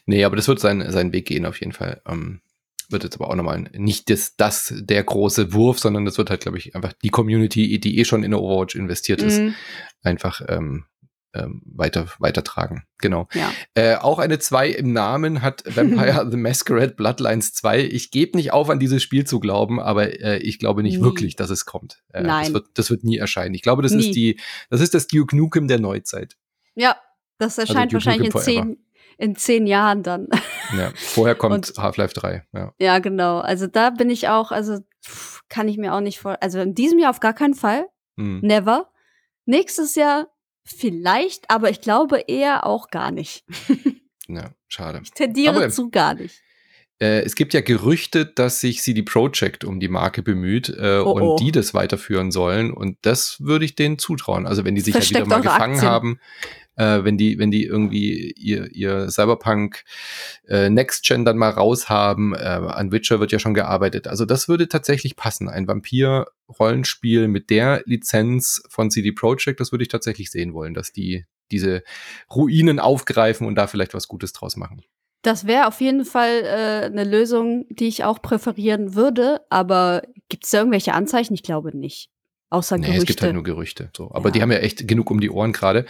Nee, 0.07 0.25
aber 0.25 0.37
das 0.37 0.49
wird 0.49 0.61
sein, 0.61 0.91
seinen 0.91 1.13
Weg 1.13 1.27
gehen 1.27 1.47
auf 1.47 1.61
jeden 1.61 1.73
Fall. 1.73 2.01
Ähm, 2.07 2.41
wird 2.89 3.05
jetzt 3.05 3.17
aber 3.17 3.31
auch 3.31 3.35
nochmal 3.35 3.69
nicht 3.73 4.11
das, 4.11 4.37
das 4.37 4.73
der 4.77 5.03
große 5.03 5.53
Wurf, 5.53 5.79
sondern 5.79 6.05
das 6.05 6.19
wird 6.19 6.31
halt, 6.31 6.41
glaube 6.41 6.59
ich, 6.59 6.75
einfach 6.75 6.93
die 6.93 7.09
Community, 7.09 7.79
die 7.81 7.99
eh 7.99 8.05
schon 8.05 8.23
in 8.23 8.35
Overwatch 8.35 8.77
investiert 8.77 9.23
ist, 9.23 9.41
mhm. 9.41 9.55
einfach 10.03 10.41
ähm, 10.49 10.85
ähm, 11.37 11.63
weiter, 11.67 12.07
weitertragen. 12.19 12.85
Genau. 12.99 13.29
Ja. 13.35 13.53
Äh, 13.75 13.97
auch 13.97 14.19
eine 14.19 14.39
2 14.39 14.71
im 14.71 14.93
Namen 14.93 15.43
hat 15.43 15.63
Vampire 15.77 16.29
the 16.31 16.37
Masquerade 16.37 16.95
Bloodlines 16.95 17.53
2. 17.55 17.81
Ich 17.85 18.11
gebe 18.11 18.37
nicht 18.37 18.53
auf, 18.53 18.71
an 18.71 18.79
dieses 18.79 19.03
Spiel 19.03 19.25
zu 19.25 19.41
glauben, 19.41 19.81
aber 19.81 20.21
äh, 20.21 20.39
ich 20.39 20.59
glaube 20.59 20.83
nicht 20.83 20.99
Nie. 20.99 21.03
wirklich, 21.03 21.37
dass 21.37 21.51
es 21.51 21.65
kommt. 21.65 22.03
Äh, 22.13 22.23
Nein. 22.23 22.45
Das 22.45 22.53
wird, 22.55 22.67
das 22.75 22.91
wird 22.91 23.05
nie 23.05 23.19
erscheinen. 23.19 23.55
Ich 23.55 23.63
glaube, 23.63 23.83
das 23.83 23.93
Nie. 23.93 24.07
ist 24.07 24.15
die, 24.17 24.41
das 24.71 24.81
ist 24.81 24.95
das 24.95 25.07
Duke 25.07 25.37
Nukem 25.37 25.69
der 25.69 25.79
Neuzeit. 25.79 26.37
Ja, 26.75 26.97
das 27.39 27.59
erscheint 27.59 27.93
Duke 27.93 28.05
wahrscheinlich 28.05 28.35
in 28.35 28.41
zehn, 28.41 28.87
in 29.19 29.37
zehn 29.37 29.67
Jahren 29.67 30.03
dann. 30.03 30.29
Ja. 30.77 30.93
Vorher 30.95 31.35
kommt 31.37 31.73
Half-Life 31.77 32.15
3. 32.15 32.47
Ja. 32.53 32.73
ja, 32.79 32.99
genau. 32.99 33.39
Also 33.39 33.67
da 33.67 33.91
bin 33.91 34.11
ich 34.11 34.29
auch, 34.29 34.53
also 34.53 34.79
kann 35.49 35.69
ich 35.69 35.79
mir 35.79 35.95
auch 35.95 36.01
nicht 36.01 36.19
vor. 36.19 36.39
Also 36.41 36.61
in 36.61 36.75
diesem 36.75 36.99
Jahr 36.99 37.11
auf 37.11 37.21
gar 37.21 37.35
keinen 37.35 37.55
Fall. 37.55 37.87
Hm. 38.17 38.41
Never. 38.41 38.91
Nächstes 39.45 39.95
Jahr 39.95 40.29
vielleicht, 40.67 41.51
aber 41.51 41.71
ich 41.71 41.81
glaube 41.81 42.25
eher 42.27 42.67
auch 42.67 42.89
gar 42.91 43.11
nicht. 43.11 43.45
ja, 44.29 44.51
schade. 44.69 45.01
Ich 45.03 45.13
tendiere 45.13 45.57
Aber- 45.57 45.69
zu 45.71 45.91
gar 45.91 46.15
nicht. 46.15 46.43
Äh, 46.99 47.21
es 47.25 47.35
gibt 47.35 47.53
ja 47.53 47.61
Gerüchte, 47.61 48.25
dass 48.25 48.61
sich 48.61 48.81
CD 48.81 49.03
Projekt 49.03 49.65
um 49.65 49.81
die 49.81 49.89
Marke 49.89 50.23
bemüht 50.23 50.71
äh, 50.71 51.03
Oh, 51.05 51.11
und 51.13 51.23
oh. 51.23 51.37
die 51.39 51.53
das 51.53 51.75
weiterführen 51.75 52.31
sollen. 52.31 52.73
Und 52.73 52.97
das 53.03 53.37
würde 53.39 53.67
ich 53.67 53.75
denen 53.75 53.99
zutrauen. 53.99 54.47
Also 54.47 54.65
wenn 54.65 54.75
die 54.75 54.81
sich 54.81 54.95
ja 54.95 55.01
Versteckt 55.01 55.27
wieder 55.27 55.37
mal 55.37 55.43
gefangen 55.43 55.75
Aktien. 55.75 55.91
haben, 55.91 56.21
äh, 56.77 57.05
wenn 57.05 57.17
die, 57.19 57.39
wenn 57.39 57.51
die 57.51 57.65
irgendwie 57.65 58.33
ihr, 58.33 58.71
ihr 58.73 59.11
Cyberpunk 59.11 59.85
äh, 60.47 60.69
Next 60.71 61.05
Gen 61.05 61.25
dann 61.25 61.37
mal 61.39 61.51
raushaben, 61.51 62.35
äh, 62.35 62.39
an 62.39 62.93
Witcher 62.93 63.19
wird 63.21 63.33
ja 63.33 63.39
schon 63.39 63.55
gearbeitet. 63.55 64.07
Also 64.09 64.25
das 64.25 64.49
würde 64.49 64.69
tatsächlich 64.69 65.17
passen. 65.17 65.49
Ein 65.49 65.67
Vampir-Rollenspiel 65.67 67.29
mit 67.29 67.51
der 67.51 67.83
Lizenz 67.87 68.63
von 68.69 68.91
CD 68.91 69.13
Projekt, 69.13 69.61
das 69.61 69.73
würde 69.73 69.83
ich 69.83 69.89
tatsächlich 69.89 70.31
sehen 70.31 70.55
wollen, 70.55 70.75
dass 70.75 70.93
die 70.93 71.25
diese 71.53 71.83
Ruinen 72.35 72.81
aufgreifen 72.81 73.47
und 73.47 73.55
da 73.55 73.67
vielleicht 73.67 73.95
was 73.95 74.09
Gutes 74.09 74.33
draus 74.33 74.57
machen. 74.57 74.83
Das 75.23 75.47
wäre 75.47 75.67
auf 75.67 75.81
jeden 75.81 76.05
Fall 76.05 76.43
äh, 76.45 76.87
eine 76.87 77.05
Lösung, 77.05 77.67
die 77.71 77.87
ich 77.89 78.05
auch 78.05 78.21
präferieren 78.23 78.95
würde. 78.95 79.41
Aber 79.51 80.03
gibt 80.29 80.45
es 80.45 80.51
da 80.51 80.59
irgendwelche 80.59 80.93
Anzeichen? 80.95 81.35
Ich 81.35 81.43
glaube 81.43 81.77
nicht. 81.77 82.11
Außer 82.51 82.77
Nee, 82.79 82.83
Gerüchte. 82.87 83.03
es 83.03 83.07
gibt 83.07 83.23
halt 83.23 83.35
nur 83.35 83.43
Gerüchte. 83.43 83.91
So. 83.97 84.11
Aber 84.13 84.29
Ja. 84.29 84.33
die 84.33 84.43
haben 84.43 84.53
ja 84.53 84.59
echt 84.59 84.87
genug 84.87 85.11
um 85.11 85.21
die 85.21 85.31
Ohren 85.31 85.53
gerade. 85.53 85.85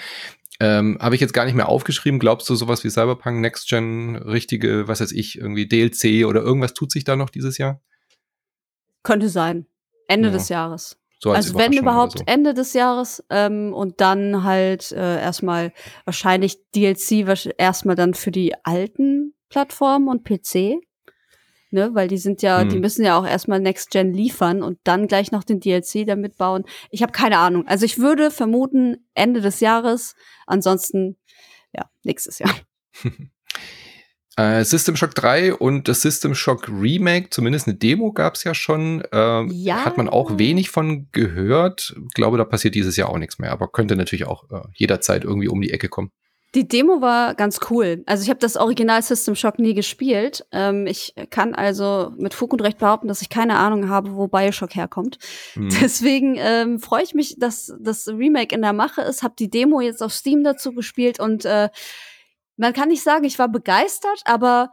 Ähm, 0.60 0.98
Habe 1.00 1.14
ich 1.14 1.20
jetzt 1.20 1.34
gar 1.34 1.44
nicht 1.44 1.54
mehr 1.54 1.68
aufgeschrieben. 1.68 2.18
Glaubst 2.18 2.48
du, 2.48 2.54
sowas 2.54 2.82
wie 2.84 2.90
Cyberpunk 2.90 3.40
Next 3.40 3.68
Gen, 3.68 4.16
richtige, 4.16 4.88
was 4.88 5.00
weiß 5.00 5.12
ich, 5.12 5.38
irgendwie 5.38 5.66
DLC 5.66 6.26
oder 6.26 6.40
irgendwas 6.42 6.74
tut 6.74 6.90
sich 6.90 7.04
da 7.04 7.16
noch 7.16 7.30
dieses 7.30 7.58
Jahr? 7.58 7.80
Könnte 9.02 9.28
sein. 9.28 9.66
Ende 10.08 10.28
Ja. 10.28 10.34
des 10.34 10.48
Jahres. 10.48 10.98
So 11.18 11.30
als 11.30 11.46
also 11.46 11.58
wenn 11.58 11.72
überhaupt 11.72 12.18
so. 12.18 12.24
Ende 12.26 12.54
des 12.54 12.72
Jahres 12.74 13.24
ähm, 13.30 13.72
und 13.72 14.00
dann 14.00 14.44
halt 14.44 14.92
äh, 14.92 15.20
erstmal 15.20 15.72
wahrscheinlich 16.04 16.58
DLC 16.74 17.24
erstmal 17.56 17.96
dann 17.96 18.14
für 18.14 18.30
die 18.30 18.54
alten 18.64 19.34
Plattformen 19.48 20.08
und 20.08 20.24
PC. 20.24 20.80
Ne, 21.76 21.90
weil 21.92 22.08
die 22.08 22.16
sind 22.16 22.40
ja, 22.40 22.62
Hm. 22.62 22.70
die 22.70 22.78
müssen 22.78 23.04
ja 23.04 23.18
auch 23.18 23.26
erstmal 23.26 23.60
Next 23.60 23.90
Gen 23.90 24.14
liefern 24.14 24.62
und 24.62 24.78
dann 24.84 25.08
gleich 25.08 25.30
noch 25.30 25.44
den 25.44 25.60
DLC 25.60 26.06
damit 26.06 26.38
bauen. 26.38 26.64
Ich 26.90 27.02
habe 27.02 27.12
keine 27.12 27.36
Ahnung. 27.36 27.66
Also 27.66 27.84
ich 27.84 27.98
würde 27.98 28.30
vermuten 28.30 28.96
Ende 29.12 29.42
des 29.42 29.60
Jahres, 29.60 30.14
ansonsten 30.46 31.18
ja, 31.74 31.84
nächstes 32.02 32.38
Jahr. 32.38 32.54
Äh, 34.38 34.64
System 34.64 34.96
Shock 34.96 35.14
3 35.14 35.54
und 35.54 35.88
das 35.88 36.02
System 36.02 36.34
Shock 36.34 36.68
Remake, 36.68 37.30
zumindest 37.30 37.68
eine 37.68 37.76
Demo 37.78 38.12
gab 38.12 38.34
es 38.34 38.44
ja 38.44 38.52
schon. 38.54 39.02
Ähm, 39.10 39.50
Ja. 39.50 39.82
Hat 39.86 39.96
man 39.96 40.10
auch 40.10 40.36
wenig 40.36 40.68
von 40.68 41.08
gehört. 41.12 41.94
Ich 41.96 42.14
glaube, 42.14 42.36
da 42.36 42.44
passiert 42.44 42.74
dieses 42.74 42.98
Jahr 42.98 43.08
auch 43.08 43.16
nichts 43.16 43.38
mehr, 43.38 43.50
aber 43.50 43.68
könnte 43.68 43.96
natürlich 43.96 44.26
auch 44.26 44.44
äh, 44.50 44.60
jederzeit 44.74 45.24
irgendwie 45.24 45.48
um 45.48 45.62
die 45.62 45.72
Ecke 45.72 45.88
kommen. 45.88 46.10
Die 46.56 46.66
Demo 46.66 47.02
war 47.02 47.34
ganz 47.34 47.60
cool. 47.68 48.02
Also 48.06 48.22
ich 48.22 48.30
habe 48.30 48.40
das 48.40 48.56
Original 48.56 49.02
System 49.02 49.34
Shock 49.34 49.58
nie 49.58 49.74
gespielt. 49.74 50.46
Ähm, 50.52 50.86
ich 50.86 51.14
kann 51.28 51.54
also 51.54 52.14
mit 52.16 52.32
Fug 52.32 52.54
und 52.54 52.62
Recht 52.62 52.78
behaupten, 52.78 53.08
dass 53.08 53.20
ich 53.20 53.28
keine 53.28 53.58
Ahnung 53.58 53.90
habe, 53.90 54.16
wo 54.16 54.26
Bioshock 54.26 54.74
herkommt. 54.74 55.18
Hm. 55.52 55.68
Deswegen 55.82 56.36
ähm, 56.38 56.80
freue 56.80 57.02
ich 57.02 57.12
mich, 57.12 57.36
dass 57.38 57.74
das 57.78 58.08
Remake 58.08 58.54
in 58.54 58.62
der 58.62 58.72
Mache 58.72 59.02
ist. 59.02 59.22
Habe 59.22 59.34
die 59.38 59.50
Demo 59.50 59.82
jetzt 59.82 60.02
auf 60.02 60.14
Steam 60.14 60.44
dazu 60.44 60.72
gespielt 60.72 61.20
und 61.20 61.44
äh, 61.44 61.68
man 62.56 62.72
kann 62.72 62.88
nicht 62.88 63.02
sagen, 63.02 63.24
ich 63.24 63.38
war 63.38 63.50
begeistert, 63.50 64.22
aber 64.24 64.72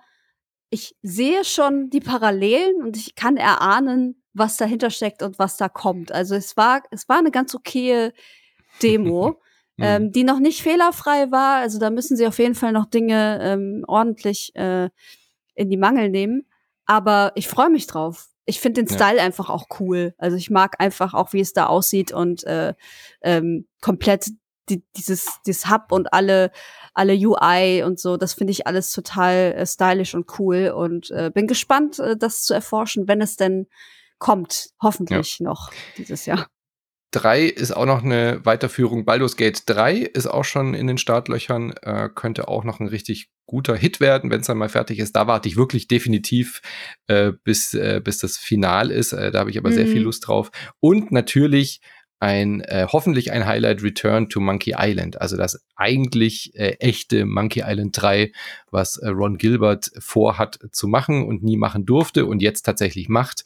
ich 0.70 0.96
sehe 1.02 1.44
schon 1.44 1.90
die 1.90 2.00
Parallelen 2.00 2.82
und 2.82 2.96
ich 2.96 3.16
kann 3.16 3.36
erahnen, 3.36 4.24
was 4.34 4.56
dahinter 4.56 4.90
steckt 4.90 5.22
und 5.22 5.38
was 5.38 5.58
da 5.58 5.68
kommt. 5.68 6.14
Also 6.14 6.34
es 6.36 6.56
war 6.56 6.82
es 6.92 7.10
war 7.10 7.18
eine 7.18 7.32
ganz 7.32 7.54
okaye 7.54 8.14
Demo 8.82 9.38
Hm. 9.80 9.86
ähm, 9.86 10.12
die 10.12 10.24
noch 10.24 10.40
nicht 10.40 10.62
fehlerfrei 10.62 11.32
war. 11.32 11.58
Also 11.58 11.80
da 11.80 11.90
müssen 11.90 12.16
sie 12.16 12.28
auf 12.28 12.38
jeden 12.40 12.56
Fall 12.56 12.72
noch 12.72 12.86
Dinge 12.86 13.40
ähm, 13.42 13.84
ordentlich 13.88 14.56
äh, 14.56 14.90
in 15.56 15.70
die 15.70 15.78
Mangel 15.78 16.10
nehmen. 16.10 16.46
Aber 16.86 17.32
ich 17.36 17.48
freue 17.48 17.70
mich 17.70 17.88
drauf. 17.88 18.28
Ich 18.46 18.60
finde 18.60 18.84
den 18.84 18.90
Ja. 18.90 18.96
Style 18.96 19.22
einfach 19.22 19.50
auch 19.50 19.68
cool. 19.80 20.14
Also 20.18 20.38
ich 20.38 20.50
mag 20.50 20.76
einfach 20.80 21.14
auch, 21.14 21.34
wie 21.34 21.40
es 21.40 21.54
da 21.54 21.68
aussieht 21.68 22.12
und 22.12 22.44
äh, 22.44 22.74
ähm, 23.22 23.68
komplett 23.82 24.30
die, 24.70 24.84
dieses, 24.96 25.40
dieses 25.46 25.70
Hub 25.70 25.92
und 25.92 26.14
alle, 26.14 26.52
alle 26.94 27.14
UI 27.14 27.84
und 27.84 28.00
so. 28.00 28.18
Das 28.18 28.34
finde 28.34 28.52
ich 28.52 28.68
alles 28.68 28.92
total 28.92 29.54
äh, 29.54 29.66
stylisch 29.66 30.14
und 30.14 30.40
cool 30.40 30.74
und 30.76 31.10
äh, 31.12 31.32
bin 31.34 31.48
gespannt, 31.48 32.00
äh, 32.00 32.16
das 32.16 32.44
zu 32.44 32.54
erforschen, 32.54 33.08
wenn 33.08 33.22
es 33.22 33.38
denn 33.38 33.68
kommt. 34.20 34.70
Hoffentlich 34.82 35.40
noch 35.40 35.72
dieses 35.98 36.26
Jahr. 36.26 36.48
3 37.16 37.44
ist 37.44 37.72
auch 37.76 37.86
noch 37.86 38.04
eine 38.04 38.42
Weiterführung. 38.44 39.06
Baldur's 39.06 39.38
Gate 39.38 39.64
3 39.66 39.98
ist 39.98 40.28
auch 40.28 40.44
schon 40.46 40.74
in 40.74 40.88
den 40.88 40.98
Startlöchern, 40.98 41.74
äh, 41.82 42.10
könnte 42.14 42.48
auch 42.48 42.64
noch 42.64 42.80
ein 42.80 42.88
richtig 42.88 43.30
guter 43.46 43.76
Hit 43.76 44.00
werden, 44.00 44.32
wenn 44.32 44.42
es 44.42 44.48
dann 44.48 44.58
mal 44.58 44.70
fertig 44.70 45.00
ist. 45.00 45.16
Da 45.16 45.28
warte 45.28 45.48
ich 45.50 45.58
wirklich 45.58 45.88
definitiv, 45.88 46.62
äh, 47.08 47.32
bis, 47.44 47.74
äh, 47.74 48.02
bis 48.04 48.18
das 48.20 48.38
Final 48.38 48.90
ist. 48.92 49.14
Äh, 49.14 49.32
da 49.32 49.40
habe 49.40 49.52
ich 49.52 49.58
aber 49.58 49.72
sehr 49.72 49.86
Mhm. 49.86 49.90
viel 49.92 50.02
Lust 50.04 50.28
drauf. 50.28 50.50
Und 50.80 51.12
natürlich 51.12 51.82
ein, 52.24 52.62
äh, 52.62 52.88
hoffentlich 52.90 53.34
ein 53.34 53.46
Highlight 53.46 53.84
Return 53.84 54.30
to 54.30 54.40
Monkey 54.40 54.76
Island. 54.78 55.20
Also 55.20 55.36
das 55.36 55.62
eigentlich 55.76 56.56
äh, 56.56 56.78
echte 56.80 57.26
Monkey 57.26 57.64
Island 57.66 58.02
3, 58.02 58.32
was 58.72 58.96
äh, 58.96 59.10
Ron 59.10 59.38
Gilbert 59.38 59.92
vorhat 60.00 60.58
zu 60.72 60.88
machen 60.88 61.26
und 61.26 61.44
nie 61.44 61.58
machen 61.58 61.86
durfte 61.86 62.26
und 62.26 62.42
jetzt 62.42 62.62
tatsächlich 62.62 63.10
macht. 63.10 63.44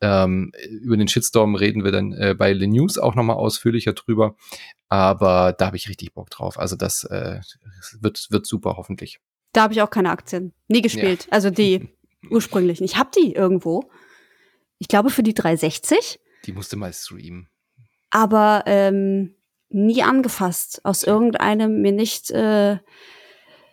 Ähm, 0.00 0.52
über 0.70 0.96
den 0.96 1.08
Shitstorm 1.08 1.56
reden 1.56 1.82
wir 1.82 1.90
dann 1.90 2.12
äh, 2.12 2.36
bei 2.38 2.56
The 2.56 2.68
News 2.68 2.98
auch 2.98 3.16
nochmal 3.16 3.34
ausführlicher 3.34 3.94
drüber. 3.94 4.36
Aber 4.88 5.52
da 5.58 5.66
habe 5.66 5.76
ich 5.76 5.88
richtig 5.88 6.14
Bock 6.14 6.30
drauf. 6.30 6.56
Also 6.56 6.76
das 6.76 7.02
äh, 7.02 7.40
wird, 7.98 8.28
wird 8.30 8.46
super, 8.46 8.76
hoffentlich. 8.76 9.18
Da 9.52 9.62
habe 9.62 9.72
ich 9.72 9.82
auch 9.82 9.90
keine 9.90 10.10
Aktien. 10.10 10.52
Nie 10.68 10.82
gespielt. 10.82 11.26
Also 11.32 11.50
die 11.50 11.88
ursprünglichen. 12.30 12.84
Ich 12.84 12.96
habe 12.96 13.10
die 13.12 13.32
irgendwo. 13.32 13.90
Ich 14.78 14.86
glaube 14.86 15.10
für 15.10 15.24
die 15.24 15.34
360, 15.34 16.20
Die 16.46 16.52
musste 16.52 16.76
mal 16.76 16.92
streamen. 16.92 17.48
Aber 18.10 18.64
ähm, 18.66 19.34
nie 19.68 20.02
angefasst. 20.02 20.80
Aus 20.84 21.04
irgendeinem 21.04 21.80
mir 21.80 21.92
nicht 21.92 22.30
äh, 22.30 22.78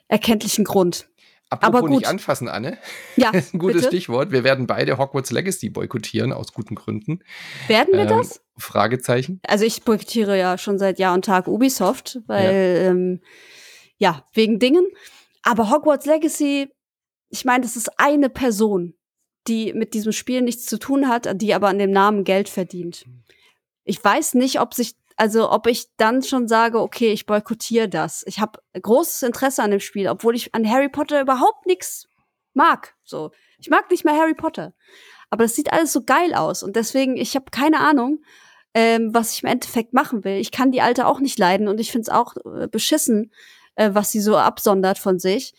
erkenntlichen 0.07 0.63
Grund. 0.65 1.09
Apropos 1.49 1.67
Aber 1.79 1.81
gut. 1.87 1.89
nicht 1.91 2.07
anfassen, 2.07 2.49
Anne. 2.49 2.77
Ja, 3.15 3.31
Das 3.31 3.45
ist 3.45 3.53
ein 3.53 3.59
gutes 3.59 3.77
bitte? 3.83 3.87
Stichwort. 3.95 4.31
Wir 4.31 4.43
werden 4.43 4.67
beide 4.67 4.97
Hogwarts 4.97 5.31
Legacy 5.31 5.69
boykottieren, 5.69 6.33
aus 6.33 6.51
guten 6.51 6.75
Gründen. 6.75 7.19
Werden 7.67 7.93
wir 7.93 8.01
Ähm, 8.01 8.07
das? 8.09 8.41
Fragezeichen. 8.57 9.39
Also 9.47 9.63
ich 9.63 9.83
boykottiere 9.83 10.37
ja 10.37 10.57
schon 10.57 10.77
seit 10.77 10.99
Jahr 10.99 11.13
und 11.13 11.23
Tag 11.23 11.47
Ubisoft, 11.47 12.19
weil 12.27 12.43
ja, 12.53 12.89
ähm, 12.89 13.21
ja 13.97 14.27
wegen 14.33 14.59
Dingen. 14.59 14.85
Aber 15.43 15.69
Hogwarts 15.71 16.05
Legacy, 16.05 16.69
ich 17.29 17.45
meine, 17.45 17.61
das 17.63 17.77
ist 17.77 17.91
eine 17.97 18.29
Person, 18.29 18.95
die 19.47 19.71
mit 19.73 19.93
diesem 19.93 20.11
Spiel 20.11 20.41
nichts 20.41 20.65
zu 20.65 20.77
tun 20.77 21.07
hat, 21.07 21.29
die 21.41 21.53
aber 21.53 21.69
an 21.69 21.79
dem 21.79 21.91
Namen 21.91 22.25
Geld 22.25 22.49
verdient. 22.49 23.05
Ich 23.87 24.03
weiß 24.03 24.35
nicht, 24.35 24.59
ob 24.59 24.73
sich, 24.73 24.95
also 25.15 25.51
ob 25.51 25.67
ich 25.67 25.87
dann 25.97 26.21
schon 26.21 26.47
sage, 26.47 26.79
okay, 26.79 27.11
ich 27.11 27.25
boykottiere 27.25 27.89
das. 27.89 28.23
Ich 28.27 28.39
habe 28.39 28.59
großes 28.79 29.23
Interesse 29.23 29.63
an 29.63 29.71
dem 29.71 29.79
Spiel, 29.79 30.07
obwohl 30.09 30.35
ich 30.35 30.53
an 30.53 30.69
Harry 30.69 30.89
Potter 30.89 31.21
überhaupt 31.21 31.65
nichts 31.65 32.07
mag. 32.53 32.95
So, 33.03 33.31
ich 33.57 33.69
mag 33.69 33.89
nicht 33.89 34.05
mehr 34.05 34.15
Harry 34.15 34.35
Potter. 34.35 34.73
Aber 35.29 35.43
das 35.43 35.55
sieht 35.55 35.71
alles 35.73 35.93
so 35.93 36.03
geil 36.03 36.33
aus 36.33 36.63
und 36.63 36.75
deswegen, 36.75 37.17
ich 37.17 37.35
habe 37.35 37.45
keine 37.51 37.79
Ahnung, 37.79 38.19
ähm, 38.73 39.13
was 39.13 39.33
ich 39.33 39.43
im 39.43 39.49
Endeffekt 39.49 39.93
machen 39.93 40.23
will. 40.23 40.35
Ich 40.35 40.51
kann 40.51 40.71
die 40.71 40.81
Alte 40.81 41.07
auch 41.07 41.19
nicht 41.19 41.39
leiden 41.39 41.67
und 41.67 41.79
ich 41.79 41.91
finde 41.91 42.03
es 42.03 42.09
auch 42.09 42.35
äh, 42.45 42.67
beschissen, 42.67 43.31
äh, 43.75 43.91
was 43.93 44.11
sie 44.11 44.19
so 44.19 44.37
absondert 44.37 44.97
von 44.97 45.19
sich. 45.19 45.53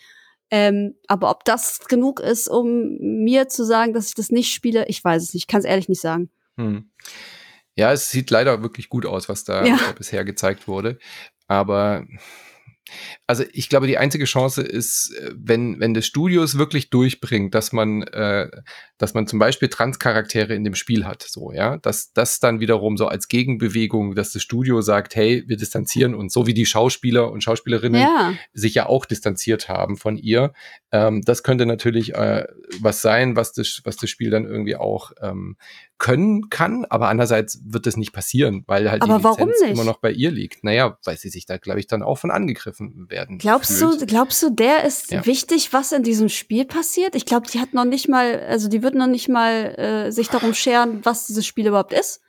Ähm, 0.51 0.95
aber 1.09 1.31
ob 1.31 1.45
das 1.45 1.81
genug 1.89 2.21
ist, 2.21 2.49
um 2.49 2.97
mir 2.99 3.49
zu 3.49 3.65
sagen, 3.65 3.93
dass 3.93 4.09
ich 4.09 4.15
das 4.15 4.31
nicht 4.31 4.53
spiele, 4.53 4.87
ich 4.89 5.03
weiß 5.03 5.23
es 5.23 5.35
nicht. 5.35 5.45
Ich 5.45 5.47
kann 5.47 5.61
es 5.61 5.67
ehrlich 5.67 5.89
nicht 5.89 6.01
sagen. 6.01 6.31
Hm. 6.57 6.91
Ja, 7.79 7.93
es 7.93 8.11
sieht 8.11 8.31
leider 8.31 8.63
wirklich 8.63 8.89
gut 8.89 9.07
aus, 9.07 9.29
was 9.29 9.45
da 9.45 9.65
Ja. 9.65 9.77
äh, 9.77 9.93
bisher 9.97 10.25
gezeigt 10.25 10.67
wurde. 10.67 10.99
Aber 11.47 12.05
Also 13.27 13.45
ich 13.53 13.69
glaube, 13.69 13.87
die 13.87 13.99
einzige 13.99 14.25
Chance 14.25 14.63
ist, 14.63 15.15
äh, 15.15 15.33
wenn, 15.37 15.79
wenn 15.79 15.93
das 15.93 16.07
Studio 16.07 16.43
es 16.43 16.57
wirklich 16.57 16.89
durchbringt, 16.91 17.55
dass 17.55 17.73
man, 17.73 18.03
äh, 18.03 18.49
dass 18.97 19.13
man 19.15 19.27
zum 19.27 19.39
Beispiel 19.39 19.69
Transcharaktere 19.69 20.55
in 20.55 20.65
dem 20.65 20.75
Spiel 20.75 21.05
hat, 21.05 21.23
so, 21.23 21.53
ja, 21.53 21.77
dass 21.77 22.13
das 22.13 22.41
dann 22.41 22.61
wiederum 22.61 22.97
so 22.97 23.07
als 23.07 23.29
Gegenbewegung, 23.29 24.15
dass 24.15 24.33
das 24.33 24.43
Studio 24.43 24.81
sagt, 24.81 25.15
hey, 25.17 25.45
wir 25.47 25.57
distanzieren 25.59 26.15
uns, 26.15 26.33
so 26.33 26.47
wie 26.47 26.55
die 26.55 26.67
Schauspieler 26.67 27.31
und 27.31 27.45
Schauspielerinnen 27.45 28.01
ja. 28.01 28.33
sich 28.55 28.75
ja 28.75 28.87
auch 28.87 29.05
distanziert 29.05 29.69
haben 29.69 29.99
von 29.99 30.17
ihr. 30.17 30.53
Ähm, 30.91 31.21
das 31.23 31.43
könnte 31.43 31.67
natürlich 31.67 32.15
äh, 32.15 32.47
was 32.81 33.03
sein, 33.03 33.37
was 33.37 33.53
das, 33.53 33.83
was 33.85 33.97
das 33.97 34.09
Spiel 34.09 34.31
dann 34.31 34.47
irgendwie 34.47 34.77
auch 34.77 35.13
ähm, 35.21 35.57
können 35.99 36.49
kann, 36.49 36.85
aber 36.85 37.09
andererseits 37.09 37.61
wird 37.65 37.87
das 37.87 37.97
nicht 37.97 38.13
passieren, 38.13 38.63
weil 38.67 38.91
halt 38.91 39.03
aber 39.03 39.19
die 39.19 39.43
Lizenz 39.43 39.61
immer 39.63 39.85
noch 39.85 39.99
bei 39.99 40.13
ihr 40.13 40.31
liegt. 40.31 40.63
Naja, 40.63 40.97
weil 41.05 41.17
sie 41.17 41.29
sich 41.29 41.45
da, 41.45 41.59
glaube 41.59 41.81
ich, 41.81 41.89
dann 41.89 42.03
auch 42.03 42.17
von 42.17 42.31
angegriffen 42.31 43.11
werden. 43.11 43.39
Glaubst 43.39 43.73
fühlt. 43.73 44.01
du, 44.01 44.07
glaubst 44.07 44.43
du, 44.43 44.51
der 44.51 44.85
ist 44.85 45.11
ja. 45.11 45.27
wichtig, 45.27 45.73
was 45.73 45.93
in 45.93 46.05
diesem 46.05 46.29
Spiel 46.29 46.65
passiert? 46.65 47.17
Ich 47.17 47.27
glaube, 47.27 47.49
die 47.53 47.61
hat 47.61 47.75
noch 47.75 47.85
nicht 47.85 48.09
mal, 48.09 48.41
also 48.49 48.69
die 48.69 48.83
wird 48.83 48.95
noch 48.95 49.09
nicht 49.09 49.29
mal 49.29 49.75
äh, 49.77 50.11
sich 50.13 50.29
darum 50.29 50.55
scheren, 50.55 51.05
was 51.05 51.27
dieses 51.27 51.47
Spiel 51.47 51.67
überhaupt 51.67 51.93
ist. 51.93 52.21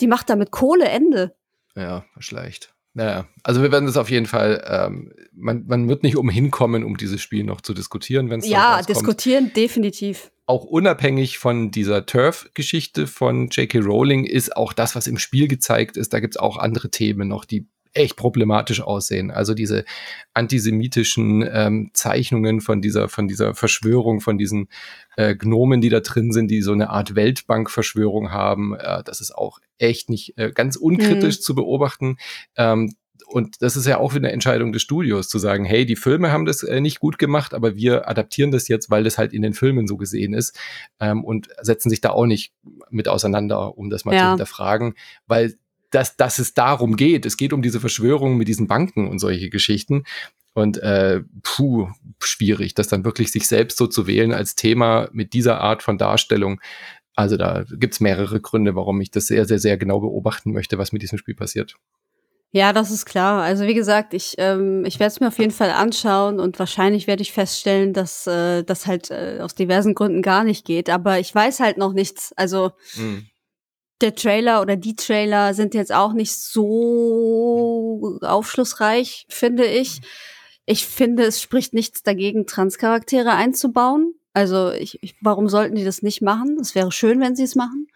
Die 0.00 0.06
macht 0.06 0.28
damit 0.28 0.50
Kohle 0.50 0.84
Ende. 0.86 1.34
Ja, 1.74 2.04
schlecht. 2.18 2.74
Naja, 2.92 3.28
also 3.44 3.62
wir 3.62 3.70
werden 3.70 3.86
das 3.86 3.96
auf 3.96 4.10
jeden 4.10 4.26
Fall, 4.26 4.64
ähm, 4.66 5.12
man, 5.32 5.64
man 5.66 5.88
wird 5.88 6.02
nicht 6.02 6.16
umhin 6.16 6.50
kommen, 6.50 6.82
um 6.82 6.96
dieses 6.96 7.22
Spiel 7.22 7.44
noch 7.44 7.60
zu 7.60 7.72
diskutieren, 7.72 8.30
wenn 8.30 8.40
es 8.40 8.48
Ja, 8.48 8.82
diskutieren 8.82 9.52
definitiv. 9.54 10.32
Auch 10.50 10.64
unabhängig 10.64 11.38
von 11.38 11.70
dieser 11.70 12.06
Turf-Geschichte 12.06 13.06
von 13.06 13.50
J.K. 13.50 13.78
Rowling 13.78 14.24
ist 14.24 14.56
auch 14.56 14.72
das, 14.72 14.96
was 14.96 15.06
im 15.06 15.16
Spiel 15.16 15.46
gezeigt 15.46 15.96
ist, 15.96 16.12
da 16.12 16.18
gibt's 16.18 16.38
auch 16.38 16.56
andere 16.56 16.90
Themen 16.90 17.28
noch, 17.28 17.44
die 17.44 17.68
echt 17.92 18.16
problematisch 18.16 18.80
aussehen. 18.80 19.30
Also 19.30 19.54
diese 19.54 19.84
antisemitischen 20.34 21.48
ähm, 21.48 21.90
Zeichnungen 21.94 22.60
von 22.60 22.82
dieser, 22.82 23.08
von 23.08 23.28
dieser 23.28 23.54
Verschwörung, 23.54 24.20
von 24.20 24.38
diesen 24.38 24.66
äh, 25.16 25.36
Gnomen, 25.36 25.80
die 25.80 25.88
da 25.88 26.00
drin 26.00 26.32
sind, 26.32 26.50
die 26.50 26.62
so 26.62 26.72
eine 26.72 26.90
Art 26.90 27.14
Weltbank-Verschwörung 27.14 28.32
haben. 28.32 28.74
Äh, 28.74 29.04
das 29.04 29.20
ist 29.20 29.32
auch 29.32 29.60
echt 29.78 30.10
nicht 30.10 30.36
äh, 30.36 30.50
ganz 30.50 30.74
unkritisch 30.74 31.36
mhm. 31.36 31.42
zu 31.42 31.54
beobachten. 31.54 32.16
Ähm, 32.56 32.92
und 33.32 33.62
das 33.62 33.76
ist 33.76 33.86
ja 33.86 33.98
auch 33.98 34.14
wieder 34.14 34.26
eine 34.26 34.32
Entscheidung 34.32 34.72
des 34.72 34.82
Studios, 34.82 35.28
zu 35.28 35.38
sagen, 35.38 35.64
hey, 35.64 35.86
die 35.86 35.96
Filme 35.96 36.32
haben 36.32 36.44
das 36.44 36.62
äh, 36.62 36.80
nicht 36.80 37.00
gut 37.00 37.18
gemacht, 37.18 37.54
aber 37.54 37.76
wir 37.76 38.08
adaptieren 38.08 38.50
das 38.50 38.68
jetzt, 38.68 38.90
weil 38.90 39.04
das 39.04 39.18
halt 39.18 39.32
in 39.32 39.42
den 39.42 39.54
Filmen 39.54 39.86
so 39.86 39.96
gesehen 39.96 40.34
ist 40.34 40.58
ähm, 40.98 41.24
und 41.24 41.48
setzen 41.60 41.90
sich 41.90 42.00
da 42.00 42.10
auch 42.10 42.26
nicht 42.26 42.52
mit 42.90 43.08
auseinander, 43.08 43.78
um 43.78 43.88
das 43.88 44.04
mal 44.04 44.14
ja. 44.14 44.20
zu 44.20 44.28
hinterfragen, 44.30 44.94
weil 45.26 45.54
dass, 45.90 46.16
dass 46.16 46.38
es 46.38 46.54
darum 46.54 46.96
geht. 46.96 47.26
Es 47.26 47.36
geht 47.36 47.52
um 47.52 47.62
diese 47.62 47.80
Verschwörung 47.80 48.36
mit 48.36 48.46
diesen 48.46 48.68
Banken 48.68 49.08
und 49.08 49.18
solche 49.18 49.50
Geschichten. 49.50 50.04
Und 50.52 50.78
äh, 50.78 51.22
puh, 51.42 51.88
schwierig, 52.22 52.74
das 52.74 52.88
dann 52.88 53.04
wirklich 53.04 53.32
sich 53.32 53.48
selbst 53.48 53.76
so 53.76 53.86
zu 53.86 54.06
wählen 54.06 54.32
als 54.32 54.54
Thema 54.54 55.08
mit 55.12 55.32
dieser 55.32 55.60
Art 55.60 55.82
von 55.82 55.98
Darstellung. 55.98 56.60
Also 57.14 57.36
da 57.36 57.64
gibt's 57.68 58.00
mehrere 58.00 58.40
Gründe, 58.40 58.74
warum 58.74 59.00
ich 59.00 59.10
das 59.10 59.26
sehr, 59.26 59.46
sehr, 59.46 59.58
sehr 59.58 59.76
genau 59.76 60.00
beobachten 60.00 60.52
möchte, 60.52 60.78
was 60.78 60.92
mit 60.92 61.02
diesem 61.02 61.18
Spiel 61.18 61.34
passiert. 61.34 61.76
Ja, 62.52 62.72
das 62.72 62.90
ist 62.90 63.06
klar. 63.06 63.42
Also 63.42 63.66
wie 63.66 63.74
gesagt, 63.74 64.12
ich, 64.12 64.34
ähm, 64.38 64.84
ich 64.84 64.98
werde 64.98 65.12
es 65.12 65.20
mir 65.20 65.28
auf 65.28 65.38
jeden 65.38 65.52
Fall 65.52 65.70
anschauen 65.70 66.40
und 66.40 66.58
wahrscheinlich 66.58 67.06
werde 67.06 67.22
ich 67.22 67.32
feststellen, 67.32 67.92
dass 67.92 68.26
äh, 68.26 68.64
das 68.64 68.86
halt 68.86 69.10
äh, 69.10 69.38
aus 69.40 69.54
diversen 69.54 69.94
Gründen 69.94 70.20
gar 70.20 70.42
nicht 70.42 70.64
geht. 70.64 70.90
Aber 70.90 71.20
ich 71.20 71.32
weiß 71.32 71.60
halt 71.60 71.78
noch 71.78 71.92
nichts. 71.92 72.32
Also 72.36 72.72
mhm 72.96 73.26
der 74.00 74.14
Trailer 74.14 74.62
oder 74.62 74.76
die 74.76 74.96
Trailer 74.96 75.54
sind 75.54 75.74
jetzt 75.74 75.92
auch 75.92 76.12
nicht 76.12 76.34
so 76.34 78.18
aufschlussreich, 78.22 79.26
finde 79.28 79.64
ich. 79.66 80.00
Ich 80.66 80.86
finde, 80.86 81.24
es 81.24 81.40
spricht 81.42 81.74
nichts 81.74 82.02
dagegen, 82.02 82.46
Transcharaktere 82.46 83.32
einzubauen. 83.32 84.14
Also 84.32 84.70
ich, 84.70 85.02
ich, 85.02 85.16
warum 85.20 85.48
sollten 85.48 85.74
die 85.74 85.84
das 85.84 86.02
nicht 86.02 86.22
machen? 86.22 86.58
Es 86.60 86.74
wäre 86.74 86.92
schön, 86.92 87.20
wenn 87.20 87.36
sie 87.36 87.42
es 87.44 87.56
machen. 87.56 87.88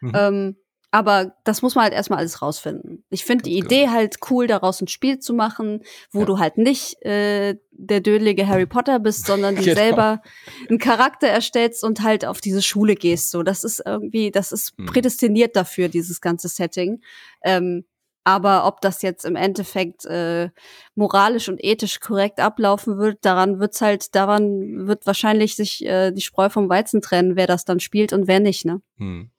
Mhm. 0.00 0.12
Ähm, 0.14 0.56
aber 0.90 1.34
das 1.44 1.60
muss 1.60 1.74
man 1.74 1.84
halt 1.84 1.92
erstmal 1.92 2.20
alles 2.20 2.40
rausfinden. 2.40 3.04
Ich 3.10 3.24
finde 3.24 3.44
die 3.44 3.58
Idee 3.58 3.82
genau. 3.82 3.92
halt 3.92 4.16
cool, 4.30 4.46
daraus 4.46 4.80
ein 4.80 4.88
Spiel 4.88 5.18
zu 5.18 5.34
machen, 5.34 5.82
wo 6.10 6.20
ja. 6.20 6.24
du 6.24 6.38
halt 6.38 6.56
nicht 6.56 7.02
äh, 7.04 7.56
der 7.72 8.00
dödelige 8.00 8.46
Harry 8.46 8.66
Potter 8.66 8.98
bist, 8.98 9.26
sondern 9.26 9.54
du 9.56 9.62
genau. 9.62 9.74
selber 9.74 10.22
einen 10.68 10.78
Charakter 10.78 11.28
erstellst 11.28 11.84
und 11.84 12.02
halt 12.02 12.24
auf 12.24 12.40
diese 12.40 12.62
Schule 12.62 12.94
gehst. 12.94 13.30
So, 13.30 13.42
das 13.42 13.64
ist 13.64 13.82
irgendwie, 13.84 14.30
das 14.30 14.50
ist 14.50 14.78
mhm. 14.78 14.86
prädestiniert 14.86 15.56
dafür, 15.56 15.88
dieses 15.88 16.22
ganze 16.22 16.48
Setting. 16.48 17.02
Ähm, 17.44 17.84
aber 18.24 18.66
ob 18.66 18.80
das 18.80 19.02
jetzt 19.02 19.24
im 19.24 19.36
Endeffekt 19.36 20.04
äh, 20.06 20.50
moralisch 20.94 21.48
und 21.48 21.62
ethisch 21.62 22.00
korrekt 22.00 22.40
ablaufen 22.40 22.98
wird, 22.98 23.24
daran 23.24 23.58
wird's 23.58 23.80
halt, 23.80 24.14
daran 24.14 24.86
wird 24.86 25.06
wahrscheinlich 25.06 25.56
sich 25.56 25.84
äh, 25.84 26.12
die 26.12 26.20
Spreu 26.20 26.48
vom 26.50 26.68
Weizen 26.68 27.00
trennen, 27.00 27.36
wer 27.36 27.46
das 27.46 27.64
dann 27.64 27.80
spielt 27.80 28.12
und 28.12 28.26
wer 28.26 28.40
nicht, 28.40 28.64
ne? 28.64 28.82
Hm. 28.98 29.30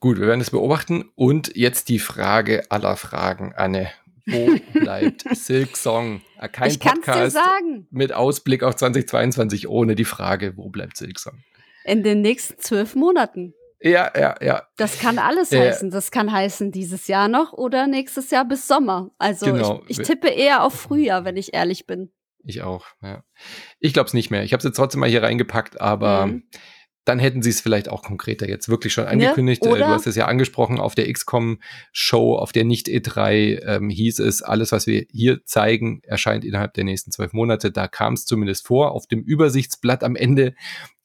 Gut, 0.00 0.20
wir 0.20 0.26
werden 0.26 0.40
es 0.40 0.50
beobachten. 0.50 1.10
Und 1.14 1.56
jetzt 1.56 1.88
die 1.88 1.98
Frage 1.98 2.64
aller 2.70 2.96
Fragen, 2.96 3.54
Anne. 3.56 3.90
Wo 4.26 4.58
bleibt 4.78 5.24
Silk 5.36 5.76
Song? 5.76 6.20
Äh, 6.38 6.48
kein 6.48 6.70
ich 6.70 6.80
Podcast 6.80 7.36
dir 7.36 7.40
sagen. 7.40 7.86
mit 7.90 8.12
Ausblick 8.12 8.62
auf 8.62 8.76
2022 8.76 9.68
ohne 9.68 9.94
die 9.94 10.04
Frage, 10.04 10.56
wo 10.56 10.68
bleibt 10.68 10.96
Silk 10.96 11.18
Song? 11.18 11.42
In 11.84 12.02
den 12.02 12.20
nächsten 12.20 12.60
zwölf 12.60 12.94
Monaten. 12.94 13.54
Ja, 13.80 14.10
ja, 14.18 14.34
ja. 14.40 14.62
Das 14.76 14.98
kann 14.98 15.18
alles 15.18 15.52
äh, 15.52 15.60
heißen. 15.60 15.90
Das 15.90 16.10
kann 16.10 16.32
heißen 16.32 16.72
dieses 16.72 17.06
Jahr 17.06 17.28
noch 17.28 17.52
oder 17.52 17.86
nächstes 17.86 18.30
Jahr 18.30 18.44
bis 18.44 18.66
Sommer. 18.66 19.12
Also 19.18 19.46
genau. 19.46 19.82
ich, 19.86 20.00
ich 20.00 20.06
tippe 20.06 20.28
eher 20.28 20.64
auf 20.64 20.74
Frühjahr, 20.74 21.24
wenn 21.24 21.36
ich 21.36 21.54
ehrlich 21.54 21.86
bin. 21.86 22.10
Ich 22.42 22.62
auch, 22.62 22.86
ja. 23.02 23.22
Ich 23.78 23.92
glaube 23.92 24.08
es 24.08 24.14
nicht 24.14 24.30
mehr. 24.30 24.42
Ich 24.42 24.52
habe 24.52 24.58
es 24.58 24.64
jetzt 24.64 24.76
trotzdem 24.76 25.00
mal 25.00 25.08
hier 25.08 25.22
reingepackt, 25.22 25.80
aber 25.80 26.26
mhm 26.26 26.42
dann 27.06 27.20
hätten 27.20 27.40
sie 27.40 27.50
es 27.50 27.60
vielleicht 27.60 27.88
auch 27.88 28.02
konkreter 28.02 28.48
jetzt 28.48 28.68
wirklich 28.68 28.92
schon 28.92 29.06
angekündigt. 29.06 29.62
Ne? 29.62 29.78
du 29.78 29.86
hast 29.86 30.08
es 30.08 30.16
ja 30.16 30.26
angesprochen, 30.26 30.80
auf 30.80 30.96
der 30.96 31.10
XCOM-Show, 31.10 32.34
auf 32.34 32.50
der 32.50 32.64
Nicht-E3 32.64 33.62
ähm, 33.64 33.88
hieß 33.90 34.18
es, 34.18 34.42
alles, 34.42 34.72
was 34.72 34.88
wir 34.88 35.06
hier 35.12 35.44
zeigen, 35.44 36.00
erscheint 36.02 36.44
innerhalb 36.44 36.74
der 36.74 36.82
nächsten 36.82 37.12
zwölf 37.12 37.32
Monate. 37.32 37.70
Da 37.70 37.86
kam 37.86 38.14
es 38.14 38.26
zumindest 38.26 38.66
vor. 38.66 38.90
Auf 38.90 39.06
dem 39.06 39.22
Übersichtsblatt 39.22 40.02
am 40.02 40.16
Ende 40.16 40.54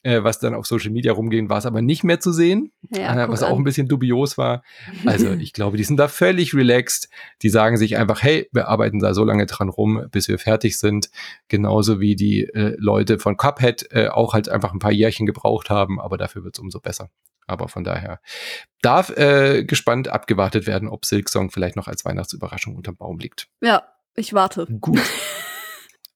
äh, 0.03 0.23
was 0.23 0.39
dann 0.39 0.55
auf 0.55 0.65
Social 0.65 0.91
Media 0.91 1.13
rumgehen, 1.13 1.49
war 1.49 1.57
es 1.57 1.65
aber 1.65 1.81
nicht 1.81 2.03
mehr 2.03 2.19
zu 2.19 2.31
sehen, 2.31 2.71
ja, 2.89 3.23
äh, 3.23 3.29
was 3.29 3.43
auch 3.43 3.57
ein 3.57 3.63
bisschen 3.63 3.87
dubios 3.87 4.37
war. 4.37 4.63
Also 5.05 5.31
ich 5.31 5.53
glaube, 5.53 5.77
die 5.77 5.83
sind 5.83 5.97
da 5.97 6.07
völlig 6.07 6.53
relaxed. 6.53 7.09
Die 7.41 7.49
sagen 7.49 7.77
sich 7.77 7.97
einfach, 7.97 8.21
hey, 8.23 8.47
wir 8.51 8.67
arbeiten 8.67 8.99
da 8.99 9.13
so 9.13 9.23
lange 9.23 9.45
dran 9.45 9.69
rum, 9.69 10.05
bis 10.11 10.27
wir 10.27 10.37
fertig 10.39 10.79
sind. 10.79 11.09
Genauso 11.47 11.99
wie 11.99 12.15
die 12.15 12.43
äh, 12.43 12.75
Leute 12.77 13.19
von 13.19 13.35
Cuphead 13.35 13.87
äh, 13.91 14.07
auch 14.07 14.33
halt 14.33 14.49
einfach 14.49 14.73
ein 14.73 14.79
paar 14.79 14.91
Jährchen 14.91 15.25
gebraucht 15.25 15.69
haben, 15.69 15.99
aber 15.99 16.17
dafür 16.17 16.43
wird 16.43 16.55
es 16.55 16.59
umso 16.59 16.79
besser. 16.79 17.09
Aber 17.47 17.67
von 17.67 17.83
daher 17.83 18.21
darf 18.81 19.09
äh, 19.17 19.63
gespannt 19.63 20.07
abgewartet 20.07 20.67
werden, 20.67 20.87
ob 20.87 21.05
Silksong 21.05 21.51
vielleicht 21.51 21.75
noch 21.75 21.87
als 21.87 22.05
Weihnachtsüberraschung 22.05 22.75
unterm 22.75 22.95
Baum 22.95 23.19
liegt. 23.19 23.47
Ja, 23.61 23.83
ich 24.15 24.33
warte. 24.33 24.67
Gut. 24.79 25.01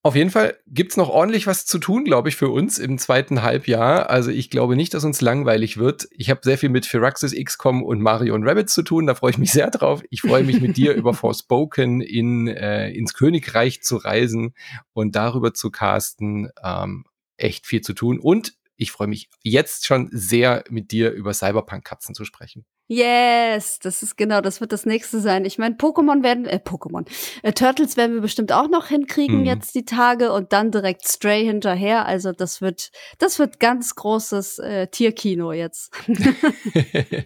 Auf 0.05 0.15
jeden 0.15 0.29
Fall 0.29 0.55
gibt's 0.67 0.97
noch 0.97 1.09
ordentlich 1.09 1.47
was 1.47 1.65
zu 1.65 1.79
tun, 1.79 2.05
glaube 2.05 2.29
ich, 2.29 2.35
für 2.35 2.49
uns 2.49 2.77
im 2.77 2.99
zweiten 2.99 3.41
Halbjahr. 3.41 4.07
Also 4.07 4.29
ich 4.29 4.51
glaube 4.51 4.75
nicht, 4.75 4.93
dass 4.93 5.03
uns 5.03 5.19
langweilig 5.19 5.77
wird. 5.77 6.07
Ich 6.11 6.29
habe 6.29 6.41
sehr 6.43 6.59
viel 6.59 6.69
mit 6.69 6.85
Firaxis 6.85 7.33
XCOM 7.33 7.81
und 7.81 8.01
Mario 8.01 8.35
und 8.35 8.47
Rabbits 8.47 8.75
zu 8.75 8.83
tun. 8.83 9.07
Da 9.07 9.15
freue 9.15 9.31
ich 9.31 9.39
mich 9.39 9.51
sehr 9.51 9.71
drauf. 9.71 10.03
Ich 10.11 10.21
freue 10.21 10.43
mich 10.43 10.61
mit 10.61 10.77
dir 10.77 10.93
über 10.93 11.15
Forspoken 11.15 12.01
in, 12.01 12.47
äh, 12.47 12.91
ins 12.91 13.15
Königreich 13.15 13.81
zu 13.81 13.95
reisen 13.95 14.53
und 14.93 15.15
darüber 15.15 15.55
zu 15.55 15.71
casten. 15.71 16.51
Ähm, 16.63 17.05
echt 17.37 17.65
viel 17.65 17.81
zu 17.81 17.93
tun. 17.93 18.19
Und 18.19 18.53
ich 18.77 18.91
freue 18.91 19.07
mich 19.07 19.29
jetzt 19.43 19.85
schon 19.85 20.09
sehr, 20.11 20.63
mit 20.69 20.91
dir 20.91 21.11
über 21.11 21.33
Cyberpunk-Katzen 21.33 22.15
zu 22.15 22.25
sprechen. 22.25 22.65
Yes, 22.87 23.79
das 23.79 24.03
ist 24.03 24.15
genau, 24.15 24.41
das 24.41 24.61
wird 24.61 24.71
das 24.71 24.85
nächste 24.85 25.19
sein. 25.19 25.43
Ich 25.43 25.57
meine, 25.57 25.73
Pokémon 25.73 26.21
werden, 26.21 26.45
äh, 26.45 26.59
Pokémon, 26.63 27.07
äh, 27.41 27.51
Turtles 27.51 27.97
werden 27.97 28.13
wir 28.13 28.21
bestimmt 28.21 28.51
auch 28.51 28.69
noch 28.69 28.87
hinkriegen 28.87 29.39
mhm. 29.39 29.45
jetzt 29.45 29.73
die 29.73 29.85
Tage 29.85 30.31
und 30.31 30.53
dann 30.53 30.69
direkt 30.69 31.07
Stray 31.07 31.43
hinterher. 31.45 32.05
Also 32.05 32.31
das 32.31 32.61
wird, 32.61 32.91
das 33.17 33.39
wird 33.39 33.59
ganz 33.59 33.95
großes 33.95 34.59
äh, 34.59 34.87
Tierkino 34.87 35.51
jetzt. 35.51 35.91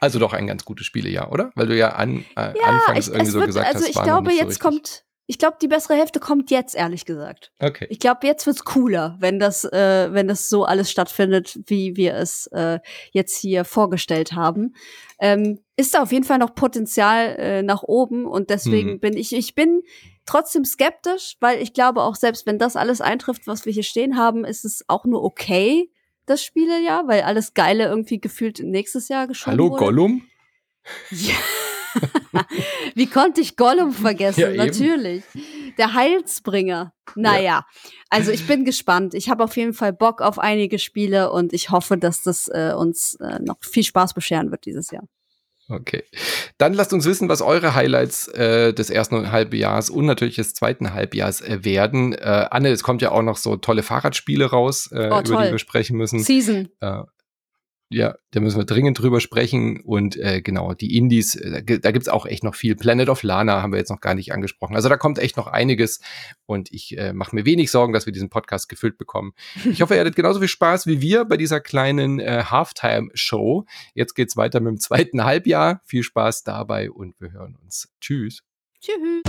also 0.00 0.18
doch 0.18 0.32
ein 0.32 0.48
ganz 0.48 0.64
gutes 0.64 0.84
Spielejahr, 0.86 1.30
oder? 1.30 1.52
Weil 1.54 1.68
du 1.68 1.76
ja 1.76 1.90
an, 1.90 2.24
äh, 2.36 2.58
ja, 2.58 2.64
anfangs 2.64 3.06
ich, 3.06 3.14
irgendwie 3.14 3.30
so 3.30 3.38
wird, 3.38 3.46
gesagt 3.48 3.66
also 3.66 3.78
hast. 3.78 3.86
Also 3.86 4.00
ich 4.00 4.04
glaube, 4.04 4.32
jetzt 4.32 4.60
so 4.60 4.68
kommt 4.68 5.04
ich 5.30 5.38
glaube, 5.38 5.58
die 5.60 5.68
bessere 5.68 5.94
Hälfte 5.94 6.20
kommt 6.20 6.50
jetzt, 6.50 6.74
ehrlich 6.74 7.04
gesagt. 7.04 7.52
Okay. 7.60 7.86
Ich 7.90 7.98
glaube, 7.98 8.26
jetzt 8.26 8.46
wird's 8.46 8.64
cooler, 8.64 9.14
wenn 9.20 9.38
das, 9.38 9.62
äh, 9.62 10.08
wenn 10.10 10.26
das 10.26 10.48
so 10.48 10.64
alles 10.64 10.90
stattfindet, 10.90 11.60
wie 11.66 11.96
wir 11.96 12.14
es 12.14 12.46
äh, 12.46 12.80
jetzt 13.12 13.36
hier 13.36 13.66
vorgestellt 13.66 14.32
haben. 14.32 14.74
Ähm, 15.20 15.58
ist 15.76 15.92
da 15.92 16.02
auf 16.02 16.12
jeden 16.12 16.24
Fall 16.24 16.38
noch 16.38 16.54
Potenzial 16.54 17.36
äh, 17.38 17.62
nach 17.62 17.82
oben 17.82 18.24
und 18.24 18.48
deswegen 18.48 18.92
mhm. 18.92 19.00
bin 19.00 19.16
ich, 19.18 19.34
ich 19.34 19.54
bin 19.54 19.82
trotzdem 20.24 20.64
skeptisch, 20.64 21.36
weil 21.40 21.60
ich 21.60 21.74
glaube 21.74 22.04
auch 22.04 22.14
selbst 22.14 22.46
wenn 22.46 22.58
das 22.58 22.74
alles 22.74 23.02
eintrifft, 23.02 23.46
was 23.46 23.66
wir 23.66 23.72
hier 23.72 23.82
stehen 23.82 24.16
haben, 24.16 24.46
ist 24.46 24.64
es 24.64 24.82
auch 24.88 25.04
nur 25.04 25.22
okay, 25.22 25.90
das 26.24 26.42
Spielejahr, 26.42 27.06
weil 27.06 27.20
alles 27.20 27.52
Geile 27.52 27.84
irgendwie 27.84 28.18
gefühlt 28.18 28.60
nächstes 28.60 29.08
Jahr 29.08 29.26
geschoben 29.26 29.58
Hallo, 29.58 29.70
wurde. 29.72 29.84
Gollum? 29.84 30.22
Ja. 31.10 31.34
Wie 32.94 33.06
konnte 33.06 33.40
ich 33.40 33.56
Gollum 33.56 33.92
vergessen? 33.92 34.40
Ja, 34.40 34.52
Natürlich. 34.52 35.24
Der 35.78 35.94
Heilsbringer. 35.94 36.92
Naja, 37.14 37.42
ja. 37.42 37.66
also 38.10 38.30
ich 38.30 38.46
bin 38.46 38.64
gespannt. 38.64 39.14
Ich 39.14 39.30
habe 39.30 39.44
auf 39.44 39.56
jeden 39.56 39.72
Fall 39.72 39.92
Bock 39.92 40.20
auf 40.20 40.38
einige 40.38 40.78
Spiele 40.78 41.30
und 41.30 41.52
ich 41.52 41.70
hoffe, 41.70 41.96
dass 41.96 42.22
das 42.22 42.48
äh, 42.48 42.72
uns 42.76 43.16
äh, 43.20 43.38
noch 43.40 43.58
viel 43.62 43.84
Spaß 43.84 44.14
bescheren 44.14 44.50
wird 44.50 44.66
dieses 44.66 44.90
Jahr. 44.90 45.04
Okay. 45.70 46.02
Dann 46.56 46.72
lasst 46.72 46.92
uns 46.92 47.04
wissen, 47.04 47.28
was 47.28 47.42
eure 47.42 47.74
Highlights 47.74 48.28
äh, 48.28 48.72
des 48.72 48.88
ersten 48.88 49.30
Halbjahres 49.30 49.90
und 49.90 50.06
natürlich 50.06 50.36
des 50.36 50.54
zweiten 50.54 50.94
Halbjahres 50.94 51.42
äh, 51.42 51.62
werden. 51.62 52.14
Äh, 52.14 52.46
Anne, 52.50 52.70
es 52.70 52.82
kommt 52.82 53.02
ja 53.02 53.10
auch 53.10 53.22
noch 53.22 53.36
so 53.36 53.56
tolle 53.56 53.82
Fahrradspiele 53.82 54.46
raus, 54.46 54.88
äh, 54.92 55.10
oh, 55.12 55.20
über 55.20 55.44
die 55.44 55.50
wir 55.52 55.58
sprechen 55.58 55.96
müssen. 55.96 56.20
Season. 56.20 56.70
Ja, 57.90 58.16
da 58.32 58.40
müssen 58.40 58.58
wir 58.58 58.66
dringend 58.66 58.98
drüber 58.98 59.20
sprechen. 59.20 59.80
Und 59.80 60.16
äh, 60.16 60.42
genau, 60.42 60.74
die 60.74 60.96
Indies, 60.96 61.36
äh, 61.36 61.62
da 61.80 61.90
gibt's 61.90 62.08
auch 62.08 62.26
echt 62.26 62.44
noch 62.44 62.54
viel. 62.54 62.76
Planet 62.76 63.08
of 63.08 63.22
Lana 63.22 63.62
haben 63.62 63.72
wir 63.72 63.78
jetzt 63.78 63.88
noch 63.88 64.00
gar 64.00 64.14
nicht 64.14 64.32
angesprochen. 64.32 64.76
Also 64.76 64.90
da 64.90 64.98
kommt 64.98 65.18
echt 65.18 65.38
noch 65.38 65.46
einiges. 65.46 66.00
Und 66.44 66.70
ich 66.70 66.98
äh, 66.98 67.14
mache 67.14 67.34
mir 67.34 67.46
wenig 67.46 67.70
Sorgen, 67.70 67.94
dass 67.94 68.04
wir 68.04 68.12
diesen 68.12 68.28
Podcast 68.28 68.68
gefüllt 68.68 68.98
bekommen. 68.98 69.32
Ich 69.64 69.80
hoffe, 69.80 69.94
ihr 69.94 70.00
hattet 70.00 70.16
genauso 70.16 70.38
viel 70.38 70.48
Spaß 70.48 70.86
wie 70.86 71.00
wir 71.00 71.24
bei 71.24 71.36
dieser 71.36 71.60
kleinen 71.60 72.20
äh, 72.20 72.44
Halftime-Show. 72.44 73.64
Jetzt 73.94 74.14
geht's 74.14 74.36
weiter 74.36 74.60
mit 74.60 74.72
dem 74.72 74.80
zweiten 74.80 75.24
Halbjahr. 75.24 75.80
Viel 75.84 76.02
Spaß 76.02 76.44
dabei 76.44 76.90
und 76.90 77.18
wir 77.20 77.32
hören 77.32 77.56
uns. 77.62 77.88
Tschüss. 78.00 78.42
Tschüss. 78.80 79.22